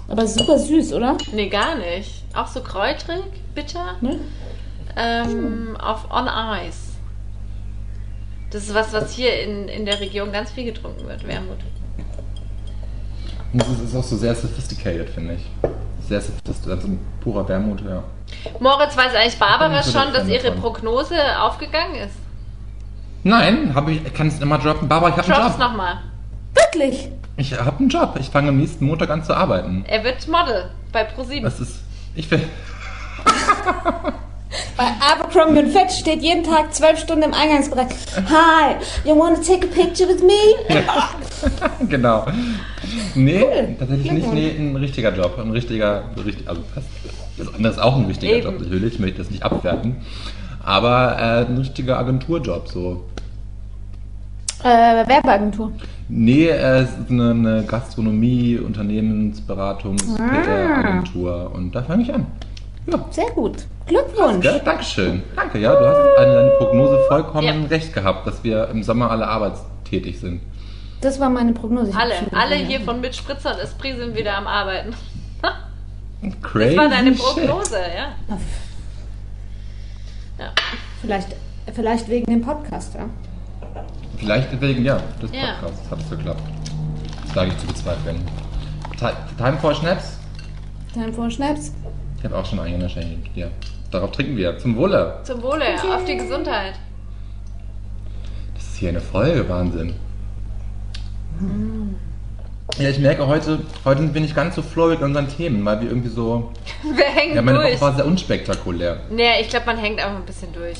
Aber 0.09 0.25
super 0.27 0.57
süß, 0.57 0.93
oder? 0.93 1.17
Nee, 1.31 1.49
gar 1.49 1.75
nicht. 1.75 2.23
Auch 2.33 2.47
so 2.47 2.61
kräutrig, 2.61 3.23
bitter. 3.53 3.95
Ne? 4.01 4.19
Ähm, 4.97 5.77
auf 5.79 6.11
On 6.11 6.27
Ice. 6.67 6.89
Das 8.51 8.63
ist 8.63 8.73
was, 8.73 8.91
was 8.91 9.13
hier 9.13 9.43
in, 9.43 9.67
in 9.67 9.85
der 9.85 9.99
Region 9.99 10.31
ganz 10.31 10.51
viel 10.51 10.65
getrunken 10.65 11.07
wird, 11.07 11.27
Wermut. 11.27 11.59
Und 13.53 13.61
das 13.61 13.69
ist, 13.79 13.95
auch 13.95 14.03
so 14.03 14.17
sehr 14.17 14.33
sophisticated, 14.35 15.09
finde 15.09 15.35
ich. 15.35 15.45
Sehr 16.07 16.19
sophisticated, 16.21 16.71
also 16.71 16.87
ein 16.87 16.99
purer 17.21 17.47
Wermut, 17.47 17.81
ja. 17.81 18.03
Moritz, 18.59 18.97
weiß 18.97 19.13
eigentlich 19.13 19.37
Barbara 19.37 19.83
so 19.83 19.91
schon, 19.91 20.11
dass 20.13 20.27
ihre 20.27 20.43
davon. 20.49 20.61
Prognose 20.61 21.15
aufgegangen 21.39 21.95
ist? 21.95 22.15
Nein, 23.23 23.73
habe 23.75 23.91
ich, 23.91 24.13
kann 24.13 24.27
es 24.27 24.39
immer 24.39 24.57
droppen. 24.57 24.87
Barbara, 24.87 25.11
ich 25.11 25.17
habe 25.17 25.35
einen 25.35 25.51
Job. 25.51 25.59
nochmal. 25.59 25.99
Wirklich? 26.53 27.09
Ich 27.39 27.57
habe 27.57 27.79
einen 27.79 27.89
Job. 27.89 28.17
Ich 28.19 28.29
fange 28.29 28.49
am 28.49 28.57
nächsten 28.57 28.85
Montag 28.85 29.09
an 29.09 29.23
zu 29.23 29.33
arbeiten. 29.33 29.85
Er 29.87 30.03
wird 30.03 30.27
Model 30.27 30.65
bei 30.91 31.05
ProSieben. 31.05 31.43
Das 31.43 31.59
ist, 31.61 31.79
ich 32.13 32.29
will, 32.29 32.41
Bei 34.75 34.85
Abercrombie 34.99 35.59
und 35.59 35.71
Fetch 35.71 35.99
steht 35.99 36.21
jeden 36.21 36.43
Tag 36.43 36.73
zwölf 36.73 36.99
Stunden 36.99 37.23
im 37.23 37.33
Eingangsbereich. 37.33 37.87
Hi, 38.29 38.75
you 39.05 39.17
want 39.17 39.37
to 39.37 39.43
take 39.43 39.67
a 39.67 39.71
picture 39.71 40.07
with 40.09 40.21
me? 40.23 40.33
genau. 41.89 42.25
Nee, 43.15 43.43
Cool. 43.43 43.75
tatsächlich 43.77 44.11
nicht. 44.11 44.33
Nee, 44.33 44.55
ein 44.57 44.75
richtiger 44.75 45.13
Job. 45.15 45.37
Ein 45.37 45.51
richtiger, 45.51 46.03
richtig, 46.25 46.47
also 46.47 46.61
fast, 46.73 46.87
das 47.37 47.53
andere 47.53 47.71
ist 47.73 47.79
auch 47.79 47.97
ein 47.97 48.05
richtiger 48.05 48.33
Eben. 48.33 48.45
Job. 48.45 48.59
Natürlich, 48.61 48.93
ich 48.95 48.99
möchte 48.99 49.19
das 49.19 49.29
nicht 49.29 49.43
abwerten. 49.43 49.97
Aber 50.63 51.17
äh, 51.17 51.45
ein 51.45 51.57
richtiger 51.57 51.99
Agenturjob, 51.99 52.67
so. 52.67 53.05
Äh, 54.63 55.07
Werbeagentur. 55.07 55.71
Nee, 56.11 56.49
es 56.49 56.89
ist 56.89 57.11
eine, 57.11 57.29
eine 57.31 57.63
Gastronomie, 57.65 58.57
Unternehmensberatungs, 58.57 60.03
Ah. 60.19 60.27
PR-Agentur. 60.27 61.51
Und 61.53 61.73
da 61.75 61.83
fange 61.83 62.03
ich 62.03 62.13
an. 62.13 62.25
Ja. 62.87 63.05
Sehr 63.11 63.29
gut. 63.31 63.57
Glückwunsch. 63.85 64.43
Ja, 64.43 64.57
Dankeschön. 64.59 65.21
Danke, 65.35 65.59
ja, 65.59 65.71
du 65.75 65.85
hast 65.87 65.97
an 66.17 66.33
deine 66.33 66.49
Prognose 66.57 66.99
vollkommen 67.07 67.47
Ja. 67.63 67.67
recht 67.69 67.93
gehabt, 67.93 68.25
dass 68.25 68.43
wir 68.43 68.67
im 68.69 68.81
Sommer 68.81 69.11
alle 69.11 69.27
arbeitstätig 69.27 70.19
sind. 70.19 70.41
Das 71.01 71.19
war 71.19 71.29
meine 71.29 71.53
Prognose. 71.53 71.91
Ich 71.91 71.95
Alle, 71.95 72.13
alle 72.33 72.55
hier 72.55 72.81
von 72.81 72.99
mit 73.01 73.15
Spritzer 73.15 73.53
und 73.53 73.59
Esprit 73.61 73.97
sind 73.97 74.17
wieder 74.17 74.35
am 74.35 74.47
Arbeiten. 74.47 74.93
Crazy. 76.41 76.75
Das 76.75 76.83
war 76.85 76.89
deine. 76.89 77.11
Prognose, 77.13 77.77
ja. 77.77 78.35
ja. 80.39 80.51
Vielleicht, 81.01 81.29
vielleicht 81.73 82.09
wegen 82.09 82.25
dem 82.29 82.41
Podcast, 82.41 82.93
ja. 82.95 83.05
Vielleicht 84.19 84.59
wegen, 84.61 84.83
ja, 84.83 85.01
des 85.21 85.31
Ja. 85.31 85.53
Podcasts 85.61 85.89
hat 85.91 85.99
es 86.01 86.09
geklappt. 86.09 86.41
Das 87.25 87.35
wage 87.35 87.51
ich 87.51 87.57
zu 87.57 87.67
bezweifeln. 87.67 88.17
Ti- 88.97 89.05
Time 89.37 89.57
for 89.59 89.73
Schnaps? 89.73 90.17
Time 90.93 91.13
for 91.13 91.29
Schnaps. 91.29 91.73
Ich 92.17 92.25
habe 92.25 92.37
auch 92.37 92.45
schon 92.45 92.59
einen 92.59 92.81
erscheint. 92.81 93.27
Ja. 93.35 93.47
Darauf 93.91 94.11
trinken 94.11 94.35
wir. 94.35 94.57
Zum 94.59 94.75
Wohle. 94.75 95.19
Zum 95.23 95.41
Wohle, 95.41 95.63
auf 95.95 96.03
die 96.05 96.17
Gesundheit. 96.17 96.73
Das 98.55 98.63
ist 98.63 98.75
hier 98.77 98.89
eine 98.89 98.99
Folge, 99.01 99.47
Wahnsinn. 99.47 99.93
Ja, 102.77 102.89
ich 102.89 102.99
merke 102.99 103.25
heute, 103.25 103.59
heute 103.85 104.01
sind 104.01 104.13
wir 104.13 104.21
nicht 104.21 104.35
ganz 104.35 104.55
so 104.55 104.61
flowig 104.61 104.99
in 104.99 105.05
unseren 105.05 105.27
Themen, 105.29 105.63
weil 105.65 105.79
wir 105.81 105.87
irgendwie 105.89 106.09
so. 106.09 106.51
Wir 106.83 107.05
hängen 107.05 107.35
Ja, 107.35 107.41
meine 107.41 107.57
durch. 107.59 107.73
Woche 107.75 107.81
war 107.81 107.95
sehr 107.95 108.05
unspektakulär. 108.05 108.97
Nee, 109.09 109.41
ich 109.41 109.49
glaube, 109.49 109.65
man 109.65 109.77
hängt 109.77 109.99
einfach 109.99 110.17
ein 110.19 110.25
bisschen 110.25 110.51
durch. 110.53 110.77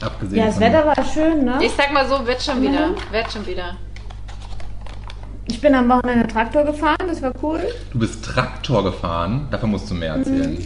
Abgesehen 0.00 0.38
Ja, 0.38 0.46
das 0.46 0.54
von. 0.54 0.62
Wetter 0.64 0.86
war 0.86 1.04
schön, 1.04 1.44
ne? 1.44 1.58
Ich 1.62 1.72
sag 1.72 1.92
mal 1.92 2.06
so, 2.08 2.26
wird 2.26 2.42
schon 2.42 2.60
wieder. 2.62 2.88
Mhm. 2.88 2.94
Wird 3.12 3.32
schon 3.32 3.46
wieder. 3.46 3.76
Ich 5.46 5.60
bin 5.60 5.74
am 5.74 5.88
Wochenende 5.88 6.26
Traktor 6.26 6.64
gefahren, 6.64 7.06
das 7.06 7.20
war 7.22 7.32
cool. 7.42 7.60
Du 7.92 7.98
bist 7.98 8.24
Traktor 8.24 8.82
gefahren, 8.84 9.46
davon 9.50 9.70
musst 9.70 9.90
du 9.90 9.94
mehr 9.94 10.14
erzählen. 10.14 10.64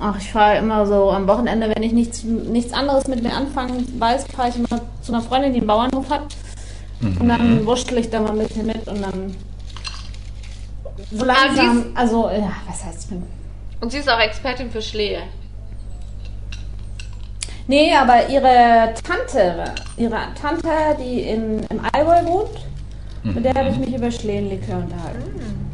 Ach, 0.00 0.16
ich 0.18 0.30
fahre 0.30 0.58
immer 0.58 0.84
so 0.86 1.10
am 1.10 1.26
Wochenende, 1.26 1.72
wenn 1.74 1.82
ich 1.82 1.92
nichts, 1.92 2.22
nichts 2.24 2.72
anderes 2.72 3.06
mit 3.06 3.22
mir 3.22 3.32
anfangen 3.32 3.86
weiß, 3.98 4.26
fahre 4.26 4.48
ich 4.50 4.56
immer 4.56 4.68
zu 5.00 5.12
einer 5.12 5.22
Freundin, 5.22 5.52
die 5.52 5.60
einen 5.60 5.66
Bauernhof 5.68 6.10
hat. 6.10 6.22
Und 7.00 7.28
dann 7.28 7.64
wurschtel 7.64 7.98
ich 7.98 8.10
da 8.10 8.20
mal 8.20 8.32
ein 8.32 8.38
bisschen 8.38 8.66
mit 8.66 8.86
und 8.88 9.00
dann 9.02 9.34
so 11.12 11.24
langsam, 11.24 11.84
dies- 11.84 11.96
also, 11.96 12.28
ja, 12.30 12.50
was 12.68 12.84
heißt 12.84 13.10
denn? 13.12 13.22
Und 13.80 13.92
sie 13.92 13.98
ist 13.98 14.10
auch 14.10 14.18
Expertin 14.18 14.70
für 14.70 14.82
Schlehe. 14.82 15.20
Nee, 17.68 17.92
aber 17.94 18.28
ihre 18.28 18.94
Tante, 19.02 19.74
ihre 19.96 20.18
Tante, 20.40 20.68
die 21.00 21.22
in, 21.22 21.64
im 21.64 21.80
Allgäu 21.92 22.24
wohnt, 22.26 22.66
mit 23.24 23.44
der 23.44 23.54
habe 23.54 23.70
ich 23.70 23.76
mich 23.78 23.94
über 23.94 24.10
Schlehenlikör 24.10 24.76
unterhalten. 24.76 25.66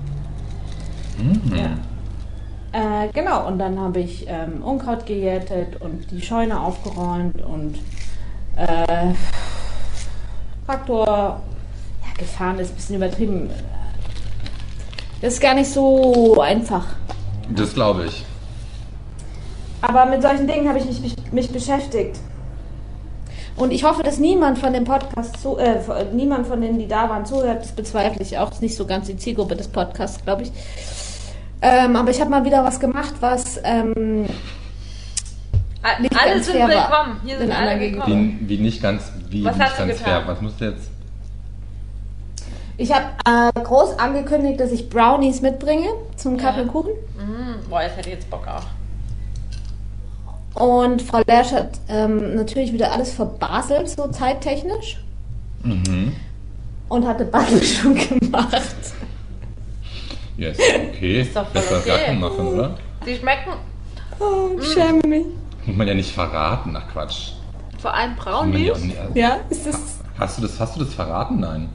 Mhm. 1.19 1.55
Ja. 1.55 3.05
Äh, 3.05 3.09
genau, 3.13 3.47
und 3.47 3.59
dann 3.59 3.79
habe 3.79 4.01
ich 4.01 4.27
ähm, 4.27 4.63
Unkraut 4.63 5.05
gejätet 5.05 5.81
und 5.81 6.11
die 6.11 6.23
Scheune 6.23 6.59
aufgeräumt 6.59 7.43
und 7.43 7.79
äh, 8.57 9.13
Traktor 10.67 11.07
ja, 11.07 12.13
gefahren 12.17 12.59
ist 12.59 12.71
ein 12.71 12.77
bisschen 12.77 12.97
übertrieben. 12.97 13.51
Das 15.21 15.35
ist 15.35 15.41
gar 15.41 15.55
nicht 15.55 15.71
so 15.71 16.41
einfach. 16.41 16.87
Das 17.51 17.75
glaube 17.75 18.07
ich. 18.07 18.25
Aber 19.83 20.07
mit 20.07 20.23
solchen 20.23 20.47
Dingen 20.47 20.69
habe 20.69 20.79
ich 20.79 20.87
mich, 20.87 21.17
mich 21.33 21.51
beschäftigt. 21.51 22.19
Und 23.57 23.71
ich 23.71 23.85
hoffe, 23.85 24.03
dass 24.03 24.19
niemand 24.19 24.59
von 24.59 24.73
dem 24.73 24.85
Podcast, 24.85 25.41
zu, 25.43 25.59
äh, 25.59 25.81
niemand 26.13 26.47
von 26.47 26.61
denen, 26.61 26.79
die 26.79 26.89
da 26.89 27.11
waren, 27.11 27.27
zuhört. 27.27 27.63
Das 27.63 27.73
bezweifle 27.73 28.23
ich 28.23 28.39
auch. 28.39 28.47
Das 28.47 28.59
ist 28.59 28.63
nicht 28.63 28.77
so 28.77 28.87
ganz 28.87 29.09
die 29.09 29.17
Zielgruppe 29.17 29.57
des 29.57 29.69
Podcasts, 29.69 30.25
glaube 30.25 30.45
ich. 30.45 30.53
Ähm, 31.61 31.97
aber 31.97 32.11
ich 32.11 32.21
habe 32.21 32.31
mal 32.31 32.45
wieder 32.45 32.65
was 32.65 32.81
gemacht, 32.81 33.15
was 33.21 33.61
ähm, 33.63 34.23
Nicht 36.01 36.19
Alle 36.19 36.33
ganz 36.33 36.47
sind 36.47 36.55
willkommen. 36.55 37.21
Hier 37.25 37.39
sind 37.39 37.53
alle 37.53 37.79
willkommen. 37.79 38.39
Wie, 38.41 38.49
wie 38.49 38.63
nicht 38.63 38.83
ganz, 38.83 39.13
wie 39.29 39.45
Was 39.45 39.57
nicht 39.57 39.77
ganz 39.77 40.01
fair. 40.01 40.23
Was 40.27 40.41
musst 40.41 40.61
du 40.61 40.65
jetzt? 40.65 40.89
ich 42.79 42.93
habe 42.93 43.05
äh, 43.27 43.61
groß 43.61 43.99
angekündigt, 43.99 44.59
dass 44.59 44.73
ich 44.73 44.89
Brownies 44.89 45.41
mitbringe 45.41 45.89
zum 46.17 46.37
Kaffee 46.37 46.63
und 46.63 46.69
Kuchen. 46.69 46.93
Mhm. 47.17 47.69
Boah, 47.69 47.83
jetzt 47.83 47.97
hätte 47.97 48.09
ich 48.09 48.17
jetzt 48.17 48.31
Bock 48.31 48.47
auch. 48.49 48.65
Und 50.55 51.01
Frau 51.03 51.23
Lersch 51.27 51.53
hat 51.53 51.71
ähm, 51.89 52.35
natürlich 52.35 52.73
wieder 52.73 52.93
alles 52.93 53.13
verbaselt, 53.13 53.89
so 53.89 54.09
zeittechnisch. 54.09 55.03
Mhm. 55.63 56.15
Und 56.89 57.07
hatte 57.07 57.25
Backen 57.25 57.61
gemacht. 58.21 58.75
Ja, 60.37 60.51
ist 60.51 60.61
okay. 60.61 61.27
doch 61.33 61.45
voll 61.49 61.53
Besser 61.55 61.77
okay. 61.79 62.05
keinen 62.07 62.21
machen, 62.21 62.49
oder? 62.49 62.75
Sie 63.05 63.17
schmecken 63.17 63.53
Oh, 64.21 64.51
ich 64.61 64.73
schäme 64.73 65.01
mich. 65.07 65.25
Muss 65.67 65.77
man 65.77 65.89
ja 65.89 65.95
nicht 65.95 66.13
verraten. 66.13 66.77
Ach 66.77 66.87
Quatsch. 66.93 67.33
vor 67.79 67.95
allem 67.95 68.15
Brownies. 68.17 68.79
nicht- 68.81 68.97
Ja, 69.15 69.39
ist 69.49 69.67
das. 69.67 69.81
Hast 70.19 70.39
du 70.39 70.43
das, 70.43 70.61
hast 70.61 70.77
du 70.77 70.85
das 70.85 70.95
verraten? 70.95 71.41
Nein. 71.41 71.69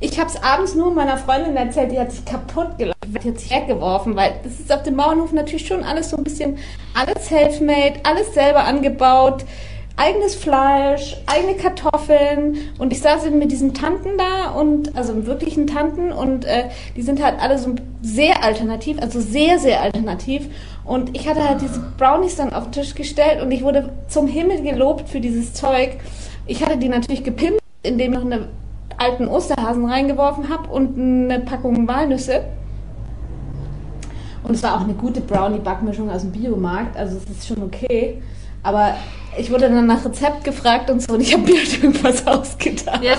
Ich 0.00 0.16
habe 0.20 0.30
es 0.30 0.40
abends 0.40 0.76
nur 0.76 0.94
meiner 0.94 1.18
Freundin 1.18 1.56
erzählt, 1.56 1.90
die 1.90 1.98
hat 1.98 2.12
sich 2.12 2.24
kaputt 2.24 2.78
gelacht, 2.78 2.98
die 3.04 3.30
hat 3.30 3.40
sich 3.40 3.50
weggeworfen, 3.50 4.14
weil 4.14 4.34
das 4.44 4.60
ist 4.60 4.72
auf 4.72 4.84
dem 4.84 4.96
Bauernhof 4.96 5.32
natürlich 5.32 5.66
schon 5.66 5.82
alles 5.82 6.10
so 6.10 6.16
ein 6.16 6.22
bisschen, 6.22 6.58
alles 6.94 7.26
self-made, 7.26 7.94
alles 8.04 8.32
selber 8.32 8.60
angebaut, 8.60 9.44
eigenes 9.96 10.36
Fleisch, 10.36 11.16
eigene 11.26 11.56
Kartoffeln 11.56 12.58
und 12.78 12.92
ich 12.92 13.00
saß 13.00 13.26
eben 13.26 13.40
mit 13.40 13.50
diesen 13.50 13.74
Tanten 13.74 14.10
da 14.16 14.50
und, 14.50 14.96
also 14.96 15.26
wirklichen 15.26 15.66
Tanten 15.66 16.12
und 16.12 16.44
äh, 16.44 16.68
die 16.96 17.02
sind 17.02 17.20
halt 17.20 17.40
alle 17.40 17.58
so 17.58 17.74
sehr 18.00 18.44
alternativ, 18.44 19.02
also 19.02 19.20
sehr, 19.20 19.58
sehr 19.58 19.82
alternativ 19.82 20.48
und 20.84 21.16
ich 21.16 21.28
hatte 21.28 21.42
halt 21.42 21.60
diese 21.60 21.80
Brownies 21.98 22.36
dann 22.36 22.52
auf 22.52 22.70
den 22.70 22.72
Tisch 22.72 22.94
gestellt 22.94 23.42
und 23.42 23.50
ich 23.50 23.64
wurde 23.64 23.90
zum 24.06 24.28
Himmel 24.28 24.62
gelobt 24.62 25.08
für 25.08 25.18
dieses 25.18 25.54
Zeug. 25.54 25.96
Ich 26.46 26.64
hatte 26.64 26.78
die 26.78 26.88
natürlich 26.88 27.24
gepimpt, 27.24 27.60
indem 27.82 28.12
noch 28.12 28.24
eine 28.24 28.48
alten 28.98 29.28
Osterhasen 29.28 29.86
reingeworfen 29.86 30.48
habe 30.48 30.68
und 30.68 30.98
eine 30.98 31.40
Packung 31.40 31.86
Walnüsse. 31.88 32.44
Und 34.42 34.54
es 34.54 34.62
war 34.62 34.76
auch 34.76 34.84
eine 34.84 34.94
gute 34.94 35.20
Brownie-Backmischung 35.20 36.10
aus 36.10 36.22
dem 36.22 36.32
Biomarkt, 36.32 36.96
also 36.96 37.16
es 37.16 37.24
ist 37.30 37.46
schon 37.46 37.62
okay. 37.62 38.22
Aber 38.62 38.96
ich 39.36 39.50
wurde 39.50 39.68
dann 39.68 39.86
nach 39.86 40.04
Rezept 40.04 40.44
gefragt 40.44 40.90
und 40.90 41.02
so 41.02 41.14
und 41.14 41.20
ich 41.20 41.32
habe 41.32 41.44
mir 41.44 41.56
halt 41.56 41.72
irgendwas 41.72 42.26
ausgedacht. 42.26 43.02
Yes. 43.02 43.18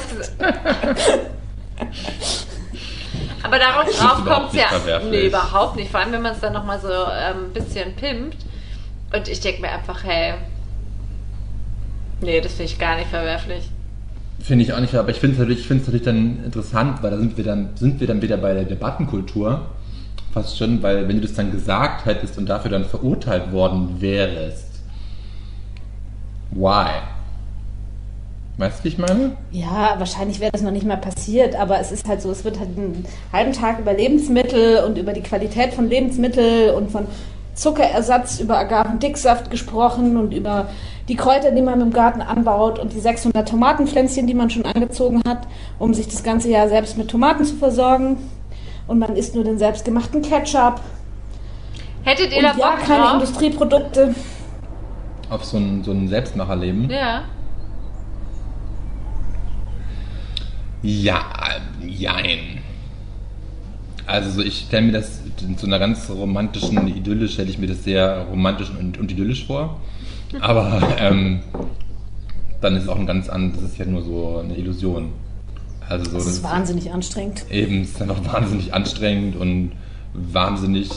Aber 3.44 3.58
darauf 3.58 3.86
drauf 3.86 4.26
kommt 4.26 4.48
es 4.48 4.54
nicht 4.54 4.64
ja. 4.64 4.70
verwerflich. 4.70 5.12
Nee, 5.12 5.28
überhaupt 5.28 5.76
nicht. 5.76 5.90
Vor 5.90 6.00
allem, 6.02 6.12
wenn 6.12 6.22
man 6.22 6.34
es 6.34 6.40
dann 6.40 6.54
nochmal 6.54 6.80
so 6.80 6.90
ähm, 6.90 7.46
ein 7.46 7.54
bisschen 7.54 7.96
pimpt. 7.96 8.38
Und 9.14 9.28
ich 9.28 9.40
denke 9.40 9.62
mir 9.62 9.70
einfach, 9.70 10.04
hey. 10.04 10.36
Nee, 12.22 12.42
das 12.42 12.54
finde 12.54 12.72
ich 12.72 12.80
gar 12.80 12.98
nicht 12.98 13.10
verwerflich. 13.10 13.70
Finde 14.50 14.66
ich 14.66 14.74
auch 14.74 14.80
nicht, 14.80 14.96
aber 14.96 15.10
ich 15.10 15.20
finde 15.20 15.36
es 15.36 15.40
natürlich, 15.40 15.70
natürlich 15.70 16.02
dann 16.02 16.44
interessant, 16.44 17.04
weil 17.04 17.12
da 17.12 17.18
sind 17.20 17.38
wir 17.38 17.44
dann, 17.44 17.70
sind 17.76 18.00
wir 18.00 18.08
dann 18.08 18.20
wieder 18.24 18.36
bei 18.36 18.56
der 18.56 18.64
Debattenkultur. 18.64 19.68
Fast 20.34 20.58
schon, 20.58 20.82
weil 20.82 21.08
wenn 21.08 21.18
du 21.18 21.22
das 21.22 21.36
dann 21.36 21.52
gesagt 21.52 22.08
hättest 22.08 22.36
und 22.40 22.50
dafür 22.50 22.72
dann 22.72 22.84
verurteilt 22.84 23.52
worden 23.52 24.02
wärst. 24.02 24.82
Why? 26.50 26.90
Weißt 28.58 28.80
du, 28.80 28.84
wie 28.86 28.88
ich 28.88 28.98
meine? 28.98 29.38
Ja, 29.52 29.94
wahrscheinlich 30.00 30.40
wäre 30.40 30.52
das 30.52 30.64
noch 30.64 30.72
nicht 30.72 30.88
mal 30.88 30.98
passiert, 30.98 31.56
aber 31.56 31.80
es 31.80 31.92
ist 31.92 32.08
halt 32.08 32.20
so, 32.20 32.32
es 32.32 32.44
wird 32.44 32.58
halt 32.60 32.76
einen 32.76 33.06
halben 33.32 33.54
Tag 33.54 33.78
über 33.78 33.94
Lebensmittel 33.94 34.84
und 34.84 34.98
über 34.98 35.14
die 35.14 35.22
Qualität 35.22 35.76
von 35.76 35.88
Lebensmitteln 35.88 36.74
und 36.74 36.90
von 36.90 37.06
Zuckerersatz, 37.60 38.40
über 38.40 38.58
Agavendicksaft 38.58 39.52
gesprochen 39.52 40.18
und 40.18 40.34
über 40.34 40.70
die 41.08 41.16
Kräuter, 41.16 41.52
die 41.52 41.62
man 41.62 41.82
im 41.82 41.92
Garten 41.92 42.22
anbaut 42.22 42.80
und 42.80 42.94
die 42.94 43.00
600 43.00 43.48
Tomatenpflänzchen, 43.48 44.28
die 44.28 44.34
man 44.34 44.50
schon 44.50 44.66
angezogen 44.66 45.22
hat, 45.28 45.48
um 45.78 45.94
sich 45.94 46.08
das 46.08 46.24
ganze 46.24 46.50
Jahr 46.50 46.70
selbst 46.70 46.98
mit 46.98 47.10
Tomaten 47.10 47.44
zu 47.44 47.56
versorgen. 47.56 48.18
Und 48.88 49.00
man 49.00 49.16
isst 49.16 49.36
nur 49.36 49.44
den 49.44 49.58
selbstgemachten 49.58 50.22
Ketchup. 50.22 50.80
Hättet 52.04 52.32
ihr 52.32 52.38
Und 52.38 52.44
da 52.44 52.56
ja, 52.56 52.70
Bock 52.70 52.80
keine 52.86 53.04
drauf? 53.04 53.14
Industrieprodukte. 53.16 54.16
Auf 55.30 55.46
so 55.46 55.58
ein, 55.58 55.84
so 55.84 55.92
ein 55.92 56.08
Selbstmacherleben. 56.08 56.90
Ja. 56.90 57.24
Ja, 60.82 61.22
jein. 61.86 62.60
Also 64.06 64.32
so, 64.32 64.42
ich 64.42 64.62
stelle 64.68 64.88
mir 64.88 64.94
das 64.94 65.22
in 65.42 65.58
so 65.58 65.68
einer 65.68 65.80
ganz 65.80 66.10
romantischen 66.10 66.88
Idylle, 66.88 67.28
stelle 67.28 67.50
ich 67.50 67.58
mir 67.58 67.68
das 67.68 67.84
sehr 67.84 68.26
romantisch 68.30 68.70
und, 68.78 68.98
und 68.98 69.12
idyllisch 69.12 69.46
vor. 69.48 69.80
Aber 70.42 70.82
ähm, 71.00 71.40
dann 72.62 72.76
ist 72.76 72.84
es 72.84 72.90
auch 72.90 73.00
ein 73.00 73.08
ganz 73.08 73.30
anderes, 73.30 73.62
das 73.64 73.72
ist 73.72 73.78
ja 73.80 73.86
nur 73.86 74.04
so 74.04 74.42
eine 74.44 74.56
Illusion. 74.56 75.14
Also 75.88 76.06
so, 76.12 76.18
Das 76.18 76.28
ist 76.28 76.44
wahnsinnig 76.44 76.92
anstrengend. 76.92 77.46
eben, 77.50 77.82
es 77.82 77.90
ist 77.92 78.02
einfach 78.02 78.34
wahnsinnig 78.34 78.74
anstrengend 78.74 79.36
und 79.36 79.72
wahnsinnig. 80.14 80.90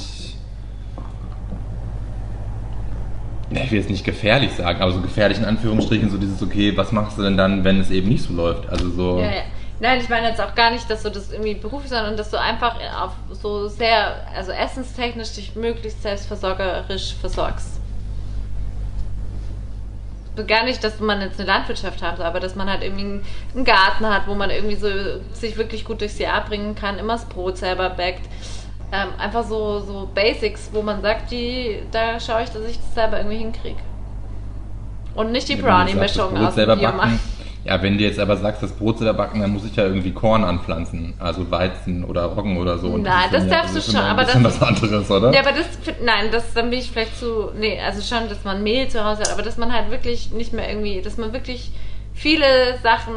Ich 3.50 3.70
will 3.70 3.78
jetzt 3.78 3.90
nicht 3.90 4.04
gefährlich 4.04 4.52
sagen, 4.52 4.80
aber 4.80 4.92
so 4.92 5.00
gefährlich 5.00 5.38
in 5.38 5.44
Anführungsstrichen, 5.44 6.10
so 6.10 6.16
dieses, 6.16 6.42
okay, 6.42 6.74
was 6.76 6.90
machst 6.90 7.18
du 7.18 7.22
denn 7.22 7.36
dann, 7.36 7.64
wenn 7.64 7.80
es 7.80 7.90
eben 7.90 8.08
nicht 8.08 8.22
so 8.22 8.32
läuft? 8.32 8.68
Also 8.68 8.90
so. 8.90 9.18
Ja, 9.18 9.26
ja. 9.26 9.42
Nein, 9.80 10.00
ich 10.00 10.08
meine 10.08 10.28
jetzt 10.28 10.40
auch 10.40 10.54
gar 10.54 10.70
nicht, 10.70 10.88
dass 10.88 11.02
du 11.02 11.10
das 11.10 11.32
irgendwie 11.32 11.54
beruflich, 11.54 11.90
sondern 11.90 12.16
dass 12.16 12.30
du 12.30 12.38
einfach 12.38 12.76
auf 13.00 13.12
so 13.32 13.66
sehr, 13.68 14.26
also 14.34 14.52
essenstechnisch 14.52 15.32
dich 15.32 15.56
möglichst 15.56 16.02
selbstversorgerisch 16.02 17.14
versorgst. 17.20 17.80
So 20.36 20.46
Gar 20.46 20.64
nicht, 20.64 20.82
dass 20.82 20.98
man 21.00 21.20
jetzt 21.20 21.38
eine 21.38 21.48
Landwirtschaft 21.48 22.00
hat, 22.00 22.20
aber 22.20 22.40
dass 22.40 22.54
man 22.54 22.70
halt 22.70 22.82
irgendwie 22.82 23.20
einen- 23.54 23.64
Garten 23.64 24.06
hat, 24.08 24.26
wo 24.26 24.34
man 24.34 24.50
irgendwie 24.50 24.76
so 24.76 24.88
sich 25.34 25.56
wirklich 25.58 25.84
gut 25.84 26.00
durchs 26.00 26.18
Jahr 26.18 26.44
bringen 26.44 26.74
kann, 26.74 26.98
immer 26.98 27.14
das 27.14 27.26
Brot 27.26 27.58
selber 27.58 27.90
backt. 27.90 28.26
Ähm, 28.92 29.08
einfach 29.18 29.44
so, 29.44 29.80
so 29.80 30.08
Basics, 30.14 30.70
wo 30.72 30.82
man 30.82 31.02
sagt, 31.02 31.30
die, 31.30 31.80
da 31.90 32.20
schaue 32.20 32.44
ich, 32.44 32.50
dass 32.50 32.62
ich 32.64 32.76
das 32.78 32.94
selber 32.94 33.18
irgendwie 33.18 33.38
hinkriege. 33.38 33.80
Und 35.14 35.32
nicht 35.32 35.48
die 35.48 35.56
Brownie-Mischung 35.56 36.36
aus 36.38 36.54
dem 36.54 36.78
Biomarkt. 36.78 37.18
Ja, 37.64 37.80
wenn 37.80 37.96
du 37.96 38.02
jetzt 38.02 38.18
aber 38.18 38.36
sagst, 38.36 38.60
das 38.62 38.72
Brot 38.72 38.98
selber 38.98 39.14
backen, 39.14 39.40
dann 39.40 39.52
muss 39.52 39.64
ich 39.64 39.76
ja 39.76 39.84
irgendwie 39.84 40.10
Korn 40.10 40.42
anpflanzen. 40.42 41.14
Also 41.20 41.48
Weizen 41.48 42.02
oder 42.04 42.24
Roggen 42.24 42.56
oder 42.58 42.76
so. 42.78 42.88
Und 42.88 43.02
Nein, 43.02 43.26
ist 43.26 43.32
das 43.34 43.44
ja- 43.44 43.50
darfst 43.50 43.74
du 43.74 43.78
ist 43.78 43.92
schon, 43.92 44.00
aber 44.00 44.24
das- 44.24 44.42
was 44.42 44.60
anderes, 44.62 45.08
oder? 45.10 45.32
Ja, 45.32 45.40
aber 45.42 45.52
das, 45.52 45.66
nein, 46.04 46.26
das, 46.32 46.52
dann 46.54 46.70
bin 46.70 46.80
ich 46.80 46.90
vielleicht 46.90 47.16
zu, 47.18 47.50
nee, 47.56 47.78
also 47.80 48.02
schon, 48.02 48.28
dass 48.28 48.42
man 48.42 48.64
Mehl 48.64 48.88
zu 48.88 49.04
Hause 49.04 49.22
hat, 49.22 49.32
aber 49.32 49.42
dass 49.42 49.58
man 49.58 49.72
halt 49.72 49.92
wirklich 49.92 50.32
nicht 50.32 50.52
mehr 50.52 50.68
irgendwie, 50.68 51.02
dass 51.02 51.18
man 51.18 51.32
wirklich 51.32 51.70
viele 52.14 52.78
Sachen 52.82 53.14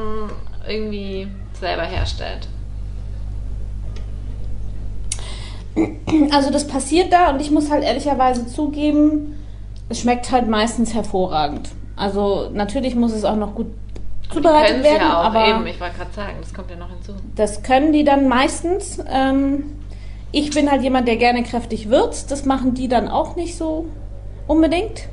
irgendwie 0.67 1.27
selber 1.59 1.83
herstellt. 1.83 2.47
Also 6.31 6.51
das 6.51 6.67
passiert 6.67 7.11
da 7.11 7.31
und 7.31 7.41
ich 7.41 7.51
muss 7.51 7.69
halt 7.69 7.83
ehrlicherweise 7.83 8.47
zugeben, 8.47 9.35
es 9.89 9.99
schmeckt 10.01 10.31
halt 10.31 10.47
meistens 10.47 10.93
hervorragend. 10.93 11.69
Also 11.95 12.49
natürlich 12.53 12.95
muss 12.95 13.11
es 13.11 13.25
auch 13.25 13.35
noch 13.35 13.55
gut 13.55 13.67
zubereitet 14.31 14.69
Können 14.69 14.83
sie 14.83 14.89
werden, 14.89 15.01
ja 15.01 15.19
auch 15.19 15.25
aber 15.25 15.47
eben, 15.47 15.67
ich 15.67 15.79
wollte 15.79 15.97
gerade 15.97 16.13
sagen, 16.13 16.33
das 16.41 16.53
kommt 16.53 16.69
ja 16.69 16.77
noch 16.77 16.89
hinzu. 16.89 17.13
das 17.35 17.63
können 17.63 17.93
die 17.93 18.03
dann 18.03 18.27
meistens. 18.27 18.99
Ähm, 19.09 19.63
ich 20.31 20.51
bin 20.51 20.69
halt 20.69 20.81
jemand, 20.81 21.07
der 21.07 21.15
gerne 21.15 21.43
kräftig 21.43 21.89
würzt. 21.89 22.29
Das 22.31 22.45
machen 22.45 22.73
die 22.73 22.87
dann 22.87 23.07
auch 23.07 23.35
nicht 23.35 23.55
so 23.57 23.85
unbedingt. 24.47 25.07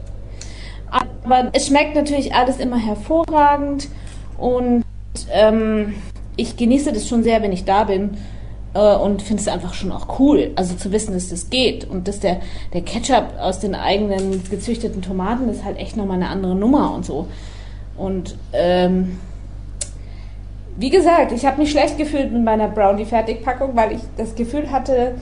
Aber 0.91 1.51
es 1.53 1.69
schmeckt 1.69 1.95
natürlich 1.95 2.35
alles 2.35 2.59
immer 2.59 2.77
hervorragend 2.77 3.89
und 4.37 4.85
ähm, 5.31 5.95
ich 6.37 6.57
genieße 6.57 6.93
das 6.93 7.09
schon 7.09 7.23
sehr, 7.23 7.43
wenn 7.43 7.53
ich 7.53 7.65
da 7.65 7.85
bin 7.85 8.17
äh, 8.75 8.95
und 8.97 9.23
finde 9.23 9.41
es 9.41 9.49
einfach 9.49 9.75
schon 9.75 9.93
auch 9.93 10.19
cool. 10.19 10.51
Also 10.57 10.75
zu 10.75 10.93
wissen, 10.93 11.15
dass 11.15 11.29
das 11.29 11.51
geht 11.51 11.89
und 11.89 12.09
dass 12.09 12.21
der, 12.21 12.41
der 12.73 12.83
Ketchup 12.83 13.35
aus 13.39 13.61
den 13.61 13.75
eigenen 13.75 14.43
gezüchteten 14.51 15.03
Tomaten 15.03 15.49
ist 15.49 15.65
halt 15.65 15.79
echt 15.79 15.97
nochmal 15.97 16.17
eine 16.17 16.29
andere 16.29 16.55
Nummer 16.55 16.95
und 16.95 17.07
so. 17.07 17.29
Und 17.97 18.37
ähm, 18.53 19.19
wie 20.77 20.91
gesagt, 20.91 21.33
ich 21.33 21.45
habe 21.45 21.61
mich 21.61 21.71
schlecht 21.71 21.99
gefühlt 21.99 22.33
mit 22.33 22.45
meiner 22.45 22.69
Brownie-Fertigpackung, 22.69 23.77
weil 23.77 23.93
ich 23.93 24.01
das 24.17 24.35
Gefühl 24.35 24.71
hatte, 24.71 25.15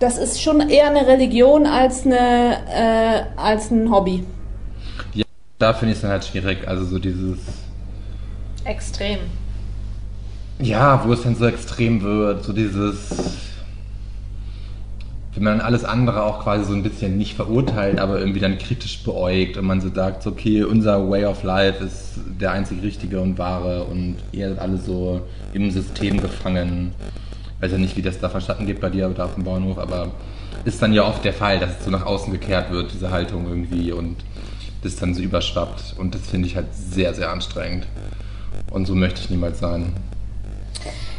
das 0.00 0.18
ist 0.18 0.42
schon 0.42 0.68
eher 0.68 0.88
eine 0.88 1.06
Religion 1.06 1.66
als, 1.66 2.04
eine, 2.04 2.58
äh, 2.68 3.22
als 3.36 3.70
ein 3.70 3.90
Hobby. 3.90 4.24
Da 5.58 5.72
finde 5.72 5.92
ich 5.92 5.98
es 5.98 6.02
dann 6.02 6.10
halt 6.10 6.24
schwierig. 6.24 6.66
Also 6.66 6.84
so 6.84 6.98
dieses. 6.98 7.38
Extrem. 8.64 9.18
Ja, 10.58 11.02
wo 11.06 11.12
es 11.12 11.22
dann 11.22 11.36
so 11.36 11.46
extrem 11.46 12.02
wird, 12.02 12.44
so 12.44 12.52
dieses, 12.52 12.96
wenn 15.34 15.42
man 15.42 15.60
alles 15.60 15.84
andere 15.84 16.22
auch 16.22 16.44
quasi 16.44 16.64
so 16.64 16.74
ein 16.74 16.82
bisschen 16.82 17.18
nicht 17.18 17.34
verurteilt, 17.34 17.98
aber 17.98 18.20
irgendwie 18.20 18.40
dann 18.40 18.56
kritisch 18.58 19.02
beäugt 19.02 19.56
und 19.56 19.64
man 19.64 19.80
so 19.80 19.92
sagt, 19.92 20.26
okay, 20.26 20.62
unser 20.62 21.10
Way 21.10 21.24
of 21.24 21.42
Life 21.42 21.82
ist 21.82 22.20
der 22.40 22.52
einzig 22.52 22.82
richtige 22.82 23.20
und 23.20 23.36
wahre 23.36 23.84
und 23.84 24.16
ihr 24.30 24.50
seid 24.50 24.58
alle 24.60 24.78
so 24.78 25.22
im 25.52 25.70
System 25.70 26.20
gefangen. 26.20 26.92
Ich 27.56 27.62
weiß 27.62 27.72
ja 27.72 27.78
nicht, 27.78 27.96
wie 27.96 28.02
das 28.02 28.20
da 28.20 28.28
verstanden 28.28 28.66
geht 28.66 28.80
bei 28.80 28.90
dir 28.90 29.08
da 29.08 29.24
auf 29.24 29.34
dem 29.34 29.44
Bauernhof, 29.44 29.78
aber 29.78 30.12
ist 30.64 30.80
dann 30.80 30.92
ja 30.92 31.04
oft 31.04 31.24
der 31.24 31.32
Fall, 31.32 31.58
dass 31.58 31.78
es 31.78 31.84
so 31.84 31.90
nach 31.90 32.06
außen 32.06 32.32
gekehrt 32.32 32.70
wird, 32.70 32.92
diese 32.92 33.10
Haltung 33.10 33.48
irgendwie 33.48 33.90
und 33.92 34.16
das 34.82 34.96
dann 34.96 35.14
so 35.14 35.22
überschwappt 35.22 35.96
und 35.98 36.14
das 36.14 36.22
finde 36.28 36.46
ich 36.46 36.56
halt 36.56 36.66
sehr, 36.74 37.12
sehr 37.14 37.30
anstrengend. 37.30 37.86
Und 38.70 38.86
so 38.86 38.94
möchte 38.94 39.20
ich 39.20 39.30
niemals 39.30 39.58
sein. 39.58 39.92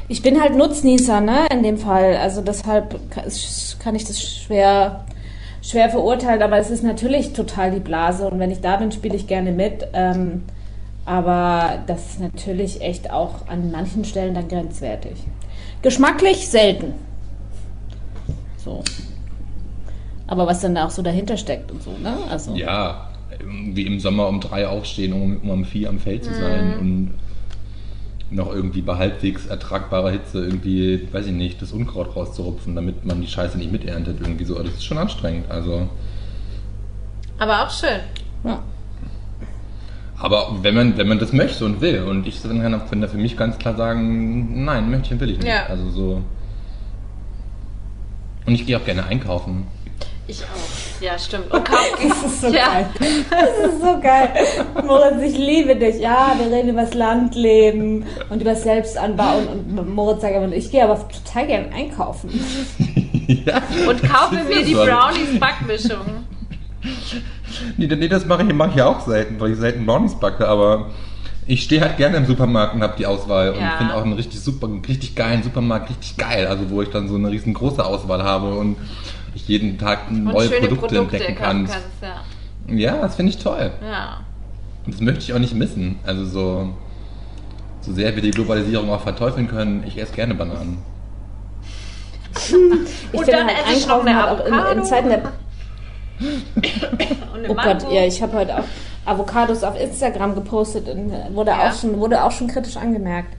Ich 0.07 0.21
bin 0.21 0.39
halt 0.39 0.55
Nutznießer, 0.55 1.19
ne, 1.21 1.47
in 1.51 1.63
dem 1.63 1.77
Fall. 1.77 2.15
Also 2.17 2.41
deshalb 2.41 3.09
ka- 3.09 3.23
kann 3.79 3.95
ich 3.95 4.05
das 4.05 4.21
schwer, 4.21 5.05
schwer 5.61 5.89
verurteilen, 5.89 6.41
aber 6.43 6.57
es 6.59 6.69
ist 6.69 6.83
natürlich 6.83 7.33
total 7.33 7.71
die 7.71 7.79
Blase 7.79 8.27
und 8.27 8.37
wenn 8.39 8.51
ich 8.51 8.61
da 8.61 8.77
bin, 8.77 8.91
spiele 8.91 9.15
ich 9.15 9.25
gerne 9.27 9.51
mit. 9.51 9.87
Ähm, 9.93 10.43
aber 11.05 11.79
das 11.87 12.11
ist 12.11 12.19
natürlich 12.19 12.81
echt 12.81 13.11
auch 13.11 13.47
an 13.47 13.71
manchen 13.71 14.05
Stellen 14.05 14.33
dann 14.35 14.47
grenzwertig. 14.47 15.13
Geschmacklich 15.81 16.47
selten. 16.47 16.93
So. 18.63 18.83
Aber 20.27 20.47
was 20.47 20.61
dann 20.61 20.73
da 20.75 20.85
auch 20.85 20.91
so 20.91 21.01
dahinter 21.03 21.37
steckt 21.37 21.71
und 21.71 21.83
so, 21.83 21.91
ne? 22.01 22.17
Also. 22.29 22.55
Ja, 22.55 23.09
wie 23.43 23.85
im 23.85 23.99
Sommer 23.99 24.27
um 24.27 24.39
drei 24.39 24.67
aufstehen, 24.67 25.13
um, 25.13 25.37
um 25.43 25.49
um 25.49 25.65
vier 25.65 25.89
am 25.89 25.99
Feld 25.99 26.23
zu 26.23 26.33
sein. 26.33 26.79
Und 26.79 27.13
noch 28.31 28.53
irgendwie 28.53 28.81
bei 28.81 28.97
halbwegs 28.97 29.45
ertragbarer 29.45 30.11
Hitze 30.11 30.43
irgendwie, 30.43 31.07
weiß 31.11 31.27
ich 31.27 31.31
nicht, 31.33 31.61
das 31.61 31.71
Unkraut 31.71 32.15
rauszurupfen, 32.15 32.75
damit 32.75 33.05
man 33.05 33.21
die 33.21 33.27
Scheiße 33.27 33.57
nicht 33.57 33.71
miterntet 33.71 34.17
irgendwie 34.21 34.45
so. 34.45 34.55
Das 34.61 34.73
ist 34.73 34.85
schon 34.85 34.97
anstrengend. 34.97 35.49
Also, 35.49 35.87
Aber 37.37 37.63
auch 37.63 37.69
schön. 37.69 37.99
Ja. 38.43 38.61
aber 40.17 40.57
wenn 40.61 40.75
man, 40.75 40.97
wenn 40.97 41.07
man 41.07 41.19
das 41.19 41.33
möchte 41.33 41.65
und 41.65 41.81
will, 41.81 42.03
und 42.03 42.27
ich 42.27 42.41
dann 42.41 42.61
kann 42.61 42.89
kann 42.89 43.01
da 43.01 43.07
für 43.07 43.17
mich 43.17 43.37
ganz 43.37 43.57
klar 43.57 43.75
sagen, 43.75 44.63
nein, 44.63 44.89
möchte 44.89 45.07
ich 45.07 45.11
und 45.13 45.19
will 45.19 45.31
ich 45.31 45.37
nicht. 45.37 45.47
Ja. 45.47 45.65
Also 45.67 45.89
so. 45.89 46.21
Und 48.45 48.53
ich 48.53 48.65
gehe 48.65 48.77
auch 48.77 48.85
gerne 48.85 49.05
einkaufen. 49.05 49.65
Ich 50.27 50.43
auch. 50.43 50.94
Ja, 51.05 51.19
stimmt. 51.19 51.51
Und 51.51 51.63
kaum 51.63 51.77
Das 52.09 52.23
ist 52.31 52.41
so 52.41 52.47
ja. 52.47 52.65
geil. 52.67 52.89
Das 53.29 53.71
ist 53.71 53.79
so 53.79 53.99
geil. 54.01 54.29
Moritz, 54.85 55.21
ich 55.21 55.37
liebe 55.37 55.75
dich. 55.75 55.99
Ja, 55.99 56.33
wir 56.39 56.51
reden 56.51 56.69
über 56.69 56.81
das 56.81 56.95
Landleben 56.95 58.05
und 58.29 58.41
über 58.41 58.51
das 58.51 58.63
Selbstanbau. 58.63 59.37
Und, 59.37 59.77
und 59.77 59.93
Moritz 59.93 60.21
sagt 60.21 60.35
immer, 60.35 60.51
ich 60.51 60.71
gehe 60.71 60.83
aber 60.83 61.07
total 61.07 61.45
gern 61.45 61.65
einkaufen. 61.73 62.29
ja. 63.27 63.61
Und 63.87 64.01
kaufe 64.01 64.35
mir 64.35 64.63
die 64.63 64.73
so. 64.73 64.83
Brownies 64.83 65.39
Backmischung. 65.39 66.25
Nee, 67.77 67.87
nee, 67.87 68.07
das 68.07 68.25
mache 68.25 68.43
ich, 68.43 68.53
mach 68.53 68.69
ich 68.69 68.75
ja 68.75 68.87
auch 68.87 69.05
selten, 69.05 69.39
weil 69.39 69.51
ich 69.51 69.57
selten 69.59 69.85
Brownies 69.85 70.15
backe, 70.15 70.47
aber 70.47 70.87
ich 71.45 71.61
stehe 71.63 71.81
halt 71.81 71.97
gerne 71.97 72.17
im 72.17 72.25
Supermarkt 72.25 72.73
und 72.73 72.81
habe 72.81 72.95
die 72.97 73.05
Auswahl 73.05 73.51
und 73.51 73.59
Ja. 73.61 73.77
finde 73.77 73.93
auch 73.95 74.03
einen 74.03 74.13
richtig 74.13 74.39
super, 74.39 74.65
einen 74.65 74.83
richtig 74.83 75.15
geilen 75.15 75.43
Supermarkt 75.43 75.89
richtig 75.91 76.17
geil, 76.17 76.47
also 76.47 76.69
wo 76.71 76.81
ich 76.81 76.89
dann 76.89 77.07
so 77.07 77.15
eine 77.15 77.29
riesengroße 77.29 77.85
Auswahl 77.85 78.23
habe 78.23 78.55
und 78.55 78.77
ich 79.35 79.47
jeden 79.47 79.77
Tag 79.77 80.11
neue 80.11 80.49
Produkte, 80.49 80.75
Produkte 80.75 80.97
entdecken 81.17 81.35
kann. 81.35 81.65
kannst. 81.67 81.77
Ja. 82.01 82.75
Ja, 82.75 83.01
das 83.01 83.15
finde 83.15 83.31
ich 83.31 83.37
toll. 83.37 83.71
ja. 83.81 84.21
Und 84.85 84.93
das 84.93 85.01
möchte 85.01 85.21
ich 85.21 85.33
auch 85.33 85.39
nicht 85.39 85.55
missen. 85.55 85.97
Also 86.05 86.25
so, 86.25 86.69
so 87.81 87.91
sehr 87.93 88.13
wir 88.15 88.21
die 88.21 88.31
Globalisierung 88.31 88.89
auch 88.91 89.01
verteufeln 89.01 89.47
können, 89.47 89.83
ich 89.85 89.97
esse 89.99 90.13
gerne 90.13 90.35
Bananen. 90.35 90.77
Ich 92.35 92.53
Und 92.53 93.25
finde 93.25 93.31
dann 93.31 93.47
halt, 93.47 93.57
esse 93.67 93.77
ich 93.77 93.87
noch 93.87 94.03
einkaufen 94.03 94.07
eine 94.07 94.21
hat 94.21 94.29
auch 94.39 94.45
in, 94.73 94.77
in. 94.79 94.85
Zeiten 94.85 95.09
der 95.09 95.23
Oh. 97.49 97.53
Gott, 97.53 97.91
ja, 97.91 98.05
ich 98.05 98.21
habe 98.21 98.33
heute 98.37 98.57
auch 98.57 98.63
Avocados 99.05 99.63
auf 99.63 99.79
Instagram 99.79 100.33
gepostet 100.35 100.87
und 100.87 101.11
wurde, 101.35 101.51
Ja. 101.51 101.69
auch, 101.69 101.73
schon, 101.73 101.99
wurde 101.99 102.23
auch 102.23 102.31
schon 102.31 102.47
kritisch 102.47 102.77
angemerkt. 102.77 103.35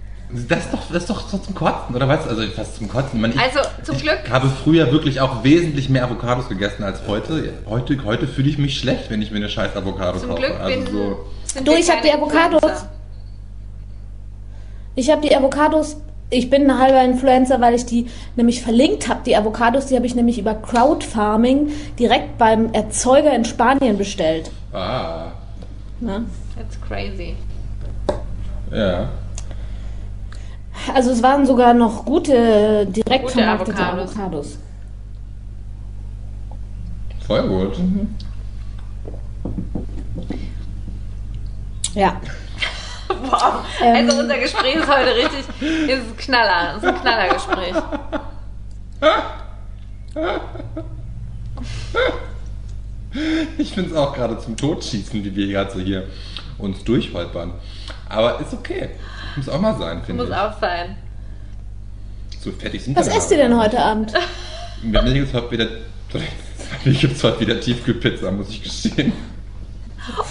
Das 0.48 0.64
ist 0.64 0.72
doch, 0.72 0.80
das 0.88 1.02
ist 1.02 1.10
doch 1.10 1.28
so 1.28 1.38
zum 1.38 1.54
Kotzen, 1.54 1.94
oder 1.94 2.08
was? 2.08 2.26
Also 2.26 2.42
fast 2.48 2.76
zum 2.76 2.88
Kotzen. 2.88 3.10
Ich, 3.14 3.20
meine, 3.20 3.34
ich, 3.34 3.40
Also 3.40 3.60
zum 3.84 3.96
Glück. 3.96 4.18
ich 4.24 4.30
habe 4.30 4.48
früher 4.48 4.90
wirklich 4.90 5.20
auch 5.20 5.44
wesentlich 5.44 5.88
mehr 5.88 6.04
Avocados 6.04 6.48
gegessen 6.48 6.82
als 6.82 7.00
heute. 7.06 7.52
Heute, 7.68 7.96
heute 8.04 8.26
fühle 8.26 8.48
ich 8.48 8.58
mich 8.58 8.76
schlecht, 8.78 9.08
wenn 9.08 9.22
ich 9.22 9.30
mir 9.30 9.36
eine 9.36 9.48
scheiß 9.48 9.76
Avocado 9.76 10.18
Zum 10.18 10.30
kaufe. 10.30 10.40
Glück 10.42 10.60
also 10.60 10.80
bin, 10.80 10.86
so. 10.92 11.18
Du, 11.64 11.72
ich 11.74 11.88
hab 11.88 12.02
keine 12.02 12.10
die 12.10 12.12
Avocados. 12.12 12.54
Influencer. 12.62 12.88
Ich 14.96 15.10
habe 15.10 15.20
die 15.28 15.36
Avocados, 15.36 15.96
ich 16.30 16.50
bin 16.50 16.68
ein 16.70 16.78
halber 16.78 17.02
Influencer, 17.04 17.60
weil 17.60 17.74
ich 17.74 17.86
die 17.86 18.06
nämlich 18.34 18.62
verlinkt 18.62 19.08
habe. 19.08 19.20
Die 19.24 19.36
Avocados, 19.36 19.86
die 19.86 19.94
habe 19.96 20.06
ich 20.06 20.14
nämlich 20.16 20.38
über 20.38 20.54
Crowdfarming 20.54 21.70
direkt 21.98 22.36
beim 22.38 22.72
Erzeuger 22.72 23.32
in 23.32 23.44
Spanien 23.44 23.96
bestellt. 23.96 24.50
Ah, 24.72 25.28
Ne? 26.00 26.24
That's 26.56 26.78
crazy. 26.86 27.36
ja. 28.70 29.08
Also 30.94 31.10
es 31.10 31.22
waren 31.22 31.46
sogar 31.46 31.74
noch 31.74 32.04
gute, 32.04 32.86
direkt 32.86 33.24
Gute 33.24 33.34
vermarktete 33.34 33.78
Avocados. 33.78 34.16
Avocados. 34.16 34.58
Voll 37.26 37.48
gut. 37.48 37.78
Mhm. 37.78 38.14
Ja. 41.94 42.20
Wow. 43.08 43.64
Ähm. 43.80 44.08
Also 44.08 44.18
unser 44.18 44.36
Gespräch 44.38 44.74
ist 44.74 44.88
heute 44.88 45.14
richtig, 45.14 45.38
ist 45.38 46.10
ein 46.10 46.16
Knaller, 46.16 46.76
ist 46.76 46.84
ein 46.84 47.00
Knallergespräch. 47.00 47.74
Ich 53.58 53.72
finde 53.72 53.90
es 53.90 53.96
auch 53.96 54.12
gerade 54.12 54.38
zum 54.38 54.56
Totschießen, 54.56 55.24
wie 55.24 55.36
wir 55.36 55.46
gerade 55.46 55.70
so 55.70 55.78
hier 55.78 56.08
uns 56.58 56.82
durchholpern. 56.82 57.52
Aber 58.08 58.40
ist 58.40 58.52
okay. 58.52 58.90
Muss 59.36 59.48
auch 59.48 59.60
mal 59.60 59.76
sein, 59.78 60.02
finde 60.04 60.22
Muss 60.24 60.32
ich. 60.32 60.38
auch 60.38 60.58
sein. 60.60 60.96
So 62.40 62.52
fertig 62.52 62.82
sind 62.84 62.96
Was 62.96 63.06
wir 63.08 63.16
esst 63.16 63.30
ihr 63.30 63.38
denn 63.38 63.56
heute 63.58 63.78
Abend? 63.78 64.12
Bei 64.84 65.02
mir 65.02 65.12
gibt 65.14 65.28
es 65.28 65.34
heute 65.34 65.50
wieder, 65.50 65.66
bei 66.12 66.20
mir 66.84 66.94
gibt's 66.94 67.22
heute 67.24 67.40
wieder 67.40 67.60
Tiefkühlpizza, 67.60 68.30
muss 68.30 68.48
ich 68.50 68.62
gestehen. 68.62 69.12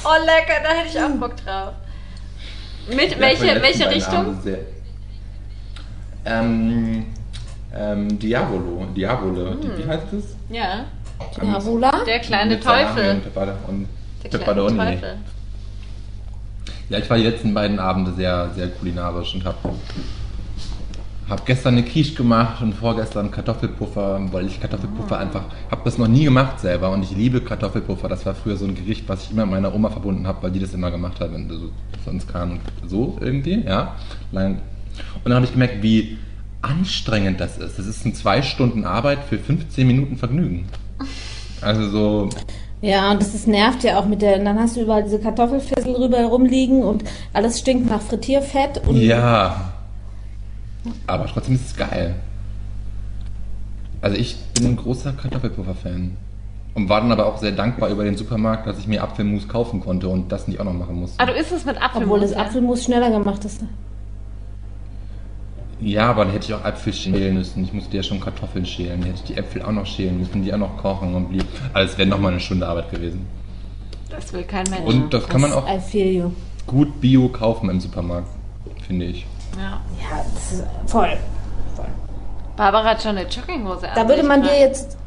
Oh, 0.04 0.26
lecker, 0.26 0.62
da 0.64 0.70
hätte 0.70 0.90
ich 0.90 1.00
auch 1.00 1.10
Bock 1.20 1.36
drauf. 1.38 1.74
Mit 2.88 3.12
Ja, 3.12 3.20
welche, 3.20 3.62
welche 3.62 3.90
Richtung? 3.90 4.38
Ähm, 6.26 7.06
ähm, 7.76 8.20
Diavolo, 8.20 8.86
Diavole, 8.96 9.52
Hm. 9.52 9.62
die, 9.62 9.78
wie 9.84 9.88
heißt 9.88 10.14
es? 10.14 10.36
Ja, 10.50 10.86
Diavola? 11.42 12.04
der 12.06 12.20
kleine 12.20 12.60
Teufel. 12.60 13.22
Und, 13.68 13.68
und 13.68 13.88
Der 14.32 14.40
kleine. 14.40 14.68
Teufel. 14.68 15.18
Ja, 16.90 17.00
ich 17.00 17.10
war 17.10 17.18
die 17.18 17.24
letzten 17.24 17.54
beiden 17.54 17.80
Abende 17.80 18.14
sehr, 18.14 18.52
sehr 18.54 18.68
kulinarisch 18.70 19.34
und 19.34 19.44
habe 19.44 19.58
hab 21.28 21.46
gestern 21.46 21.76
eine 21.76 21.84
Quiche 21.84 22.14
gemacht 22.14 22.62
und 22.62 22.74
vorgestern 22.74 23.32
Kartoffelpuffer, 23.32 24.22
weil 24.32 24.46
ich 24.46 24.62
Kartoffelpuffer 24.62 25.18
einfach, 25.18 25.46
habe 25.72 25.82
das 25.84 25.98
noch 25.98 26.08
nie 26.08 26.26
gemacht 26.26 26.60
selber 26.60 26.92
und 26.92 27.02
ich 27.02 27.12
liebe 27.12 27.42
Kartoffelpuffer. 27.42 28.08
Das 28.08 28.26
war 28.28 28.36
früher 28.36 28.56
so 28.56 28.66
ein 28.66 28.76
Gericht, 28.76 29.10
was 29.10 29.24
ich 29.24 29.32
immer 29.32 29.46
mit 29.46 29.56
meiner 29.56 29.74
Oma 29.74 29.90
verbunden 29.90 30.28
habe, 30.28 30.44
weil 30.44 30.52
die 30.52 30.60
das 30.60 30.76
immer 30.76 30.92
gemacht 30.92 31.20
hat, 31.20 31.34
wenn 31.34 31.50
du 31.50 31.58
so 31.58 31.72
uns 32.06 32.28
kam, 32.28 32.60
so 32.86 33.18
irgendwie, 33.20 33.64
ja. 33.66 33.96
Und 34.32 34.62
dann 35.24 35.34
habe 35.34 35.46
ich 35.46 35.54
gemerkt, 35.54 35.82
wie 35.82 36.20
anstrengend 36.62 37.40
das 37.40 37.58
ist. 37.58 37.80
Das 37.80 37.88
ist 37.88 38.06
ein 38.06 38.14
zwei 38.14 38.44
Stunden 38.44 38.86
Arbeit 38.86 39.24
für 39.24 39.40
15 39.40 39.88
Minuten 39.88 40.18
Vergnügen. 40.18 40.68
Also 41.62 41.90
so, 41.90 42.30
Ja, 42.86 43.10
und 43.10 43.20
das 43.20 43.34
ist, 43.34 43.48
nervt 43.48 43.84
ja 43.84 43.98
auch 43.98 44.06
mit 44.06 44.22
der, 44.22 44.38
dann 44.38 44.60
hast 44.60 44.76
du 44.76 44.82
überall 44.82 45.02
diese 45.02 45.18
Kartoffelfissel 45.18 45.96
rüber 45.96 46.24
rumliegen 46.26 46.84
und 46.84 47.04
alles 47.34 47.58
stinkt 47.58 47.90
nach 47.90 48.00
Frittierfett 48.00 48.88
und 48.88 48.96
Ja. 48.98 49.74
Aber 51.08 51.26
trotzdem 51.26 51.56
ist 51.56 51.66
es 51.66 51.76
geil. 51.76 52.14
Also 54.02 54.18
ich 54.18 54.38
bin 54.54 54.68
ein 54.68 54.76
großer 54.76 55.14
Kartoffelpuffer-Fan. 55.14 56.16
Und 56.76 56.90
war 56.90 57.02
dann 57.02 57.12
aber 57.12 57.26
auch 57.26 57.40
sehr 57.40 57.54
dankbar 57.54 57.90
über 57.90 58.04
den 58.04 58.18
Supermarkt, 58.18 58.68
dass 58.68 58.78
ich 58.78 58.86
mir 58.86 59.02
Apfelmus 59.02 59.48
kaufen 59.48 59.80
konnte 59.80 60.08
und 60.08 60.32
das 60.32 60.48
nicht 60.48 60.60
auch 60.60 60.66
noch 60.66 60.74
machen 60.74 61.00
musste. 61.00 61.20
Ah, 61.20 61.26
du 61.26 61.32
isst 61.32 61.54
es 61.54 61.66
mit 61.66 61.82
Apfelmus. 61.82 62.04
obwohl 62.04 62.20
das? 62.20 62.34
Apfelmus 62.34 62.84
schneller 62.84 63.10
gemacht 63.10 63.44
ist. 63.46 63.62
Ja, 65.82 66.10
aber 66.10 66.24
dann 66.24 66.34
hätte 66.34 66.46
ich 66.46 66.54
auch 66.54 66.64
Äpfel 66.64 66.94
schälen 66.94 67.36
müssen. 67.36 67.64
Ich 67.64 67.74
musste 67.74 67.98
ja 67.98 68.04
schon 68.04 68.20
Kartoffeln 68.22 68.66
schälen. 68.66 69.02
Dann 69.02 69.10
hätte 69.10 69.22
ich 69.24 69.34
die 69.34 69.38
Äpfel 69.38 69.62
auch 69.62 69.72
noch 69.72 69.86
schälen 69.86 70.20
müssen, 70.20 70.44
die 70.44 70.54
auch 70.54 70.58
noch 70.58 70.78
kochen 70.78 71.14
und 71.14 71.30
blieb. 71.30 71.46
Also 71.74 71.92
es 71.92 71.98
wäre 71.98 72.08
nochmal 72.08 72.32
eine 72.32 72.40
Stunde 72.40 72.68
Arbeit 72.68 72.92
gewesen. 72.92 73.26
Das 74.10 74.32
will 74.32 74.44
kein 74.44 74.66
Mensch. 74.70 74.86
Und 74.86 75.14
das 75.14 75.28
kann 75.28 75.42
man 75.42 75.52
auch 75.52 75.66
gut 76.66 77.02
bio 77.02 77.28
kaufen 77.30 77.70
im 77.70 77.80
Supermarkt, 77.80 78.28
finde 78.88 79.06
ich. 79.06 79.26
ja. 79.58 79.82
Ja, 80.00 80.26
das 80.34 80.54
ist 80.54 80.64
voll. 80.88 81.18
voll. 81.76 81.86
Barbara 82.56 82.92
hat 82.92 83.02
schon 83.02 83.18
eine 83.18 83.28
Jogginghose 83.28 83.90
an. 83.90 83.96
Da 83.96 84.08
würde 84.08 84.24
man 84.24 84.44
ich 84.44 84.50
dir 84.50 84.60
jetzt. 84.60 84.98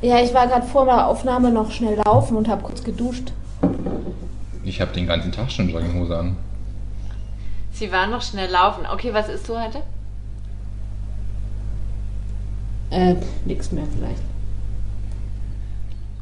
Ja, 0.00 0.20
ich 0.20 0.32
war 0.32 0.46
gerade 0.46 0.66
vor 0.66 0.84
der 0.86 1.06
Aufnahme 1.06 1.50
noch 1.50 1.70
schnell 1.70 1.96
laufen 2.04 2.36
und 2.36 2.48
habe 2.48 2.62
kurz 2.62 2.82
geduscht. 2.82 3.32
Ich 4.64 4.80
habe 4.80 4.92
den 4.92 5.06
ganzen 5.06 5.32
Tag 5.32 5.50
schon 5.50 5.68
Jogginghose 5.68 6.16
an. 6.18 6.36
Sie 7.78 7.92
war 7.92 8.06
noch 8.06 8.22
schnell 8.22 8.50
laufen. 8.50 8.84
Okay, 8.90 9.12
was 9.12 9.28
isst 9.28 9.48
du 9.50 9.58
heute? 9.60 9.82
Äh, 12.90 13.16
nix 13.44 13.70
mehr 13.72 13.84
vielleicht. 13.94 14.22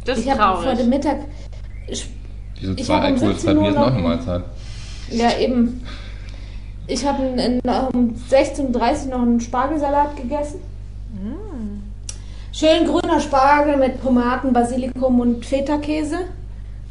Das 0.05 0.19
ist 0.19 0.25
Ich 0.25 0.31
habe 0.31 0.41
traurig. 0.41 0.67
heute 0.67 0.85
Mittag. 0.85 1.19
Ich, 1.87 2.09
Diese 2.61 2.75
zwei 2.77 2.95
hab 2.95 3.01
um 3.01 3.05
alkoholfreie 3.15 3.35
17 3.35 3.57
Uhr 3.57 3.63
Bier 3.63 3.73
sind 3.73 3.79
auch 3.79 3.87
noch- 3.87 3.93
eine 3.95 4.03
Mahlzeit. 4.03 4.45
ja, 5.11 5.39
eben. 5.39 5.87
Ich 6.87 7.07
habe 7.07 7.23
um 7.95 8.15
16.30 8.29 9.05
Uhr 9.07 9.11
noch 9.17 9.23
einen 9.23 9.41
Spargelsalat 9.41 10.17
gegessen. 10.17 10.61
Schön 12.53 12.85
grüner 12.87 13.21
Spargel 13.21 13.77
mit 13.77 14.03
Tomaten, 14.03 14.53
Basilikum 14.53 15.21
und 15.21 15.47
Feta-Käse. 15.47 16.19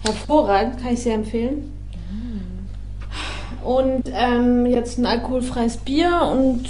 Hervorragend, 0.04 0.82
kann 0.82 0.94
ich 0.94 1.02
sehr 1.04 1.16
empfehlen. 1.16 1.73
Und 3.64 4.04
ähm, 4.14 4.66
jetzt 4.66 4.98
ein 4.98 5.06
alkoholfreies 5.06 5.78
Bier 5.78 6.22
und 6.32 6.66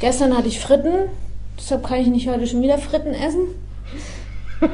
gestern 0.00 0.36
hatte 0.36 0.48
ich 0.48 0.60
Fritten. 0.60 1.10
Deshalb 1.58 1.86
kann 1.86 2.00
ich 2.00 2.06
nicht 2.08 2.28
heute 2.28 2.46
schon 2.46 2.62
wieder 2.62 2.78
Fritten 2.78 3.14
essen. 3.14 3.48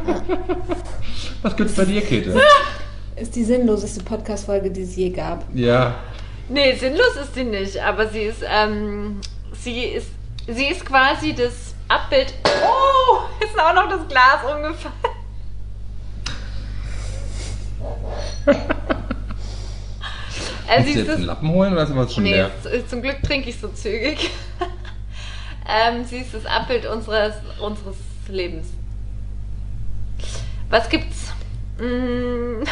Was 1.42 1.56
gibt's 1.56 1.74
bei 1.74 1.84
dir, 1.84 2.00
Käthe? 2.02 2.40
Ist 3.16 3.34
die 3.36 3.44
sinnloseste 3.44 4.02
Podcast-Folge, 4.02 4.70
die 4.70 4.82
es 4.82 4.96
je 4.96 5.10
gab. 5.10 5.44
ja, 5.54 5.96
Nee, 6.48 6.74
sinnlos 6.74 7.16
ist 7.22 7.34
sie 7.34 7.44
nicht, 7.44 7.78
aber 7.82 8.08
sie 8.08 8.22
ist, 8.24 8.42
ähm, 8.46 9.20
sie 9.52 9.84
ist, 9.84 10.08
sie 10.46 10.66
ist 10.66 10.84
quasi 10.84 11.32
das 11.34 11.74
Abbild. 11.88 12.34
Oh, 12.44 13.20
ist 13.42 13.58
auch 13.58 13.74
noch 13.74 13.88
das 13.88 14.06
Glas 14.08 14.40
umgefallen. 14.44 14.94
Äh, 20.68 20.80
Musst 20.80 20.94
du 20.94 20.98
jetzt 20.98 21.08
du- 21.08 21.12
einen 21.14 21.24
Lappen 21.24 21.48
holen 21.50 21.72
oder 21.72 21.82
ist 21.82 21.94
was 21.96 22.14
schon 22.14 22.24
Nee, 22.24 22.32
leer? 22.34 22.50
zum 22.88 23.02
Glück 23.02 23.22
trinke 23.22 23.50
ich 23.50 23.58
so 23.58 23.68
zügig. 23.68 24.30
ähm, 25.68 26.04
sie 26.04 26.18
ist 26.18 26.34
das 26.34 26.46
Abbild 26.46 26.86
unseres, 26.86 27.34
unseres 27.60 27.96
Lebens. 28.28 28.68
Was 30.70 30.88
gibt's? 30.88 31.32
Mm. 31.78 32.62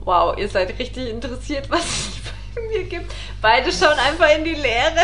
wow, 0.04 0.36
ihr 0.38 0.48
seid 0.48 0.78
richtig 0.78 1.10
interessiert, 1.10 1.68
was 1.70 1.82
es 1.84 2.10
bei 2.54 2.60
mir 2.68 2.84
gibt. 2.84 3.12
Beide 3.42 3.70
schauen 3.72 3.98
einfach 3.98 4.30
in 4.36 4.44
die 4.44 4.54
Leere, 4.54 4.96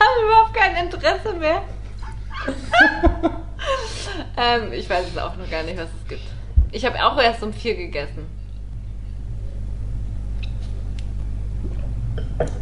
haben 0.00 0.24
überhaupt 0.26 0.54
kein 0.54 0.76
Interesse 0.86 1.32
mehr. 1.34 1.62
ähm, 4.36 4.72
ich 4.72 4.88
weiß 4.88 5.06
es 5.08 5.18
auch 5.18 5.36
noch 5.36 5.50
gar 5.50 5.62
nicht, 5.64 5.76
was 5.76 5.88
es 6.02 6.08
gibt. 6.08 6.22
Ich 6.70 6.84
habe 6.84 7.02
auch 7.04 7.20
erst 7.20 7.42
um 7.42 7.52
vier 7.52 7.74
gegessen. 7.76 8.26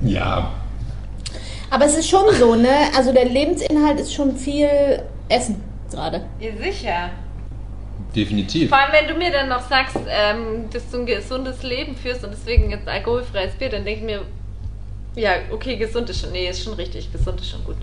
Ja. 0.03 0.53
Aber 1.70 1.85
es 1.85 1.97
ist 1.97 2.09
schon 2.09 2.33
so, 2.35 2.55
ne? 2.55 2.68
Also 2.97 3.12
der 3.12 3.24
Lebensinhalt 3.27 4.01
ist 4.01 4.14
schon 4.14 4.37
viel 4.37 4.68
Essen 5.29 5.62
gerade. 5.91 6.24
Ja, 6.41 6.51
sicher. 6.57 7.11
Definitiv. 8.14 8.68
Vor 8.68 8.79
allem, 8.79 8.93
wenn 8.93 9.09
du 9.09 9.14
mir 9.14 9.31
dann 9.31 9.49
noch 9.49 9.68
sagst, 9.68 9.97
ähm, 10.09 10.70
dass 10.72 10.91
du 10.91 11.01
ein 11.01 11.07
gesundes 11.07 11.62
Leben 11.62 11.97
führst 11.97 12.24
und 12.24 12.31
deswegen 12.33 12.70
jetzt 12.70 12.89
alkoholfreies 12.89 13.55
Bier, 13.55 13.68
dann 13.68 13.85
denke 13.85 14.01
ich 14.01 14.07
mir, 14.07 14.22
ja, 15.16 15.33
okay, 15.51 15.77
gesund 15.77 16.09
ist 16.11 16.20
schon, 16.20 16.33
nee, 16.33 16.49
ist 16.49 16.62
schon 16.62 16.74
richtig, 16.74 17.11
gesund 17.12 17.41
ist 17.41 17.51
schon 17.51 17.64
gut. 17.64 17.77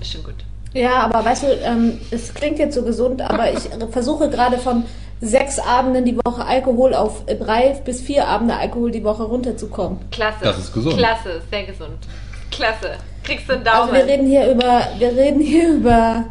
Ist 0.00 0.12
schon 0.12 0.22
gut. 0.22 0.34
Ja, 0.72 1.00
aber 1.00 1.24
weißt 1.24 1.44
du, 1.44 1.46
ähm, 1.62 2.00
es 2.10 2.32
klingt 2.34 2.58
jetzt 2.58 2.74
so 2.74 2.82
gesund, 2.82 3.22
aber 3.22 3.50
ich 3.50 3.68
versuche 3.90 4.28
gerade 4.28 4.58
von 4.58 4.84
sechs 5.20 5.58
Abenden 5.58 6.04
die 6.04 6.16
Woche 6.16 6.44
Alkohol 6.44 6.94
auf 6.94 7.24
drei 7.26 7.70
bis 7.84 8.00
vier 8.00 8.28
Abende 8.28 8.54
Alkohol 8.56 8.90
die 8.90 9.02
Woche 9.04 9.22
runterzukommen. 9.24 9.98
Klasse. 10.10 10.38
Das 10.42 10.58
ist 10.58 10.72
gesund. 10.72 10.96
Klasse, 10.98 11.40
sehr 11.50 11.64
gesund. 11.64 11.98
Klasse. 12.50 12.92
Kriegst 13.24 13.48
du 13.48 13.54
einen 13.54 13.66
Also 13.66 13.86
Daumen. 13.86 13.94
wir 13.94 14.06
reden 14.06 14.26
hier 14.26 14.50
über, 14.50 14.82
wir 14.98 15.08
reden 15.16 15.40
hier 15.40 15.74
über, 15.74 16.24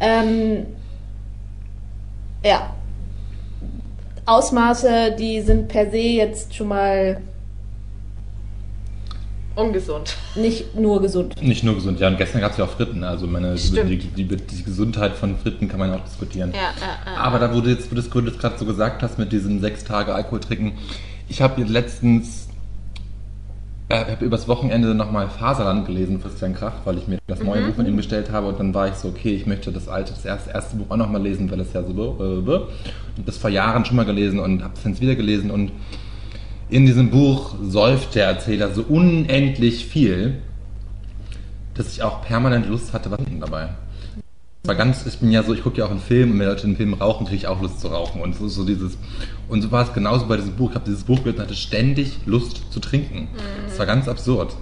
ähm, 0.00 0.66
ja, 2.44 2.74
Ausmaße, 4.26 5.12
die 5.18 5.40
sind 5.40 5.68
per 5.68 5.90
se 5.90 5.96
jetzt 5.96 6.54
schon 6.54 6.68
mal 6.68 7.20
Ungesund. 9.58 10.16
nicht 10.36 10.76
nur 10.78 11.02
gesund. 11.02 11.42
Nicht 11.42 11.64
nur 11.64 11.74
gesund, 11.74 11.98
ja, 11.98 12.06
und 12.06 12.16
gestern 12.16 12.40
gab 12.40 12.52
es 12.52 12.58
ja 12.58 12.64
auch 12.64 12.70
Fritten. 12.70 13.02
Also 13.02 13.26
meine, 13.26 13.56
die, 13.56 13.96
die, 13.96 14.24
die, 14.24 14.62
Gesundheit 14.62 15.14
von 15.14 15.36
Fritten 15.36 15.66
kann 15.68 15.80
man 15.80 15.90
ja 15.90 15.96
auch 15.96 16.04
diskutieren. 16.04 16.52
Ja, 16.52 16.72
ja, 16.80 17.12
ja. 17.12 17.18
Aber 17.18 17.40
da, 17.40 17.48
du 17.48 17.68
jetzt, 17.68 17.90
wo 17.90 17.96
du 17.96 18.30
das 18.30 18.38
gerade 18.38 18.56
so 18.56 18.64
gesagt 18.64 19.02
hast, 19.02 19.18
mit 19.18 19.32
diesem 19.32 19.60
sechs 19.60 19.82
Tage 19.82 20.14
Alkohol 20.14 20.38
trinken, 20.38 20.78
ich 21.28 21.42
habe 21.42 21.60
letztens, 21.64 22.48
äh, 23.88 24.04
habe 24.12 24.24
übers 24.24 24.46
Wochenende 24.46 24.94
nochmal 24.94 25.28
Faserland 25.28 25.86
gelesen, 25.86 26.22
Christian 26.22 26.54
Krach, 26.54 26.74
weil 26.84 26.98
ich 26.98 27.08
mir 27.08 27.18
das 27.26 27.42
neue 27.42 27.66
Buch 27.66 27.74
von 27.74 27.86
ihm 27.86 27.96
bestellt 27.96 28.30
habe 28.30 28.46
und 28.46 28.60
dann 28.60 28.72
war 28.74 28.86
ich 28.86 28.94
so, 28.94 29.08
okay, 29.08 29.34
ich 29.34 29.46
möchte 29.46 29.72
das 29.72 29.88
alte, 29.88 30.12
das 30.12 30.24
erste, 30.24 30.50
erste 30.50 30.76
Buch 30.76 30.86
auch 30.88 30.96
nochmal 30.96 31.22
lesen, 31.22 31.50
weil 31.50 31.58
es 31.58 31.72
ja 31.72 31.82
so, 31.82 32.16
äh, 32.20 32.52
äh, 32.52 32.60
und 33.16 33.26
das 33.26 33.36
vor 33.36 33.50
Jahren 33.50 33.84
schon 33.84 33.96
mal 33.96 34.06
gelesen 34.06 34.38
und 34.38 34.62
habe 34.62 34.74
es 34.76 34.84
jetzt 34.84 35.00
wieder 35.00 35.16
gelesen 35.16 35.50
und 35.50 35.72
in 36.70 36.86
diesem 36.86 37.10
Buch 37.10 37.54
säuft 37.62 38.14
der 38.14 38.26
Erzähler 38.26 38.74
so 38.74 38.82
unendlich 38.82 39.86
viel, 39.86 40.38
dass 41.74 41.92
ich 41.92 42.02
auch 42.02 42.22
permanent 42.22 42.68
Lust 42.68 42.92
hatte, 42.92 43.10
was 43.10 43.20
dabei. 43.40 43.70
Das 44.62 44.68
war 44.68 44.74
ganz, 44.74 45.06
ich 45.06 45.18
bin 45.18 45.30
ja 45.30 45.42
so, 45.42 45.54
ich 45.54 45.62
gucke 45.62 45.78
ja 45.78 45.86
auch 45.86 45.90
einen 45.90 46.00
Film 46.00 46.32
und 46.32 46.38
wenn 46.40 46.46
Leute 46.46 46.64
einen 46.64 46.76
Film 46.76 46.92
rauchen, 46.94 47.26
kriege 47.26 47.36
ich 47.36 47.46
auch 47.46 47.62
Lust 47.62 47.80
zu 47.80 47.88
rauchen. 47.88 48.20
Und 48.20 48.34
so, 48.34 48.48
so 48.48 48.64
dieses, 48.64 48.98
und 49.48 49.62
so 49.62 49.70
war 49.70 49.84
es 49.84 49.94
genauso 49.94 50.26
bei 50.26 50.36
diesem 50.36 50.56
Buch. 50.56 50.70
Ich 50.70 50.74
habe 50.74 50.84
dieses 50.84 51.04
Buch 51.04 51.18
gelesen 51.18 51.38
und 51.38 51.44
hatte 51.44 51.54
ständig 51.54 52.18
Lust 52.26 52.70
zu 52.70 52.80
trinken. 52.80 53.28
Das 53.68 53.78
war 53.78 53.86
ganz 53.86 54.08
absurd. 54.08 54.56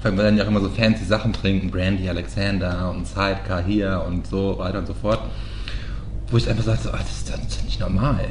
Vor 0.00 0.10
allem, 0.10 0.18
weil 0.18 0.26
dann 0.26 0.36
ja 0.36 0.44
auch 0.44 0.48
immer 0.48 0.60
so 0.60 0.68
fancy 0.68 1.04
Sachen 1.04 1.32
trinken, 1.32 1.70
Brandy 1.70 2.08
Alexander 2.08 2.90
und 2.90 3.06
Sidecar 3.06 3.64
hier 3.64 4.04
und 4.06 4.26
so 4.26 4.58
weiter 4.58 4.80
und 4.80 4.86
so 4.86 4.94
fort. 4.94 5.20
Wo 6.30 6.36
ich 6.36 6.48
einfach 6.48 6.64
sagte, 6.64 6.84
so, 6.84 6.90
das, 6.90 7.10
ist, 7.10 7.30
das 7.30 7.40
ist 7.40 7.58
doch 7.58 7.64
nicht 7.64 7.80
normal. 7.80 8.26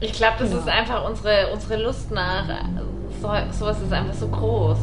Ich 0.00 0.12
glaube, 0.12 0.36
das 0.38 0.52
ist 0.52 0.68
einfach 0.68 1.04
unsere, 1.08 1.48
unsere 1.52 1.82
Lust 1.82 2.10
nach. 2.10 2.44
So, 3.20 3.28
sowas 3.50 3.80
ist 3.82 3.92
einfach 3.92 4.14
so 4.14 4.28
groß. 4.28 4.78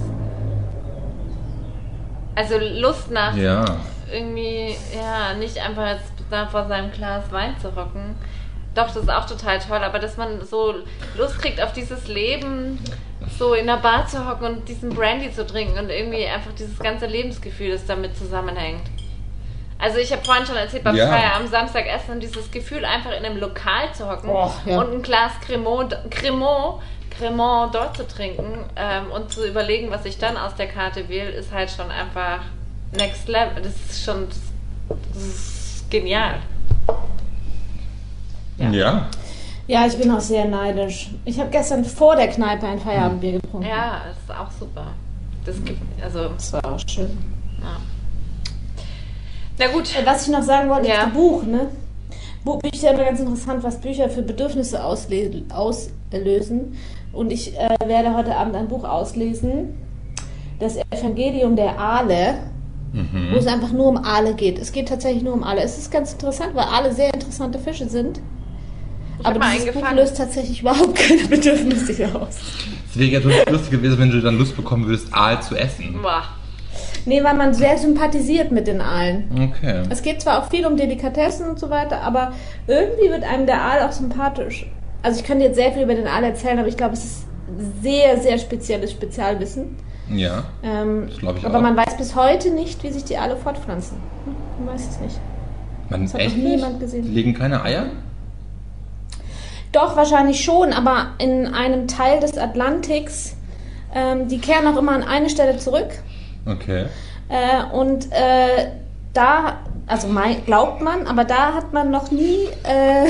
Also 2.35 2.57
Lust 2.59 3.11
nach 3.11 3.33
Ja. 3.35 3.63
irgendwie, 4.11 4.75
ja, 4.93 5.33
nicht 5.33 5.57
einfach 5.57 5.87
jetzt 5.87 6.11
da 6.29 6.45
vor 6.47 6.67
seinem 6.67 6.91
Glas 6.91 7.31
Wein 7.31 7.55
zu 7.61 7.73
hocken. 7.75 8.15
Doch, 8.73 8.87
das 8.87 8.97
ist 8.97 9.09
auch 9.09 9.25
total 9.25 9.59
toll, 9.59 9.77
aber 9.77 9.99
dass 9.99 10.17
man 10.17 10.41
so 10.43 10.73
Lust 11.15 11.39
kriegt 11.39 11.61
auf 11.61 11.71
dieses 11.71 12.09
Leben, 12.09 12.77
so 13.39 13.53
in 13.53 13.67
der 13.67 13.77
Bar 13.77 14.05
zu 14.07 14.29
hocken 14.29 14.45
und 14.47 14.67
diesen 14.67 14.89
Brandy 14.89 15.31
zu 15.31 15.45
trinken 15.47 15.79
und 15.79 15.89
irgendwie 15.89 16.25
einfach 16.25 16.51
dieses 16.59 16.77
ganze 16.79 17.05
Lebensgefühl, 17.05 17.71
das 17.71 17.85
damit 17.85 18.17
zusammenhängt. 18.17 18.83
Also 19.77 19.97
ich 19.97 20.11
habe 20.11 20.23
vorhin 20.23 20.45
schon 20.45 20.55
erzählt, 20.55 20.83
beim 20.83 20.95
Ja. 20.95 21.07
Feierabend 21.07 21.49
Samstag 21.51 21.85
essen 21.87 22.11
und 22.11 22.19
dieses 22.23 22.49
Gefühl, 22.49 22.85
einfach 22.85 23.11
in 23.11 23.25
einem 23.25 23.37
Lokal 23.37 23.93
zu 23.93 24.09
hocken 24.09 24.29
Oh, 24.29 24.49
ja. 24.65 24.79
und 24.79 24.93
ein 24.93 25.01
Glas 25.01 25.33
Cremant, 25.45 25.97
Cremant, 26.09 26.81
Cremant 27.09 27.75
dort 27.75 27.97
zu 27.97 28.07
trinken 28.07 28.59
ähm, 28.75 29.11
und 29.11 29.31
zu 29.31 29.45
überlegen, 29.45 29.91
was 29.91 30.05
ich 30.05 30.17
dann 30.17 30.37
aus 30.37 30.55
der 30.55 30.67
Karte 30.67 31.07
wähle, 31.09 31.29
ist 31.29 31.51
halt 31.51 31.69
schon 31.69 31.91
einfach 31.91 32.39
next 32.97 33.27
level. 33.27 33.61
Das 33.61 33.73
ist 33.89 34.03
schon 34.03 34.27
das 35.13 35.23
ist 35.23 35.91
genial. 35.91 36.35
Ja. 38.57 38.69
Ja. 38.71 39.07
Ja, 39.67 39.85
ich 39.87 39.97
bin 39.97 40.11
auch 40.11 40.19
sehr 40.19 40.45
neidisch. 40.45 41.09
Ich 41.25 41.39
habe 41.39 41.49
gestern 41.49 41.83
vor 41.83 42.15
der 42.15 42.27
Kneipe 42.27 42.67
ein 42.67 42.79
Feierabendbier 42.79 43.33
getrunken. 43.41 43.67
Ja, 43.67 44.01
ist 44.11 44.29
auch 44.31 44.51
super. 44.51 44.87
Das 45.43 45.55
gibt, 45.63 45.81
also, 46.03 46.29
Das 46.29 46.53
war 46.53 46.65
auch 46.65 46.79
schön. 46.87 47.17
ja. 47.61 47.77
Na 49.57 49.67
gut. 49.67 49.89
Was 50.05 50.27
ich 50.27 50.33
noch 50.33 50.43
sagen 50.43 50.69
wollte, 50.69 50.87
Ja. 50.89 51.03
ist 51.05 51.13
Buch, 51.13 51.43
ne? 51.43 51.67
Bücher 52.61 52.91
immer 52.93 53.05
ganz 53.05 53.19
interessant, 53.19 53.63
was 53.63 53.81
Bücher 53.81 54.07
für 54.09 54.21
Bedürfnisse 54.21 54.83
auslösen. 54.83 56.77
Und 57.11 57.31
ich 57.31 57.57
äh, 57.57 57.69
werde 57.87 58.13
heute 58.15 58.35
Abend 58.35 58.55
ein 58.55 58.67
Buch 58.67 58.83
auslesen, 58.83 59.73
das 60.59 60.77
Evangelium 60.91 61.55
der 61.55 61.79
Aale, 61.79 62.35
Mhm. 62.93 63.29
wo 63.33 63.37
es 63.37 63.47
einfach 63.47 63.71
nur 63.71 63.87
um 63.87 63.97
Aale 63.97 64.35
geht. 64.35 64.57
Es 64.59 64.71
geht 64.71 64.87
tatsächlich 64.87 65.23
nur 65.23 65.33
um 65.33 65.43
Aale. 65.43 65.61
Es 65.61 65.77
ist 65.77 65.91
ganz 65.91 66.13
interessant, 66.13 66.51
weil 66.55 66.65
Aale 66.65 66.93
sehr 66.93 67.13
interessante 67.13 67.57
Fische 67.59 67.89
sind. 67.89 68.19
Ich 69.19 69.25
Aber 69.25 69.39
dieses 69.53 69.73
Buch 69.73 69.91
löst 69.93 70.15
tatsächlich 70.17 70.61
überhaupt 70.61 70.95
keine 71.07 71.25
Bedürfnisse 71.27 72.05
aus. 72.15 72.37
Es 72.91 72.97
wäre 72.99 73.09
jetzt 73.09 73.49
lustig 73.49 73.71
gewesen, 73.71 73.97
wenn 73.97 74.11
du 74.11 74.21
dann 74.21 74.37
Lust 74.37 74.55
bekommen 74.55 74.85
würdest, 74.85 75.07
Aal 75.13 75.41
zu 75.41 75.55
essen. 75.55 75.99
Boah. 76.01 76.23
Nee, 77.05 77.23
weil 77.23 77.35
man 77.35 77.53
sehr 77.53 77.77
sympathisiert 77.77 78.51
mit 78.51 78.65
den 78.67 78.81
Aalen. 78.81 79.25
Okay. 79.51 79.83
Es 79.89 80.01
geht 80.01 80.21
zwar 80.21 80.39
auch 80.41 80.49
viel 80.49 80.65
um 80.65 80.75
Delikatessen 80.75 81.47
und 81.47 81.59
so 81.59 81.69
weiter, 81.69 82.01
aber 82.01 82.31
irgendwie 82.67 83.09
wird 83.09 83.23
einem 83.23 83.45
der 83.45 83.61
Aal 83.61 83.87
auch 83.87 83.91
sympathisch. 83.91 84.65
Also 85.03 85.19
ich 85.19 85.25
könnte 85.25 85.45
jetzt 85.45 85.55
sehr 85.55 85.71
viel 85.71 85.83
über 85.83 85.93
den 85.93 86.07
Aal 86.07 86.23
erzählen, 86.23 86.57
aber 86.57 86.67
ich 86.67 86.77
glaube, 86.77 86.93
es 86.93 87.03
ist 87.05 87.25
sehr, 87.83 88.17
sehr 88.19 88.39
spezielles 88.39 88.89
Spezialwissen. 88.91 89.75
Ja. 90.11 90.45
Ähm, 90.63 91.05
Das 91.09 91.17
glaub 91.19 91.37
ich 91.37 91.45
aber 91.45 91.57
auch. 91.59 91.61
man 91.61 91.77
weiß 91.77 91.95
bis 91.97 92.15
heute 92.15 92.49
nicht, 92.51 92.81
wie 92.83 92.89
sich 92.91 93.03
die 93.03 93.17
Aale 93.17 93.37
fortpflanzen. 93.37 93.97
Hm, 94.25 94.65
Man 94.65 94.73
weiß 94.73 94.87
es 94.89 94.99
nicht. 94.99 95.19
Man 95.89 96.03
Das 96.03 96.13
hat 96.15 96.21
echt 96.21 96.37
noch 96.37 96.43
nie 96.43 96.49
nicht? 96.49 96.55
jemand 96.63 96.79
gesehen. 96.79 97.13
Legen 97.13 97.33
keine 97.35 97.63
Eier? 97.63 97.85
Doch, 99.71 99.95
wahrscheinlich 99.97 100.43
schon, 100.43 100.73
aber 100.73 101.07
in 101.17 101.47
einem 101.53 101.87
Teil 101.87 102.19
des 102.19 102.37
Atlantiks, 102.37 103.35
ähm, 103.93 104.27
die 104.27 104.39
kehren 104.39 104.65
auch 104.67 104.77
immer 104.77 104.93
an 104.93 105.03
eine 105.03 105.29
Stelle 105.29 105.57
zurück. 105.57 105.89
Okay. 106.45 106.85
Äh, 107.29 107.75
und 107.75 108.11
äh, 108.11 108.71
da, 109.13 109.59
also 109.87 110.07
glaubt 110.45 110.81
man, 110.81 111.07
aber 111.07 111.23
da 111.23 111.53
hat 111.53 111.73
man 111.73 111.91
noch 111.91 112.11
nie... 112.11 112.47
Äh, 112.63 113.07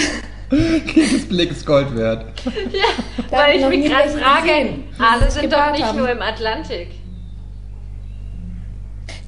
Dieses 0.96 1.28
Blick 1.28 1.52
ist 1.52 1.66
Gold 1.66 1.96
wert. 1.96 2.26
Ja, 2.72 2.84
Da 3.32 3.38
weil 3.38 3.60
ich 3.60 3.68
mich 3.68 3.92
gerade 3.92 4.10
frage, 4.10 4.52
das 5.20 5.34
sind 5.34 5.52
doch 5.52 5.72
nicht 5.72 5.84
haben. 5.84 5.98
nur 5.98 6.10
im 6.10 6.22
Atlantik. 6.22 6.90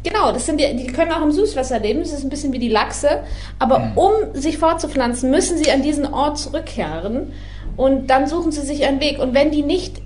Genau, 0.04 0.32
das 0.32 0.46
sind 0.46 0.62
die, 0.62 0.76
die 0.76 0.88
können 0.88 1.12
auch 1.12 1.22
im 1.22 1.32
Süßwasser 1.32 1.80
leben, 1.80 2.00
das 2.00 2.14
ist 2.14 2.24
ein 2.24 2.30
bisschen 2.30 2.54
wie 2.54 2.60
die 2.60 2.70
Lachse, 2.70 3.24
aber 3.60 3.92
um 3.96 4.12
sich 4.34 4.58
fortzupflanzen, 4.58 5.30
müssen 5.30 5.58
sie 5.58 5.70
an 5.72 5.82
diesen 5.82 6.06
Ort 6.06 6.38
zurückkehren 6.38 7.34
und 7.76 8.08
dann 8.08 8.28
suchen 8.28 8.52
sie 8.54 8.62
sich 8.62 8.86
einen 8.86 9.02
Weg 9.02 9.20
und 9.20 9.34
wenn 9.34 9.52
die 9.52 9.64
nicht 9.64 10.02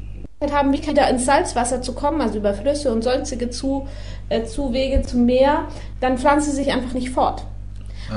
haben, 0.50 0.74
wieder 0.74 1.08
ins 1.10 1.26
Salzwasser 1.26 1.84
zu 1.84 1.94
kommen, 1.94 2.20
also 2.22 2.40
über 2.40 2.54
Flüsse 2.56 2.92
und 2.92 3.04
sonstige 3.04 3.52
zu, 3.52 3.88
äh, 4.30 4.44
Zuwege 4.46 5.04
zum 5.04 5.26
Meer, 5.26 5.66
dann 6.00 6.18
pflanzen 6.18 6.52
sie 6.52 6.58
sich 6.64 6.72
einfach 6.72 6.94
nicht 6.94 7.12
fort. 7.12 7.44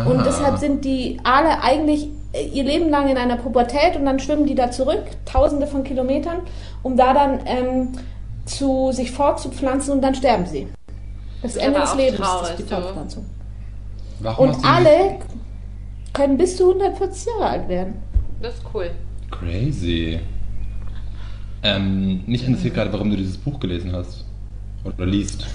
Und 0.06 0.20
Ah. 0.20 0.22
deshalb 0.24 0.58
sind 0.58 0.84
die 0.86 1.20
Aale 1.22 1.62
eigentlich 1.62 2.08
äh, 2.32 2.46
ihr 2.46 2.64
Leben 2.64 2.88
lang 2.88 3.08
in 3.08 3.18
einer 3.18 3.36
Pubertät 3.36 3.94
und 3.96 4.06
dann 4.06 4.18
schwimmen 4.18 4.46
die 4.46 4.54
da 4.54 4.70
zurück, 4.70 5.02
tausende 5.26 5.66
von 5.66 5.84
Kilometern, 5.84 6.38
um 6.82 6.96
da 6.96 7.12
dann 7.12 7.40
ähm, 7.44 7.88
zu 8.46 8.90
sich 8.92 9.10
fortzupflanzen 9.12 9.92
und 9.92 10.00
dann 10.02 10.14
sterben 10.14 10.46
sie. 10.46 10.66
Das 11.42 11.56
ist 11.56 11.62
Ende 11.62 11.80
des 11.80 11.94
Lebens 11.94 12.20
traurig, 12.20 12.50
ist 12.50 12.58
die. 12.58 12.62
Fortpflanzung. 12.74 13.26
Warum 14.20 14.48
Und 14.48 14.64
alle 14.64 15.16
können 16.14 16.38
bis 16.38 16.56
zu 16.56 16.70
140 16.70 17.26
Jahre 17.26 17.50
alt 17.50 17.68
werden. 17.68 18.02
Das 18.40 18.54
ist 18.54 18.62
cool. 18.72 18.90
Crazy. 19.30 20.20
Ähm, 21.64 22.20
mich 22.26 22.46
interessiert 22.46 22.74
gerade, 22.74 22.92
warum 22.92 23.10
du 23.10 23.16
dieses 23.16 23.38
Buch 23.38 23.58
gelesen 23.58 23.92
hast. 23.92 24.24
Oder 24.84 25.06
liest. 25.06 25.46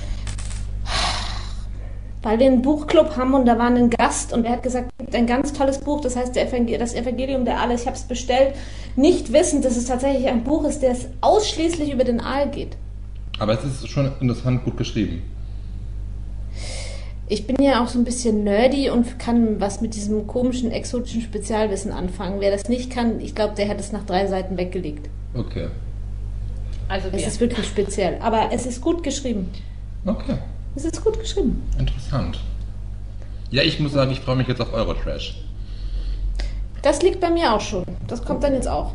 Weil 2.23 2.39
wir 2.39 2.47
einen 2.47 2.63
Buchclub 2.63 3.15
haben 3.15 3.35
und 3.35 3.45
da 3.45 3.59
war 3.59 3.67
ein 3.67 3.91
Gast 3.91 4.33
und 4.33 4.43
er 4.43 4.53
hat 4.53 4.63
gesagt, 4.63 4.91
es 4.97 5.05
gibt 5.05 5.15
ein 5.15 5.27
ganz 5.27 5.53
tolles 5.53 5.77
Buch, 5.77 6.01
das 6.01 6.15
heißt 6.15 6.35
das 6.35 6.93
Evangelium 6.95 7.45
der 7.45 7.59
Aale. 7.59 7.75
Ich 7.75 7.85
habe 7.85 7.95
es 7.95 8.03
bestellt, 8.03 8.55
nicht 8.95 9.31
wissend, 9.31 9.63
dass 9.63 9.77
es 9.77 9.85
tatsächlich 9.85 10.27
ein 10.27 10.43
Buch 10.43 10.65
ist, 10.65 10.81
das 10.81 11.07
ausschließlich 11.21 11.93
über 11.93 12.03
den 12.03 12.19
Aal 12.19 12.49
geht. 12.49 12.75
Aber 13.37 13.53
es 13.53 13.63
ist 13.63 13.87
schon 13.87 14.11
interessant 14.19 14.65
gut 14.65 14.77
geschrieben. 14.77 15.21
Ich 17.27 17.45
bin 17.45 17.63
ja 17.63 17.83
auch 17.83 17.87
so 17.87 17.99
ein 17.99 18.03
bisschen 18.03 18.43
nerdy 18.43 18.89
und 18.89 19.19
kann 19.19 19.61
was 19.61 19.79
mit 19.79 19.93
diesem 19.93 20.25
komischen, 20.25 20.71
exotischen 20.71 21.21
Spezialwissen 21.21 21.91
anfangen. 21.91 22.41
Wer 22.41 22.49
das 22.49 22.67
nicht 22.67 22.89
kann, 22.89 23.21
ich 23.21 23.35
glaube, 23.35 23.53
der 23.53 23.69
hat 23.69 23.79
es 23.79 23.91
nach 23.91 24.03
drei 24.03 24.25
Seiten 24.25 24.57
weggelegt. 24.57 25.07
Okay. 25.35 25.67
Also 26.89 27.07
Es 27.09 27.13
wir. 27.21 27.27
ist 27.27 27.39
wirklich 27.39 27.65
speziell, 27.67 28.17
aber 28.21 28.49
es 28.51 28.65
ist 28.65 28.81
gut 28.81 29.03
geschrieben. 29.03 29.49
Okay. 30.05 30.37
Es 30.75 30.83
ist 30.85 31.03
gut 31.03 31.19
geschrieben. 31.19 31.61
Interessant. 31.77 32.39
Ja, 33.51 33.61
ich 33.63 33.79
muss 33.79 33.93
sagen, 33.93 34.11
ich 34.11 34.19
freue 34.19 34.35
mich 34.35 34.47
jetzt 34.47 34.59
auf 34.61 34.73
Eurotrash. 34.73 35.35
Das 36.81 37.01
liegt 37.01 37.19
bei 37.19 37.29
mir 37.29 37.53
auch 37.53 37.61
schon. 37.61 37.83
Das 38.07 38.23
kommt 38.23 38.43
dann 38.43 38.53
jetzt 38.53 38.67
auch. 38.67 38.93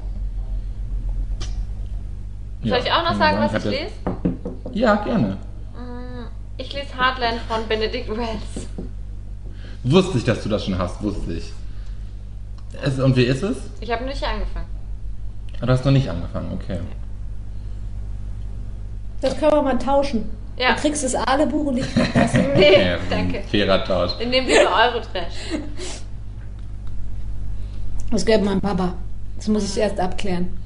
Soll 2.64 2.78
ich 2.78 2.90
auch 2.92 3.04
noch 3.04 3.16
sagen, 3.18 3.38
was 3.40 3.52
ich 3.52 3.56
hab 3.58 3.64
lese? 3.64 3.92
Ja, 4.72 4.94
gerne. 4.96 5.36
Ich 6.56 6.72
lese 6.72 6.96
Heartland 6.96 7.40
von 7.48 7.66
Benedict 7.68 8.08
Wells. 8.08 8.66
Wusste 9.82 10.18
ich, 10.18 10.24
dass 10.24 10.42
du 10.42 10.48
das 10.48 10.64
schon 10.64 10.78
hast, 10.78 11.02
wusste 11.02 11.32
ich. 11.34 11.52
Es, 12.82 12.98
und 12.98 13.14
wie 13.16 13.24
ist 13.24 13.42
es? 13.42 13.56
Ich 13.80 13.90
habe 13.90 14.04
nicht 14.04 14.22
angefangen. 14.24 14.66
Ah, 15.60 15.66
Du 15.66 15.72
hast 15.72 15.84
noch 15.84 15.92
nicht 15.92 16.08
angefangen, 16.08 16.50
okay. 16.52 16.78
Das 19.24 19.38
können 19.38 19.52
wir 19.52 19.62
mal 19.62 19.78
tauschen. 19.78 20.28
Ja. 20.58 20.74
Du 20.74 20.80
kriegst 20.82 21.02
das 21.02 21.14
Aale-Buch 21.14 21.66
und 21.66 21.78
ich 21.78 21.94
krieg 21.94 22.12
das. 22.12 22.34
Nee, 22.54 22.86
Ja, 22.90 22.98
danke. 23.08 23.42
Fairer 23.50 23.82
Tausch. 23.84 24.12
In 24.20 24.30
dem 24.30 24.46
wir 24.46 24.60
Eurotrash. 24.60 25.32
Das 28.10 28.24
gehört 28.26 28.44
meinem 28.44 28.60
Papa. 28.60 28.92
Das 29.36 29.48
muss 29.48 29.64
ich 29.74 29.80
erst 29.80 29.98
abklären. 29.98 30.56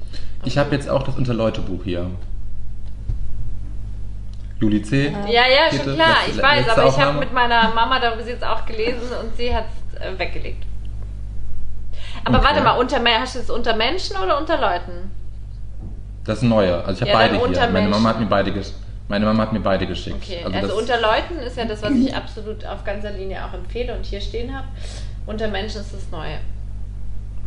Ich 0.43 0.57
habe 0.57 0.75
jetzt 0.75 0.89
auch 0.89 1.03
das 1.03 1.15
Unterleute-Buch 1.15 1.83
hier. 1.85 2.05
Juli 4.59 4.81
C. 4.81 5.07
Ja, 5.27 5.43
ja, 5.47 5.69
schon 5.71 5.93
klar. 5.93 6.17
letzte- 6.25 6.31
Ich 6.31 6.43
weiß, 6.43 6.65
letzte 6.65 6.81
aber 6.81 6.89
ich 6.89 6.99
habe 6.99 7.17
mit 7.17 7.33
meiner 7.33 7.73
Mama 7.73 7.97
darüber 7.99 8.27
jetzt 8.27 8.43
auch 8.43 8.65
gelesen 8.65 9.07
und 9.21 9.37
sie 9.37 9.55
hat 9.55 9.65
es 9.93 10.01
äh, 10.01 10.19
weggelegt. 10.19 10.63
Aber 12.25 12.39
Okay. 12.39 12.47
warte 12.47 12.61
mal, 12.61 12.73
unter, 12.77 12.99
hast 13.21 13.35
du 13.35 13.39
es 13.39 13.49
unter 13.49 13.75
Menschen 13.77 14.17
oder 14.17 14.37
unter 14.37 14.59
Leuten? 14.59 15.11
Das 16.25 16.41
neue. 16.41 16.83
Also 16.83 16.91
ich 16.93 17.01
habe 17.01 17.11
Ja, 17.11 17.17
beide 17.29 17.39
unter 17.43 17.61
hier. 17.63 17.71
Meine 17.71 17.85
Menschen. 17.87 17.89
Mama 17.91 18.09
hat 18.09 18.19
mir 18.19 18.25
beide 18.27 18.51
gesch 18.51 18.67
meine 19.07 19.25
Mama 19.25 19.41
hat 19.41 19.53
mir 19.53 19.59
beide 19.59 19.87
geschickt. 19.87 20.17
Okay, 20.21 20.43
also, 20.45 20.67
das- 20.67 20.77
unter 20.77 21.01
Leuten 21.01 21.39
ist 21.39 21.57
ja 21.57 21.65
das, 21.65 21.81
was 21.81 21.91
ich 21.93 22.15
absolut 22.15 22.63
auf 22.65 22.83
ganzer 22.83 23.11
Linie 23.11 23.43
auch 23.43 23.53
empfehle 23.55 23.95
und 23.97 24.05
hier 24.05 24.21
stehen 24.21 24.53
habe. 24.55 24.67
Unter 25.25 25.47
Menschen 25.47 25.81
ist 25.81 25.91
das 25.93 26.11
Neue. 26.11 26.37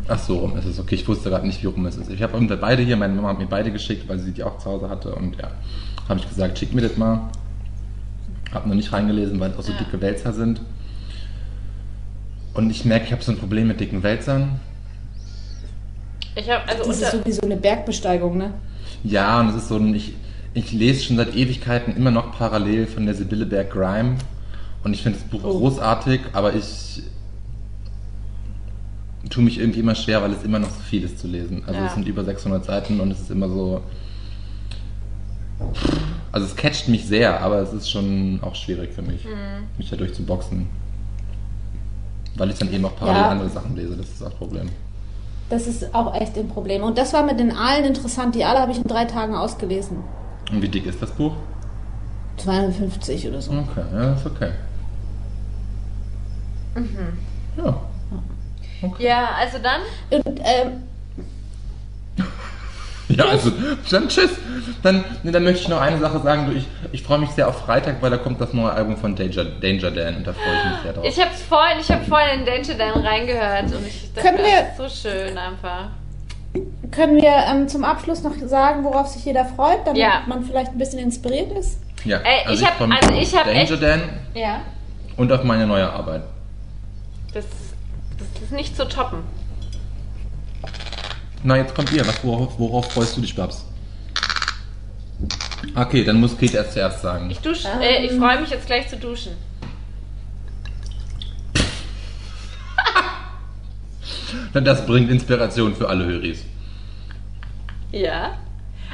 Ach 0.09 0.19
so, 0.19 0.39
rum 0.39 0.57
ist 0.57 0.65
es 0.65 0.77
okay. 0.77 0.95
Ich 0.95 1.07
wusste 1.07 1.29
gerade 1.29 1.47
nicht, 1.47 1.63
wie 1.63 1.67
rum 1.67 1.85
es 1.85 1.95
ist. 1.95 2.09
Ich 2.09 2.21
habe 2.21 2.33
irgendwie 2.33 2.57
beide 2.57 2.81
hier. 2.83 2.97
Meine 2.97 3.13
Mama 3.13 3.29
hat 3.29 3.39
mir 3.39 3.45
beide 3.45 3.71
geschickt, 3.71 4.09
weil 4.09 4.19
sie 4.19 4.33
die 4.33 4.43
auch 4.43 4.57
zu 4.57 4.65
Hause 4.69 4.89
hatte. 4.89 5.15
Und 5.15 5.37
ja, 5.37 5.51
habe 6.09 6.19
ich 6.19 6.27
gesagt, 6.27 6.59
schick 6.59 6.73
mir 6.73 6.81
das 6.81 6.97
mal. 6.97 7.29
Habe 8.53 8.67
noch 8.67 8.75
nicht 8.75 8.91
reingelesen, 8.91 9.39
weil 9.39 9.51
es 9.51 9.57
auch 9.57 9.63
so 9.63 9.71
Ja. 9.71 9.77
dicke 9.77 10.01
Wälzer 10.01 10.33
sind. 10.33 10.59
Und 12.53 12.69
ich 12.69 12.83
merke, 12.83 13.05
ich 13.05 13.11
habe 13.13 13.23
so 13.23 13.31
ein 13.31 13.37
Problem 13.37 13.67
mit 13.69 13.79
dicken 13.79 14.03
Wälzern. 14.03 14.59
Ich 16.35 16.49
habe 16.49 16.67
also 16.67 16.83
Das 16.89 16.97
ist 17.01 17.03
unter. 17.13 17.17
sowieso 17.23 17.41
eine 17.43 17.57
Bergbesteigung, 17.57 18.37
ne? 18.37 18.53
Ja, 19.03 19.39
und 19.39 19.49
es 19.49 19.55
ist 19.55 19.67
so 19.67 19.77
ein, 19.77 19.93
ich, 19.93 20.13
ich 20.53 20.71
lese 20.71 21.03
schon 21.03 21.17
seit 21.17 21.35
Ewigkeiten 21.35 21.95
immer 21.95 22.11
noch 22.11 22.35
parallel 22.37 22.87
von 22.87 23.05
der 23.05 23.15
Sibylle 23.15 23.45
Berg 23.45 23.71
Grime. 23.71 24.15
Und 24.83 24.93
ich 24.93 25.01
finde 25.03 25.19
das 25.19 25.27
Buch 25.29 25.41
Oh. 25.43 25.59
großartig, 25.59 26.21
aber 26.33 26.53
ich 26.55 27.03
tue 29.29 29.43
mich 29.43 29.59
irgendwie 29.59 29.79
immer 29.79 29.95
schwer, 29.95 30.21
weil 30.21 30.31
es 30.31 30.43
immer 30.43 30.59
noch 30.59 30.69
so 30.69 30.81
viel 30.81 31.03
ist 31.03 31.19
zu 31.19 31.27
lesen. 31.27 31.63
Also 31.65 31.79
Ja. 31.79 31.87
es 31.87 31.93
sind 31.93 32.07
über 32.07 32.23
600 32.23 32.65
Seiten 32.65 32.99
und 32.99 33.11
es 33.11 33.19
ist 33.21 33.31
immer 33.31 33.47
so... 33.49 33.81
Also 36.31 36.47
es 36.47 36.55
catcht 36.55 36.89
mich 36.89 37.05
sehr, 37.05 37.39
aber 37.41 37.59
es 37.59 37.71
ist 37.73 37.89
schon 37.89 38.39
auch 38.41 38.55
schwierig 38.55 38.91
für 38.93 39.01
mich, 39.03 39.23
Mhm. 39.23 39.67
mich 39.77 39.89
da 39.89 39.95
durchzuboxen. 39.95 40.67
Weil 42.35 42.49
ich 42.49 42.57
dann 42.57 42.73
eben 42.73 42.83
auch 42.85 42.95
parallel 42.95 43.21
Ja. 43.21 43.29
andere 43.29 43.49
Sachen 43.49 43.75
lese, 43.75 43.95
das 43.95 44.07
ist 44.07 44.21
das 44.21 44.33
Problem. 44.33 44.69
Das 45.49 45.67
ist 45.67 45.93
auch 45.93 46.15
echt 46.15 46.37
ein 46.37 46.47
Problem. 46.47 46.83
Und 46.83 46.97
das 46.97 47.13
war 47.13 47.23
mit 47.23 47.39
den 47.39 47.55
Aalen 47.55 47.85
interessant. 47.85 48.35
Die 48.35 48.43
Aale 48.43 48.59
habe 48.59 48.71
ich 48.71 48.77
in 48.77 48.83
drei 48.83 49.05
Tagen 49.05 49.35
ausgelesen. 49.35 49.97
Und 50.51 50.61
wie 50.61 50.69
dick 50.69 50.85
ist 50.85 51.01
das 51.01 51.11
Buch? 51.11 51.33
250 52.37 53.27
oder 53.27 53.41
so. 53.41 53.51
Okay, 53.51 53.83
ja, 53.93 54.05
das 54.11 54.19
ist 54.19 54.25
okay. 54.25 54.51
Mhm. 56.75 57.17
Ja. 57.57 57.81
Ja, 58.99 59.29
also 59.37 59.59
dann. 59.59 59.81
Und, 60.09 60.39
ähm, 60.43 60.83
Ja, 63.17 63.25
also, 63.25 63.51
dann 63.91 64.07
tschüss. 64.07 64.31
Dann, 64.81 65.03
nee, 65.23 65.31
dann 65.31 65.43
möchte 65.43 65.61
ich 65.61 65.67
noch 65.67 65.79
eine 65.81 65.97
Sache 65.99 66.19
sagen. 66.19 66.45
Du, 66.47 66.51
ich, 66.53 66.65
ich 66.91 67.03
freue 67.03 67.19
mich 67.19 67.29
sehr 67.31 67.47
auf 67.47 67.59
Freitag, 67.59 68.01
weil 68.01 68.09
da 68.11 68.17
kommt 68.17 68.39
das 68.41 68.53
neue 68.53 68.71
Album 68.71 68.97
von 68.97 69.15
Danger, 69.15 69.45
Danger 69.45 69.91
Dan 69.91 70.17
und 70.17 70.27
da 70.27 70.33
freue 70.33 70.55
ich 70.57 70.71
mich 70.71 70.81
sehr 70.83 70.93
drauf. 70.93 71.05
Ich 71.07 71.19
habe 71.19 71.31
vorhin, 71.33 71.77
ich 71.79 71.89
habe 71.91 72.03
vorhin 72.05 72.39
in 72.39 72.45
Danger 72.45 72.73
Dan 72.75 73.05
reingehört 73.05 73.63
und 73.73 73.87
ich 73.87 74.11
dachte, 74.13 74.27
Können 74.27 74.39
wir- 74.39 74.61
das 74.77 74.89
ist 74.91 75.01
so 75.03 75.09
schön 75.09 75.37
einfach. 75.37 75.89
können 76.91 77.15
wir 77.21 77.31
ähm, 77.49 77.67
zum 77.67 77.83
Abschluss 77.83 78.23
noch 78.23 78.35
sagen, 78.45 78.83
worauf 78.83 79.07
sich 79.07 79.25
jeder 79.25 79.45
freut, 79.45 79.79
damit 79.85 79.99
Ja. 79.99 80.21
man 80.27 80.43
vielleicht 80.43 80.71
ein 80.71 80.77
bisschen 80.77 80.99
inspiriert 80.99 81.51
ist? 81.57 81.79
ja, 82.05 82.17
Ey, 82.17 82.53
ich 82.53 82.65
hab- 82.65 82.73
freue 82.75 82.87
mich 82.89 83.01
also 83.01 83.13
auf 83.15 83.21
ich 83.21 83.35
hab 83.35 83.45
Danger 83.45 83.59
echt- 83.61 83.81
Dan 83.83 84.01
Ja. 84.35 84.61
und 85.17 85.31
auf 85.31 85.43
meine 85.43 85.65
neue 85.65 85.89
Arbeit. 85.89 86.23
Das, 87.33 87.45
das 88.17 88.43
ist 88.43 88.51
nicht 88.51 88.75
zu 88.77 88.87
toppen. 88.87 89.19
Na, 91.43 91.57
jetzt 91.57 91.75
kommt 91.75 91.91
ihr. 91.91 92.05
Was, 92.07 92.23
worauf, 92.23 92.57
worauf 92.57 92.91
freust 92.91 93.17
du 93.17 93.21
dich, 93.21 93.35
Babs? 93.35 93.65
Okay, 95.75 96.03
dann 96.03 96.19
muss 96.19 96.37
Kate 96.37 96.57
erst 96.57 96.73
zuerst 96.73 97.01
sagen. 97.01 97.29
Ich 97.29 97.39
dusche, 97.39 97.67
äh, 97.81 98.05
ich 98.05 98.13
freue 98.13 98.41
mich 98.41 98.49
jetzt 98.49 98.65
gleich 98.65 98.87
zu 98.87 98.97
duschen. 98.97 99.33
Na, 104.53 104.61
Das 104.61 104.85
bringt 104.85 105.09
Inspiration 105.09 105.75
für 105.75 105.89
alle 105.89 106.05
Höris. 106.05 106.43
Ja. 107.91 108.37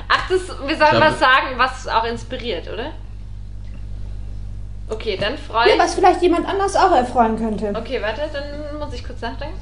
Ach, 0.08 0.30
das, 0.30 0.48
wir 0.48 0.78
sollen 0.78 1.02
was 1.02 1.20
sagen, 1.20 1.48
was 1.58 1.88
auch 1.88 2.06
inspiriert, 2.06 2.68
oder? 2.72 2.92
Okay, 4.90 5.18
dann 5.20 5.38
freue 5.38 5.70
Ja, 5.70 5.76
ich 5.76 5.80
was 5.80 5.94
vielleicht 5.94 6.22
jemand 6.22 6.48
anders 6.48 6.76
auch 6.76 6.92
erfreuen 6.92 7.38
könnte. 7.38 7.74
Okay, 7.76 8.02
warte, 8.02 8.22
dann 8.34 8.80
muss 8.80 8.94
ich 8.94 9.06
kurz 9.06 9.22
nachdenken. 9.22 9.58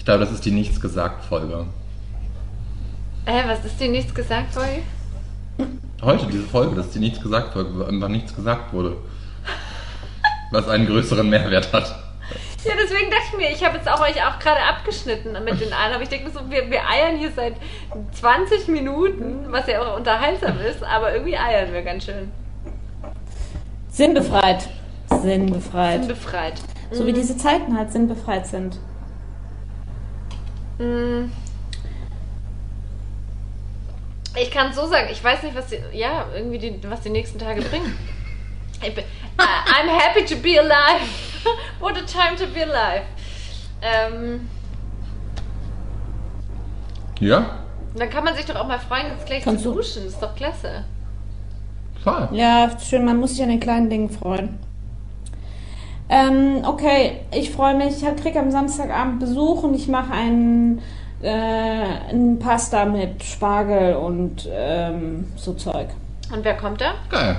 Ich 0.00 0.06
glaube, 0.06 0.20
das 0.20 0.32
ist 0.32 0.46
die 0.46 0.50
Nichts 0.50 0.80
gesagt 0.80 1.26
Folge. 1.26 1.66
Äh, 3.26 3.42
was 3.46 3.62
ist 3.66 3.78
dir 3.78 3.90
nichts 3.90 4.14
gesagt, 4.14 4.54
Folge? 4.54 4.80
Heute 6.00 6.26
diese 6.28 6.44
Folge, 6.44 6.74
das 6.74 6.86
ist 6.86 6.94
die 6.94 7.00
Nichts 7.00 7.20
gesagt 7.20 7.52
Folge, 7.52 7.78
wo 7.78 7.84
einfach 7.84 8.08
nichts 8.08 8.34
gesagt 8.34 8.72
wurde. 8.72 8.96
Was 10.52 10.68
einen 10.68 10.86
größeren 10.86 11.28
Mehrwert 11.28 11.70
hat. 11.74 12.02
Ja, 12.64 12.72
deswegen 12.82 13.10
dachte 13.10 13.24
ich 13.30 13.36
mir, 13.36 13.50
ich 13.50 13.62
habe 13.62 13.76
jetzt 13.76 13.90
auch 13.90 14.00
euch 14.00 14.16
auch 14.24 14.38
gerade 14.38 14.62
abgeschnitten 14.62 15.32
mit 15.44 15.60
den 15.60 15.74
allen, 15.74 15.92
aber 15.92 16.02
ich 16.02 16.08
denke 16.08 16.28
mir 16.28 16.32
so, 16.32 16.50
wir, 16.50 16.70
wir 16.70 16.80
eiern 16.88 17.18
hier 17.18 17.32
seit 17.36 17.56
20 18.12 18.68
Minuten, 18.68 19.52
was 19.52 19.66
ja 19.66 19.82
auch 19.82 19.98
unterhaltsam 19.98 20.58
ist, 20.60 20.82
aber 20.82 21.12
irgendwie 21.12 21.36
eiern 21.36 21.74
wir 21.74 21.82
ganz 21.82 22.06
schön. 22.06 22.32
Sinnbefreit. 23.90 24.66
Sinnbefreit. 25.20 25.98
Bin 26.00 26.08
befreit. 26.08 26.54
So 26.90 27.06
wie 27.06 27.12
diese 27.12 27.36
Zeiten 27.36 27.76
halt 27.76 27.92
sinnbefreit 27.92 28.46
sind. 28.46 28.78
Mm. 30.80 31.30
Ich 34.40 34.50
kann 34.50 34.70
es 34.70 34.76
so 34.76 34.86
sagen, 34.86 35.08
ich 35.10 35.22
weiß 35.22 35.42
nicht, 35.42 35.54
was 35.56 35.66
die, 35.66 35.78
ja, 35.92 36.24
irgendwie 36.34 36.58
die, 36.58 36.80
was 36.88 37.00
die 37.00 37.10
nächsten 37.10 37.38
Tage 37.38 37.62
bringen. 37.62 37.96
Ich 38.82 38.94
bin, 38.94 39.04
I- 39.04 39.38
I'm 39.38 39.90
happy 39.90 40.24
to 40.24 40.36
be 40.40 40.58
alive. 40.58 41.04
What 41.80 41.98
a 41.98 42.00
time 42.06 42.34
to 42.38 42.46
be 42.46 42.62
alive. 42.62 43.02
Ähm, 43.82 44.48
Ja? 47.18 47.58
dann 47.94 48.08
kann 48.08 48.24
man 48.24 48.34
sich 48.34 48.46
doch 48.46 48.54
auch 48.54 48.66
mal 48.66 48.78
freuen, 48.78 49.08
jetzt 49.08 49.26
gleich 49.26 49.44
Kannst 49.44 49.64
zu 49.64 49.72
du- 49.72 49.76
duschen. 49.76 50.04
Das 50.04 50.14
ist 50.14 50.22
doch 50.22 50.34
klasse. 50.34 50.84
Klar. 52.00 52.30
Ja, 52.32 52.70
schön, 52.80 53.04
man 53.04 53.18
muss 53.18 53.32
sich 53.32 53.42
an 53.42 53.50
den 53.50 53.60
kleinen 53.60 53.90
Dingen 53.90 54.08
freuen. 54.08 54.58
Ähm, 56.12 56.64
okay, 56.64 57.20
ich 57.32 57.50
freue 57.52 57.76
mich. 57.76 58.02
Ich 58.02 58.16
kriege 58.22 58.40
am 58.40 58.50
Samstagabend 58.50 59.20
Besuch 59.20 59.62
und 59.62 59.74
ich 59.74 59.86
mache 59.86 60.12
einen, 60.12 60.82
äh, 61.22 61.28
einen 61.30 62.38
Pasta 62.40 62.84
mit 62.84 63.22
Spargel 63.22 63.94
und 63.94 64.48
ähm, 64.50 65.26
so 65.36 65.52
Zeug. 65.54 65.88
Und 66.34 66.44
wer 66.44 66.56
kommt 66.56 66.80
da? 66.80 66.94
Geil. 67.10 67.36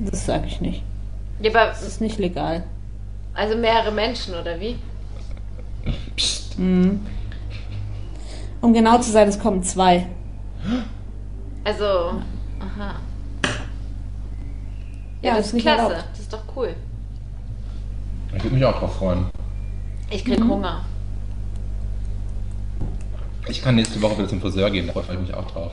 Das 0.00 0.26
sage 0.26 0.46
ich 0.46 0.60
nicht. 0.60 0.82
Ja, 1.40 1.50
aber, 1.50 1.66
Das 1.70 1.82
ist 1.82 2.00
nicht 2.00 2.18
legal. 2.18 2.64
also 3.34 3.56
mehrere 3.56 3.92
Menschen, 3.92 4.34
oder 4.34 4.58
wie? 4.58 4.76
Psst. 6.16 6.58
Mhm. 6.58 7.06
Um 8.60 8.74
genau 8.74 8.98
zu 8.98 9.10
sein, 9.12 9.28
es 9.28 9.38
kommen 9.38 9.62
zwei. 9.62 10.06
Also, 11.64 11.84
aha. 11.84 12.96
Ja, 15.22 15.30
Ja, 15.30 15.36
das 15.36 15.52
ist 15.52 15.60
klasse. 15.60 15.82
erlaubt. 15.82 16.04
Das 16.12 16.20
ist 16.20 16.32
doch 16.32 16.42
cool. 16.56 16.74
Ich 18.36 18.42
würde 18.44 18.54
mich 18.56 18.64
auch 18.64 18.78
drauf 18.78 18.96
freuen. 18.96 19.26
Ich 20.10 20.24
krieg 20.24 20.40
Hunger. 20.40 20.84
Ich 23.48 23.62
kann 23.62 23.74
nächste 23.74 24.00
Woche 24.02 24.18
wieder 24.18 24.28
zum 24.28 24.40
Friseur 24.40 24.70
gehen, 24.70 24.86
da 24.86 24.92
freue 24.92 25.14
ich 25.16 25.20
mich 25.20 25.34
auch 25.34 25.50
drauf. 25.50 25.72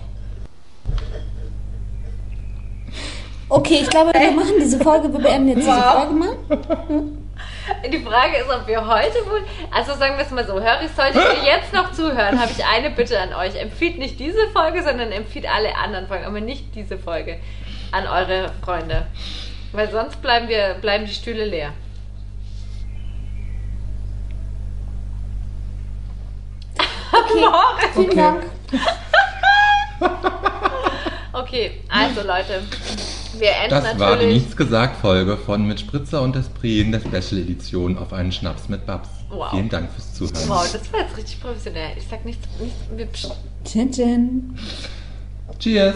Okay, 3.49 3.79
ich 3.81 3.89
glaube, 3.89 4.11
wir 4.13 4.31
machen 4.31 4.53
diese 4.59 4.79
Folge, 4.79 5.11
wir 5.11 5.19
beenden 5.19 5.49
jetzt 5.49 5.59
diese 5.59 5.69
Wow. 5.69 5.93
Folge 5.93 6.13
mal. 6.13 6.35
Die 7.91 7.99
Frage 7.99 8.37
ist, 8.37 8.49
ob 8.49 8.65
wir 8.65 8.79
heute 8.79 9.17
wohl. 9.29 9.41
Also 9.71 9.93
sagen 9.95 10.15
wir 10.17 10.23
es 10.25 10.31
mal 10.31 10.45
so, 10.47 10.53
Höris, 10.53 10.95
solltet 10.95 11.21
ihr 11.43 11.47
jetzt 11.57 11.73
noch 11.73 11.91
zuhören, 11.91 12.39
habe 12.39 12.51
ich 12.57 12.65
eine 12.65 12.89
Bitte 12.89 13.19
an 13.19 13.33
euch. 13.33 13.55
Empfiehlt 13.55 13.99
nicht 13.99 14.19
diese 14.19 14.47
Folge, 14.53 14.83
sondern 14.83 15.11
empfiehlt 15.11 15.45
alle 15.53 15.75
anderen 15.75 16.07
Folgen, 16.07 16.25
aber 16.25 16.39
nicht 16.41 16.73
diese 16.75 16.97
Folge 16.97 17.37
an 17.91 18.07
eure 18.07 18.51
Freunde. 18.61 19.05
Weil 19.71 19.91
sonst 19.91 20.21
bleiben 20.21 20.47
wir, 20.47 20.75
bleiben 20.81 21.05
die 21.05 21.13
Stühle 21.13 21.45
leer. 21.45 21.73
Okay, 27.11 27.45
vielen 27.93 28.09
Okay. 28.09 28.15
Dank. 28.15 28.43
Okay, 31.33 31.81
also 31.87 32.21
Leute, 32.21 32.61
wir 33.37 33.51
enden 33.51 33.69
Das 33.69 33.83
war 33.83 33.93
die 33.93 33.99
natürlich. 33.99 34.33
Nichts 34.41 34.57
gesagt 34.57 34.99
Folge 34.99 35.37
von 35.37 35.67
Mit 35.67 35.79
Spritzer 35.79 36.23
und 36.23 36.35
Esprit 36.35 36.81
in 36.81 36.91
der 36.91 36.99
Special 36.99 37.39
Edition 37.39 37.97
auf 37.97 38.11
einen 38.11 38.31
Schnaps 38.31 38.67
mit 38.69 38.85
Babs. 38.87 39.09
Wow. 39.29 39.51
Vielen 39.51 39.69
Dank 39.69 39.91
fürs 39.91 40.13
Zuhören. 40.15 40.49
Wow, 40.49 40.67
das 40.71 40.91
war 40.91 41.01
jetzt 41.01 41.15
richtig 41.15 41.39
professionell. 41.39 41.91
Ich 41.95 42.07
sag 42.09 42.25
nichts, 42.25 42.47
nichts 42.59 42.77
wir, 42.95 43.05
pst. 43.05 43.31
Tschin, 43.63 43.91
tschin. 43.91 44.59
Cheers! 45.59 45.95